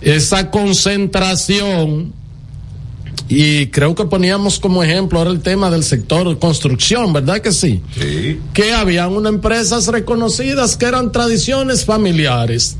esa 0.01 0.51
concentración, 0.51 2.13
y 3.29 3.67
creo 3.69 3.95
que 3.95 4.05
poníamos 4.07 4.59
como 4.59 4.83
ejemplo 4.83 5.19
ahora 5.19 5.31
el 5.31 5.41
tema 5.41 5.71
del 5.71 5.85
sector 5.85 6.39
construcción, 6.39 7.13
¿verdad 7.13 7.39
que 7.41 7.53
sí? 7.53 7.81
Sí. 7.97 8.41
Que 8.53 8.73
habían 8.73 9.13
unas 9.13 9.33
empresas 9.33 9.87
reconocidas 9.87 10.77
que 10.77 10.87
eran 10.87 11.13
tradiciones 11.13 11.85
familiares, 11.85 12.77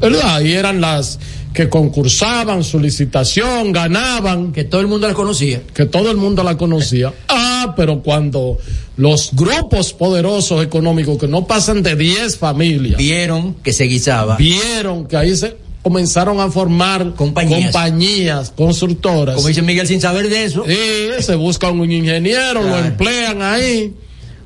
¿verdad? 0.00 0.40
Y 0.40 0.52
eran 0.52 0.80
las 0.80 1.18
que 1.52 1.68
concursaban, 1.68 2.62
su 2.62 2.78
licitación, 2.78 3.72
ganaban. 3.72 4.52
Que 4.52 4.64
todo 4.64 4.80
el 4.80 4.86
mundo 4.86 5.06
las 5.08 5.16
conocía. 5.16 5.60
Que 5.74 5.84
todo 5.86 6.10
el 6.10 6.16
mundo 6.16 6.42
la 6.44 6.56
conocía. 6.56 7.12
Ah, 7.62 7.74
pero 7.76 8.02
cuando 8.02 8.56
los 8.96 9.30
grupos 9.34 9.92
poderosos 9.92 10.64
económicos 10.64 11.18
que 11.18 11.28
no 11.28 11.46
pasan 11.46 11.82
de 11.82 11.94
10 11.94 12.38
familias 12.38 12.96
Vieron 12.96 13.52
que 13.54 13.74
se 13.74 13.84
guisaba. 13.84 14.36
vieron 14.38 15.06
que 15.06 15.14
ahí 15.18 15.36
se 15.36 15.56
comenzaron 15.82 16.40
a 16.40 16.50
formar 16.50 17.14
Compañías. 17.14 17.64
compañías 17.64 18.50
constructoras. 18.56 19.34
Como 19.36 19.48
dice 19.48 19.60
Miguel, 19.60 19.86
sin 19.86 20.00
saber 20.00 20.30
de 20.30 20.44
eso. 20.44 20.64
Sí, 20.66 21.22
se 21.22 21.34
busca 21.34 21.68
un 21.70 21.90
ingeniero, 21.92 22.62
lo 22.62 22.78
emplean 22.78 23.42
ahí. 23.42 23.92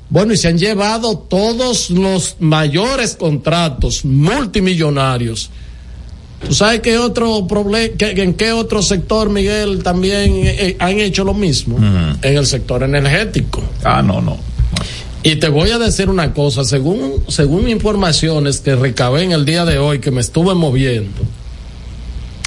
Bueno, 0.09 0.33
y 0.33 0.37
se 0.37 0.49
han 0.49 0.57
llevado 0.57 1.17
todos 1.17 1.89
los 1.89 2.35
mayores 2.39 3.15
contratos 3.15 4.03
multimillonarios. 4.03 5.49
¿Tú 6.45 6.53
sabes 6.53 6.81
qué 6.81 6.97
otro 6.97 7.47
problema, 7.47 7.93
en 7.99 8.33
qué 8.35 8.51
otro 8.51 8.81
sector, 8.81 9.29
Miguel, 9.29 9.81
también 9.83 10.35
eh, 10.35 10.55
eh, 10.59 10.77
han 10.79 10.99
hecho 10.99 11.23
lo 11.23 11.33
mismo? 11.33 11.77
En 11.77 12.37
el 12.37 12.45
sector 12.45 12.83
energético. 12.83 13.61
Ah, 13.83 14.01
no, 14.01 14.21
no. 14.21 14.37
Y 15.23 15.37
te 15.37 15.49
voy 15.49 15.71
a 15.71 15.79
decir 15.79 16.07
una 16.09 16.33
cosa, 16.33 16.63
según, 16.63 17.23
según 17.29 17.67
informaciones 17.67 18.59
que 18.59 18.75
recabé 18.75 19.23
en 19.23 19.31
el 19.31 19.43
día 19.43 19.65
de 19.65 19.79
hoy, 19.79 19.97
que 19.97 20.11
me 20.11 20.21
estuve 20.21 20.53
moviendo, 20.53 21.19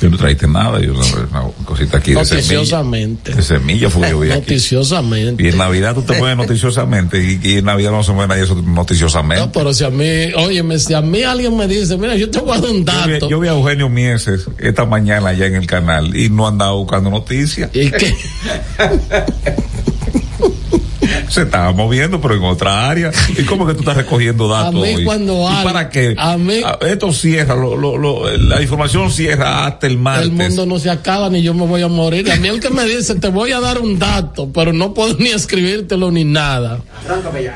Yo 0.01 0.11
no 0.11 0.17
traíste 0.17 0.47
nada, 0.47 0.81
yo 0.81 0.93
una, 0.93 1.43
cosita 1.65 1.99
aquí 1.99 2.13
de 2.15 2.25
semilla. 2.25 2.55
noticiosamente. 2.55 3.35
De 3.35 3.43
semilla 3.43 3.91
fue 3.91 4.09
yo 4.11 4.21
aquí. 4.23 4.29
Noticiosamente. 4.29 5.43
Y 5.43 5.49
en 5.49 5.59
Navidad 5.59 5.95
tú 5.95 6.03
te 6.03 6.15
pones 6.15 6.37
noticiosamente 6.37 7.19
y, 7.19 7.41
y 7.43 7.57
en 7.59 7.65
Navidad 7.65 7.91
no 7.91 8.05
se 8.05 8.13
mueve 8.13 8.29
nadie 8.29 8.45
eso 8.45 8.55
noticiosamente. 8.55 9.45
No, 9.45 9.51
pero 9.51 9.75
si 9.75 9.83
a 9.85 9.91
mí, 9.91 10.33
óyeme, 10.37 10.79
si 10.79 10.95
a 10.95 11.01
mí 11.01 11.23
alguien 11.25 11.57
me 11.57 11.67
dice, 11.67 11.97
mira, 11.97 12.15
yo 12.15 12.31
te 12.31 12.39
voy 12.39 12.57
a 12.57 12.61
dar 12.61 12.71
un 12.71 12.85
Yo 12.85 12.93
vi, 13.07 13.13
dato. 13.13 13.29
yo 13.29 13.41
vi 13.41 13.49
a 13.49 13.53
Eugenio 13.53 13.89
Mieses 13.89 14.47
esta 14.59 14.85
mañana 14.85 15.31
allá 15.31 15.47
en 15.47 15.57
el 15.57 15.67
canal 15.67 16.15
y 16.17 16.31
no 16.31 16.47
andaba 16.47 16.73
buscando 16.73 17.11
noticias. 17.11 17.71
¿Y 17.75 17.91
qué? 17.91 18.15
Se 21.29 21.43
estaba 21.43 21.73
moviendo, 21.73 22.21
pero 22.21 22.35
en 22.37 22.43
otra 22.45 22.89
área. 22.89 23.11
¿Y 23.37 23.43
cómo 23.45 23.67
que 23.67 23.75
tú 23.75 23.81
estás 23.81 23.97
recogiendo 23.97 24.49
datos? 24.49 24.75
A 24.83 24.87
mí 24.87 24.95
hoy? 24.95 25.05
cuando 25.05 25.43
¿Y 25.43 25.47
al- 25.55 25.65
para 25.65 25.89
qué? 25.91 26.15
a 26.17 26.37
mí- 26.37 26.61
Ah, 26.65 26.79
Esto 26.87 27.13
cierra, 27.13 27.55
lo, 27.55 27.77
lo, 27.77 27.97
lo- 27.99 28.37
la 28.37 28.61
información 28.63 29.11
cierra 29.11 29.67
hasta 29.67 29.87
el 29.87 29.99
martes. 29.99 30.27
El 30.27 30.33
mundo 30.33 30.67
no 30.67 30.79
se 30.79 30.91
acaba 30.91 31.29
ni 31.31 31.43
yo 31.43 31.55
me 31.55 31.67
voy 31.67 31.83
a 31.83 31.89
morir. 31.89 32.31
A 32.31 32.37
mí 32.37 32.49
el 32.49 32.61
que 32.61 32.71
me 32.71 32.85
dice, 32.85 33.15
te 33.17 33.29
voy 33.29 33.53
a 33.53 33.61
dar 33.61 33.79
un 33.81 33.99
dato, 33.99 34.51
pero 34.53 34.73
no 34.73 34.95
puedo 34.95 35.17
ni 35.19 35.29
escribírtelo 35.29 36.11
ni 36.11 36.25
nada. 36.25 36.81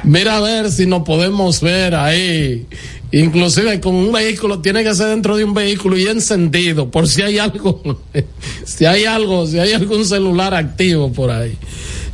Mira 0.05 0.37
a 0.37 0.41
ver 0.41 0.71
si 0.71 0.87
nos 0.87 1.03
podemos 1.03 1.61
ver 1.61 1.95
ahí. 1.95 2.67
Inclusive 3.15 3.79
con 3.81 3.95
un 3.95 4.11
vehículo, 4.11 4.61
tiene 4.61 4.83
que 4.83 4.95
ser 4.95 5.09
dentro 5.09 5.37
de 5.37 5.45
un 5.45 5.53
vehículo 5.53 5.99
y 5.99 6.07
encendido, 6.07 6.91
por 6.91 7.07
si 7.07 7.21
hay 7.21 7.39
algo, 7.39 8.01
si 8.65 8.87
hay 8.87 9.05
algo, 9.05 9.47
si 9.47 9.59
hay 9.59 9.73
algún 9.75 10.07
celular 10.07 10.55
activo 10.55 11.13
por 11.13 11.31
ahí. 11.31 11.59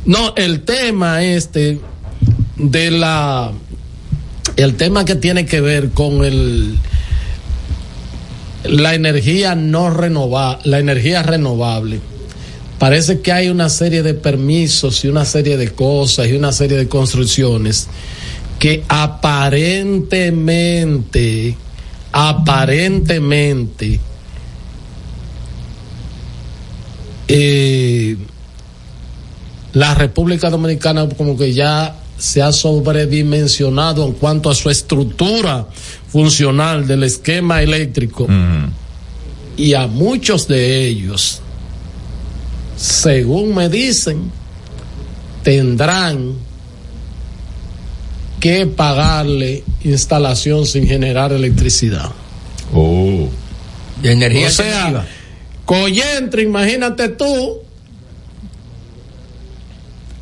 No, 0.05 0.33
el 0.35 0.61
tema 0.61 1.23
este 1.23 1.79
de 2.55 2.91
la, 2.91 3.51
el 4.55 4.75
tema 4.75 5.03
que 5.05 5.15
tiene 5.15 5.45
que 5.45 5.61
ver 5.61 5.91
con 5.91 6.23
el, 6.23 6.77
la 8.63 8.95
energía 8.95 9.55
no 9.55 9.89
renovable, 9.89 10.69
la 10.69 10.79
energía 10.79 11.23
renovable. 11.23 12.01
Parece 12.77 13.21
que 13.21 13.31
hay 13.31 13.47
una 13.49 13.69
serie 13.69 14.03
de 14.03 14.13
permisos 14.13 15.03
y 15.03 15.07
una 15.09 15.25
serie 15.25 15.57
de 15.57 15.71
cosas 15.71 16.27
y 16.27 16.33
una 16.33 16.51
serie 16.53 16.77
de 16.77 16.87
construcciones 16.87 17.87
que 18.57 18.85
aparentemente, 18.87 21.57
aparentemente, 22.11 23.99
eh, 27.27 28.17
la 29.73 29.93
República 29.93 30.49
Dominicana 30.49 31.07
como 31.09 31.37
que 31.37 31.53
ya 31.53 31.95
se 32.17 32.41
ha 32.41 32.51
sobredimensionado 32.51 34.05
en 34.05 34.13
cuanto 34.13 34.49
a 34.49 34.55
su 34.55 34.69
estructura 34.69 35.67
funcional 36.11 36.85
del 36.85 37.03
esquema 37.03 37.61
eléctrico 37.61 38.27
y 39.55 39.73
a 39.73 39.87
muchos 39.87 40.47
de 40.47 40.85
ellos, 40.87 41.41
según 42.77 43.53
me 43.55 43.69
dicen, 43.69 44.31
tendrán 45.43 46.35
que 48.39 48.65
pagarle 48.67 49.63
instalación 49.83 50.65
sin 50.65 50.87
generar 50.87 51.33
electricidad. 51.33 52.09
Oh. 52.73 53.27
De 54.01 54.13
energía 54.13 54.47
O 54.47 54.51
sea. 54.51 55.07
Coyentre, 55.65 56.43
imagínate 56.43 57.09
tú 57.09 57.59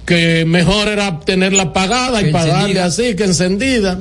que 0.08 0.46
mejor 0.46 0.88
era 0.88 1.20
tenerla 1.20 1.64
apagada 1.64 2.22
y 2.22 2.32
pagarle 2.32 2.80
así 2.80 3.14
que 3.18 3.26
encendida. 3.26 4.00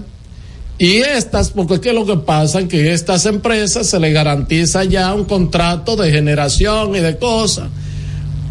Y 0.79 0.99
estas, 0.99 1.51
porque 1.51 1.81
¿qué 1.81 1.89
es 1.89 1.95
lo 1.97 2.07
que 2.07 2.17
pasa? 2.17 2.69
Que 2.69 2.93
estas 2.93 3.27
empresas 3.27 3.89
se 3.89 3.99
les 3.99 4.15
garantiza 4.15 4.85
ya 4.85 5.13
un 5.13 5.25
contrato 5.25 5.97
de 5.97 6.13
generación 6.13 6.95
y 6.95 7.01
de 7.01 7.19
cosas. 7.19 7.71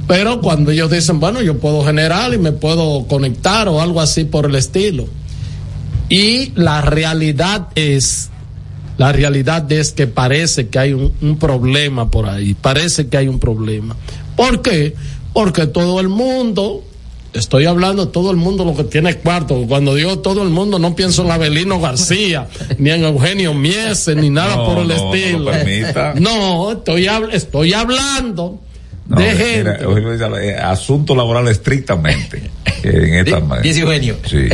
Pero 0.05 0.41
cuando 0.41 0.71
ellos 0.71 0.91
dicen, 0.91 1.21
bueno, 1.21 1.41
yo 1.41 1.57
puedo 1.57 1.81
generar 1.85 2.33
y 2.33 2.37
me 2.37 2.51
puedo 2.51 3.07
conectar 3.07 3.69
o 3.69 3.79
algo 3.81 4.01
así 4.01 4.25
por 4.25 4.45
el 4.45 4.55
estilo. 4.55 5.07
Y 6.09 6.51
la 6.55 6.81
realidad 6.81 7.69
es, 7.75 8.31
la 8.97 9.13
realidad 9.13 9.71
es 9.71 9.93
que 9.93 10.07
parece 10.07 10.67
que 10.67 10.77
hay 10.77 10.91
un, 10.91 11.13
un 11.21 11.37
problema 11.37 12.11
por 12.11 12.27
ahí, 12.27 12.53
parece 12.53 13.07
que 13.07 13.15
hay 13.15 13.29
un 13.29 13.39
problema. 13.39 13.95
¿Por 14.35 14.61
qué? 14.61 14.93
Porque 15.31 15.67
todo 15.67 16.01
el 16.01 16.09
mundo, 16.09 16.83
estoy 17.35 17.65
hablando 17.65 18.05
de 18.07 18.11
todo 18.11 18.31
el 18.31 18.37
mundo 18.37 18.65
lo 18.65 18.75
que 18.75 18.83
tiene 18.85 19.15
cuarto, 19.17 19.65
cuando 19.67 19.93
digo 19.95 20.19
todo 20.19 20.41
el 20.43 20.49
mundo 20.49 20.79
no 20.79 20.95
pienso 20.95 21.23
en 21.23 21.31
Abelino 21.31 21.79
García, 21.79 22.47
ni 22.77 22.89
en 22.89 23.03
Eugenio 23.03 23.53
Miese, 23.53 24.15
ni 24.15 24.29
nada 24.29 24.55
No, 24.55 24.65
por 24.65 24.77
el 24.79 24.87
no, 24.87 25.13
estilo. 25.13 25.51
No, 26.19 26.71
estoy, 26.71 27.05
hab- 27.05 27.29
estoy 27.33 27.73
hablando 27.73 28.59
No, 29.07 29.17
de 29.17 29.31
gente. 29.35 29.77
Eh, 30.49 30.55
asunto 30.55 31.15
laboral 31.15 31.47
estrictamente. 31.47 32.37
eh, 32.83 32.91
en 33.07 33.13
esta 33.27 33.39
manera. 33.39 33.61
dice 33.61 33.81
Eugenio. 33.81 34.15
Sí, 34.27 34.47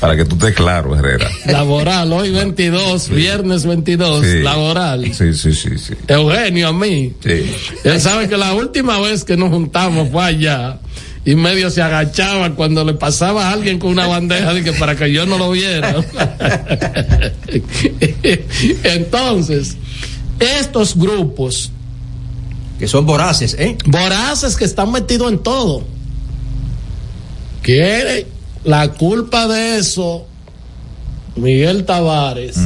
para 0.00 0.16
que 0.16 0.24
tú 0.24 0.36
estés 0.36 0.54
claro, 0.54 0.94
Herrera. 0.96 1.28
Laboral, 1.46 2.12
hoy 2.12 2.30
22, 2.30 3.08
viernes 3.10 3.64
22, 3.66 4.24
Sí. 4.26 4.38
laboral. 4.40 5.04
Sí, 5.14 5.34
sí, 5.34 5.52
sí, 5.52 5.78
sí. 5.78 5.94
Eugenio 6.06 6.68
a 6.68 6.72
mí. 6.72 7.12
Sí. 7.22 7.50
Él 7.84 8.00
sabe 8.00 8.28
que 8.28 8.36
la 8.36 8.52
última 8.54 8.98
vez 9.00 9.24
que 9.24 9.36
nos 9.36 9.50
juntamos 9.50 10.08
fue 10.10 10.24
allá 10.24 10.78
y 11.28 11.36
medio 11.36 11.68
se 11.68 11.82
agachaba 11.82 12.54
cuando 12.54 12.82
le 12.86 12.94
pasaba 12.94 13.48
a 13.48 13.52
alguien 13.52 13.78
con 13.78 13.90
una 13.90 14.06
bandeja 14.06 14.54
de 14.54 14.64
que 14.64 14.72
para 14.72 14.96
que 14.96 15.12
yo 15.12 15.26
no 15.26 15.36
lo 15.36 15.50
viera. 15.50 15.94
Entonces, 18.82 19.76
estos 20.40 20.96
grupos 20.96 21.70
que 22.78 22.88
son 22.88 23.04
voraces, 23.04 23.54
¿eh? 23.58 23.76
Voraces 23.84 24.56
que 24.56 24.64
están 24.64 24.90
metidos 24.90 25.30
en 25.30 25.40
todo. 25.40 25.84
Que 27.62 28.26
la 28.64 28.92
culpa 28.92 29.46
de 29.48 29.76
eso, 29.76 30.26
Miguel 31.36 31.84
Tavares, 31.84 32.56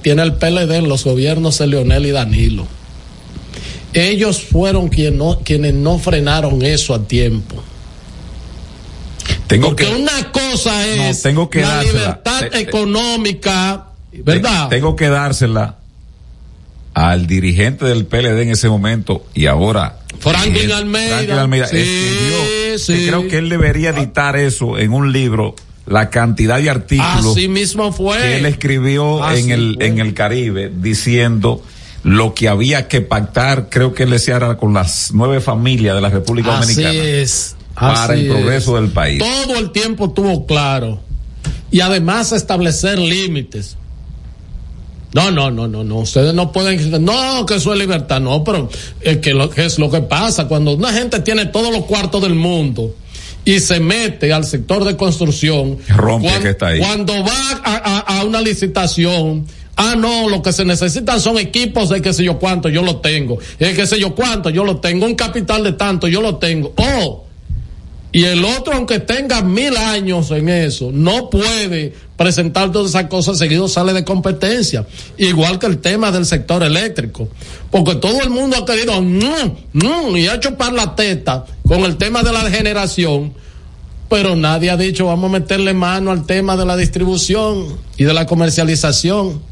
tiene 0.00 0.22
el 0.22 0.36
PLD 0.36 0.72
en 0.76 0.88
los 0.88 1.04
gobiernos 1.04 1.58
de 1.58 1.66
Leonel 1.66 2.06
y 2.06 2.12
Danilo. 2.12 2.77
Ellos 3.92 4.42
fueron 4.42 4.88
quien 4.88 5.16
no- 5.18 5.40
quienes 5.44 5.74
no 5.74 5.98
frenaron 5.98 6.62
eso 6.62 6.94
a 6.94 7.02
tiempo. 7.06 7.62
Tengo 9.46 9.68
Porque 9.68 9.86
que, 9.86 9.94
una 9.94 10.30
cosa 10.30 10.86
es 10.86 11.16
No, 11.16 11.22
tengo 11.22 11.50
que 11.50 11.60
la 11.62 11.68
dársela. 11.76 11.98
libertad 12.00 12.40
Te- 12.40 12.50
te- 12.50 12.58
económica, 12.60 13.86
¿verdad? 14.12 14.68
tengo 14.68 14.94
que 14.94 15.08
dársela 15.08 15.76
al 16.94 17.26
dirigente 17.26 17.84
del 17.86 18.04
PLD 18.06 18.42
en 18.42 18.50
ese 18.50 18.68
momento 18.68 19.26
y 19.34 19.46
ahora. 19.46 20.00
Franklin 20.20 20.72
Almeida. 20.72 21.08
Franklin 21.16 21.38
Almeida 21.38 21.66
Sí, 21.68 21.76
escribió 21.76 22.38
que 22.72 22.78
sí. 22.78 23.06
creo 23.06 23.28
que 23.28 23.38
él 23.38 23.48
debería 23.48 23.90
editar 23.90 24.36
eso 24.36 24.78
en 24.78 24.92
un 24.92 25.12
libro, 25.12 25.54
la 25.86 26.10
cantidad 26.10 26.60
de 26.60 26.68
artículos 26.70 27.26
Así 27.36 27.48
mismo 27.48 27.92
fue. 27.92 28.18
que 28.18 28.38
él 28.38 28.46
escribió 28.46 29.22
Así 29.24 29.42
en 29.44 29.50
el, 29.52 29.74
fue. 29.76 29.86
en 29.86 29.98
el 29.98 30.12
Caribe 30.14 30.70
diciendo 30.74 31.62
lo 32.08 32.34
que 32.34 32.48
había 32.48 32.88
que 32.88 33.00
pactar, 33.00 33.68
creo 33.70 33.92
que 33.94 34.04
él 34.04 34.10
decía 34.10 34.36
era 34.36 34.56
con 34.56 34.74
las 34.74 35.10
nueve 35.12 35.40
familias 35.40 35.94
de 35.94 36.00
la 36.00 36.08
República 36.10 36.58
Así 36.58 36.74
Dominicana. 36.82 37.08
es. 37.20 37.54
Para 37.74 38.14
el 38.14 38.26
progreso 38.28 38.76
es. 38.76 38.82
del 38.82 38.90
país. 38.92 39.18
Todo 39.20 39.56
el 39.58 39.70
tiempo 39.70 40.10
tuvo 40.10 40.46
claro. 40.46 41.00
Y 41.70 41.80
además 41.80 42.32
establecer 42.32 42.98
límites. 42.98 43.76
No, 45.14 45.30
no, 45.30 45.50
no, 45.50 45.66
no, 45.68 45.84
no. 45.84 45.96
Ustedes 45.98 46.34
no 46.34 46.52
pueden 46.52 47.04
no, 47.04 47.46
que 47.46 47.54
eso 47.56 47.72
es 47.72 47.78
libertad. 47.78 48.20
No, 48.20 48.44
pero 48.44 48.68
es 49.00 49.18
que 49.18 49.32
lo 49.32 49.48
que 49.48 49.64
es 49.64 49.78
lo 49.78 49.90
que 49.90 50.00
pasa 50.02 50.46
cuando 50.48 50.72
una 50.74 50.92
gente 50.92 51.20
tiene 51.20 51.46
todos 51.46 51.72
los 51.72 51.84
cuartos 51.86 52.20
del 52.22 52.34
mundo 52.34 52.94
y 53.44 53.60
se 53.60 53.80
mete 53.80 54.32
al 54.32 54.44
sector 54.44 54.84
de 54.84 54.96
construcción. 54.96 55.78
Rompe 55.88 56.28
que 56.42 56.50
está 56.50 56.68
ahí. 56.68 56.78
Cuando 56.80 57.14
va 57.24 57.60
a, 57.64 57.76
a- 57.76 58.18
a 58.20 58.24
una 58.24 58.40
licitación, 58.42 59.46
ah, 59.78 59.94
no, 59.96 60.28
lo 60.28 60.42
que 60.42 60.52
se 60.52 60.64
necesitan 60.64 61.20
son 61.20 61.38
equipos 61.38 61.88
de 61.88 62.02
qué 62.02 62.12
sé 62.12 62.24
yo 62.24 62.38
cuánto, 62.38 62.68
yo 62.68 62.82
lo 62.82 62.96
tengo. 62.96 63.38
Es 63.58 63.74
qué 63.74 63.86
sé 63.86 63.98
yo 63.98 64.14
cuánto, 64.14 64.50
yo 64.50 64.64
lo 64.64 64.78
tengo. 64.78 65.06
Un 65.06 65.14
capital 65.14 65.64
de 65.64 65.72
tanto, 65.72 66.08
yo 66.08 66.20
lo 66.20 66.36
tengo. 66.36 66.74
Oh, 66.76 67.24
y 68.10 68.24
el 68.24 68.44
otro, 68.44 68.74
aunque 68.74 69.00
tenga 69.00 69.42
mil 69.42 69.76
años 69.76 70.30
en 70.30 70.48
eso, 70.48 70.90
no 70.92 71.28
puede 71.28 71.92
presentar 72.16 72.72
todas 72.72 72.90
esas 72.90 73.04
cosas 73.04 73.38
seguido, 73.38 73.68
sale 73.68 73.92
de 73.92 74.04
competencia. 74.04 74.86
Igual 75.18 75.58
que 75.58 75.66
el 75.66 75.78
tema 75.78 76.10
del 76.10 76.24
sector 76.24 76.62
eléctrico. 76.62 77.28
Porque 77.70 77.96
todo 77.96 78.20
el 78.22 78.30
mundo 78.30 78.56
ha 78.56 78.64
querido 78.64 79.00
mm, 79.00 79.52
mm, 79.74 80.16
y 80.16 80.26
ha 80.26 80.40
chupar 80.40 80.72
la 80.72 80.96
teta 80.96 81.44
con 81.66 81.80
el 81.80 81.96
tema 81.96 82.22
de 82.22 82.32
la 82.32 82.50
generación. 82.50 83.34
Pero 84.08 84.34
nadie 84.34 84.70
ha 84.70 84.76
dicho 84.78 85.06
vamos 85.06 85.28
a 85.28 85.34
meterle 85.34 85.74
mano 85.74 86.10
al 86.10 86.24
tema 86.24 86.56
de 86.56 86.64
la 86.64 86.78
distribución 86.78 87.76
y 87.98 88.04
de 88.04 88.14
la 88.14 88.26
comercialización 88.26 89.42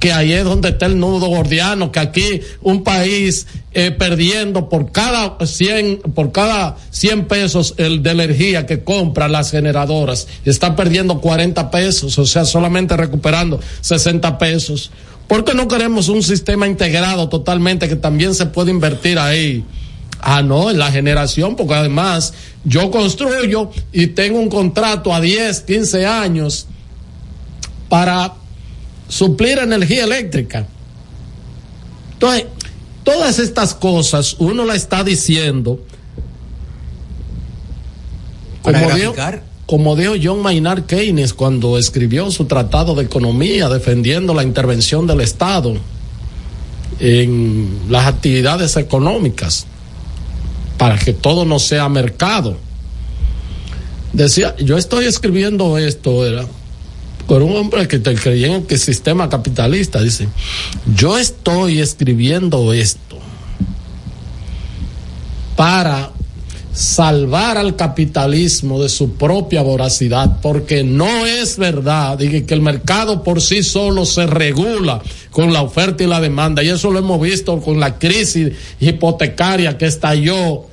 que 0.00 0.12
ahí 0.14 0.32
es 0.32 0.44
donde 0.44 0.70
está 0.70 0.86
el 0.86 0.98
nudo 0.98 1.26
gordiano, 1.26 1.92
que 1.92 2.00
aquí 2.00 2.40
un 2.62 2.82
país 2.82 3.46
eh, 3.72 3.90
perdiendo 3.90 4.68
por 4.70 4.90
cada 4.90 5.36
100, 5.44 5.98
por 6.14 6.32
cada 6.32 6.76
100 6.90 7.26
pesos 7.26 7.74
el 7.76 8.02
de 8.02 8.10
energía 8.10 8.64
que 8.64 8.82
compran 8.82 9.30
las 9.30 9.50
generadoras, 9.50 10.26
está 10.46 10.74
perdiendo 10.74 11.20
40 11.20 11.70
pesos, 11.70 12.18
o 12.18 12.26
sea, 12.26 12.46
solamente 12.46 12.96
recuperando 12.96 13.60
60 13.82 14.38
pesos. 14.38 14.90
¿Por 15.28 15.44
qué 15.44 15.52
no 15.54 15.68
queremos 15.68 16.08
un 16.08 16.22
sistema 16.22 16.66
integrado 16.66 17.28
totalmente 17.28 17.86
que 17.86 17.94
también 17.94 18.34
se 18.34 18.46
puede 18.46 18.70
invertir 18.70 19.18
ahí? 19.18 19.64
Ah, 20.22 20.42
no, 20.42 20.70
en 20.70 20.78
la 20.78 20.90
generación, 20.90 21.56
porque 21.56 21.74
además 21.74 22.32
yo 22.64 22.90
construyo 22.90 23.70
y 23.92 24.08
tengo 24.08 24.38
un 24.38 24.48
contrato 24.48 25.14
a 25.14 25.20
10, 25.20 25.60
15 25.60 26.06
años 26.06 26.66
para 27.88 28.39
suplir 29.10 29.58
energía 29.58 30.04
eléctrica. 30.04 30.66
Entonces, 32.14 32.46
todas 33.02 33.38
estas 33.38 33.74
cosas 33.74 34.36
uno 34.38 34.64
la 34.64 34.74
está 34.74 35.04
diciendo 35.04 35.80
como 38.62 38.90
dijo, 38.94 39.14
como 39.66 39.96
dijo 39.96 40.14
John 40.22 40.42
Maynard 40.42 40.84
Keynes 40.84 41.32
cuando 41.32 41.78
escribió 41.78 42.30
su 42.30 42.44
tratado 42.44 42.94
de 42.94 43.04
economía 43.04 43.68
defendiendo 43.68 44.34
la 44.34 44.42
intervención 44.42 45.06
del 45.06 45.20
Estado 45.22 45.74
en 46.98 47.80
las 47.88 48.06
actividades 48.06 48.76
económicas 48.76 49.66
para 50.76 50.98
que 50.98 51.12
todo 51.12 51.44
no 51.44 51.58
sea 51.58 51.88
mercado. 51.88 52.56
Decía, 54.12 54.56
yo 54.58 54.76
estoy 54.76 55.06
escribiendo 55.06 55.78
esto, 55.78 56.26
era 56.26 56.44
por 57.30 57.44
un 57.44 57.56
hombre 57.56 57.86
que 57.86 58.00
te 58.00 58.12
creía 58.16 58.56
en 58.56 58.66
el 58.68 58.78
sistema 58.80 59.28
capitalista, 59.28 60.02
dice, 60.02 60.26
yo 60.96 61.16
estoy 61.16 61.78
escribiendo 61.78 62.72
esto 62.72 63.16
para 65.54 66.10
salvar 66.72 67.56
al 67.56 67.76
capitalismo 67.76 68.82
de 68.82 68.88
su 68.88 69.12
propia 69.12 69.62
voracidad, 69.62 70.40
porque 70.42 70.82
no 70.82 71.24
es 71.24 71.56
verdad 71.56 72.18
que 72.18 72.44
el 72.48 72.62
mercado 72.62 73.22
por 73.22 73.40
sí 73.40 73.62
solo 73.62 74.06
se 74.06 74.26
regula 74.26 75.00
con 75.30 75.52
la 75.52 75.62
oferta 75.62 76.02
y 76.02 76.08
la 76.08 76.20
demanda, 76.20 76.64
y 76.64 76.68
eso 76.70 76.90
lo 76.90 76.98
hemos 76.98 77.20
visto 77.20 77.60
con 77.60 77.78
la 77.78 77.96
crisis 77.96 78.54
hipotecaria 78.80 79.78
que 79.78 79.86
estalló 79.86 80.64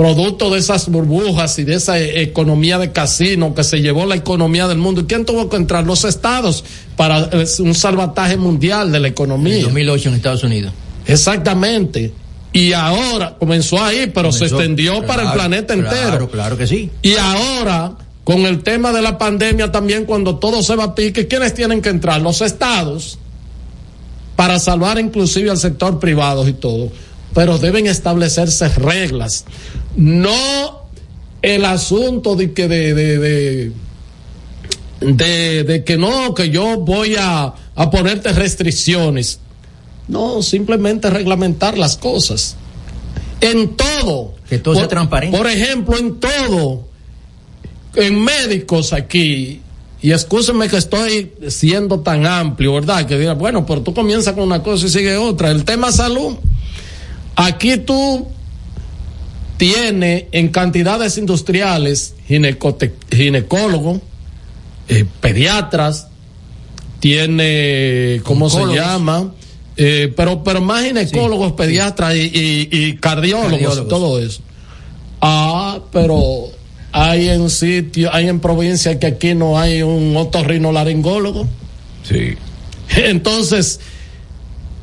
producto 0.00 0.48
de 0.48 0.60
esas 0.60 0.88
burbujas 0.88 1.58
y 1.58 1.64
de 1.64 1.74
esa 1.74 1.98
eh, 2.00 2.22
economía 2.22 2.78
de 2.78 2.90
casino 2.90 3.54
que 3.54 3.62
se 3.62 3.82
llevó 3.82 4.06
la 4.06 4.14
economía 4.14 4.66
del 4.66 4.78
mundo. 4.78 5.02
¿Y 5.02 5.04
quién 5.04 5.26
tuvo 5.26 5.50
que 5.50 5.58
entrar? 5.58 5.84
Los 5.84 6.06
estados 6.06 6.64
para 6.96 7.28
un 7.58 7.74
salvataje 7.74 8.38
mundial 8.38 8.90
de 8.92 8.98
la 8.98 9.08
economía. 9.08 9.58
En 9.58 9.64
2008 9.64 10.08
en 10.08 10.14
Estados 10.14 10.42
Unidos. 10.42 10.72
Exactamente. 11.04 12.14
Y 12.50 12.72
ahora 12.72 13.36
comenzó 13.38 13.84
ahí, 13.84 14.10
pero 14.14 14.32
se 14.32 14.46
extendió 14.46 15.04
para 15.04 15.24
el 15.24 15.32
planeta 15.32 15.74
claro, 15.74 15.94
entero. 15.94 16.30
Claro 16.30 16.56
que 16.56 16.66
sí. 16.66 16.88
Y 17.02 17.16
ahora, 17.16 17.92
con 18.24 18.46
el 18.46 18.62
tema 18.62 18.92
de 18.92 19.02
la 19.02 19.18
pandemia 19.18 19.70
también, 19.70 20.06
cuando 20.06 20.36
todo 20.36 20.62
se 20.62 20.76
va 20.76 20.84
a 20.84 20.94
pique, 20.94 21.28
¿quiénes 21.28 21.52
tienen 21.52 21.82
que 21.82 21.90
entrar? 21.90 22.22
Los 22.22 22.40
estados, 22.40 23.18
para 24.34 24.58
salvar 24.58 24.98
inclusive 24.98 25.50
al 25.50 25.58
sector 25.58 25.98
privado 26.00 26.48
y 26.48 26.54
todo. 26.54 26.90
Pero 27.34 27.58
deben 27.58 27.86
establecerse 27.86 28.68
reglas. 28.68 29.44
No 29.96 30.82
el 31.42 31.64
asunto 31.64 32.36
de 32.36 32.52
que 32.52 32.68
de, 32.68 32.94
de, 32.94 33.18
de, 33.18 33.72
de, 35.00 35.64
de 35.64 35.84
que 35.84 35.96
no, 35.96 36.34
que 36.34 36.50
yo 36.50 36.78
voy 36.78 37.16
a, 37.18 37.54
a 37.74 37.90
ponerte 37.90 38.32
restricciones. 38.32 39.38
No, 40.08 40.42
simplemente 40.42 41.08
reglamentar 41.08 41.78
las 41.78 41.96
cosas. 41.96 42.56
En 43.40 43.76
todo. 43.76 44.34
Que 44.48 44.58
todo 44.58 44.74
sea 44.74 44.88
transparente. 44.88 45.36
Por 45.36 45.46
ejemplo, 45.46 45.96
en 45.96 46.18
todo. 46.18 46.88
En 47.94 48.22
médicos 48.22 48.92
aquí, 48.92 49.60
y 50.02 50.12
escúcheme 50.12 50.68
que 50.68 50.76
estoy 50.76 51.32
siendo 51.48 52.00
tan 52.00 52.24
amplio, 52.24 52.74
¿verdad? 52.74 53.04
Que 53.04 53.18
diga, 53.18 53.34
bueno, 53.34 53.66
pero 53.66 53.82
tú 53.82 53.92
comienzas 53.92 54.32
con 54.34 54.44
una 54.44 54.62
cosa 54.62 54.86
y 54.86 54.88
sigue 54.88 55.16
otra. 55.16 55.50
El 55.50 55.64
tema 55.64 55.92
salud, 55.92 56.36
aquí 57.46 57.76
tú 57.78 58.28
tienes 59.56 60.24
en 60.32 60.48
cantidades 60.48 61.18
industriales 61.18 62.14
ginecólogos, 62.26 64.00
eh, 64.88 65.04
pediatras, 65.20 66.08
tiene, 67.00 68.20
¿cómo 68.24 68.50
se 68.50 68.64
llama? 68.74 69.32
Eh, 69.76 70.12
pero, 70.16 70.44
pero 70.44 70.60
más 70.60 70.84
ginecólogos, 70.84 71.52
pediatras 71.52 72.14
y, 72.16 72.96
cardiólogos, 73.00 73.88
todo 73.88 74.20
eso. 74.20 74.42
Ah, 75.20 75.80
pero 75.92 76.46
hay 76.92 77.28
en 77.28 77.50
sitio, 77.50 78.10
hay 78.12 78.28
en 78.28 78.40
provincia 78.40 78.98
que 78.98 79.06
aquí 79.06 79.34
no 79.34 79.58
hay 79.58 79.82
un 79.82 80.16
otorrinolaringólogo. 80.16 81.46
Sí. 82.02 82.34
Entonces, 82.96 83.80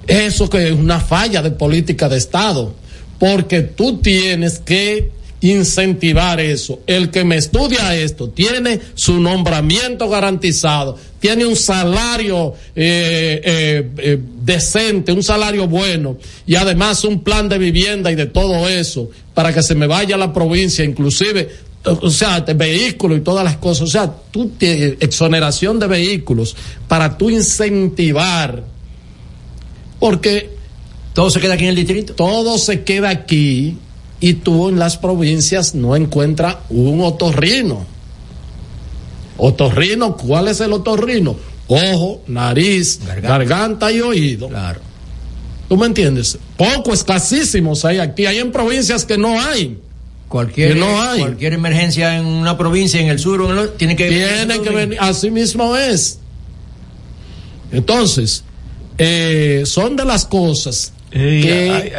eso 0.07 0.49
que 0.49 0.69
es 0.69 0.73
una 0.73 0.99
falla 0.99 1.41
de 1.41 1.51
política 1.51 2.09
de 2.09 2.17
Estado, 2.17 2.73
porque 3.19 3.61
tú 3.61 3.97
tienes 3.97 4.59
que 4.59 5.11
incentivar 5.41 6.39
eso. 6.39 6.79
El 6.87 7.11
que 7.11 7.23
me 7.23 7.37
estudia 7.37 7.95
esto 7.95 8.29
tiene 8.29 8.79
su 8.95 9.19
nombramiento 9.19 10.09
garantizado, 10.09 10.97
tiene 11.19 11.45
un 11.45 11.55
salario 11.55 12.53
eh, 12.75 13.41
eh, 13.43 13.89
eh, 13.97 14.19
decente, 14.41 15.11
un 15.11 15.23
salario 15.23 15.67
bueno 15.67 16.17
y 16.45 16.55
además 16.55 17.03
un 17.03 17.23
plan 17.23 17.49
de 17.49 17.57
vivienda 17.57 18.11
y 18.11 18.15
de 18.15 18.25
todo 18.25 18.67
eso 18.67 19.09
para 19.33 19.53
que 19.53 19.61
se 19.61 19.75
me 19.75 19.85
vaya 19.85 20.15
a 20.15 20.17
la 20.17 20.33
provincia, 20.33 20.83
inclusive 20.83 21.67
o 21.83 22.09
sea, 22.09 22.41
de 22.41 22.53
vehículos 22.53 23.19
y 23.19 23.21
todas 23.21 23.45
las 23.45 23.57
cosas, 23.57 23.83
o 23.83 23.87
sea, 23.87 24.13
tú 24.31 24.49
tienes 24.57 24.95
exoneración 24.99 25.79
de 25.79 25.87
vehículos 25.87 26.55
para 26.87 27.17
tú 27.17 27.29
incentivar, 27.29 28.63
porque 29.99 30.55
todo 31.13 31.29
se 31.29 31.39
queda 31.39 31.55
aquí 31.55 31.63
en 31.63 31.69
el 31.69 31.75
distrito. 31.75 32.13
Todo 32.13 32.57
se 32.57 32.83
queda 32.83 33.09
aquí 33.09 33.77
y 34.19 34.33
tú 34.33 34.69
en 34.69 34.79
las 34.79 34.97
provincias 34.97 35.75
no 35.75 35.95
encuentras 35.95 36.57
un 36.69 37.01
otorrino. 37.01 37.85
Otorrino, 39.37 40.17
¿cuál 40.17 40.47
es 40.47 40.61
el 40.61 40.73
otorrino? 40.73 41.35
Ojo, 41.67 42.21
nariz, 42.27 42.99
garganta, 43.21 43.91
y 43.91 44.01
oído. 44.01 44.47
Claro. 44.47 44.79
¿Tú 45.67 45.75
me 45.75 45.85
entiendes? 45.85 46.37
Poco, 46.55 46.93
escasísimos 46.93 47.83
hay 47.83 47.99
aquí. 47.99 48.25
Hay 48.25 48.39
en 48.39 48.51
provincias 48.51 49.05
que 49.05 49.17
no 49.17 49.39
hay. 49.39 49.77
Cualquier, 50.29 50.75
no 50.75 51.01
hay. 51.01 51.21
cualquier 51.21 51.53
emergencia 51.53 52.17
en 52.17 52.25
una 52.25 52.57
provincia, 52.57 52.99
en 52.99 53.07
el 53.07 53.19
sur, 53.19 53.75
tiene 53.77 53.95
que 53.95 54.09
Tiene 54.09 54.61
que 54.61 54.69
venir, 54.69 54.97
así 54.99 55.29
mismo 55.29 55.75
es. 55.75 56.19
Entonces, 57.71 58.43
eh, 58.97 59.63
son 59.65 59.95
de 59.95 60.05
las 60.05 60.25
cosas 60.25 60.93
que... 61.11 61.93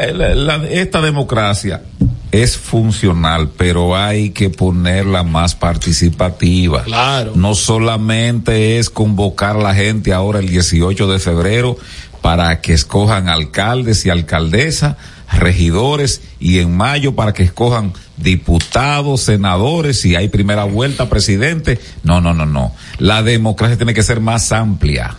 esta 0.70 1.00
democracia 1.00 1.82
es 2.30 2.56
funcional, 2.58 3.50
pero 3.56 3.96
hay 3.96 4.30
que 4.30 4.50
ponerla 4.50 5.22
más 5.22 5.54
participativa. 5.54 6.82
Claro. 6.84 7.32
No 7.34 7.54
solamente 7.54 8.78
es 8.78 8.90
convocar 8.90 9.56
a 9.56 9.62
la 9.62 9.74
gente 9.74 10.12
ahora 10.12 10.40
el 10.40 10.48
18 10.48 11.10
de 11.10 11.18
febrero 11.18 11.76
para 12.20 12.60
que 12.60 12.74
escojan 12.74 13.28
alcaldes 13.28 14.04
y 14.04 14.10
alcaldesas, 14.10 14.96
regidores 15.32 16.20
y 16.38 16.58
en 16.58 16.76
mayo 16.76 17.14
para 17.14 17.32
que 17.32 17.44
escojan 17.44 17.92
diputados, 18.16 19.22
senadores, 19.22 20.00
si 20.00 20.16
hay 20.16 20.28
primera 20.28 20.64
vuelta, 20.64 21.08
presidente. 21.08 21.80
No, 22.02 22.20
no, 22.20 22.34
no, 22.34 22.44
no. 22.44 22.74
La 22.98 23.22
democracia 23.22 23.76
tiene 23.76 23.94
que 23.94 24.02
ser 24.02 24.20
más 24.20 24.52
amplia. 24.52 25.16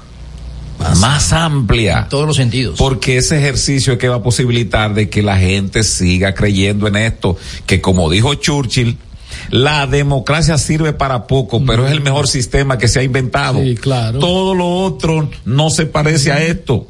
Más, 0.79 1.33
amplia. 1.33 1.99
En 1.99 2.09
todos 2.09 2.27
los 2.27 2.37
sentidos. 2.37 2.77
Porque 2.77 3.17
ese 3.17 3.37
ejercicio 3.37 3.93
es 3.93 3.99
que 3.99 4.07
va 4.07 4.17
a 4.17 4.23
posibilitar 4.23 4.93
de 4.93 5.09
que 5.09 5.21
la 5.21 5.37
gente 5.37 5.83
siga 5.83 6.33
creyendo 6.33 6.87
en 6.87 6.95
esto, 6.95 7.37
que 7.65 7.81
como 7.81 8.09
dijo 8.09 8.33
Churchill, 8.35 8.97
la 9.49 9.87
democracia 9.87 10.57
sirve 10.57 10.93
para 10.93 11.27
poco, 11.27 11.63
pero 11.65 11.85
es 11.85 11.91
el 11.91 12.01
mejor 12.01 12.27
sistema 12.27 12.77
que 12.77 12.87
se 12.87 12.99
ha 12.99 13.03
inventado. 13.03 13.61
Sí, 13.61 13.75
claro. 13.75 14.19
Todo 14.19 14.55
lo 14.55 14.69
otro 14.69 15.29
no 15.45 15.69
se 15.69 15.85
parece 15.85 16.31
a 16.31 16.43
esto. 16.43 16.87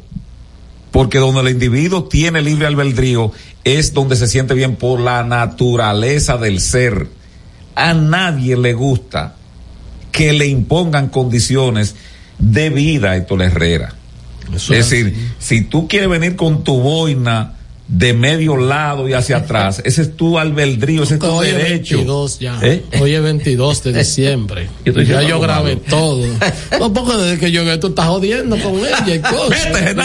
Porque 0.91 1.19
donde 1.19 1.41
el 1.41 1.49
individuo 1.49 2.05
tiene 2.05 2.41
libre 2.41 2.65
albedrío 2.65 3.31
es 3.63 3.93
donde 3.93 4.15
se 4.15 4.27
siente 4.27 4.53
bien 4.55 4.75
por 4.75 4.99
la 4.99 5.23
naturaleza 5.23 6.37
del 6.37 6.59
ser. 6.59 7.07
A 7.75 7.93
nadie 7.93 8.57
le 8.57 8.73
gusta 8.73 9.35
que 10.11 10.33
le 10.33 10.47
impongan 10.47 11.09
condiciones 11.09 11.95
de 12.39 12.69
vida, 12.69 13.15
Héctor 13.15 13.41
Herrera. 13.43 13.93
es 14.53 14.67
decir, 14.67 15.33
si 15.37 15.61
tú 15.61 15.87
quieres 15.87 16.09
venir 16.09 16.35
con 16.35 16.63
tu 16.63 16.79
boina 16.79 17.53
de 17.87 18.13
medio 18.13 18.55
lado 18.55 19.09
y 19.09 19.13
hacia 19.13 19.37
atrás, 19.37 19.81
ese 19.85 20.03
es 20.03 20.15
tu 20.15 20.39
albedrío, 20.39 21.03
ese 21.03 21.15
es 21.15 21.19
tu 21.19 21.27
Hoy 21.27 21.47
derecho. 21.47 21.97
22 21.97 22.39
ya. 22.39 22.59
Hoy 22.99 23.13
es 23.13 23.21
22 23.21 23.83
de 23.83 23.93
diciembre. 23.93 24.69
ya 24.85 25.21
yo 25.23 25.39
grabé 25.39 25.75
todo. 25.75 26.25
No 26.79 26.93
poco 26.93 27.17
desde 27.17 27.39
que 27.39 27.51
yo 27.51 27.79
tú 27.79 27.87
estás 27.87 28.05
jodiendo 28.05 28.57
con 28.59 28.75
ella 28.77 29.15
y 29.15 29.19
cosas. 29.19 29.73
Vete. 29.73 30.01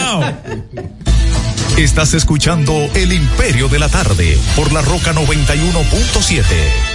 Estás 1.77 2.13
escuchando 2.13 2.73
El 2.93 3.13
Imperio 3.13 3.67
de 3.69 3.79
la 3.79 3.89
Tarde 3.89 4.37
por 4.55 4.71
la 4.73 4.81
Roca 4.81 5.13
91.7. 5.13 6.94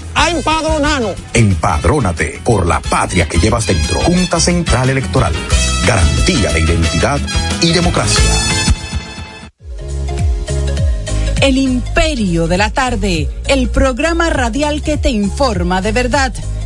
a 0.15 0.29
empadronarnos. 0.29 1.15
Empadrónate 1.33 2.41
por 2.43 2.65
la 2.65 2.79
patria 2.79 3.27
que 3.27 3.39
llevas 3.39 3.67
dentro. 3.67 3.99
Junta 4.01 4.39
Central 4.39 4.89
Electoral. 4.89 5.33
Garantía 5.85 6.51
de 6.51 6.59
identidad 6.59 7.19
y 7.61 7.71
democracia. 7.73 8.23
El 11.41 11.57
Imperio 11.57 12.47
de 12.47 12.57
la 12.59 12.69
Tarde, 12.69 13.27
el 13.47 13.67
programa 13.69 14.29
radial 14.29 14.83
que 14.83 14.97
te 14.97 15.09
informa 15.09 15.81
de 15.81 15.91
verdad. 15.91 16.31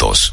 juntos. 0.00 0.32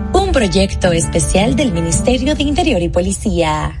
un 0.31 0.33
proyecto 0.33 0.93
especial 0.93 1.57
del 1.57 1.73
Ministerio 1.73 2.35
de 2.35 2.43
Interior 2.43 2.81
y 2.81 2.87
Policía. 2.87 3.80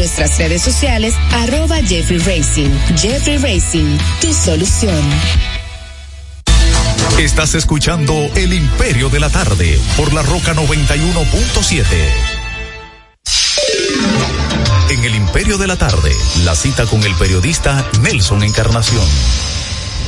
nuestras 0.00 0.38
redes 0.38 0.62
sociales 0.62 1.14
arroba 1.30 1.76
Jeffrey 1.82 2.18
Racing. 2.20 2.70
Jeffrey 2.96 3.36
Racing, 3.36 3.98
tu 4.22 4.32
solución. 4.32 4.98
Estás 7.18 7.54
escuchando 7.54 8.14
El 8.34 8.54
Imperio 8.54 9.10
de 9.10 9.20
la 9.20 9.28
Tarde 9.28 9.78
por 9.98 10.14
la 10.14 10.22
Roca 10.22 10.54
91.7. 10.54 11.84
En 14.90 15.04
El 15.04 15.14
Imperio 15.16 15.58
de 15.58 15.66
la 15.66 15.76
Tarde, 15.76 16.12
la 16.46 16.54
cita 16.54 16.86
con 16.86 17.02
el 17.04 17.14
periodista 17.16 17.86
Nelson 18.00 18.42
Encarnación. 18.42 19.04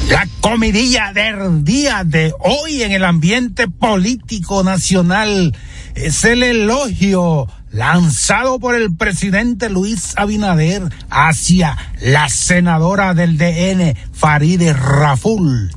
La 0.08 0.26
comidilla 0.40 1.12
del 1.12 1.64
día 1.64 2.02
de 2.02 2.32
hoy 2.40 2.82
en 2.82 2.92
el 2.92 3.04
ambiente 3.04 3.68
político 3.68 4.64
nacional 4.64 5.54
es 5.94 6.24
el 6.24 6.42
elogio 6.42 7.46
lanzado 7.72 8.60
por 8.60 8.74
el 8.74 8.94
presidente 8.94 9.70
Luis 9.70 10.12
Abinader 10.16 10.82
hacia 11.10 11.76
la 12.00 12.28
senadora 12.28 13.14
del 13.14 13.38
DN, 13.38 13.96
Faride 14.12 14.74
Raful. 14.74 15.72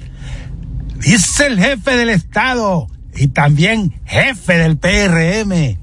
Dice 1.00 1.48
el 1.48 1.60
jefe 1.60 1.96
del 1.96 2.10
Estado 2.10 2.88
y 3.16 3.28
también 3.28 3.94
jefe 4.06 4.58
del 4.58 4.78
PRM 4.78 5.78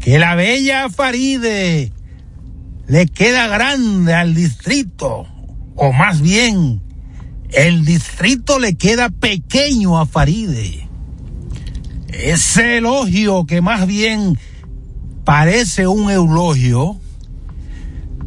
que 0.00 0.18
la 0.18 0.34
bella 0.34 0.88
Faride 0.88 1.92
le 2.88 3.06
queda 3.06 3.46
grande 3.46 4.14
al 4.14 4.34
distrito, 4.34 5.26
o 5.76 5.92
más 5.92 6.20
bien, 6.20 6.82
el 7.50 7.84
distrito 7.84 8.58
le 8.58 8.74
queda 8.74 9.10
pequeño 9.10 10.00
a 10.00 10.06
Faride. 10.06 10.88
Ese 12.08 12.78
elogio 12.78 13.46
que 13.46 13.60
más 13.60 13.86
bien 13.86 14.38
parece 15.24 15.86
un 15.86 16.10
eulogio, 16.10 17.00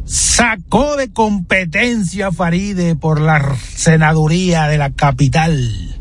sacó 0.04 0.96
de 0.96 1.12
competencia 1.12 2.28
a 2.28 2.32
Faride 2.32 2.96
por 2.96 3.20
la 3.20 3.56
senaduría 3.74 4.68
de 4.68 4.78
la 4.78 4.90
capital. 4.90 5.96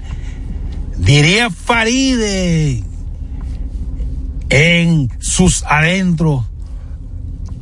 Diría 0.98 1.50
Faride 1.50 2.84
en 4.50 5.10
sus 5.20 5.64
adentros, 5.64 6.46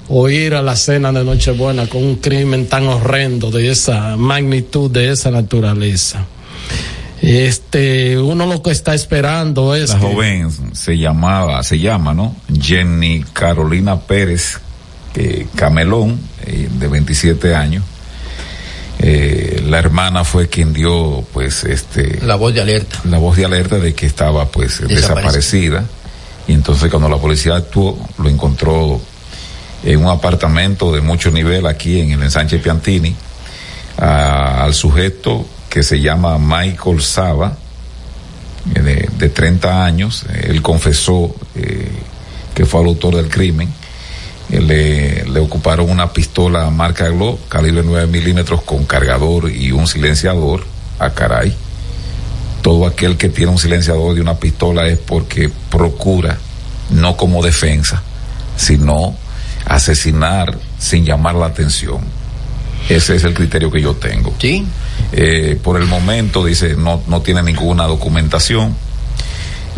o 0.08 0.28
ir 0.28 0.54
a 0.54 0.62
la 0.62 0.76
cena 0.76 1.12
de 1.12 1.24
Nochebuena 1.24 1.86
con 1.86 2.02
un 2.04 2.16
crimen 2.16 2.66
tan 2.66 2.86
horrendo 2.86 3.50
de 3.50 3.70
esa 3.70 4.16
magnitud, 4.16 4.90
de 4.90 5.10
esa 5.10 5.30
naturaleza. 5.30 6.26
Este, 7.22 8.18
uno 8.18 8.44
lo 8.46 8.62
que 8.62 8.70
está 8.70 8.94
esperando 8.94 9.74
es 9.74 9.90
La 9.90 9.98
que- 9.98 10.06
joven 10.06 10.50
se 10.74 10.98
llamaba, 10.98 11.62
se 11.62 11.78
llama, 11.78 12.12
¿no? 12.12 12.36
Jenny 12.60 13.24
Carolina 13.32 13.98
Pérez 14.00 14.58
eh, 15.14 15.46
Camelón, 15.54 16.18
eh, 16.44 16.68
de 16.78 16.88
27 16.88 17.54
años. 17.54 17.82
Eh, 18.98 19.62
la 19.68 19.78
hermana 19.78 20.24
fue 20.24 20.48
quien 20.48 20.72
dio, 20.72 21.24
pues, 21.32 21.64
este, 21.64 22.20
La 22.22 22.34
voz 22.36 22.52
de 22.54 22.60
alerta. 22.60 23.00
la 23.04 23.18
voz 23.18 23.36
de 23.36 23.44
alerta 23.44 23.78
de 23.78 23.94
que 23.94 24.06
estaba, 24.06 24.46
pues, 24.50 24.80
Desaparecida. 24.80 24.96
desaparecida. 24.96 25.84
Y 26.46 26.52
entonces 26.52 26.90
cuando 26.90 27.08
la 27.08 27.16
policía 27.18 27.56
actuó, 27.56 27.98
lo 28.18 28.28
encontró 28.28 29.00
en 29.82 29.98
un 29.98 30.08
apartamento 30.08 30.92
de 30.92 31.00
mucho 31.00 31.30
nivel 31.30 31.66
aquí 31.66 32.00
en 32.00 32.12
el 32.12 32.22
ensanche 32.22 32.58
Piantini, 32.58 33.14
al 33.98 34.74
sujeto 34.74 35.46
que 35.68 35.82
se 35.82 36.00
llama 36.00 36.38
Michael 36.38 37.02
Saba, 37.02 37.56
eh, 38.74 38.80
de, 38.80 39.08
de 39.18 39.28
30 39.28 39.84
años. 39.84 40.24
Él 40.42 40.62
confesó 40.62 41.34
eh, 41.54 41.90
que 42.54 42.64
fue 42.64 42.80
el 42.80 42.88
autor 42.88 43.16
del 43.16 43.28
crimen. 43.28 43.68
Eh, 44.50 44.60
Le, 44.60 45.24
le 45.24 45.40
ocuparon 45.40 45.90
una 45.90 46.12
pistola 46.12 46.70
marca 46.70 47.08
Glock, 47.08 47.48
calibre 47.48 47.82
9 47.84 48.06
milímetros 48.06 48.62
con 48.62 48.84
cargador 48.84 49.50
y 49.50 49.72
un 49.72 49.86
silenciador. 49.86 50.64
A 50.98 51.10
caray. 51.10 51.54
Todo 52.64 52.86
aquel 52.86 53.18
que 53.18 53.28
tiene 53.28 53.52
un 53.52 53.58
silenciador 53.58 54.14
de 54.14 54.22
una 54.22 54.36
pistola 54.36 54.86
es 54.86 54.98
porque 54.98 55.50
procura, 55.70 56.38
no 56.88 57.14
como 57.14 57.42
defensa, 57.42 58.02
sino 58.56 59.14
asesinar 59.66 60.56
sin 60.78 61.04
llamar 61.04 61.34
la 61.34 61.44
atención. 61.44 61.98
Ese 62.88 63.16
es 63.16 63.24
el 63.24 63.34
criterio 63.34 63.70
que 63.70 63.82
yo 63.82 63.92
tengo. 63.96 64.32
Sí. 64.38 64.66
Eh, 65.12 65.60
por 65.62 65.78
el 65.78 65.86
momento, 65.86 66.42
dice, 66.42 66.74
no, 66.74 67.02
no 67.06 67.20
tiene 67.20 67.42
ninguna 67.42 67.84
documentación. 67.84 68.74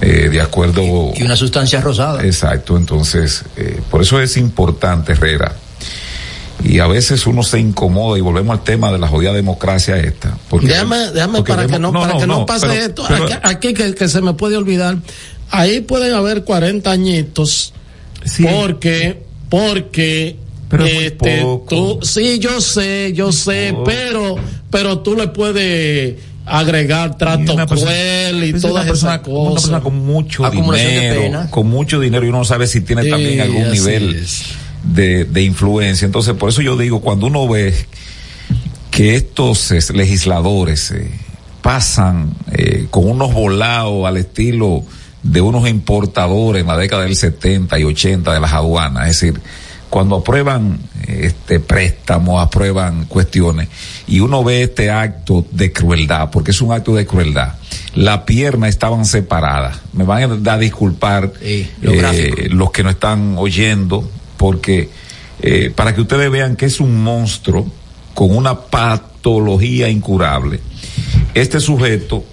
Eh, 0.00 0.28
de 0.30 0.40
acuerdo. 0.40 1.12
Y 1.16 1.24
una 1.24 1.34
sustancia 1.34 1.80
rosada. 1.80 2.22
Exacto, 2.22 2.76
entonces, 2.76 3.42
eh, 3.56 3.80
por 3.90 4.02
eso 4.02 4.20
es 4.20 4.36
importante, 4.36 5.12
Herrera. 5.12 5.56
Y 6.64 6.78
a 6.80 6.86
veces 6.86 7.26
uno 7.26 7.42
se 7.42 7.60
incomoda 7.60 8.18
y 8.18 8.20
volvemos 8.22 8.56
al 8.58 8.64
tema 8.64 8.90
de 8.92 8.98
la 8.98 9.06
jodida 9.08 9.32
democracia 9.32 9.96
esta. 9.98 10.36
Porque, 10.48 10.66
déjame, 10.68 10.96
déjame 11.12 11.38
porque 11.38 11.52
para 11.52 11.66
que 11.66 11.72
vemos- 11.74 11.92
no, 11.92 12.00
para 12.00 12.18
que 12.18 12.26
no, 12.26 12.46
pase 12.46 12.66
pero- 12.66 12.80
esto. 12.84 13.04
pero- 13.08 13.24
aquí 13.26 13.34
aquí 13.42 13.74
que, 13.74 13.94
que 13.94 14.08
se 14.08 14.20
me 14.20 14.34
puede 14.34 14.56
olvidar. 14.56 14.96
Ahí 15.50 15.80
pueden 15.80 16.12
haber 16.14 16.44
40 16.44 16.90
añitos. 16.90 17.72
Porque, 18.42 19.22
porque. 19.48 20.36
Pero 20.68 20.84
este, 20.84 21.42
poco. 21.42 21.66
tú, 22.00 22.04
sí, 22.04 22.40
yo 22.40 22.60
sé, 22.60 23.12
yo 23.14 23.30
sé, 23.30 23.72
pero, 23.84 24.34
pero 24.68 24.98
tú 24.98 25.14
le 25.14 25.28
puedes 25.28 26.16
agregar 26.44 27.16
trato 27.16 27.54
una 27.54 27.68
persona- 27.68 27.92
cruel 27.92 28.44
y 28.44 28.56
es 28.56 28.62
todas 28.62 28.82
una 28.82 28.84
persona, 28.92 29.14
esas 29.14 29.28
una 29.28 29.38
cosas. 29.38 29.54
persona 29.62 29.80
con 29.80 29.98
mucho 30.04 30.50
dinero, 30.50 31.46
con 31.50 31.68
mucho 31.68 32.00
dinero 32.00 32.26
y 32.26 32.30
uno 32.30 32.38
no 32.38 32.44
sabe 32.44 32.66
si 32.66 32.80
tiene 32.80 33.04
Sí, 33.04 33.10
también 33.10 33.40
algún 33.42 33.70
nivel 33.70 34.16
es. 34.16 34.42
De, 34.86 35.24
de 35.24 35.42
influencia. 35.42 36.06
Entonces, 36.06 36.34
por 36.34 36.48
eso 36.48 36.62
yo 36.62 36.76
digo, 36.76 37.00
cuando 37.00 37.26
uno 37.26 37.46
ve 37.48 37.74
que 38.90 39.14
estos 39.14 39.70
eh, 39.72 39.80
legisladores 39.92 40.90
eh, 40.90 41.10
pasan 41.62 42.34
eh, 42.52 42.86
con 42.90 43.08
unos 43.08 43.34
volados 43.34 44.06
al 44.06 44.16
estilo 44.16 44.82
de 45.22 45.40
unos 45.40 45.68
importadores 45.68 46.62
en 46.62 46.68
la 46.68 46.76
década 46.76 47.02
del 47.02 47.16
70 47.16 47.78
y 47.78 47.84
80 47.84 48.32
de 48.32 48.40
las 48.40 48.52
aduanas, 48.52 49.08
es 49.08 49.20
decir, 49.20 49.40
cuando 49.90 50.16
aprueban 50.16 50.78
este 51.06 51.60
préstamo, 51.60 52.40
aprueban 52.40 53.04
cuestiones 53.04 53.68
y 54.06 54.20
uno 54.20 54.42
ve 54.42 54.62
este 54.62 54.90
acto 54.90 55.46
de 55.50 55.72
crueldad, 55.72 56.30
porque 56.30 56.50
es 56.50 56.60
un 56.60 56.72
acto 56.72 56.94
de 56.94 57.06
crueldad. 57.06 57.54
Las 57.94 58.20
piernas 58.20 58.70
estaban 58.70 59.04
separadas. 59.04 59.78
Me 59.92 60.04
van 60.04 60.46
a 60.46 60.52
a 60.52 60.58
disculpar 60.58 61.32
lo 61.80 61.92
eh, 61.92 62.48
los 62.50 62.70
que 62.70 62.82
no 62.82 62.90
están 62.90 63.36
oyendo, 63.38 64.08
porque 64.46 64.88
eh, 65.42 65.72
para 65.74 65.92
que 65.92 66.02
ustedes 66.02 66.30
vean 66.30 66.54
que 66.54 66.66
es 66.66 66.78
un 66.78 67.02
monstruo 67.02 67.66
con 68.14 68.30
una 68.36 68.60
patología 68.60 69.88
incurable. 69.88 70.60
Este 71.34 71.58
sujeto 71.58 72.24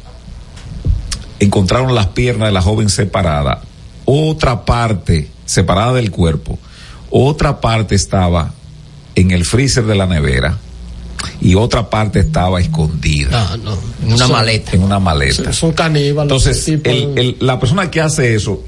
encontraron 1.40 1.96
las 1.96 2.06
piernas 2.10 2.50
de 2.50 2.52
la 2.52 2.62
joven 2.62 2.90
separada, 2.90 3.62
otra 4.06 4.64
parte 4.64 5.28
separada 5.46 5.94
del 5.94 6.12
cuerpo, 6.12 6.60
otra 7.10 7.60
parte 7.60 7.96
estaba 7.96 8.54
en 9.16 9.32
el 9.32 9.44
freezer 9.44 9.86
de 9.86 9.96
la 9.96 10.06
nevera 10.06 10.60
y 11.42 11.56
otra 11.56 11.90
parte 11.90 12.20
estaba 12.20 12.62
escondida. 12.62 13.30
Ah, 13.54 13.58
no. 13.58 13.76
En 14.04 14.10
una 14.14 14.18
Son- 14.28 14.32
maleta. 14.34 14.72
En 14.74 14.84
una 14.84 15.00
maleta. 15.00 15.52
Son 15.52 15.72
caníbales. 15.72 16.32
Entonces, 16.32 16.68
el- 16.68 17.18
el- 17.18 17.38
la 17.40 17.60
persona 17.60 17.90
que 17.90 18.02
hace 18.02 18.36
eso, 18.36 18.62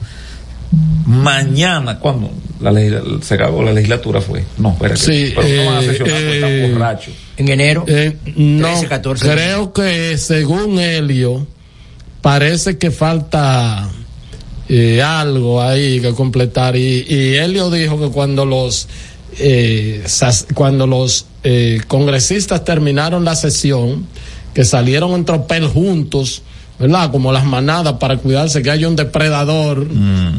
mañana, 1.06 2.00
cuando 2.00 2.32
la, 2.60 2.72
legisla- 2.72 3.22
se 3.22 3.34
acabó 3.36 3.64
la 3.64 3.74
legislatura 3.74 4.22
fue, 4.22 4.44
no, 4.58 4.78
Sí, 4.96 5.34
pero 5.36 5.48
no 5.48 5.66
van 5.66 5.76
a 5.78 5.82
eh, 5.82 5.86
sesionar 5.88 6.14
porque 6.16 6.32
eh, 6.32 6.36
están 6.64 6.72
borrachos. 6.74 7.14
En 7.38 7.50
enero. 7.50 7.84
Eh, 7.88 8.18
no, 8.36 8.68
13, 8.68 8.88
14. 8.88 9.30
creo 9.30 9.74
que 9.74 10.18
según 10.18 10.80
Helio, 10.80 11.46
parece 12.22 12.78
que 12.78 12.92
falta 12.92 13.90
eh, 14.70 15.02
algo 15.04 15.62
ahí 15.62 16.00
que 16.00 16.12
completar. 16.14 16.76
Y, 16.76 17.06
y 17.08 17.36
Helio 17.36 17.70
dijo 17.70 18.00
que 18.00 18.10
cuando 18.10 18.46
los 18.46 18.88
eh, 19.38 20.02
sas- 20.06 20.48
cuando 20.54 20.88
los 20.88 21.26
eh, 21.44 21.82
congresistas 21.88 22.64
terminaron 22.64 23.26
la 23.26 23.36
sesión, 23.36 24.08
que 24.54 24.64
salieron 24.64 25.12
en 25.12 25.26
tropel 25.26 25.68
juntos, 25.68 26.42
¿verdad? 26.80 27.12
Como 27.12 27.32
las 27.34 27.46
manadas 27.46 27.96
para 28.00 28.18
cuidarse 28.18 28.62
que 28.64 28.72
haya 28.72 28.88
un 28.88 28.96
depredador. 28.96 29.86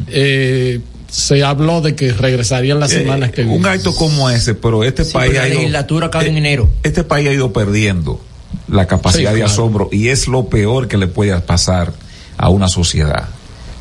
eh, 0.09 0.81
se 1.17 1.43
habló 1.43 1.81
de 1.81 1.95
que 1.95 2.13
regresarían 2.13 2.79
las. 2.79 2.93
Eh, 2.93 2.99
semanas 2.99 3.31
que 3.31 3.43
un 3.43 3.65
acto 3.65 3.95
como 3.95 4.29
ese, 4.29 4.55
pero 4.55 4.85
este 4.85 5.03
Sí, 5.03 5.15
país 5.15 5.31
pero 5.31 5.41
ha 5.41 5.45
la 5.45 5.49
ido, 5.49 5.59
legislatura 5.61 6.07
acaba 6.09 6.25
en 6.27 6.35
eh, 6.35 6.39
enero. 6.39 6.69
Este 6.83 7.05
país 7.05 7.27
ha 7.29 7.33
ido 7.33 7.55
perdiendo 7.55 8.21
la 8.69 8.87
capacidad 8.87 9.31
Sí, 9.31 9.37
de 9.37 9.41
claro. 9.41 9.51
asombro 9.53 9.89
y 9.91 10.09
es 10.09 10.29
lo 10.29 10.51
peor 10.51 10.89
que 10.89 10.99
le 10.99 11.07
puede 11.07 11.35
pasar 11.41 11.95
a 12.37 12.51
una 12.51 12.69
sociedad. 12.69 13.31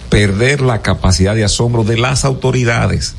Perder 0.10 0.62
la 0.62 0.82
capacidad 0.82 1.36
de 1.36 1.44
asombro 1.44 1.84
de 1.84 1.98
las 1.98 2.24
autoridades, 2.24 3.16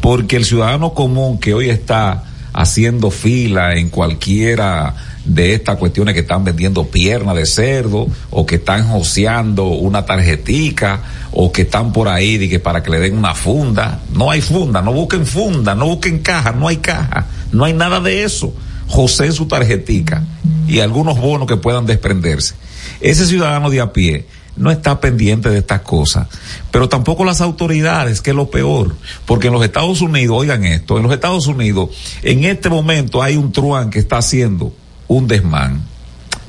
porque 0.00 0.34
el 0.34 0.44
ciudadano 0.44 0.92
común 0.92 1.38
que 1.38 1.54
hoy 1.54 1.70
está 1.70 2.24
haciendo 2.52 3.12
fila 3.12 3.74
en 3.76 3.88
cualquiera 3.88 4.96
de 5.24 5.54
estas 5.54 5.76
cuestiones 5.76 6.14
que 6.14 6.20
están 6.22 6.42
vendiendo 6.42 6.88
piernas 6.88 7.36
de 7.36 7.46
cerdo 7.46 8.08
o 8.30 8.46
que 8.46 8.56
están 8.56 8.88
joseando 8.88 9.66
una 9.66 10.04
tarjetica 10.06 11.02
o 11.32 11.52
que 11.52 11.62
están 11.62 11.92
por 11.92 12.08
ahí 12.08 12.48
que 12.48 12.58
para 12.58 12.82
que 12.82 12.90
le 12.90 12.98
den 12.98 13.16
una 13.16 13.34
funda. 13.34 14.00
No 14.12 14.30
hay 14.30 14.40
funda, 14.40 14.82
no 14.82 14.92
busquen 14.92 15.26
funda, 15.26 15.74
no 15.74 15.86
busquen 15.86 16.20
caja, 16.20 16.52
no 16.52 16.68
hay 16.68 16.78
caja, 16.78 17.26
no 17.52 17.64
hay 17.64 17.72
nada 17.72 18.00
de 18.00 18.24
eso. 18.24 18.52
José 18.88 19.30
su 19.30 19.46
tarjetica 19.46 20.24
y 20.66 20.80
algunos 20.80 21.18
bonos 21.18 21.46
que 21.46 21.56
puedan 21.56 21.86
desprenderse. 21.86 22.54
Ese 23.00 23.26
ciudadano 23.26 23.70
de 23.70 23.80
a 23.80 23.92
pie 23.92 24.26
no 24.56 24.70
está 24.70 25.00
pendiente 25.00 25.48
de 25.48 25.58
estas 25.58 25.82
cosas, 25.82 26.26
pero 26.70 26.88
tampoco 26.88 27.24
las 27.24 27.40
autoridades, 27.40 28.20
que 28.20 28.30
es 28.30 28.36
lo 28.36 28.50
peor, 28.50 28.94
porque 29.26 29.46
en 29.46 29.52
los 29.52 29.64
Estados 29.64 30.00
Unidos, 30.00 30.36
oigan 30.38 30.64
esto, 30.64 30.96
en 30.96 31.04
los 31.04 31.12
Estados 31.12 31.46
Unidos, 31.46 31.90
en 32.22 32.44
este 32.44 32.68
momento 32.68 33.22
hay 33.22 33.36
un 33.36 33.52
truán 33.52 33.90
que 33.90 34.00
está 34.00 34.18
haciendo 34.18 34.74
un 35.06 35.28
desmán, 35.28 35.82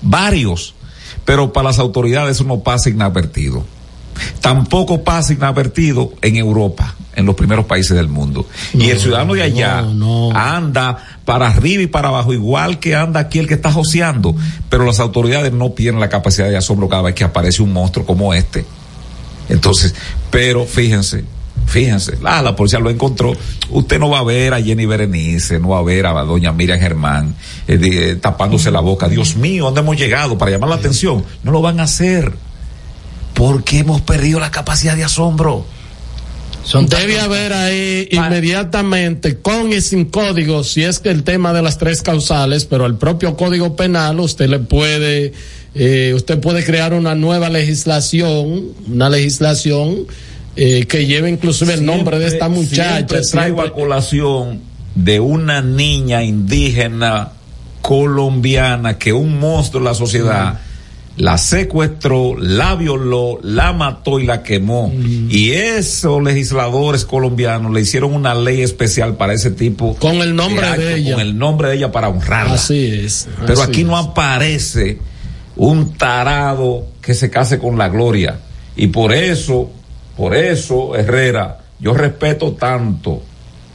varios, 0.01 0.73
pero 1.25 1.53
para 1.53 1.69
las 1.69 1.79
autoridades 1.79 2.43
no 2.43 2.59
pasa 2.61 2.89
inadvertido. 2.89 3.63
Tampoco 4.41 5.03
pasa 5.03 5.33
inadvertido 5.33 6.13
en 6.21 6.35
Europa, 6.37 6.95
en 7.15 7.25
los 7.25 7.35
primeros 7.35 7.65
países 7.65 7.95
del 7.95 8.07
mundo. 8.07 8.45
y 8.73 8.89
el 8.89 8.99
ciudadano 8.99 9.33
de 9.33 9.43
allá 9.43 9.81
anda 10.33 10.97
para 11.25 11.47
arriba 11.47 11.83
y 11.83 11.87
para 11.87 12.07
abajo, 12.09 12.33
igual 12.33 12.79
que 12.79 12.95
anda 12.95 13.19
aquí 13.19 13.39
el 13.39 13.47
que 13.47 13.53
está 13.55 13.71
joseando. 13.71 14.35
Pero 14.69 14.85
las 14.85 14.99
autoridades 14.99 15.51
no 15.53 15.71
tienen 15.71 15.99
la 15.99 16.09
capacidad 16.09 16.49
de 16.49 16.57
asombro 16.57 16.87
cada 16.89 17.03
vez 17.03 17.15
que 17.15 17.23
aparece 17.23 17.61
un 17.61 17.73
monstruo 17.73 18.05
como 18.05 18.33
este. 18.33 18.65
Entonces, 19.49 19.93
pero 20.29 20.65
fíjense, 20.65 21.25
fíjense, 21.65 22.17
la, 22.21 22.41
la 22.41 22.55
policía 22.55 22.79
lo 22.79 22.89
encontró. 22.89 23.33
Usted 23.69 23.99
no 23.99 24.09
va 24.09 24.19
a 24.19 24.23
ver 24.23 24.53
a 24.53 24.61
Jenny 24.61 24.85
Berenice, 24.85 25.59
no 25.59 25.69
va 25.69 25.79
a 25.79 25.83
ver 25.83 26.05
a 26.05 26.11
doña 26.23 26.51
Miriam 26.53 26.79
Germán 26.79 27.35
eh, 27.67 27.77
de- 27.77 28.11
eh, 28.11 28.15
tapándose 28.15 28.71
la 28.71 28.79
boca. 28.79 29.07
Dios 29.09 29.35
mío, 29.35 29.65
¿dónde 29.65 29.81
hemos 29.81 29.97
llegado? 29.97 30.37
Para 30.37 30.51
llamar 30.51 30.69
la 30.69 30.75
atención. 30.75 31.23
No 31.43 31.51
lo 31.51 31.61
van 31.61 31.79
a 31.79 31.83
hacer. 31.83 32.33
Porque 33.33 33.79
hemos 33.79 34.01
perdido 34.01 34.39
la 34.39 34.51
capacidad 34.51 34.95
de 34.95 35.03
asombro. 35.03 35.65
Debe 36.87 37.19
haber 37.19 37.53
ahí 37.53 38.07
inmediatamente, 38.11 39.37
con 39.37 39.73
y 39.73 39.81
sin 39.81 40.05
código, 40.05 40.63
si 40.63 40.83
es 40.83 40.99
que 40.99 41.09
el 41.09 41.23
tema 41.23 41.53
de 41.53 41.61
las 41.61 41.77
tres 41.77 42.01
causales, 42.01 42.65
pero 42.65 42.85
el 42.85 42.95
propio 42.95 43.35
código 43.35 43.75
penal, 43.75 44.19
usted 44.19 44.47
le 44.47 44.59
puede, 44.59 45.33
eh, 45.73 46.13
usted 46.15 46.39
puede 46.39 46.63
crear 46.63 46.93
una 46.93 47.15
nueva 47.15 47.49
legislación, 47.49 48.69
una 48.87 49.09
legislación 49.09 50.05
eh, 50.55 50.85
que 50.85 51.07
lleve 51.07 51.29
inclusive 51.29 51.73
el 51.73 51.85
nombre 51.85 52.19
de 52.19 52.27
esta 52.27 52.47
muchacha. 52.47 52.95
Siempre 52.97 53.21
traigo 53.21 53.61
a 53.61 53.73
colación 53.73 54.61
de 54.93 55.19
una 55.19 55.61
niña 55.61 56.23
indígena 56.23 57.31
colombiana 57.81 58.97
que 58.97 59.13
un 59.13 59.39
monstruo 59.39 59.81
de 59.81 59.89
la 59.89 59.95
sociedad 59.95 60.59
la 61.21 61.37
secuestró, 61.37 62.35
la 62.35 62.73
violó, 62.73 63.37
la 63.43 63.73
mató 63.73 64.19
y 64.19 64.25
la 64.25 64.41
quemó. 64.41 64.91
Y 64.91 65.51
esos 65.51 66.23
legisladores 66.23 67.05
colombianos 67.05 67.71
le 67.71 67.81
hicieron 67.81 68.15
una 68.15 68.33
ley 68.33 68.63
especial 68.63 69.17
para 69.17 69.33
ese 69.33 69.51
tipo. 69.51 69.95
Con 69.97 70.15
el 70.15 70.35
nombre 70.35 70.67
de 70.79 70.95
ella. 70.95 71.13
Con 71.13 71.21
el 71.21 71.37
nombre 71.37 71.69
de 71.69 71.75
ella 71.75 71.91
para 71.91 72.09
honrarla. 72.09 72.55
Así 72.55 72.87
es. 73.05 73.27
Pero 73.45 73.61
así 73.61 73.69
aquí 73.69 73.83
no 73.83 73.97
aparece 73.97 74.97
un 75.57 75.93
tarado 75.93 76.87
que 77.03 77.13
se 77.13 77.29
case 77.29 77.59
con 77.59 77.77
la 77.77 77.89
gloria. 77.89 78.39
Y 78.75 78.87
por 78.87 79.13
eso, 79.13 79.69
por 80.17 80.35
eso, 80.35 80.95
Herrera, 80.95 81.59
yo 81.79 81.93
respeto 81.93 82.53
tanto, 82.53 83.21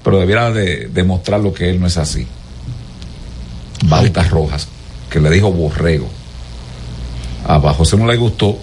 pero 0.02 0.18
debiera 0.18 0.51
de 0.51 0.89
demostrar 0.89 1.39
lo 1.39 1.52
que 1.52 1.70
él 1.70 1.78
no 1.78 1.86
es 1.86 1.97
así. 1.97 2.27
Bautas 3.85 4.31
Rojas, 4.31 4.66
que 5.09 5.20
le 5.20 5.31
dijo 5.31 5.52
borrego. 5.52 6.16
A 7.48 7.60
José 7.74 7.97
no 7.97 8.06
le 8.06 8.16
gustó 8.16 8.59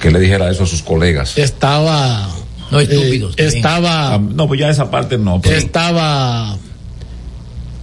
que 0.00 0.10
le 0.10 0.18
dijera 0.20 0.50
eso 0.50 0.64
a 0.64 0.66
sus 0.66 0.82
colegas. 0.82 1.36
Estaba. 1.38 2.28
No, 2.70 2.80
estúpidos. 2.80 3.34
estaba. 3.36 4.14
Ah, 4.14 4.18
no, 4.18 4.46
pues 4.48 4.60
ya 4.60 4.70
esa 4.70 4.90
parte 4.90 5.18
no. 5.18 5.40
pero- 5.40 5.56
estaba 5.56 6.56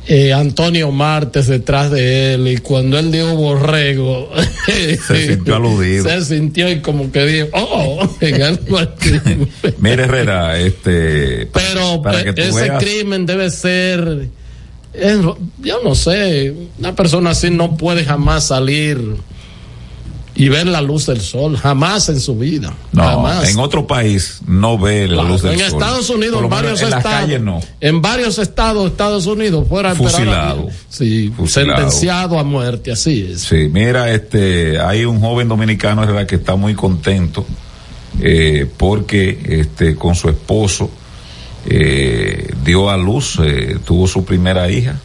eh, 0.08 0.32
Antonio 0.34 0.90
Martes 0.92 1.48
detrás 1.48 1.92
de 1.92 2.34
él 2.36 2.48
y 2.48 2.58
cuando 2.58 2.98
él 2.98 3.12
dijo 3.12 3.36
borrego 3.36 4.30
Se 4.66 5.28
sintió 5.28 5.58
aludido. 5.58 6.06
se 6.06 6.24
sintió 6.24 6.72
y 6.72 6.80
como 6.80 7.12
que 7.12 7.26
dijo 7.26 7.48
oh 7.54 8.10
en 8.22 8.42
algo 8.42 8.78
así. 8.78 9.20
Mire, 9.80 10.04
Herrera, 10.04 10.58
este. 10.60 11.48
pero 11.48 12.02
para 12.02 12.22
eh, 12.22 12.24
que 12.26 12.34
tú 12.34 12.42
ese 12.42 12.70
veas- 12.70 12.82
crimen 12.84 13.26
debe 13.26 13.50
ser 13.50 14.30
es- 14.94 15.20
yo 15.62 15.80
no 15.84 15.94
sé 15.94 16.54
una 16.80 16.96
persona 16.96 17.32
así 17.32 17.50
no 17.50 17.76
puede 17.76 18.06
jamás 18.06 18.46
salir 18.46 18.98
y 20.40 20.50
ver 20.50 20.68
la 20.68 20.82
luz 20.82 21.08
del 21.08 21.20
sol 21.20 21.58
jamás 21.58 22.10
en 22.10 22.20
su 22.20 22.38
vida 22.38 22.74
No, 22.92 23.04
jamás 23.04 23.50
en 23.50 23.60
otro 23.60 23.88
país 23.88 24.40
no 24.46 24.78
ve 24.78 25.08
la 25.08 25.16
Claro, 25.16 25.30
luz 25.30 25.42
del 25.42 25.54
en 25.54 25.60
sol. 25.60 25.68
Estados 25.82 26.10
Unidos, 26.12 26.44
en 26.44 26.50
varios 26.50 26.82
en 26.82 26.88
estados, 26.88 27.04
calles 27.12 27.42
no. 27.42 27.60
en 27.82 28.02
varios 28.02 28.38
estados 28.38 28.92
Estados 28.92 29.26
Unidos, 29.26 29.68
fuera 29.68 29.96
Fusilado. 29.96 30.64
bien, 30.64 30.76
sí, 30.90 31.34
Fusilado. 31.36 31.78
sentenciado 31.78 32.38
a 32.40 32.44
muerte, 32.44 32.92
así 32.92 33.30
es. 33.34 33.42
Sí, 33.42 33.68
mira, 33.72 34.12
este, 34.14 34.80
hay 34.80 35.06
un 35.06 35.20
joven 35.20 35.48
dominicano 35.48 36.02
¿verdad? 36.02 36.26
que 36.28 36.36
está 36.36 36.56
muy 36.56 36.76
contento 36.76 37.46
eh, 38.22 38.66
porque 38.78 39.40
este, 39.44 39.96
con 39.96 40.14
su 40.16 40.30
esposo 40.30 40.90
eh, 41.66 42.54
dio 42.64 42.90
a 42.90 42.98
luz, 42.98 43.40
eh, 43.44 43.78
tuvo 43.86 44.08
su 44.08 44.24
primera 44.24 44.70
hija. 44.70 45.00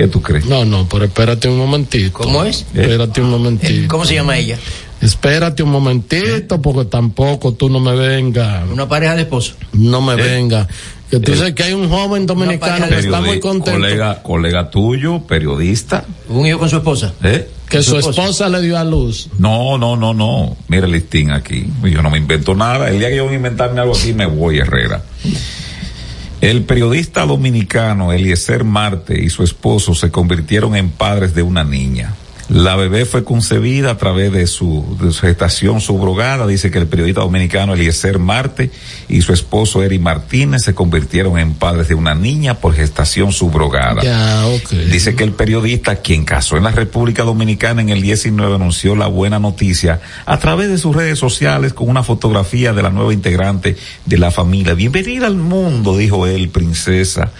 ¿Qué 0.00 0.08
tú 0.08 0.22
crees? 0.22 0.46
No, 0.46 0.64
no, 0.64 0.88
pero 0.88 1.04
espérate 1.04 1.46
un 1.46 1.58
momentito. 1.58 2.10
¿Cómo 2.14 2.42
es? 2.42 2.64
Espérate 2.74 3.20
un 3.20 3.28
momentito. 3.28 3.86
¿Cómo 3.88 4.06
se 4.06 4.14
llama 4.14 4.38
ella? 4.38 4.58
Espérate 4.98 5.62
un 5.62 5.68
momentito, 5.68 6.62
porque 6.62 6.86
tampoco 6.86 7.52
tú 7.52 7.68
no 7.68 7.80
me 7.80 7.94
vengas. 7.94 8.66
Una 8.70 8.88
pareja 8.88 9.14
de 9.14 9.22
esposos. 9.22 9.56
No 9.74 10.00
me 10.00 10.14
Eh, 10.14 10.16
venga. 10.16 10.66
Que 11.10 11.20
tú 11.20 11.32
eh, 11.32 11.36
sabes 11.36 11.54
que 11.54 11.64
hay 11.64 11.74
un 11.74 11.90
joven 11.90 12.24
dominicano 12.24 12.88
que 12.88 12.98
está 12.98 13.20
muy 13.20 13.40
contento. 13.40 13.72
Colega, 13.72 14.22
colega 14.22 14.70
tuyo, 14.70 15.20
periodista. 15.26 16.06
Un 16.30 16.46
hijo 16.46 16.58
con 16.58 16.70
su 16.70 16.76
esposa. 16.78 17.12
¿eh? 17.22 17.50
Que 17.68 17.82
su 17.82 17.98
esposa 17.98 18.48
le 18.48 18.62
dio 18.62 18.78
a 18.78 18.84
luz. 18.84 19.28
No, 19.38 19.76
no, 19.76 19.96
no, 19.96 20.14
no. 20.14 20.56
Mira 20.68 20.86
el 20.86 20.92
listín 20.92 21.30
aquí. 21.30 21.66
Yo 21.84 22.00
no 22.00 22.08
me 22.08 22.16
invento 22.16 22.54
nada. 22.54 22.88
El 22.88 23.00
día 23.00 23.10
que 23.10 23.16
yo 23.16 23.24
voy 23.24 23.34
a 23.34 23.36
inventarme 23.36 23.80
algo 23.82 23.94
aquí, 23.94 24.14
me 24.14 24.24
voy, 24.24 24.60
Herrera. 24.60 25.02
El 26.40 26.64
periodista 26.64 27.26
dominicano 27.26 28.12
Eliezer 28.12 28.64
Marte 28.64 29.22
y 29.22 29.28
su 29.28 29.42
esposo 29.42 29.94
se 29.94 30.10
convirtieron 30.10 30.74
en 30.74 30.88
padres 30.88 31.34
de 31.34 31.42
una 31.42 31.64
niña. 31.64 32.14
La 32.50 32.74
bebé 32.74 33.04
fue 33.04 33.22
concebida 33.22 33.92
a 33.92 33.96
través 33.96 34.32
de 34.32 34.48
su, 34.48 34.98
de 35.00 35.12
su 35.12 35.20
gestación 35.20 35.80
subrogada. 35.80 36.48
Dice 36.48 36.72
que 36.72 36.78
el 36.78 36.88
periodista 36.88 37.20
dominicano 37.20 37.74
Eliezer 37.74 38.18
Marte 38.18 38.72
y 39.08 39.22
su 39.22 39.32
esposo 39.32 39.84
Eri 39.84 40.00
Martínez 40.00 40.62
se 40.64 40.74
convirtieron 40.74 41.38
en 41.38 41.54
padres 41.54 41.86
de 41.86 41.94
una 41.94 42.16
niña 42.16 42.54
por 42.54 42.74
gestación 42.74 43.30
subrogada. 43.30 44.02
Ya, 44.02 44.46
ok. 44.48 44.70
Dice 44.90 45.14
que 45.14 45.22
el 45.22 45.30
periodista, 45.30 45.96
quien 45.96 46.24
casó 46.24 46.56
en 46.56 46.64
la 46.64 46.72
República 46.72 47.22
Dominicana 47.22 47.82
en 47.82 47.88
el 47.90 48.02
19, 48.02 48.56
anunció 48.56 48.96
la 48.96 49.06
buena 49.06 49.38
noticia 49.38 50.00
a 50.26 50.38
través 50.40 50.68
de 50.70 50.78
sus 50.78 50.96
redes 50.96 51.20
sociales 51.20 51.72
con 51.72 51.88
una 51.88 52.02
fotografía 52.02 52.72
de 52.72 52.82
la 52.82 52.90
nueva 52.90 53.12
integrante 53.12 53.76
de 54.06 54.18
la 54.18 54.32
familia. 54.32 54.74
Bienvenida 54.74 55.28
al 55.28 55.36
mundo, 55.36 55.96
dijo 55.96 56.26
él, 56.26 56.48
princesa. 56.48 57.30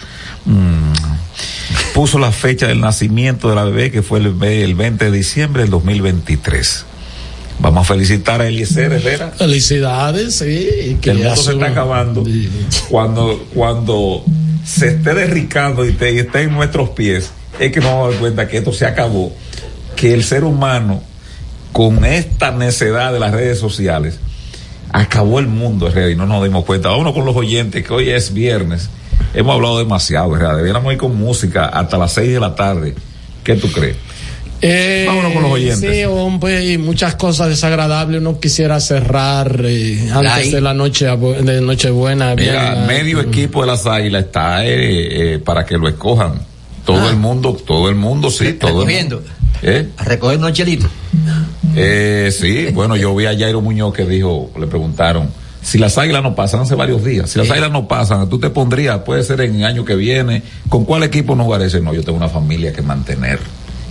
Mm. 0.45 0.90
Puso 1.93 2.19
la 2.19 2.31
fecha 2.31 2.67
del 2.67 2.79
nacimiento 2.79 3.49
de 3.49 3.55
la 3.55 3.63
bebé, 3.65 3.91
que 3.91 4.01
fue 4.01 4.19
el, 4.19 4.33
ve- 4.33 4.63
el 4.63 4.75
20 4.75 5.05
de 5.05 5.11
diciembre 5.11 5.63
del 5.63 5.71
2023. 5.71 6.85
Vamos 7.59 7.81
a 7.89 7.93
felicitar 7.93 8.41
a 8.41 8.47
Eliezer 8.47 8.93
Herrera. 8.93 9.31
Felicidades, 9.31 10.35
sí. 10.35 10.97
Que 11.01 11.11
el 11.11 11.17
mundo 11.17 11.35
se 11.35 11.51
está 11.53 11.67
acabando. 11.67 12.23
Cuando, 12.89 13.45
cuando 13.53 14.23
se 14.65 14.87
esté 14.89 15.13
derricando 15.13 15.85
y, 15.85 15.91
te- 15.91 16.13
y 16.13 16.19
esté 16.19 16.43
en 16.43 16.53
nuestros 16.53 16.89
pies, 16.91 17.31
es 17.59 17.71
que 17.71 17.79
nos 17.81 17.89
vamos 17.89 18.07
a 18.07 18.11
dar 18.11 18.19
cuenta 18.19 18.47
que 18.47 18.57
esto 18.57 18.71
se 18.73 18.85
acabó. 18.85 19.35
Que 19.95 20.13
el 20.13 20.23
ser 20.23 20.43
humano, 20.45 21.03
con 21.73 22.05
esta 22.05 22.51
necedad 22.51 23.11
de 23.13 23.19
las 23.19 23.31
redes 23.31 23.59
sociales, 23.59 24.17
acabó 24.93 25.39
el 25.39 25.47
mundo, 25.47 25.87
Herrera, 25.87 26.09
y 26.09 26.15
no 26.15 26.25
nos 26.25 26.43
dimos 26.43 26.63
cuenta. 26.65 26.89
Vámonos 26.89 27.13
con 27.13 27.25
los 27.25 27.35
oyentes, 27.35 27.85
que 27.85 27.93
hoy 27.93 28.09
es 28.09 28.33
viernes. 28.33 28.89
Hemos 29.33 29.55
hablado 29.55 29.79
demasiado, 29.79 30.35
Herrera. 30.35 30.55
Deberíamos 30.55 30.91
ir 30.91 30.97
con 30.99 31.15
música 31.15 31.65
hasta 31.67 31.97
las 31.97 32.11
seis 32.13 32.33
de 32.33 32.39
la 32.39 32.53
tarde. 32.55 32.95
¿Qué 33.43 33.55
tú 33.55 33.71
crees? 33.71 33.95
Eh, 34.63 35.05
Vámonos 35.07 35.33
con 35.33 35.41
los 35.43 35.51
oyentes. 35.53 35.79
Sí, 35.95 36.03
hombre, 36.03 36.65
y 36.65 36.77
muchas 36.77 37.15
cosas 37.15 37.49
desagradables. 37.49 38.21
Uno 38.21 38.39
quisiera 38.39 38.79
cerrar 38.79 39.61
eh, 39.65 40.09
antes 40.13 40.31
Ay. 40.33 40.51
de 40.51 40.61
la 40.61 40.73
noche 40.73 41.05
de 41.07 41.61
Nochebuena. 41.61 42.35
Mira, 42.35 42.73
bien, 42.75 42.87
medio 42.87 43.19
eh, 43.21 43.25
equipo 43.27 43.61
de 43.61 43.67
las 43.67 43.87
águilas 43.87 44.25
está 44.25 44.63
eh, 44.65 45.35
eh, 45.35 45.39
para 45.39 45.65
que 45.65 45.77
lo 45.77 45.87
escojan. 45.87 46.33
Todo 46.85 47.09
el 47.09 47.15
mundo, 47.15 47.53
todo 47.65 47.89
el 47.89 47.95
mundo, 47.95 48.29
sí, 48.29 48.53
todo 48.53 48.69
el 48.69 48.75
Recogiendo. 48.87 49.15
mundo. 49.17 49.31
¿Eh? 49.63 49.87
A 49.97 50.03
recoger 50.03 50.37
unos 50.39 50.53
chelitos. 50.53 50.89
Eh, 51.75 52.31
sí, 52.37 52.67
bueno, 52.73 52.95
yo 52.95 53.15
vi 53.15 53.25
a 53.27 53.37
Jairo 53.37 53.61
Muñoz 53.61 53.93
que 53.93 54.05
dijo, 54.05 54.51
le 54.59 54.67
preguntaron, 54.67 55.29
si 55.61 55.77
las 55.77 55.97
águilas 55.97 56.23
no 56.23 56.35
pasan, 56.35 56.61
hace 56.61 56.75
varios 56.75 57.03
días, 57.03 57.29
si 57.29 57.39
las 57.39 57.49
águilas 57.49 57.71
no 57.71 57.87
pasan, 57.87 58.27
tú 58.29 58.39
te 58.39 58.49
pondrías, 58.49 58.99
puede 58.99 59.23
ser 59.23 59.41
en 59.41 59.55
el 59.55 59.65
año 59.65 59.85
que 59.85 59.95
viene, 59.95 60.43
¿con 60.69 60.85
cuál 60.85 61.03
equipo 61.03 61.35
no 61.35 61.43
jugaré? 61.43 61.69
No, 61.81 61.93
yo 61.93 62.03
tengo 62.03 62.17
una 62.17 62.29
familia 62.29 62.73
que 62.73 62.81
mantener. 62.81 63.39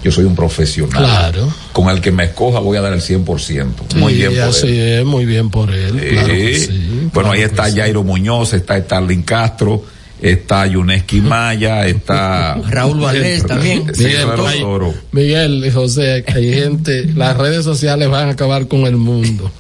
Yo 0.03 0.11
soy 0.11 0.25
un 0.25 0.35
profesional. 0.35 1.05
Claro. 1.05 1.53
Con 1.73 1.91
el 1.91 2.01
que 2.01 2.11
me 2.11 2.25
escoja 2.25 2.59
voy 2.59 2.79
a 2.79 2.81
dar 2.81 2.95
el 2.95 3.03
100%. 3.03 3.97
Muy 3.97 4.15
sí, 4.15 4.19
bien 4.19 4.33
por 4.33 4.43
así 4.45 4.67
él. 4.67 5.01
es, 5.01 5.05
muy 5.05 5.27
bien 5.27 5.51
por 5.51 5.71
él. 5.71 6.09
claro 6.09 6.35
Sí. 6.35 6.55
sí, 6.55 6.69
bueno, 6.69 7.11
claro 7.13 7.31
ahí 7.33 7.43
está 7.43 7.71
sí. 7.71 7.77
Jairo 7.77 8.03
Muñoz, 8.03 8.55
está 8.55 8.79
Starling 8.81 9.23
Castro, 9.23 9.85
está 10.21 10.67
Yuneski 10.67 11.21
Maya, 11.21 11.87
está 11.87 12.55
Raúl 12.69 13.01
Valdés 13.01 13.47
también. 13.47 13.95
Sí, 13.95 14.05
Miguel. 14.05 14.95
Miguel 15.13 15.65
y 15.67 15.71
José, 15.71 16.25
hay 16.27 16.55
gente, 16.55 17.05
las 17.15 17.37
redes 17.37 17.65
sociales 17.65 18.09
van 18.09 18.29
a 18.29 18.33
acabar 18.33 18.69
con 18.69 18.87
el 18.87 18.97
mundo. 18.97 19.51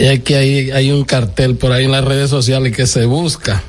Y 0.00 0.06
aquí 0.06 0.32
hay, 0.32 0.70
hay 0.70 0.90
un 0.90 1.04
cartel 1.04 1.56
por 1.56 1.72
ahí 1.72 1.84
en 1.84 1.92
las 1.92 2.04
redes 2.04 2.30
sociales 2.30 2.74
que 2.74 2.86
se 2.86 3.04
busca. 3.04 3.62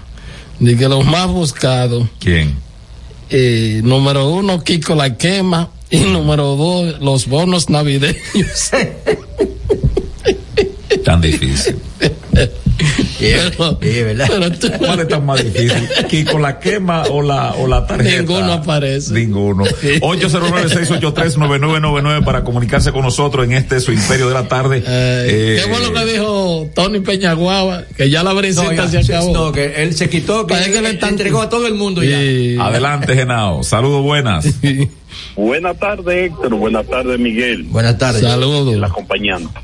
De 0.59 0.77
que 0.77 0.87
los 0.87 1.05
más 1.05 1.27
buscados, 1.27 2.07
¿Quién? 2.19 2.55
eh, 3.29 3.81
número 3.83 4.29
uno, 4.29 4.63
Kiko 4.63 4.95
la 4.95 5.17
quema. 5.17 5.69
Y 5.89 5.97
número 5.99 6.55
dos, 6.55 7.01
los 7.01 7.27
bonos 7.27 7.69
navideños. 7.69 8.71
Tan 11.03 11.19
difícil. 11.19 11.75
¿Cuál 14.77 14.99
es 14.99 15.07
tan 15.07 15.25
más 15.25 15.41
difícil? 15.43 15.89
¿Kiko 16.09 16.37
la 16.39 16.59
quema 16.59 17.03
o 17.03 17.21
la, 17.21 17.53
o 17.53 17.67
la 17.67 17.85
tarjeta? 17.85 18.21
Ninguno 18.21 18.53
aparece. 18.53 19.13
Ninguno. 19.13 19.65
809-683-9999 19.65 22.23
para 22.23 22.43
comunicarse 22.43 22.91
con 22.91 23.03
nosotros 23.03 23.45
en 23.45 23.51
este 23.53 23.79
su 23.79 23.91
imperio 23.91 24.27
de 24.27 24.33
la 24.33 24.47
tarde. 24.47 24.81
Eh, 24.85 25.61
¿Qué 25.63 25.71
fue 25.71 25.79
lo 25.81 25.93
que 25.93 26.05
dijo 26.05 26.67
Tony 26.73 27.01
Peñaguaba? 27.01 27.83
Que 27.95 28.09
ya 28.09 28.23
la 28.23 28.33
brisita 28.33 28.73
no, 28.73 28.87
se 28.87 28.97
acabó. 28.99 29.33
No, 29.33 29.51
que 29.51 29.83
él 29.83 29.93
se 29.95 30.09
quitó, 30.09 30.47
que, 30.47 30.55
Parece 30.55 30.71
que 30.71 30.81
le 30.81 30.93
le 30.93 31.07
entregó 31.07 31.41
a 31.41 31.49
todo 31.49 31.67
el 31.67 31.75
mundo 31.75 32.01
ya. 32.03 32.17
Adelante, 32.63 33.13
Genao. 33.15 33.63
Saludos 33.63 34.01
buenas. 34.03 34.45
Buenas 35.35 35.77
tardes, 35.77 36.31
Héctor. 36.31 36.55
Buenas 36.55 36.87
tardes, 36.87 37.19
Miguel. 37.19 37.63
Buenas 37.63 37.97
tardes. 37.97 38.21
Saludos. 38.21 38.75
El 38.75 38.83
acompañante. 38.83 39.59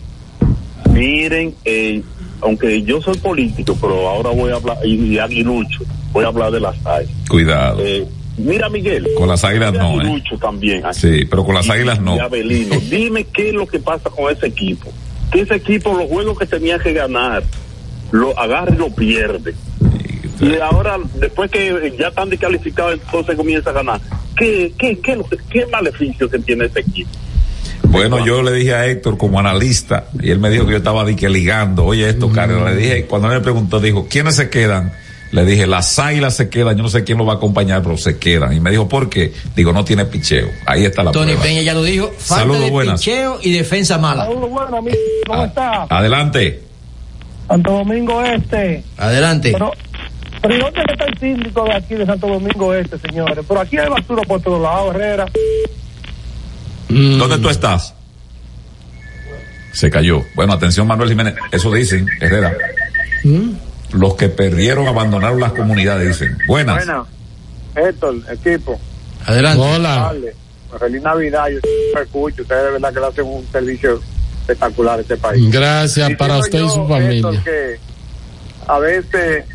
Miren, 0.92 1.56
eh, 1.64 2.02
aunque 2.42 2.82
yo 2.84 3.02
soy 3.02 3.18
político, 3.18 3.78
pero 3.80 4.08
ahora 4.08 4.30
voy 4.32 4.52
a 4.52 4.56
hablar, 4.56 4.78
y, 4.86 5.18
aguilucho, 5.18 5.84
voy 6.12 6.26
a 6.26 6.28
hablar 6.28 6.52
de 6.52 6.60
las 6.60 6.76
águilas. 6.86 7.30
Cuidado. 7.30 7.80
Eh, 7.80 8.06
mira, 8.38 8.70
Miguel. 8.70 9.08
Con 9.18 9.28
las 9.28 9.44
águilas 9.44 9.74
no, 9.74 10.02
¿eh? 10.02 10.24
también. 10.40 10.84
Sí, 10.94 11.26
pero 11.30 11.44
con 11.44 11.56
las 11.56 11.70
águilas 11.70 12.02
no. 12.02 12.22
Abelino, 12.22 12.76
dime 12.90 13.26
qué 13.26 13.50
es 13.50 13.54
lo 13.54 13.68
que 13.68 13.80
pasa 13.80 14.10
con 14.10 14.32
ese 14.32 14.48
equipo. 14.48 14.92
Que 15.32 15.42
ese 15.42 15.56
equipo, 15.56 15.94
los 15.94 16.08
juegos 16.08 16.38
que 16.40 16.46
tenía 16.46 16.80
que 16.80 16.94
ganar, 16.94 17.44
lo 18.12 18.38
agarra 18.40 18.74
y 18.74 18.78
lo 18.78 18.90
pierde. 18.90 19.56
Y 20.40 20.56
ahora, 20.58 20.98
después 21.16 21.50
que 21.50 21.96
ya 22.00 22.10
están 22.10 22.30
descalificados, 22.30 22.94
entonces 22.94 23.36
comienza 23.36 23.72
a 23.72 23.74
ganar. 23.74 24.00
¿Qué, 24.38 24.72
qué, 24.78 25.00
qué, 25.00 25.20
qué 25.50 25.66
maleficio 25.66 26.30
que 26.30 26.38
tiene 26.40 26.66
ese 26.66 26.82
equipo? 26.82 27.10
Bueno, 27.90 28.26
yo 28.26 28.42
le 28.44 28.52
dije 28.54 28.74
a 28.76 28.86
Héctor 28.86 29.18
como 29.18 29.40
analista, 29.40 30.06
y 30.22 30.30
él 30.32 30.40
me 30.40 30.50
dijo 30.50 30.66
que 30.66 30.72
yo 30.72 30.78
estaba 30.78 31.06
dique 31.06 31.30
ligando. 31.30 31.86
Oye, 31.86 32.08
esto, 32.10 32.32
Karen, 32.32 32.64
le 32.64 32.76
dije, 32.76 33.06
cuando 33.06 33.30
él 33.30 33.36
me 33.36 33.42
preguntó, 33.42 33.80
dijo, 33.80 34.08
¿quiénes 34.10 34.36
se 34.36 34.50
quedan? 34.50 34.94
Le 35.32 35.44
dije, 35.46 35.68
las 35.68 35.98
águilas 36.00 36.36
se 36.36 36.50
quedan, 36.50 36.78
yo 36.78 36.84
no 36.84 36.90
sé 36.90 37.04
quién 37.04 37.18
lo 37.18 37.26
va 37.26 37.34
a 37.34 37.36
acompañar, 37.38 37.82
pero 37.82 37.98
se 37.98 38.18
quedan. 38.18 38.54
Y 38.54 38.60
me 38.60 38.72
dijo, 38.72 38.88
¿por 38.88 39.10
qué? 39.10 39.34
Digo, 39.56 39.74
no 39.74 39.84
tiene 39.84 40.06
picheo. 40.06 40.48
Ahí 40.66 40.86
está 40.86 41.04
la 41.04 41.12
Tony 41.12 41.32
prueba. 41.34 41.44
Peña 41.44 41.62
ya 41.64 41.74
lo 41.74 41.84
dijo. 41.84 42.08
Falta 42.18 42.44
Saludos, 42.44 42.62
de 42.62 42.70
buenas. 42.72 43.00
picheo 43.02 43.40
y 43.42 43.52
defensa 43.52 43.98
mala. 43.98 44.26
Saludos, 44.26 44.50
bueno, 44.50 44.78
amigo. 44.78 44.98
¿Cómo 45.28 45.46
está? 45.46 45.84
Adelante. 45.90 46.62
Santo 47.48 47.72
Domingo 47.72 48.22
Este. 48.24 48.84
Adelante. 48.98 49.52
Pero, 49.54 49.72
pero 50.42 50.56
¿y 50.56 50.60
dónde 50.60 50.82
está 50.90 51.06
el 51.06 51.18
síndico 51.20 51.64
de 51.66 51.74
aquí 51.74 51.96
de 51.96 52.06
Santo 52.06 52.28
Domingo 52.28 52.74
Este, 52.74 52.98
señores? 53.00 53.44
Pero 53.48 53.60
aquí 53.60 53.78
hay 53.78 53.90
basura 53.90 54.22
por 54.24 54.42
todos 54.42 54.62
lados, 54.62 54.96
Herrera. 54.96 55.26
¿Dónde 56.90 57.38
tú 57.40 57.50
estás? 57.50 57.94
Se 59.74 59.90
cayó. 59.92 60.24
Bueno, 60.36 60.54
atención, 60.54 60.88
Manuel 60.88 61.10
Jiménez. 61.10 61.36
Eso 61.52 61.72
dicen, 61.72 62.08
Herrera. 62.20 62.56
Los 63.92 64.16
que 64.16 64.30
perdieron 64.30 64.88
abandonaron 64.88 65.40
las 65.40 65.52
comunidades, 65.54 66.08
dicen. 66.20 66.38
Buenas. 66.48 66.78
Bueno, 66.86 67.08
Héctor, 67.76 68.16
equipo. 68.32 68.80
Adelante. 69.26 69.80
Dale. 69.82 70.36
Feliz 70.80 71.02
Navidad, 71.02 71.48
yo 71.50 71.60
siempre 71.62 72.04
escucho. 72.04 72.42
Ustedes 72.42 72.64
de 72.66 72.72
verdad 72.72 72.94
que 72.94 73.00
le 73.00 73.06
hacen 73.08 73.26
un 73.26 73.48
servicio 73.52 74.02
espectacular 74.42 75.00
a 75.00 75.02
este 75.02 75.18
país. 75.18 75.50
Gracias 75.52 76.10
Y 76.10 76.16
para 76.16 76.38
usted 76.38 76.60
y 76.60 76.70
su 76.70 76.82
Héctor, 76.82 76.88
familia. 76.88 77.44
que 77.44 77.80
a 78.68 78.80
veces, 78.80 79.46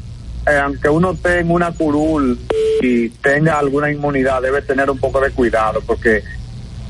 eh, 0.46 0.56
aunque 0.62 0.88
uno 0.88 1.14
tenga 1.14 1.52
una 1.52 1.72
curul 1.72 2.38
y 2.80 3.08
tenga 3.10 3.58
alguna 3.58 3.90
inmunidad, 3.90 4.40
debe 4.42 4.62
tener 4.62 4.88
un 4.90 4.98
poco 4.98 5.20
de 5.20 5.30
cuidado, 5.30 5.82
porque 5.86 6.22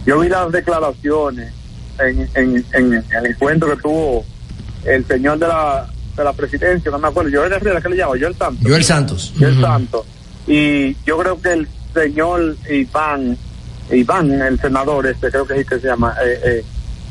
yo 0.07 0.21
vi 0.21 0.29
las 0.29 0.51
declaraciones 0.51 1.53
en, 1.99 2.29
en, 2.35 2.65
en 2.73 2.93
el 2.93 3.27
encuentro 3.27 3.71
que 3.71 3.83
tuvo 3.83 4.25
el 4.85 5.07
señor 5.07 5.39
de 5.39 5.49
la, 5.49 5.89
de 6.17 6.25
la 6.25 6.33
presidencia, 6.33 6.91
no 6.91 6.99
me 6.99 7.09
acuerdo, 7.09 7.31
yo 7.31 7.45
era 7.45 7.59
que 7.59 7.89
le 7.89 7.97
llamo, 7.97 8.17
yo 8.17 8.29
el 8.29 8.35
Santos. 8.35 8.67
Joel 8.67 8.85
Santos. 8.85 9.33
Joel 9.39 9.61
Santos. 9.61 10.07
Y 10.47 10.97
yo 11.05 11.19
creo 11.19 11.41
que 11.41 11.53
el 11.53 11.69
señor 11.95 12.57
Iván, 12.69 13.37
Iván, 13.91 14.31
el 14.31 14.61
senador 14.61 15.07
este, 15.07 15.31
creo 15.31 15.47
que 15.47 15.55
es 15.55 15.61
el 15.61 15.67
que 15.67 15.79
se 15.79 15.87
llama, 15.87 16.15
eh, 16.25 16.41
eh, 16.45 16.65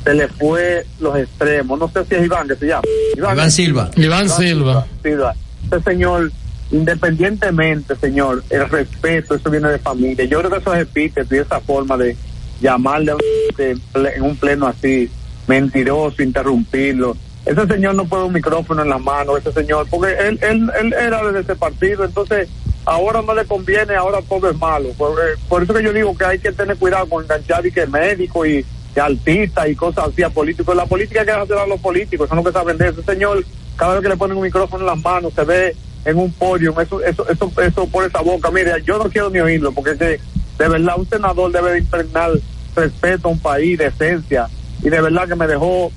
se 0.03 0.13
le 0.13 0.27
fue 0.27 0.85
los 0.99 1.15
extremos. 1.17 1.79
No 1.79 1.87
sé 1.89 2.03
si 2.05 2.15
es 2.15 2.25
Iván 2.25 2.47
que 2.47 2.55
se 2.55 2.67
llama. 2.67 2.83
Iván 3.15 3.51
Silva. 3.51 3.89
Iván 3.95 4.29
Silva. 4.29 4.85
Silva. 5.01 5.35
Ese 5.71 5.83
señor, 5.83 6.31
independientemente, 6.71 7.95
señor, 7.95 8.43
el 8.49 8.67
respeto, 8.69 9.35
eso 9.35 9.49
viene 9.49 9.69
de 9.69 9.79
familia. 9.79 10.25
Yo 10.25 10.39
creo 10.39 10.51
que 10.51 10.57
esos 10.57 10.75
epítetos 10.75 11.31
y 11.31 11.37
esa 11.37 11.59
forma 11.61 11.97
de 11.97 12.17
llamarle 12.61 13.13
de- 13.57 13.77
en 14.15 14.21
un 14.21 14.35
pleno 14.37 14.67
así, 14.67 15.09
mentiroso, 15.47 16.21
interrumpirlo. 16.23 17.17
Ese 17.45 17.65
señor 17.67 17.95
no 17.95 18.05
puede 18.05 18.23
un 18.25 18.33
micrófono 18.33 18.83
en 18.83 18.89
la 18.89 18.99
mano, 18.99 19.35
ese 19.35 19.51
señor, 19.51 19.87
porque 19.89 20.13
él, 20.13 20.39
él, 20.43 20.71
él 20.79 20.93
era 20.93 21.31
de 21.31 21.41
ese 21.41 21.55
partido, 21.55 22.05
entonces 22.05 22.47
ahora 22.85 23.21
no 23.23 23.33
le 23.33 23.45
conviene, 23.45 23.95
ahora 23.95 24.19
todo 24.29 24.49
es 24.49 24.57
malo. 24.57 24.89
Por, 24.97 25.19
eh, 25.19 25.33
por 25.49 25.63
eso 25.63 25.73
que 25.73 25.83
yo 25.83 25.91
digo 25.91 26.15
que 26.15 26.25
hay 26.25 26.39
que 26.39 26.51
tener 26.51 26.77
cuidado 26.77 27.07
con 27.09 27.23
enganchar 27.23 27.65
y 27.65 27.71
que 27.71 27.87
médico 27.87 28.45
y, 28.45 28.63
y 28.95 28.99
artistas 28.99 29.67
y 29.69 29.75
cosas 29.75 30.09
así 30.09 30.21
a 30.21 30.29
políticos. 30.29 30.75
La 30.75 30.85
política 30.85 31.21
hay 31.21 31.25
que 31.25 31.31
hacer 31.31 31.57
a 31.57 31.65
los 31.65 31.79
políticos, 31.81 32.29
son 32.29 32.37
los 32.37 32.45
que 32.45 32.51
saben 32.51 32.77
de. 32.77 32.89
Ese 32.89 33.01
señor, 33.03 33.43
cada 33.75 33.95
vez 33.95 34.03
que 34.03 34.09
le 34.09 34.17
ponen 34.17 34.37
un 34.37 34.43
micrófono 34.43 34.83
en 34.83 34.87
las 34.87 35.03
manos, 35.03 35.33
se 35.33 35.43
ve 35.43 35.75
en 36.05 36.17
un 36.17 36.31
podio, 36.33 36.79
eso, 36.79 37.01
eso, 37.03 37.27
eso, 37.27 37.51
eso 37.61 37.87
por 37.87 38.05
esa 38.05 38.21
boca. 38.21 38.51
Mire, 38.51 38.71
yo 38.85 38.97
no 38.99 39.05
quiero 39.09 39.29
ni 39.31 39.39
oírlo, 39.39 39.71
porque 39.71 39.97
que 39.97 40.19
de 40.59 40.67
verdad 40.69 40.95
un 40.97 41.07
senador 41.09 41.51
debe 41.51 41.71
de 41.73 41.79
impregnar 41.79 42.31
respeto 42.75 43.27
a 43.27 43.31
un 43.31 43.39
país, 43.39 43.77
decencia, 43.77 44.47
y 44.83 44.89
de 44.89 45.01
verdad 45.01 45.27
que 45.27 45.35
me 45.35 45.47
dejó, 45.47 45.91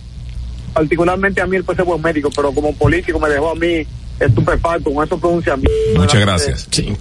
particularmente 0.72 1.40
a 1.40 1.46
mí, 1.46 1.56
él 1.56 1.64
fue 1.64 1.74
ese 1.74 1.82
buen 1.82 2.00
médico, 2.02 2.30
pero 2.34 2.52
como 2.52 2.74
político 2.74 3.18
me 3.20 3.28
dejó 3.28 3.50
a 3.50 3.54
mí 3.54 3.86
estupefacto 4.20 4.92
con 4.94 5.04
esos 5.04 5.18
pronunciamientos. 5.20 5.74
Muchas 5.96 6.20
gracias. 6.20 6.68
Creo, 6.70 6.94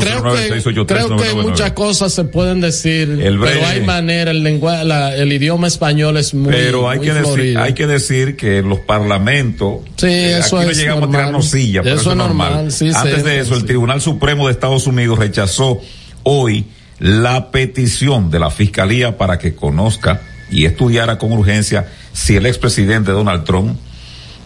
que, 0.00 0.84
creo 0.86 1.16
que 1.16 1.34
muchas 1.34 1.72
cosas 1.72 2.12
se 2.12 2.24
pueden 2.24 2.60
decir, 2.60 3.08
El 3.22 3.38
breve- 3.38 3.54
pero 3.58 3.66
hay 3.68 3.80
manera, 3.82 4.32
el 4.32 4.42
lenguaje, 4.42 4.84
la- 4.84 5.14
el 5.16 5.32
idioma 5.32 5.68
español 5.68 6.16
es 6.16 6.34
muy, 6.34 6.52
Pero 6.52 6.88
hay 6.90 6.98
muy 6.98 7.06
que, 7.06 7.12
decir, 7.14 7.26
florido. 7.32 7.62
hay 7.62 7.74
que 7.74 7.86
decir 7.86 8.36
que 8.36 8.62
los 8.62 8.80
parlamentos, 8.80 9.82
Sí, 9.96 10.06
eh, 10.08 10.38
eso 10.38 10.56
aquí 10.58 10.66
no 10.66 10.72
es 10.72 10.78
llegamos 10.78 11.00
normal. 11.02 11.20
a 11.20 11.22
tirarnos 11.24 11.48
silla, 11.48 11.82
pero 11.82 11.94
Eso 11.94 12.00
eso, 12.02 12.10
es 12.10 12.14
es 12.14 12.18
normal. 12.18 12.50
normal, 12.52 12.72
sí, 12.72 12.90
Antes 12.92 13.14
sí, 13.16 13.22
de 13.22 13.38
eso, 13.40 13.54
el. 13.54 13.64
Tribunal 13.64 14.00
Supremo 14.00 14.46
de 14.48 14.52
Estados 14.52 14.86
Unidos 14.88 15.16
rechazó 15.18 15.80
hoy 16.24 16.66
la 16.98 17.50
petición 17.50 18.30
de 18.30 18.38
la 18.38 18.50
Fiscalía 18.50 19.16
para 19.16 19.38
que 19.38 19.54
conozca 19.54 20.20
y 20.50 20.64
estudiara 20.64 21.18
con 21.18 21.32
urgencia 21.32 21.86
si 22.12 22.36
el 22.36 22.46
expresidente 22.46 23.12
Donald 23.12 23.44
Trump 23.44 23.78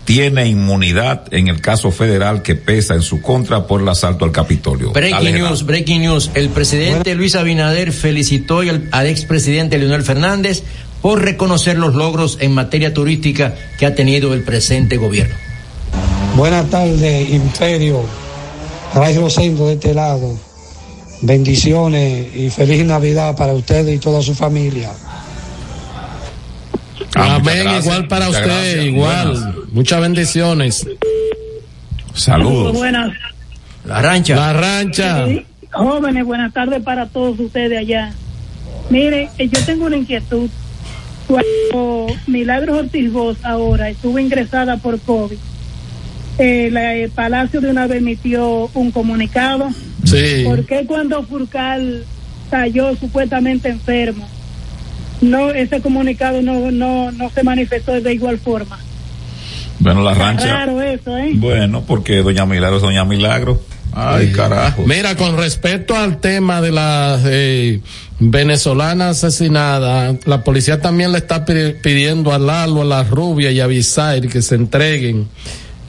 tiene 0.05 0.47
inmunidad 0.49 1.33
en 1.33 1.49
el 1.49 1.61
caso 1.61 1.93
federal 1.93 2.43
que 2.43 2.57
pesa 2.57 2.95
en 2.95 3.03
su 3.03 3.23
contra 3.23 3.67
por 3.67 3.81
el 3.81 3.89
asalto 3.89 4.25
al 4.25 4.33
Capitolio. 4.33 4.93
Breaking 4.93 5.25
Dale, 5.25 5.33
news, 5.33 5.65
breaking 5.65 6.03
news. 6.03 6.31
El 6.35 6.49
presidente 6.49 7.15
Luis 7.15 7.37
Abinader 7.37 7.93
felicitó 7.93 8.61
al, 8.61 8.89
al 8.91 9.07
expresidente 9.07 9.79
Leonel 9.79 10.03
Fernández 10.03 10.65
por 11.01 11.23
reconocer 11.23 11.79
los 11.79 11.95
logros 11.95 12.39
en 12.41 12.53
materia 12.53 12.93
turística 12.93 13.55
que 13.79 13.87
ha 13.87 13.95
tenido 13.95 14.35
el 14.35 14.43
presente 14.43 14.97
gobierno. 14.97 15.35
Buenas 16.37 16.69
tardes, 16.71 17.31
Imperio. 17.31 18.05
Ray 18.95 19.17
Rosendo 19.17 19.69
de 19.69 19.75
este 19.75 19.95
lado. 19.95 20.52
Bendiciones 21.23 22.35
y 22.37 22.51
feliz 22.51 22.85
Navidad 22.85 23.37
para 23.37 23.53
ustedes 23.53 23.95
y 23.95 23.99
toda 23.99 24.23
su 24.23 24.35
familia. 24.35 24.91
Ah, 27.15 27.37
Amén, 27.37 27.63
gracias, 27.63 27.85
igual 27.85 28.09
para 28.09 28.27
muchas 28.27 28.41
usted, 28.43 28.55
gracias. 28.55 28.85
igual. 28.85 29.29
Buenas. 29.33 29.55
Muchas 29.73 30.01
bendiciones. 30.01 30.87
Saludos. 32.15 32.73
Buenas. 32.75 33.13
La 33.85 34.03
rancha. 34.03 34.37
La 34.37 34.53
rancha. 34.53 35.27
Sí, 35.27 35.47
Jóvenes, 35.73 36.25
buenas 36.25 36.53
tardes 36.53 36.83
para 36.83 37.07
todos 37.07 37.39
ustedes 37.39 37.79
allá. 37.79 38.13
Mire, 38.91 39.31
eh, 39.39 39.49
yo 39.49 39.65
tengo 39.65 39.87
una 39.87 39.97
inquietud. 39.97 40.51
Cuando 41.29 42.09
Milagros 42.27 42.79
Ortiz 42.79 43.13
Voz 43.13 43.39
ahora 43.45 43.89
estuvo 43.89 44.19
ingresada 44.19 44.77
por 44.77 45.01
COVID, 45.01 45.39
eh, 46.39 46.69
la- 46.73 46.95
el 46.95 47.11
Palacio 47.11 47.61
de 47.61 47.71
una 47.71 47.87
vez 47.87 47.99
emitió 47.99 48.71
un 48.75 48.91
comunicado. 48.91 49.69
Sí. 50.05 50.43
¿Por 50.45 50.65
qué 50.67 50.85
cuando 50.87 51.23
Furcal 51.25 52.05
cayó 52.51 52.95
supuestamente 52.97 53.69
enfermo, 53.69 54.29
no 55.21 55.51
ese 55.51 55.81
comunicado 55.81 56.43
no, 56.43 56.71
no, 56.71 57.13
no 57.13 57.31
se 57.31 57.43
manifestó 57.43 58.01
de 58.01 58.13
igual 58.15 58.39
forma? 58.39 58.79
Bueno, 59.79 60.03
la 60.03 60.15
rancha. 60.15 60.47
Raro 60.47 60.81
eso, 60.83 61.17
¿eh? 61.19 61.33
Bueno, 61.35 61.83
porque 61.87 62.23
Doña 62.23 62.47
Milagro 62.47 62.77
es 62.77 62.83
Doña 62.83 63.05
Milagro. 63.05 63.61
Ay, 63.95 64.33
carajo. 64.33 64.85
Mira, 64.87 65.17
con 65.17 65.37
respecto 65.37 65.95
al 65.95 66.19
tema 66.19 66.63
de 66.63 66.71
la 66.73 67.21
eh, 67.27 67.81
venezolana 68.21 69.11
asesinada, 69.11 70.17
la 70.25 70.43
policía 70.45 70.81
también 70.81 71.13
le 71.13 71.19
está 71.19 71.45
pi- 71.45 71.75
pidiendo 71.83 72.33
a 72.33 72.39
Lalo, 72.39 72.83
a 72.83 72.85
la 72.87 73.03
rubia 73.05 73.51
y 73.51 73.61
a 73.61 73.67
Bisair 73.67 74.29
que 74.29 74.41
se 74.41 74.55
entreguen 74.55 75.29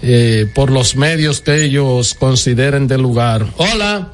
eh, 0.05 0.51
por 0.53 0.69
los 0.69 0.97
medios 0.97 1.39
que 1.39 1.63
ellos 1.63 2.13
consideren 2.13 2.87
del 2.87 3.01
lugar. 3.01 3.45
Hola. 3.57 4.09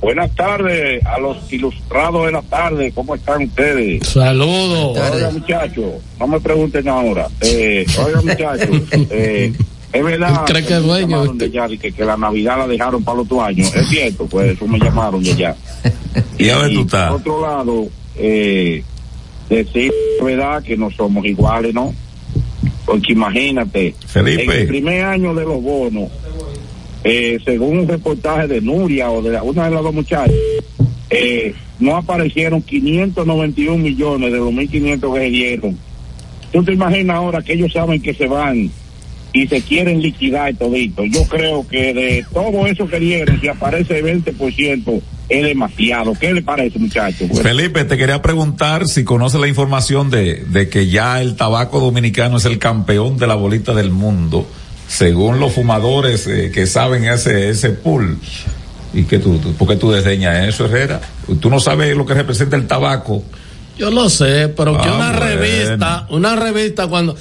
Buenas 0.00 0.34
tardes 0.34 1.04
a 1.04 1.18
los 1.18 1.52
ilustrados 1.52 2.24
de 2.24 2.32
la 2.32 2.42
tarde, 2.42 2.92
¿cómo 2.94 3.16
están 3.16 3.42
ustedes? 3.42 4.06
Saludos. 4.08 4.98
Oiga 5.12 5.30
muchachos, 5.30 5.94
no 6.18 6.26
me 6.26 6.40
pregunten 6.40 6.88
ahora. 6.88 7.28
Eh, 7.40 7.84
oiga 7.98 8.22
muchachos, 8.24 8.82
eh, 8.92 9.52
Es 9.92 10.04
verdad. 10.04 10.44
¿Cree 10.46 10.64
que 10.64 10.74
es 10.74 10.82
dueño 10.82 11.34
de 11.34 11.78
que, 11.78 11.92
que 11.92 12.04
la 12.04 12.16
Navidad 12.16 12.58
la 12.58 12.66
dejaron 12.68 13.02
para 13.02 13.16
el 13.16 13.22
otro 13.22 13.42
año. 13.42 13.64
Es 13.74 13.88
cierto, 13.88 14.26
pues 14.26 14.52
eso 14.52 14.66
me 14.66 14.78
llamaron 14.78 15.22
de 15.22 15.32
allá. 15.32 15.56
¿Y 16.38 16.48
a 16.48 16.56
dónde 16.56 16.74
tú 16.74 16.80
estás? 16.82 17.10
Por 17.10 17.20
otro 17.20 17.42
lado, 17.42 17.88
eh, 18.16 18.84
decir 19.48 19.92
verdad 20.22 20.62
que 20.62 20.76
no 20.76 20.90
somos 20.92 21.26
iguales, 21.26 21.74
¿no? 21.74 21.92
Porque 22.90 23.12
imagínate, 23.12 23.94
Felipe. 24.06 24.42
en 24.44 24.50
el 24.50 24.66
primer 24.66 25.04
año 25.04 25.32
de 25.34 25.44
los 25.44 25.62
bonos, 25.62 26.10
eh, 27.04 27.38
según 27.44 27.78
un 27.78 27.88
reportaje 27.88 28.48
de 28.48 28.60
Nuria 28.60 29.10
o 29.10 29.22
de 29.22 29.30
la- 29.30 29.42
una 29.44 29.66
de 29.66 29.70
las 29.70 29.82
dos 29.84 29.94
muchachas, 29.94 30.34
eh, 31.08 31.54
no 31.78 31.96
aparecieron 31.96 32.62
591 32.62 33.78
millones 33.78 34.32
de 34.32 34.38
los 34.38 34.52
1.500 34.52 35.14
que 35.14 35.20
se 35.20 35.30
dieron. 35.30 35.78
¿Tú 36.52 36.64
te 36.64 36.72
imaginas 36.72 37.16
ahora 37.16 37.42
que 37.42 37.52
ellos 37.52 37.72
saben 37.72 38.02
que 38.02 38.12
se 38.12 38.26
van 38.26 38.70
y 39.32 39.46
se 39.46 39.60
quieren 39.62 40.02
liquidar 40.02 40.52
todito? 40.56 41.04
Yo 41.04 41.24
creo 41.28 41.66
que 41.68 41.94
de 41.94 42.24
todo 42.32 42.66
eso 42.66 42.88
que 42.88 42.98
dieron, 42.98 43.40
si 43.40 43.46
aparece 43.48 43.98
el 44.00 44.04
20%, 44.04 45.00
es 45.30 45.42
demasiado. 45.44 46.12
¿Qué 46.18 46.32
le 46.34 46.42
parece, 46.42 46.78
muchachos? 46.78 47.28
Felipe, 47.42 47.84
te 47.84 47.96
quería 47.96 48.20
preguntar 48.20 48.86
si 48.88 49.04
conoce 49.04 49.38
la 49.38 49.46
información 49.48 50.10
de, 50.10 50.44
de 50.46 50.68
que 50.68 50.88
ya 50.88 51.20
el 51.22 51.36
tabaco 51.36 51.80
dominicano 51.80 52.36
es 52.38 52.44
el 52.44 52.58
campeón 52.58 53.16
de 53.16 53.26
la 53.26 53.34
bolita 53.36 53.72
del 53.74 53.90
mundo, 53.90 54.46
según 54.88 55.38
los 55.40 55.52
fumadores 55.52 56.26
eh, 56.26 56.50
que 56.52 56.66
saben 56.66 57.04
ese, 57.04 57.48
ese 57.48 57.70
pool. 57.70 58.18
¿Y 58.92 59.04
que 59.04 59.20
tú, 59.20 59.38
tú- 59.38 59.52
por 59.54 59.68
qué 59.68 59.76
tú 59.76 59.92
desdeñas 59.92 60.48
eso, 60.48 60.64
Herrera? 60.66 61.00
Tú 61.40 61.48
no 61.48 61.60
sabes 61.60 61.96
lo 61.96 62.04
que 62.04 62.14
representa 62.14 62.56
el 62.56 62.66
tabaco. 62.66 63.22
Yo 63.78 63.88
lo 63.90 64.10
sé, 64.10 64.48
pero 64.48 64.72
que 64.82 64.88
Ah, 64.88 64.94
una 64.96 65.06
bueno. 65.12 65.20
revista, 65.20 66.06
una 66.10 66.36
revista 66.36 66.86
cuando, 66.88 67.16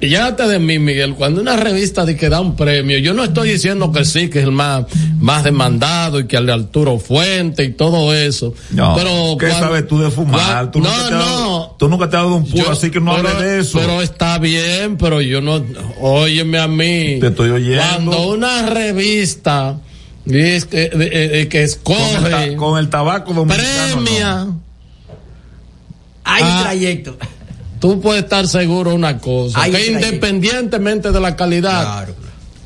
llévate 0.00 0.46
de 0.48 0.58
mí, 0.58 0.78
Miguel, 0.78 1.14
cuando 1.14 1.40
una 1.40 1.56
revista 1.56 2.04
de 2.04 2.16
que 2.16 2.28
da 2.28 2.40
un 2.40 2.56
premio, 2.56 2.98
yo 2.98 3.14
no 3.14 3.24
estoy 3.24 3.50
diciendo 3.50 3.90
que 3.92 4.04
sí, 4.04 4.28
que 4.28 4.38
es 4.40 4.44
el 4.44 4.52
más, 4.52 4.84
más 5.20 5.44
demandado 5.44 6.20
y 6.20 6.26
que 6.26 6.36
al 6.36 6.46
de 6.46 6.52
Arturo 6.52 6.98
Fuente 6.98 7.64
y 7.64 7.72
todo 7.72 8.12
eso. 8.14 8.54
No, 8.70 8.94
pero 8.96 9.36
¿qué 9.38 9.48
cuando- 9.48 9.66
sabes 9.68 9.86
tú 9.88 9.98
de 10.00 10.10
fumar? 10.10 10.70
Tú 10.70 10.80
no, 10.80 10.88
nunca 10.88 10.98
te 10.98 11.04
has 11.04 11.10
dado- 11.10 11.40
no. 11.48 11.76
Tú 11.78 11.88
nunca 11.88 12.10
te 12.10 12.16
has 12.16 12.22
dado 12.22 12.34
un 12.36 12.44
puro, 12.48 12.64
Yo- 12.64 12.70
así 12.70 12.90
que 12.90 13.00
no 13.00 13.14
pero- 13.16 13.28
hables 13.28 13.42
de 13.42 13.60
eso. 13.60 13.78
Pero 13.78 14.02
está 14.02 14.38
bien, 14.38 14.96
pero 14.98 15.20
yo 15.20 15.40
no, 15.40 15.64
óyeme 16.00 16.58
a 16.58 16.68
mí. 16.68 17.18
Te 17.20 17.28
estoy 17.28 17.50
oyendo. 17.50 17.82
Cuando 18.10 18.28
una 18.28 18.68
revista 18.70 19.78
dice 20.24 20.68
que, 20.68 20.76
de- 20.90 21.06
eh, 21.06 21.40
eh, 21.42 21.48
que 21.48 21.66
con, 21.82 21.96
el 21.96 22.04
escoge, 22.26 22.30
ta- 22.50 22.56
con 22.56 22.78
el 22.78 22.88
tabaco 22.88 23.32
dominicano. 23.34 23.94
premia, 24.04 24.34
no. 24.44 24.60
Hay 26.24 26.42
Ah, 26.46 26.60
trayecto. 26.62 27.16
Tú 27.82 28.00
puedes 28.00 28.22
estar 28.22 28.46
seguro 28.46 28.90
de 28.90 28.96
una 28.96 29.18
cosa, 29.18 29.68
que 29.68 29.86
independientemente 29.90 31.10
de 31.10 31.20
la 31.20 31.34
calidad, 31.34 32.06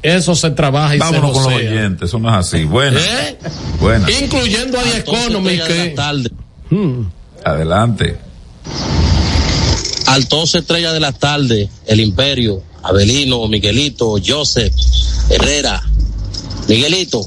eso 0.03 0.37
se 0.37 0.51
trabaja 0.51 0.95
y 0.95 0.99
Vámonos 0.99 1.31
se 1.31 1.33
con 1.33 1.43
los 1.45 1.63
oyentes, 1.63 2.09
eso 2.09 2.19
no 2.19 2.29
es 2.29 2.47
así. 2.47 2.65
Bueno, 2.65 3.01
¿Eh? 3.01 3.39
bueno, 3.81 4.07
Incluyendo 4.11 4.79
a 4.79 4.83
The 4.83 4.99
Economy 4.99 5.59
que... 5.59 5.97
Hmm. 6.69 7.07
adelante. 7.43 8.19
Altos 10.07 10.55
Estrella 10.55 10.93
de 10.93 11.01
la 11.01 11.13
Tarde, 11.13 11.71
El 11.87 12.01
Imperio, 12.01 12.63
Abelino, 12.83 13.49
Miguelito, 13.49 14.17
Joseph, 14.25 14.75
Herrera. 15.31 15.83
Miguelito, 16.69 17.25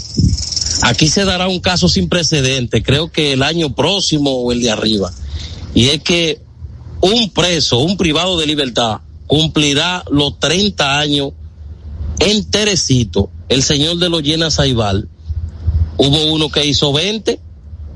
aquí 0.84 1.10
se 1.10 1.26
dará 1.26 1.48
un 1.48 1.60
caso 1.60 1.90
sin 1.90 2.08
precedente, 2.08 2.84
creo 2.84 3.12
que 3.12 3.34
el 3.34 3.42
año 3.42 3.74
próximo 3.74 4.44
o 4.44 4.52
el 4.52 4.62
de 4.62 4.70
arriba. 4.70 5.12
Y 5.74 5.90
es 5.90 6.04
que 6.04 6.40
un 7.02 7.30
preso, 7.32 7.80
un 7.80 7.98
privado 7.98 8.38
de 8.38 8.46
libertad, 8.46 9.00
cumplirá 9.28 10.04
los 10.10 10.40
30 10.40 11.00
años 11.00 11.32
enterecito. 12.20 13.30
El 13.48 13.64
señor 13.64 13.98
de 13.98 14.10
los 14.10 14.22
llena 14.22 14.52
Saibal. 14.52 15.08
Hubo 15.98 16.32
uno 16.32 16.50
que 16.50 16.66
hizo 16.66 16.94
20 16.94 17.40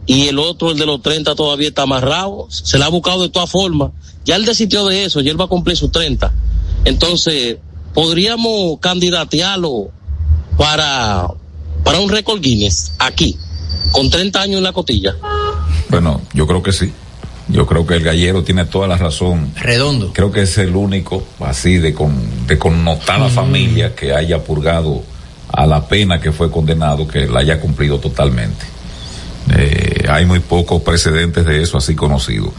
y 0.05 0.27
el 0.27 0.39
otro, 0.39 0.71
el 0.71 0.77
de 0.77 0.85
los 0.85 1.01
30, 1.01 1.35
todavía 1.35 1.69
está 1.69 1.84
amarrado. 1.84 2.47
Se 2.49 2.77
le 2.77 2.85
ha 2.85 2.89
buscado 2.89 3.21
de 3.21 3.30
todas 3.30 3.49
formas. 3.49 3.91
Ya 4.25 4.35
él 4.35 4.45
desistió 4.45 4.85
de 4.85 5.05
eso 5.05 5.21
y 5.21 5.30
él 5.30 5.39
va 5.39 5.45
a 5.45 5.49
cumplir 5.49 5.77
sus 5.77 5.91
30. 5.91 6.34
Entonces, 6.85 7.57
podríamos 7.93 8.80
candidatearlo 8.80 9.89
para, 10.57 11.27
para 11.84 11.99
un 11.99 12.09
récord 12.09 12.41
Guinness 12.41 12.93
aquí, 12.99 13.38
con 13.91 14.09
30 14.09 14.41
años 14.41 14.57
en 14.57 14.63
la 14.63 14.73
cotilla. 14.73 15.15
Bueno, 15.89 16.21
yo 16.34 16.47
creo 16.47 16.63
que 16.63 16.73
sí. 16.73 16.91
Yo 17.48 17.65
creo 17.65 17.86
que 17.86 17.95
el 17.95 18.03
gallero 18.03 18.44
tiene 18.44 18.65
toda 18.65 18.88
la 18.88 18.98
razón. 18.98 19.52
Redondo. 19.56 20.11
Creo 20.14 20.32
que 20.32 20.44
es 20.44 20.57
el 20.57 20.76
único, 20.76 21.26
así, 21.41 21.78
de, 21.78 21.94
con, 21.94 22.48
de 22.48 22.57
connotada 22.57 23.30
familia 23.30 23.95
que 23.95 24.14
haya 24.14 24.44
purgado 24.44 25.03
a 25.49 25.65
la 25.65 25.88
pena 25.88 26.20
que 26.20 26.32
fue 26.32 26.49
condenado, 26.49 27.07
que 27.07 27.28
la 27.28 27.41
haya 27.41 27.60
cumplido 27.60 27.99
totalmente. 27.99 28.65
Eh, 29.56 30.06
hay 30.10 30.26
muy 30.26 30.40
pocos 30.40 30.82
precedentes 30.82 31.45
de 31.45 31.61
eso 31.61 31.78
así 31.78 31.95
conocidos. 31.95 32.52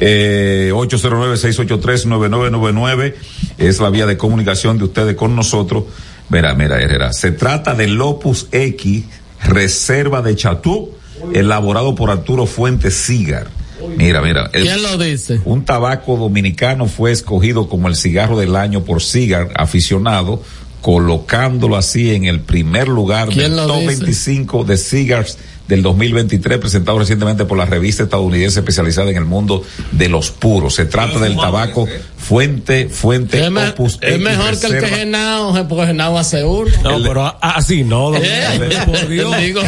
Eh, 0.00 0.70
809-683-9999 0.74 3.14
es 3.58 3.80
la 3.80 3.90
vía 3.90 4.06
de 4.06 4.16
comunicación 4.16 4.78
de 4.78 4.84
ustedes 4.84 5.14
con 5.14 5.36
nosotros. 5.36 5.84
Mira, 6.30 6.54
mira, 6.54 6.80
Herrera. 6.80 7.12
Se 7.12 7.32
trata 7.32 7.74
del 7.74 8.00
Opus 8.00 8.48
X, 8.50 9.04
reserva 9.44 10.22
de 10.22 10.34
Chatú, 10.34 10.92
elaborado 11.34 11.94
por 11.94 12.10
Arturo 12.10 12.46
Fuentes 12.46 12.94
Cigar. 12.94 13.48
Mira, 13.96 14.20
mira. 14.22 14.50
el- 14.52 14.62
¿Quién 14.64 14.82
lo 14.82 14.98
dice? 14.98 15.40
un 15.44 15.64
tabaco 15.64 16.16
dominicano 16.16 16.86
fue 16.86 17.12
escogido 17.12 17.68
como 17.68 17.88
el 17.88 17.96
cigarro 17.96 18.38
del 18.38 18.56
año 18.56 18.84
por 18.84 19.02
Cigar 19.02 19.50
aficionado, 19.56 20.42
colocándolo 20.80 21.76
así 21.76 22.14
en 22.14 22.24
el 22.24 22.40
primer 22.40 22.88
lugar 22.88 23.28
¿Quién 23.28 23.54
del 23.56 23.66
top 23.66 23.80
dice? 23.80 23.86
25 24.00 24.64
de 24.64 24.76
Cigars 24.76 25.38
del 25.68 25.82
2023 25.82 26.58
presentado 26.58 26.98
recientemente 26.98 27.44
por 27.44 27.56
la 27.58 27.64
revista 27.66 28.02
estadounidense 28.02 28.60
especializada 28.60 29.10
en 29.10 29.16
el 29.16 29.24
mundo 29.24 29.64
de 29.92 30.08
los 30.08 30.30
puros. 30.30 30.74
Se 30.74 30.84
trata 30.86 31.18
del 31.18 31.36
tabaco 31.36 31.86
Fuente 32.16 32.88
Fuente 32.88 33.40
Es, 33.44 33.50
Opus 33.70 33.98
es 34.00 34.14
X 34.14 34.20
mejor 34.24 34.58
que 34.60 34.66
el 34.66 34.72
que 34.72 34.80
Reserva. 34.80 34.96
Genao, 34.96 35.68
porque 35.68 35.86
Genao 35.86 36.18
hace 36.18 36.44
uno. 36.44 36.70
No, 36.84 37.02
pero 37.02 37.36
así 37.40 37.82
no, 37.84 38.10
don 38.12 38.20
Eh, 38.24 38.44
Miguel, 38.60 38.78
por 38.86 39.08
Dios. 39.08 39.36
digo, 39.38 39.60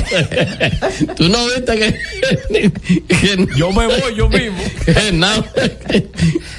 tú 1.16 1.28
no 1.28 1.46
viste 1.46 1.76
que, 1.76 2.00
que 3.08 3.46
Yo 3.56 3.72
me 3.72 3.86
voy 3.86 4.14
yo 4.16 4.28
mismo. 4.28 4.58
Genao, 4.86 5.44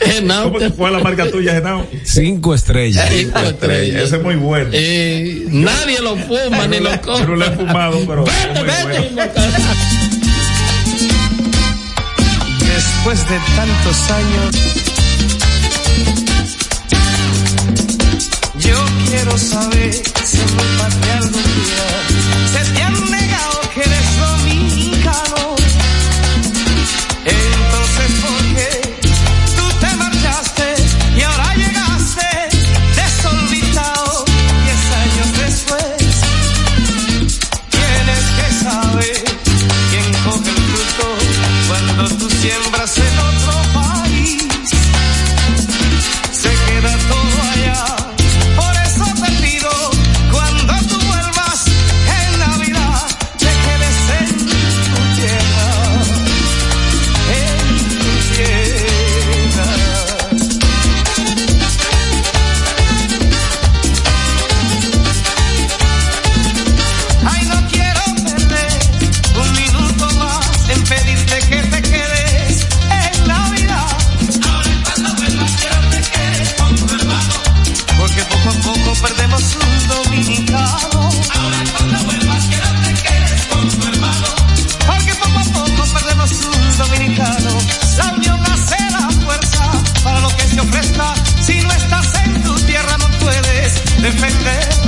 Genao 0.02 0.52
¿Cómo 0.52 0.70
fue 0.72 0.92
la 0.92 1.00
marca 1.00 1.30
tuya, 1.30 1.54
Genao? 1.54 1.86
Cinco 2.04 2.54
estrellas. 2.54 3.08
Cinco 3.10 3.40
estrellas. 3.40 4.04
Ese 4.04 4.18
es 4.18 4.24
muy 4.24 4.36
bueno. 4.36 4.70
Eh, 4.74 5.46
nadie 5.50 6.00
lo 6.02 6.16
fuma 6.18 6.68
ni 6.68 6.80
lo 6.80 6.92
Yo 6.92 7.02
come. 7.02 7.26
no 7.26 7.36
lo 7.36 7.46
he 7.46 7.52
fumado, 7.52 8.00
pero 8.08 8.26
es 8.26 8.60
muy 8.60 8.68
bueno. 9.14 9.25
Después 12.60 13.30
de 13.30 13.40
tantos 13.56 14.12
años, 14.12 14.56
yo 18.60 18.86
quiero 19.08 19.38
saber 19.38 19.94
si 19.94 20.38
patria 20.78 21.18
algún 21.18 21.32
día 21.32 22.05
mujer. 94.46 94.85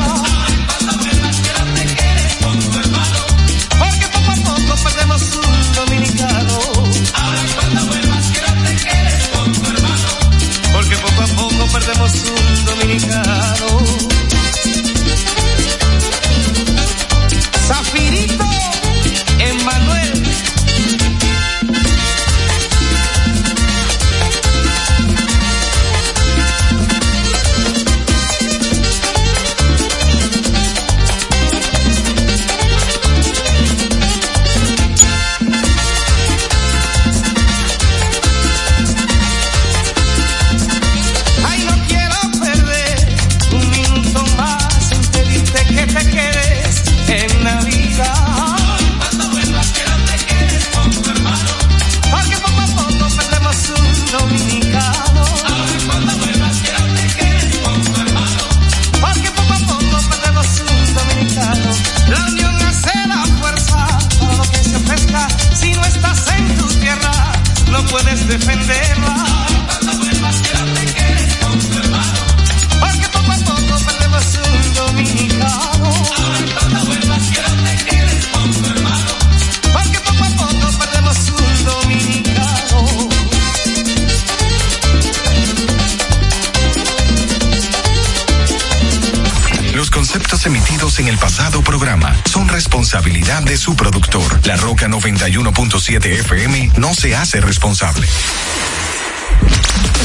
Se 96.97 97.15
hace 97.15 97.39
responsable. 97.41 98.07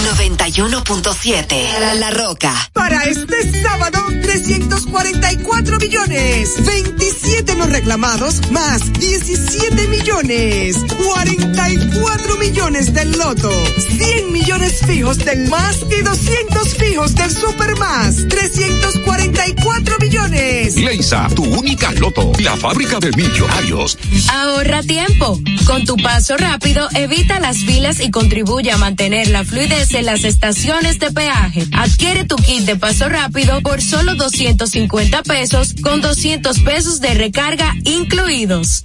91.7 0.02 1.98
La, 1.98 2.10
Roca. 2.10 2.70
Para 3.03 3.11
este 3.11 3.62
sábado, 3.62 3.99
344 4.23 5.79
millones. 5.79 6.55
27 6.65 7.57
no 7.57 7.66
reclamados 7.66 8.49
más 8.53 8.93
17 8.93 9.89
millones. 9.89 10.77
44 11.05 12.37
millones 12.37 12.95
del 12.95 13.11
loto. 13.19 13.51
100 13.99 14.33
millones 14.33 14.83
fijos 14.87 15.19
del 15.19 15.49
más 15.49 15.79
y 15.91 16.03
200 16.03 16.74
fijos 16.77 17.15
del 17.16 17.33
super 17.33 17.77
más. 17.77 18.29
344 18.29 19.97
millones. 19.99 20.77
Leisa, 20.77 21.27
tu 21.35 21.43
única 21.43 21.91
loto, 21.95 22.31
la 22.39 22.57
fábrica 22.57 23.01
de 23.01 23.11
millonarios. 23.16 23.99
Ahorra 24.31 24.81
tiempo. 24.85 25.41
Con 25.66 25.85
tu 25.85 25.97
paso 25.97 26.37
rápido, 26.37 26.89
evita 26.95 27.41
las 27.41 27.59
filas 27.59 27.99
y 27.99 28.12
contribuye 28.12 28.70
a 28.70 28.77
mantener 28.77 29.29
la 29.29 29.45
fluidez 29.45 29.93
en 29.95 30.07
las 30.07 30.23
estaciones 30.23 31.01
de 31.01 31.11
peaje. 31.11 31.66
Adquiere 31.73 32.24
tu 32.24 32.37
kit 32.37 32.65
de 32.65 32.77
paso 32.77 32.91
rápido 33.01 33.62
por 33.62 33.81
solo 33.81 34.14
250 34.14 35.23
pesos 35.23 35.74
con 35.82 36.01
200 36.01 36.60
pesos 36.60 37.01
de 37.01 37.14
recarga 37.14 37.74
incluidos. 37.85 38.85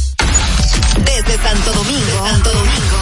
Desde 1.05 1.37
Santo 1.41 1.71
Domingo, 1.73 2.27
Santo 2.27 2.51
Domingo, 2.51 2.99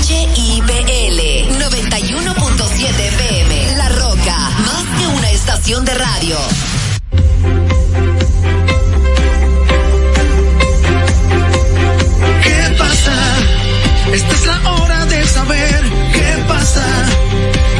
HIPL 0.00 1.20
91.7 1.58 2.88
FM. 2.88 3.76
La 3.76 3.88
Roca, 3.88 4.36
más 4.66 4.84
que 4.98 5.06
una 5.06 5.30
estación 5.30 5.84
de 5.84 5.94
radio. 5.94 6.36
¿Qué 12.42 12.74
pasa? 12.78 13.14
Esta 14.12 14.34
es 14.34 14.46
la 14.46 14.72
hora 14.72 15.06
de 15.06 15.26
saber 15.26 15.82
qué 16.12 16.44
pasa. 16.48 16.84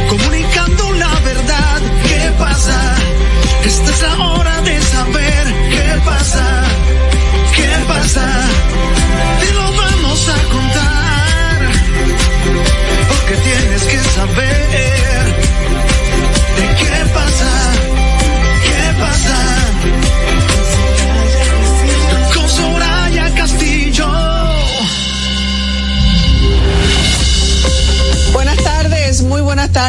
Comunicando 0.08 0.92
la 0.92 1.14
verdad, 1.20 1.80
¿qué 2.08 2.32
pasa? 2.38 2.94
Esta 3.64 3.90
es 3.90 4.02
la 4.02 4.26
hora 4.26 4.60
de 4.62 4.80
saber 4.80 5.54
qué 5.70 6.00
pasa. 6.04 6.71
¿Qué 7.56 7.68
pasa? 7.86 8.26
Te 9.40 9.52
lo 9.52 9.72
vamos 9.72 10.28
a 10.28 10.52
contar. 10.52 11.72
Porque 13.08 13.36
tienes 13.36 13.82
que 13.84 13.98
saber 13.98 14.61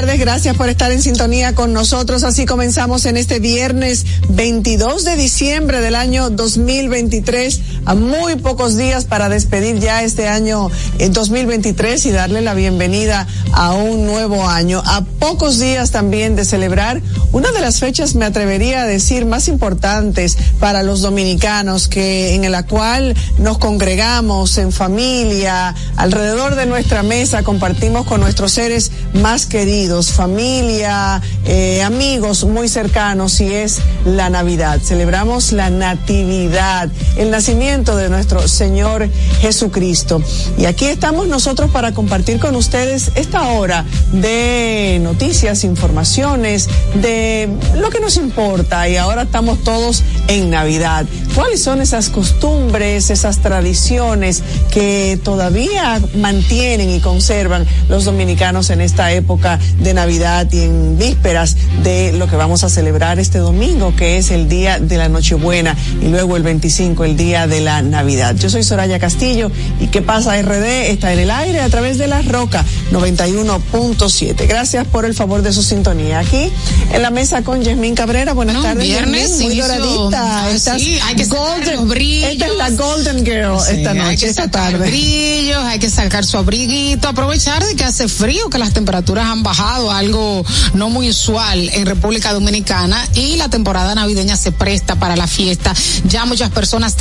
Gracias 0.04 0.58
por 0.58 0.68
estar 0.68 0.92
en 0.92 1.02
sintonía 1.02 1.56
con 1.56 1.72
nosotros. 1.72 2.24
Así 2.24 2.46
comenzamos 2.46 3.06
en 3.06 3.16
este 3.16 3.40
viernes 3.40 4.06
22 4.30 5.06
de 5.06 5.16
diciembre 5.16 5.80
del 5.80 5.96
año 5.96 6.30
2023, 6.30 7.62
a 7.85 7.95
muy 7.95 8.35
pocos 8.35 8.77
días 8.77 9.05
para 9.05 9.30
despedir 9.30 9.80
ya 9.80 10.03
este 10.03 10.27
año 10.27 10.69
eh, 10.99 11.10
2023 11.10 12.05
y 12.05 12.11
darle 12.11 12.41
la 12.41 12.53
bienvenida 12.53 13.27
a 13.51 13.73
un 13.73 14.05
nuevo 14.05 14.47
año. 14.47 14.81
A 14.85 15.03
pocos 15.03 15.60
días 15.60 15.91
también 15.91 16.35
de 16.35 16.45
celebrar 16.45 17.01
una 17.31 17.51
de 17.51 17.61
las 17.61 17.80
fechas, 17.80 18.15
me 18.15 18.26
atrevería 18.26 18.84
a 18.84 18.85
decir, 18.85 19.26
más 19.26 19.47
importantes 19.47 20.38
para 20.60 20.84
los 20.84 21.01
dominicanos, 21.01 21.88
que 21.88 22.35
en 22.35 22.51
la 22.51 22.64
cual 22.64 23.15
nos 23.39 23.57
congregamos 23.57 24.57
en 24.57 24.72
familia, 24.72 25.76
alrededor 25.95 26.55
de 26.55 26.65
nuestra 26.65 27.03
mesa, 27.03 27.43
compartimos 27.43 28.05
con 28.05 28.22
nuestros 28.22 28.51
seres 28.51 28.91
más 29.14 29.45
queridos 29.45 30.11
familia, 30.11 31.22
eh, 31.45 31.81
amigos 31.84 32.43
muy 32.43 32.68
cercanos 32.68 33.41
y 33.41 33.53
es 33.53 33.80
la 34.05 34.30
Navidad. 34.30 34.80
Celebramos 34.84 35.51
la 35.51 35.69
Natividad, 35.69 36.89
el 37.18 37.31
nacimiento 37.31 37.73
de 37.74 38.08
nuestro 38.08 38.48
Señor 38.48 39.10
Jesucristo. 39.41 40.22
Y 40.60 40.66
aquí 40.66 40.86
estamos 40.86 41.28
nosotros 41.28 41.72
para 41.72 41.91
compartir 41.91 42.38
con 42.38 42.56
ustedes 42.56 43.12
esta 43.16 43.48
hora 43.48 43.84
de 44.12 45.00
noticias, 45.02 45.64
informaciones, 45.64 46.70
de 46.94 47.50
lo 47.76 47.90
que 47.90 48.00
nos 48.00 48.18
importa. 48.18 48.88
Y 48.88 48.98
ahora 48.98 49.24
estamos 49.24 49.64
todos 49.64 50.04
en 50.28 50.52
Navidad. 50.52 51.08
¿Cuáles 51.34 51.64
son 51.64 51.82
esas 51.82 52.10
costumbres, 52.10 53.10
esas 53.10 53.40
tradiciones 53.40 54.44
que 54.72 55.20
todavía 55.24 56.00
mantienen 56.16 56.91
y 56.91 57.00
conservan 57.00 57.66
los 57.90 58.06
dominicanos 58.06 58.70
en 58.70 58.82
esta 58.82 59.12
época 59.14 59.60
de 59.80 59.95
Navidad 59.95 60.48
y 60.52 60.62
en 60.62 61.00
vísperas 61.00 61.58
de 61.82 62.14
lo 62.14 62.28
que 62.28 62.36
vamos 62.36 62.64
a 62.64 62.70
celebrar 62.70 63.18
este 63.18 63.40
domingo, 63.40 63.95
que 63.95 64.18
es 64.18 64.30
el 64.30 64.48
día 64.48 64.78
de 64.78 64.98
la 64.98 65.10
Nochebuena 65.10 65.76
y 66.04 66.10
luego 66.10 66.38
el 66.38 66.44
25, 66.44 67.04
el 67.04 67.18
día 67.18 67.48
de 67.48 67.62
la 67.64 67.81
Navidad? 67.81 68.35
Yo 68.35 68.49
soy 68.49 68.64
Soraya 68.64 68.99
Castillo 68.99 69.52
y 69.80 69.88
¿Qué 69.88 70.02
pasa 70.02 70.41
RD? 70.41 70.90
Está 70.90 71.14
en 71.14 71.19
el 71.19 71.31
aire 71.31 71.61
a 71.61 71.69
través 71.69 71.98
de 71.98 72.07
la 72.07 72.22
Roca 72.23 72.65
91.7. 72.91 74.48
Gracias 74.48 74.88
por 74.88 75.06
el 75.06 75.14
favor 75.14 75.41
de 75.41 75.53
su 75.53 75.64
sintonía. 75.64 76.19
Aquí 76.19 76.52
en 76.91 77.02
la 77.02 77.10
mesa 77.11 77.44
con 77.44 77.61
Yasmín 77.61 77.95
Cabrera. 77.95 78.34
Buenas 78.34 78.56
No, 78.56 78.64
tardes. 78.64 78.84
viernes, 78.84 79.30
Yasmín, 79.31 79.48
muy 79.49 79.60
doradita. 79.60 80.44
Ah, 80.45 80.49
Estás 80.52 80.81
sí, 80.81 80.99
hay 81.03 81.15
que 81.15 81.26
los 81.26 81.88
brillos. 81.88 82.30
Esta 82.31 82.45
es 82.48 82.56
la 82.57 82.69
Golden 82.72 83.26
Girl 83.26 83.60
Sí, 83.60 83.76
esta 83.77 83.91
hay 83.91 83.98
noche, 83.98 84.18
que 84.18 84.26
esta 84.27 84.44
sacar 84.44 84.72
tarde. 84.72 84.88
brillos, 84.90 85.64
hay 85.64 85.80
que 85.80 85.90
sacar 85.90 86.26
su 86.26 86.38
abriguito, 86.38 87.07
aprovechar 87.07 87.64
de 87.65 87.76
que 87.76 87.84
hace 87.84 88.07
frío, 88.07 88.49
que 88.49 88.57
las 88.57 88.73
temperaturas 88.73 89.26
han 89.27 89.44
bajado, 89.44 89.91
algo 89.91 90.44
no 90.73 90.90
muy 90.90 91.10
usual 91.10 91.69
en 91.73 91.85
República 91.85 92.34
Dominicana 92.34 93.07
y 93.15 93.35
la 93.38 93.49
temporada 93.49 93.94
navideña 93.95 94.38
se 94.38 94.52
presta 94.52 94.95
para 94.95 95.15
la 95.15 95.27
fiesta. 95.27 95.73
Ya 96.07 96.26
muchas 96.26 96.49
personas 96.52 96.95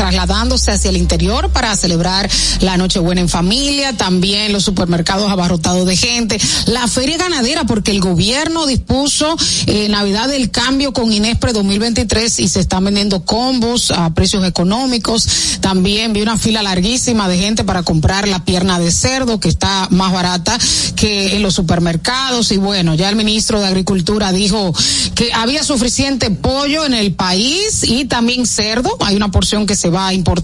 trasladándose 0.53 0.71
hacia 0.71 0.91
el 0.91 0.97
interior 0.97 1.51
para 1.51 1.75
celebrar 1.77 2.29
la 2.61 2.77
Nochebuena 2.77 3.21
en 3.21 3.29
familia, 3.29 3.97
también 3.97 4.53
los 4.53 4.65
supermercados 4.65 5.31
abarrotados 5.31 5.87
de 5.87 5.97
gente, 5.97 6.39
la 6.67 6.87
feria 6.89 7.17
ganadera 7.17 7.65
porque 7.65 7.91
el 7.91 8.01
gobierno 8.01 8.67
dispuso 8.67 9.37
eh, 9.67 9.89
Navidad 9.89 10.29
del 10.29 10.51
cambio 10.51 10.93
con 10.93 11.13
Inespre 11.13 11.53
2023 11.53 12.41
y 12.41 12.49
se 12.49 12.61
están 12.61 12.85
vendiendo 12.85 13.25
combos 13.25 13.91
a 13.91 14.11
precios 14.15 14.45
económicos. 14.45 15.27
También 15.61 16.13
vi 16.13 16.23
una 16.23 16.37
fila 16.37 16.63
larguísima 16.63 17.29
de 17.29 17.39
gente 17.39 17.65
para 17.65 17.83
comprar 17.83 18.29
la 18.29 18.45
pierna 18.45 18.79
de 18.79 18.91
cerdo 18.91 19.41
que 19.41 19.49
está 19.49 19.89
más 19.91 20.13
barata 20.13 20.59
que 20.97 21.37
en 21.37 21.43
los 21.43 21.55
supermercados 21.55 22.53
y 22.53 22.57
bueno, 22.59 22.95
ya 22.95 23.09
el 23.09 23.17
ministro 23.17 23.61
de 23.61 23.67
Agricultura 23.67 24.33
dijo 24.33 24.75
que 25.15 25.33
había 25.33 25.65
suficiente 25.65 26.31
pollo 26.31 26.85
en 26.85 26.95
el 26.95 27.15
país 27.15 27.85
y 27.85 28.05
también 28.05 28.47
cerdo. 28.47 28.97
Hay 29.01 29.17
una 29.17 29.31
porción 29.31 29.67
que 29.67 29.77
se 29.77 29.91
va 29.91 30.09
a 30.09 30.15
importar 30.15 30.42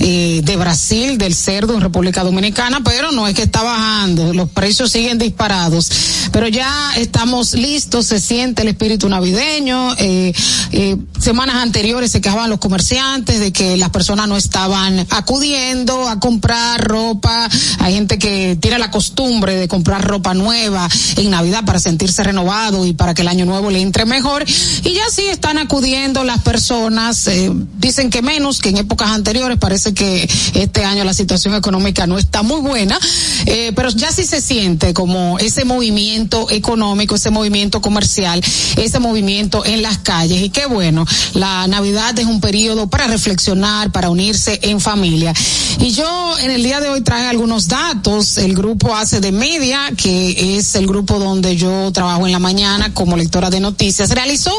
eh, 0.00 0.40
de 0.44 0.56
Brasil 0.56 1.18
del 1.18 1.34
cerdo 1.34 1.74
en 1.74 1.80
República 1.80 2.24
Dominicana, 2.24 2.80
pero 2.84 3.12
no 3.12 3.26
es 3.28 3.34
que 3.34 3.42
está 3.42 3.62
bajando, 3.62 4.32
los 4.32 4.50
precios 4.50 4.90
siguen 4.90 5.18
disparados. 5.18 5.90
Pero 6.32 6.48
ya 6.48 6.92
estamos 6.96 7.54
listos, 7.54 8.06
se 8.06 8.18
siente 8.18 8.62
el 8.62 8.68
espíritu 8.68 9.08
navideño. 9.08 9.94
Eh, 9.98 10.32
eh, 10.72 10.96
semanas 11.18 11.56
anteriores 11.56 12.10
se 12.10 12.20
quejaban 12.20 12.50
los 12.50 12.58
comerciantes 12.58 13.38
de 13.40 13.52
que 13.52 13.76
las 13.76 13.90
personas 13.90 14.28
no 14.28 14.36
estaban 14.36 15.06
acudiendo 15.10 16.08
a 16.08 16.18
comprar 16.20 16.82
ropa. 16.82 17.48
Hay 17.80 17.94
gente 17.94 18.18
que 18.18 18.56
tiene 18.60 18.78
la 18.78 18.90
costumbre 18.90 19.56
de 19.56 19.68
comprar 19.68 20.02
ropa 20.02 20.34
nueva 20.34 20.88
en 21.16 21.30
Navidad 21.30 21.64
para 21.64 21.78
sentirse 21.78 22.22
renovado 22.22 22.86
y 22.86 22.92
para 22.92 23.14
que 23.14 23.22
el 23.22 23.28
año 23.28 23.44
nuevo 23.44 23.70
le 23.70 23.80
entre 23.80 24.06
mejor. 24.06 24.44
Y 24.84 24.92
ya 24.92 25.04
sí 25.10 25.22
están 25.22 25.58
acudiendo 25.58 26.24
las 26.24 26.40
personas. 26.42 27.26
eh, 27.28 27.50
dicen 27.78 28.10
que 28.10 28.22
menos 28.22 28.60
que 28.60 28.70
en 28.70 28.78
épocas 28.78 29.10
anteriores. 29.10 29.21
Parece 29.58 29.94
que 29.94 30.28
este 30.54 30.84
año 30.84 31.04
la 31.04 31.14
situación 31.14 31.54
económica 31.54 32.06
no 32.06 32.18
está 32.18 32.42
muy 32.42 32.60
buena. 32.60 32.98
eh, 33.46 33.72
pero 33.74 33.90
ya 33.90 34.12
sí 34.12 34.24
se 34.24 34.40
siente 34.40 34.92
como 34.94 35.38
ese 35.38 35.64
movimiento 35.64 36.50
económico, 36.50 37.14
ese 37.14 37.30
movimiento 37.30 37.80
comercial, 37.80 38.42
ese 38.76 38.98
movimiento 38.98 39.64
en 39.64 39.82
las 39.82 39.98
calles. 39.98 40.42
Y 40.42 40.50
qué 40.50 40.66
bueno, 40.66 41.06
la 41.34 41.66
Navidad 41.66 42.18
es 42.18 42.26
un 42.26 42.40
periodo 42.40 42.88
para 42.88 43.06
reflexionar, 43.06 43.90
para 43.90 44.10
unirse 44.10 44.58
en 44.62 44.80
familia. 44.80 45.32
Y 45.78 45.90
yo 45.90 46.38
en 46.38 46.50
el 46.50 46.62
día 46.62 46.80
de 46.80 46.88
hoy 46.88 47.00
traje 47.00 47.26
algunos 47.26 47.68
datos. 47.68 48.38
El 48.38 48.54
grupo 48.54 48.94
Hace 48.94 49.20
de 49.20 49.32
Media, 49.32 49.90
que 49.96 50.56
es 50.56 50.74
el 50.74 50.86
grupo 50.86 51.18
donde 51.18 51.56
yo 51.56 51.90
trabajo 51.92 52.26
en 52.26 52.32
la 52.32 52.38
mañana 52.38 52.92
como 52.94 53.16
lectora 53.16 53.50
de 53.50 53.60
noticias, 53.60 54.10
realizó 54.10 54.52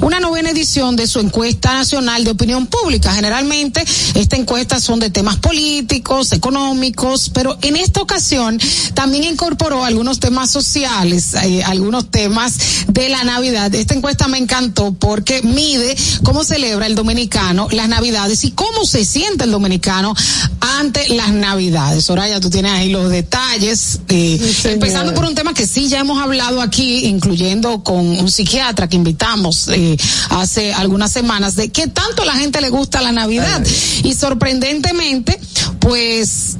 una 0.00 0.20
novena 0.20 0.50
edición 0.50 0.96
de 0.96 1.06
su 1.06 1.20
encuesta 1.20 1.72
nacional 1.72 2.24
de 2.24 2.30
opinión 2.30 2.66
pública. 2.66 3.12
Generalmente 3.12 3.84
esta 4.14 4.36
encuesta 4.36 4.80
son 4.80 5.00
de 5.00 5.10
temas 5.10 5.36
políticos, 5.36 6.32
económicos, 6.32 7.30
pero 7.30 7.58
en 7.62 7.76
esta 7.76 8.00
ocasión 8.00 8.58
también 8.94 9.24
incorporó 9.24 9.84
algunos 9.84 10.20
temas 10.20 10.50
sociales, 10.50 11.34
eh, 11.34 11.62
algunos 11.64 12.10
temas 12.10 12.54
de 12.88 13.08
la 13.08 13.24
Navidad. 13.24 13.74
Esta 13.74 13.94
encuesta 13.94 14.28
me 14.28 14.38
encantó 14.38 14.92
porque 14.92 15.42
mide 15.42 15.96
cómo 16.22 16.44
celebra 16.44 16.86
el 16.86 16.94
dominicano 16.94 17.68
las 17.70 17.88
Navidades 17.88 18.44
y 18.44 18.50
cómo 18.52 18.84
se 18.84 19.04
siente 19.04 19.44
el 19.44 19.50
dominicano 19.50 20.14
ante 20.60 21.08
las 21.10 21.32
Navidades. 21.32 22.04
Soraya, 22.04 22.40
tú 22.40 22.50
tienes 22.50 22.72
ahí 22.72 22.90
los 22.90 23.10
detalles, 23.10 24.00
eh, 24.08 24.54
empezando 24.64 25.14
por 25.14 25.24
un 25.24 25.34
tema 25.34 25.54
que 25.54 25.66
sí 25.66 25.88
ya 25.88 26.00
hemos 26.00 26.20
hablado 26.20 26.60
aquí, 26.60 27.06
incluyendo 27.06 27.82
con 27.82 27.98
un 27.98 28.30
psiquiatra 28.30 28.88
que 28.88 28.96
invitamos 28.96 29.68
eh, 29.68 29.96
hace 30.30 30.72
algunas 30.72 31.12
semanas, 31.12 31.56
de 31.56 31.70
qué 31.70 31.86
tanto 31.86 32.22
a 32.22 32.26
la 32.26 32.34
gente 32.34 32.60
le 32.60 32.70
gusta 32.70 33.00
la 33.00 33.12
Navidad. 33.12 33.64
Y 34.02 34.14
sorprendentemente, 34.14 35.38
pues 35.80 36.56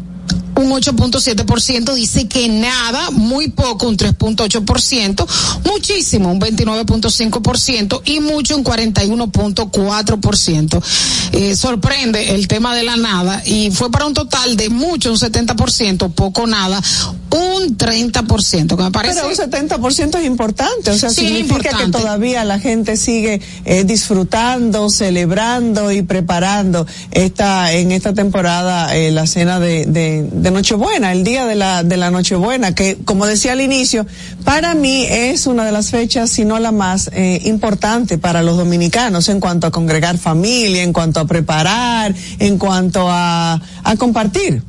un 0.58 0.70
8.7% 0.70 1.94
dice 1.94 2.26
que 2.26 2.48
nada, 2.48 3.10
muy 3.12 3.48
poco, 3.48 3.88
un 3.88 3.96
3.8%, 3.96 5.26
muchísimo, 5.64 6.32
un 6.32 6.40
29.5% 6.40 8.02
y 8.04 8.18
mucho, 8.20 8.56
un 8.56 8.64
41.4%. 8.64 10.82
Eh, 11.32 11.54
sorprende 11.56 12.34
el 12.34 12.48
tema 12.48 12.74
de 12.74 12.82
la 12.82 12.96
nada 12.96 13.42
y 13.46 13.70
fue 13.70 13.90
para 13.90 14.06
un 14.06 14.14
total 14.14 14.56
de 14.56 14.68
mucho, 14.68 15.10
un 15.12 15.18
70%, 15.18 16.12
poco 16.12 16.46
nada, 16.46 16.82
un 17.30 17.76
30%, 17.76 18.76
que 18.76 18.82
me 18.82 18.90
parece. 18.90 19.14
Pero 19.20 19.28
un 19.28 19.34
70% 19.34 20.18
es 20.18 20.24
importante, 20.26 20.90
o 20.90 20.98
sea, 20.98 21.10
Sí, 21.10 21.26
significa 21.26 21.60
que 21.60 21.68
importante. 21.68 21.98
todavía 21.98 22.44
la 22.44 22.58
gente 22.58 22.96
sigue 22.96 23.40
eh, 23.64 23.84
disfrutando, 23.84 24.90
celebrando 24.90 25.92
y 25.92 26.02
preparando 26.02 26.86
esta 27.12 27.72
en 27.72 27.92
esta 27.92 28.12
temporada 28.14 28.96
eh, 28.96 29.10
la 29.12 29.26
cena 29.26 29.60
de, 29.60 29.84
de, 29.86 30.28
de 30.32 30.47
Nochebuena, 30.50 31.12
el 31.12 31.24
día 31.24 31.46
de 31.46 31.54
la 31.54 31.82
de 31.82 31.96
la 31.96 32.10
Nochebuena, 32.10 32.74
que 32.74 32.96
como 33.04 33.26
decía 33.26 33.52
al 33.52 33.60
inicio, 33.60 34.06
para 34.44 34.74
mí 34.74 35.06
es 35.08 35.46
una 35.46 35.64
de 35.64 35.72
las 35.72 35.90
fechas, 35.90 36.30
si 36.30 36.44
no 36.44 36.58
la 36.58 36.72
más 36.72 37.10
eh, 37.12 37.40
importante 37.44 38.18
para 38.18 38.42
los 38.42 38.56
dominicanos 38.56 39.28
en 39.28 39.40
cuanto 39.40 39.66
a 39.66 39.70
congregar 39.70 40.18
familia, 40.18 40.82
en 40.82 40.92
cuanto 40.92 41.20
a 41.20 41.26
preparar, 41.26 42.14
en 42.38 42.58
cuanto 42.58 43.08
a, 43.08 43.60
a 43.84 43.96
compartir. 43.96 44.62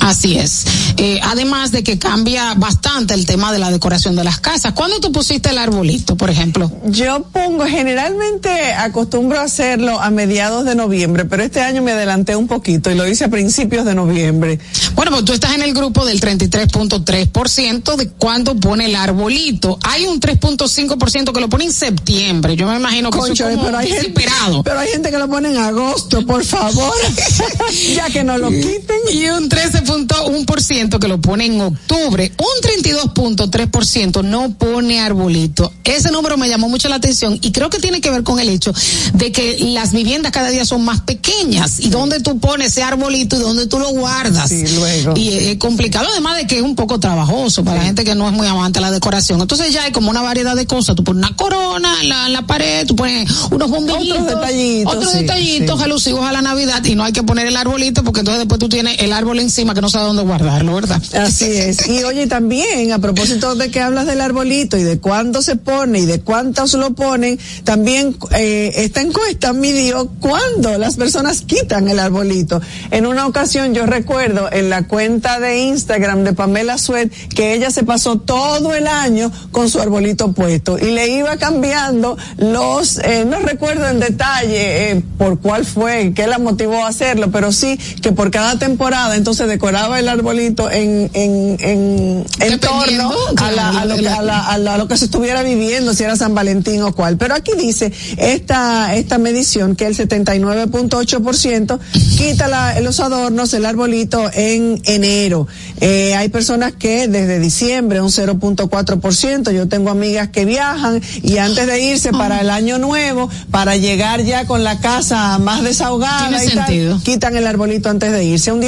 Así 0.00 0.38
es. 0.38 0.64
Eh, 0.96 1.20
además 1.22 1.72
de 1.72 1.82
que 1.82 1.98
cambia 1.98 2.54
bastante 2.54 3.14
el 3.14 3.26
tema 3.26 3.52
de 3.52 3.58
la 3.58 3.70
decoración 3.70 4.16
de 4.16 4.24
las 4.24 4.40
casas. 4.40 4.72
¿Cuándo 4.72 4.98
tú 5.00 5.12
pusiste 5.12 5.50
el 5.50 5.58
arbolito, 5.58 6.16
por 6.16 6.30
ejemplo? 6.30 6.70
Yo 6.86 7.22
pongo, 7.32 7.64
generalmente 7.66 8.72
acostumbro 8.74 9.38
a 9.38 9.44
hacerlo 9.44 10.00
a 10.00 10.10
mediados 10.10 10.64
de 10.64 10.74
noviembre, 10.74 11.24
pero 11.26 11.42
este 11.42 11.60
año 11.60 11.82
me 11.82 11.92
adelanté 11.92 12.34
un 12.36 12.48
poquito 12.48 12.90
y 12.90 12.94
lo 12.94 13.06
hice 13.06 13.24
a 13.24 13.28
principios 13.28 13.84
de 13.84 13.94
noviembre. 13.94 14.58
Bueno, 14.94 15.12
pues 15.12 15.24
tú 15.24 15.32
estás 15.32 15.54
en 15.54 15.62
el 15.62 15.74
grupo 15.74 16.04
del 16.04 16.20
33.3% 16.20 17.96
de 17.96 18.08
cuando 18.10 18.54
pone 18.56 18.86
el 18.86 18.96
arbolito. 18.96 19.78
Hay 19.82 20.06
un 20.06 20.20
3.5% 20.20 21.32
que 21.32 21.40
lo 21.40 21.48
pone 21.48 21.64
en 21.64 21.72
septiembre. 21.72 22.56
Yo 22.56 22.66
me 22.66 22.76
imagino 22.76 23.10
que 23.10 23.18
Concho, 23.18 23.48
eso 23.48 23.58
es 23.58 23.64
pero 23.64 23.78
hay 23.78 23.86
gente, 23.88 24.08
desesperado. 24.08 24.62
pero 24.62 24.80
hay 24.80 24.88
gente 24.88 25.10
que 25.10 25.18
lo 25.18 25.28
pone 25.28 25.50
en 25.50 25.58
agosto, 25.58 26.24
por 26.26 26.44
favor, 26.44 26.94
ya 27.94 28.06
que 28.10 28.24
no 28.24 28.38
lo 28.38 28.48
quiten. 28.50 28.98
Y 29.12 29.28
un 29.28 29.48
13.1% 29.90 30.98
que 30.98 31.08
lo 31.08 31.20
pone 31.20 31.46
en 31.46 31.60
octubre. 31.60 32.32
Un 32.38 32.84
32.3% 32.84 34.24
no 34.24 34.54
pone 34.54 35.00
arbolito. 35.00 35.72
Ese 35.84 36.10
número 36.10 36.36
me 36.36 36.48
llamó 36.48 36.68
mucho 36.68 36.88
la 36.88 36.96
atención 36.96 37.38
y 37.42 37.50
creo 37.50 37.70
que 37.70 37.78
tiene 37.78 38.00
que 38.00 38.10
ver 38.10 38.22
con 38.22 38.38
el 38.38 38.48
hecho 38.48 38.72
de 39.14 39.32
que 39.32 39.58
las 39.72 39.92
viviendas 39.92 40.32
cada 40.32 40.50
día 40.50 40.64
son 40.64 40.84
más 40.84 41.00
pequeñas. 41.00 41.80
¿Y 41.80 41.88
dónde 41.88 42.20
tú 42.20 42.38
pones 42.38 42.68
ese 42.68 42.82
arbolito 42.82 43.36
y 43.36 43.40
dónde 43.40 43.66
tú 43.66 43.78
lo 43.78 43.88
guardas? 43.90 44.52
Y 44.52 45.28
es, 45.28 45.56
complicado, 45.58 46.08
además 46.12 46.36
de 46.36 46.46
que 46.46 46.56
es 46.56 46.62
un 46.62 46.76
poco 46.76 47.00
trabajoso 47.00 47.64
para 47.64 47.78
la 47.78 47.84
gente 47.84 48.04
que 48.04 48.14
no 48.14 48.28
es 48.28 48.32
muy 48.32 48.46
amante 48.46 48.78
de 48.78 48.82
la 48.82 48.90
decoración. 48.90 49.40
Entonces 49.40 49.72
ya 49.72 49.84
hay 49.84 49.92
como 49.92 50.10
una 50.10 50.22
variedad 50.22 50.54
de 50.54 50.66
cosas. 50.66 50.94
Tú 50.94 51.04
pones 51.04 51.24
una 51.26 51.36
corona 51.36 52.00
en 52.02 52.08
la, 52.08 52.26
en 52.26 52.32
la 52.32 52.46
pared, 52.46 52.86
tú 52.86 52.94
pones 52.94 53.28
unos 53.50 53.70
bombillitos. 53.70 54.20
Otros 54.20 54.26
detallitos, 54.26 54.94
Otros 54.94 55.12
sí, 55.12 55.18
detallitos 55.18 55.78
sí. 55.78 55.84
alusivos 55.84 56.24
a 56.24 56.32
la 56.32 56.42
Navidad 56.42 56.84
y 56.84 56.94
no 56.94 57.04
hay 57.04 57.12
que 57.12 57.22
poner 57.22 57.46
el 57.46 57.56
arbolito 57.56 58.04
porque 58.04 58.20
entonces 58.20 58.40
después 58.40 58.58
tú 58.58 58.68
tienes 58.68 59.00
el 59.00 59.12
árbol 59.12 59.40
encima 59.40 59.74
que 59.74 59.79
no 59.80 59.88
sabe 59.88 60.06
dónde 60.06 60.22
guardarlo, 60.22 60.74
¿verdad? 60.74 61.02
Así 61.14 61.44
es. 61.44 61.88
Y 61.88 62.02
oye, 62.04 62.26
también, 62.26 62.92
a 62.92 62.98
propósito 62.98 63.54
de 63.54 63.70
que 63.70 63.80
hablas 63.80 64.06
del 64.06 64.20
arbolito 64.20 64.76
y 64.76 64.82
de 64.82 64.98
cuándo 64.98 65.42
se 65.42 65.56
pone 65.56 66.00
y 66.00 66.06
de 66.06 66.20
cuántos 66.20 66.74
lo 66.74 66.92
ponen, 66.94 67.38
también 67.64 68.16
eh, 68.32 68.72
esta 68.76 69.00
encuesta 69.00 69.52
midió 69.52 70.08
cuándo 70.20 70.76
las 70.78 70.96
personas 70.96 71.42
quitan 71.42 71.88
el 71.88 71.98
arbolito. 71.98 72.60
En 72.90 73.06
una 73.06 73.26
ocasión 73.26 73.74
yo 73.74 73.86
recuerdo 73.86 74.48
en 74.52 74.70
la 74.70 74.86
cuenta 74.86 75.40
de 75.40 75.60
Instagram 75.60 76.24
de 76.24 76.32
Pamela 76.32 76.78
Suet 76.78 77.10
que 77.28 77.54
ella 77.54 77.70
se 77.70 77.84
pasó 77.84 78.18
todo 78.18 78.74
el 78.74 78.86
año 78.86 79.30
con 79.50 79.68
su 79.68 79.80
arbolito 79.80 80.32
puesto 80.32 80.78
y 80.78 80.90
le 80.92 81.08
iba 81.08 81.36
cambiando 81.36 82.16
los, 82.36 82.98
eh, 82.98 83.24
no 83.26 83.38
recuerdo 83.40 83.88
en 83.88 84.00
detalle 84.00 84.90
eh, 84.90 85.02
por 85.18 85.40
cuál 85.40 85.64
fue, 85.64 86.12
qué 86.14 86.26
la 86.26 86.38
motivó 86.38 86.84
a 86.84 86.88
hacerlo, 86.88 87.30
pero 87.30 87.52
sí 87.52 87.78
que 88.02 88.12
por 88.12 88.30
cada 88.30 88.58
temporada 88.58 89.16
entonces 89.16 89.48
decoraba 89.48 89.69
el 89.74 90.08
arbolito 90.08 90.70
en, 90.70 91.10
en, 91.14 91.56
en, 91.60 92.24
en 92.40 92.60
torno 92.60 93.12
a, 93.36 93.50
la, 93.52 93.68
a, 93.80 93.84
lo, 93.84 93.96
que- 93.96 94.08
a, 94.08 94.22
la- 94.22 94.46
a 94.46 94.58
la- 94.58 94.74
a 94.74 94.78
lo 94.78 94.88
que 94.88 94.96
se 94.96 95.04
estuviera 95.06 95.42
viviendo, 95.42 95.94
si 95.94 96.02
era 96.04 96.16
San 96.16 96.34
Valentín 96.34 96.82
o 96.82 96.92
cuál. 96.94 97.16
Pero 97.16 97.34
aquí 97.34 97.52
dice 97.56 97.92
esta, 98.16 98.94
esta 98.94 99.18
medición 99.18 99.76
que 99.76 99.86
el 99.86 99.96
79.8% 99.96 101.78
quita 102.16 102.48
la- 102.48 102.80
los 102.80 103.00
adornos, 103.00 103.52
el 103.54 103.64
arbolito 103.66 104.30
en 104.32 104.80
enero. 104.84 105.46
Eh, 105.80 106.14
hay 106.14 106.28
personas 106.28 106.72
que 106.72 107.08
desde 107.08 107.38
diciembre 107.38 108.00
un 108.00 108.10
0.4%, 108.10 109.50
yo 109.52 109.68
tengo 109.68 109.90
amigas 109.90 110.28
que 110.28 110.44
viajan 110.44 111.00
y 111.22 111.38
antes 111.38 111.66
de 111.66 111.80
irse 111.80 112.12
para 112.12 112.40
el 112.40 112.50
año 112.50 112.78
nuevo, 112.78 113.28
para 113.50 113.76
llegar 113.76 114.22
ya 114.24 114.46
con 114.46 114.64
la 114.64 114.80
casa 114.80 115.38
más 115.38 115.62
desahogada 115.62 116.30
y 116.44 116.48
tal, 116.48 117.02
quitan 117.04 117.36
el 117.36 117.46
arbolito 117.46 117.88
antes 117.88 118.12
de 118.12 118.24
irse. 118.24 118.52
Un 118.52 118.60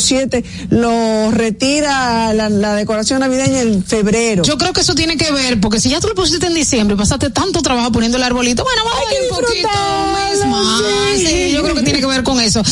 17.7 0.00 0.44
lo 0.70 1.30
retira 1.30 2.32
la, 2.34 2.48
la 2.48 2.74
decoración 2.74 3.20
navideña 3.20 3.60
en 3.60 3.84
febrero. 3.84 4.42
Yo 4.42 4.56
creo 4.58 4.72
que 4.72 4.80
eso 4.80 4.94
tiene 4.94 5.16
que 5.16 5.30
ver, 5.32 5.60
porque 5.60 5.80
si 5.80 5.88
ya 5.90 6.00
tú 6.00 6.08
lo 6.08 6.14
pusiste 6.14 6.46
en 6.46 6.54
diciembre 6.54 6.94
y 6.94 6.98
pasaste 6.98 7.30
tanto 7.30 7.62
trabajo 7.62 7.92
poniendo 7.92 8.16
el 8.18 8.22
arbolito, 8.24 8.64
bueno, 8.64 8.82
vamos 8.84 9.00
a 9.00 9.04
darle 9.04 9.28
un 9.30 9.36
poquito, 9.46 9.68
un 10.04 10.12
mes 10.14 10.46
más. 10.48 11.18
Sí, 11.18 11.50
yo 11.52 11.62
creo 11.62 11.74
que 11.74 11.82
tiene 11.82 12.00
que 12.00 12.06
ver 12.06 12.22
con 12.22 12.40
eso. 12.40 12.62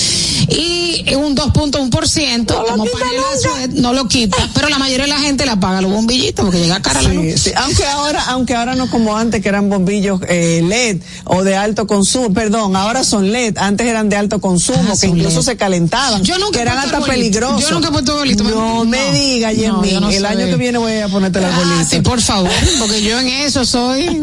Y 0.48 1.14
un 1.14 1.36
2.1%, 1.36 2.46
como 2.68 2.84
Pamela 2.86 3.22
Suet, 3.40 3.70
no 3.72 3.92
lo 3.92 4.08
quita, 4.08 4.36
pero 4.54 4.68
la 4.68 4.78
mayoría 4.78 5.04
de 5.04 5.10
la 5.10 5.18
gente 5.18 5.44
le 5.44 5.50
apaga 5.52 5.80
los 5.82 5.90
bombillitos 5.92 6.44
porque 6.44 6.60
llega 6.60 6.80
cara 6.80 7.02
la 7.02 7.10
Sí, 7.10 7.16
luz. 7.16 7.40
sí. 7.42 7.50
Aunque 7.56 7.84
ahora, 7.86 8.24
aunque 8.28 8.54
ahora 8.54 8.74
no 8.74 8.88
como 8.90 9.16
antes 9.16 9.42
que 9.42 9.48
eran 9.48 9.68
bombillos 9.68 10.20
eh, 10.28 10.62
LED 10.66 11.02
o 11.24 11.44
de 11.44 11.56
alto 11.56 11.86
consumo, 11.86 12.32
perdón, 12.32 12.76
ahora 12.76 13.04
son 13.04 13.30
LED, 13.32 13.58
antes 13.58 13.86
eran 13.86 14.08
de 14.08 14.16
alto 14.16 14.40
consumo, 14.40 14.78
Ah, 14.90 14.94
que 14.98 15.06
incluso 15.08 15.36
LED. 15.40 15.44
se 15.44 15.56
calentaban, 15.56 16.22
Yo 16.24 16.38
nunca 16.38 16.52
que 16.58 16.60
eran 16.62 16.78
hasta 16.78 17.00
arbolito. 17.18 17.40
peligrosos. 17.40 17.68
Yo 17.68 17.74
nunca 17.74 17.88
he 17.88 17.92
puesto 17.92 18.12
arbolito. 18.12 18.44
No, 18.44 18.84
me 18.84 19.12
diga, 19.12 19.52
No, 19.52 19.82
Yemi, 19.82 19.90
yo 19.92 20.00
no 20.00 20.10
el 20.10 20.24
año 20.26 20.46
que 20.46 20.56
viene 20.56 20.78
voy 20.78 20.98
a 20.98 21.08
ponerte 21.08 21.38
el 21.38 21.44
arbolito. 21.46 21.76
Ah, 21.80 21.84
sí, 21.88 22.00
por 22.00 22.20
favor, 22.20 22.50
porque 22.78 23.02
yo 23.02 23.18
en 23.20 23.28
eso 23.28 23.64
soy, 23.64 24.20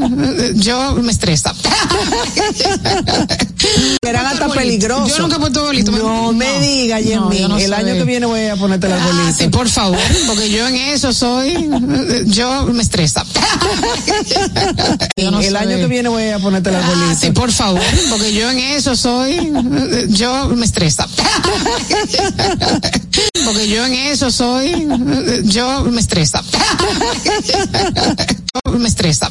yo 0.56 0.94
me 0.96 1.12
estresa. 1.12 1.54
Eran 4.02 4.26
hasta 4.28 4.48
peligrosos. 4.50 5.10
Yo 5.18 5.20
nunca 5.24 5.38
he 5.38 5.40
puesto 5.40 5.62
arbolito. 5.62 5.92
No, 5.92 6.32
me 6.34 6.60
diga, 6.60 7.00
no 7.00 7.58
el 7.58 7.74
año 7.74 7.94
que 7.94 8.04
viene 8.04 8.26
voy 8.26 8.46
a 8.48 8.56
ponerte 8.56 8.88
el 8.88 8.94
Ah, 8.94 9.04
arbolito. 9.04 9.38
sí, 9.38 9.48
por 9.50 9.68
favor, 9.70 10.00
porque 10.28 10.50
yo 10.50 10.68
en 10.68 10.76
eso 10.76 11.12
soy, 11.14 11.70
yo 12.28 12.66
me 12.68 12.82
estresa. 12.84 13.26
El 15.16 15.56
año 15.56 15.78
que 15.78 15.88
viene 15.88 16.10
voy 16.10 16.30
a 16.30 16.40
ponerte 16.40 16.70
el 16.70 16.76
arbolito. 16.76 17.06
Ah, 17.12 17.16
sí, 17.16 17.32
por 17.32 17.52
favor, 17.52 17.82
porque 18.10 18.34
yo 18.34 18.50
en 18.52 18.60
eso 18.60 18.96
soy, 18.96 19.52
yo 20.10 20.48
me 20.50 20.66
estresa. 20.66 21.08
Porque 23.46 23.68
yo 23.70 23.86
en 23.86 23.94
eso 23.94 24.32
soy, 24.32 24.88
yo 25.44 25.84
me 25.86 26.02
estresa. 26.02 26.44
me 28.78 28.88
estresa. 28.88 29.30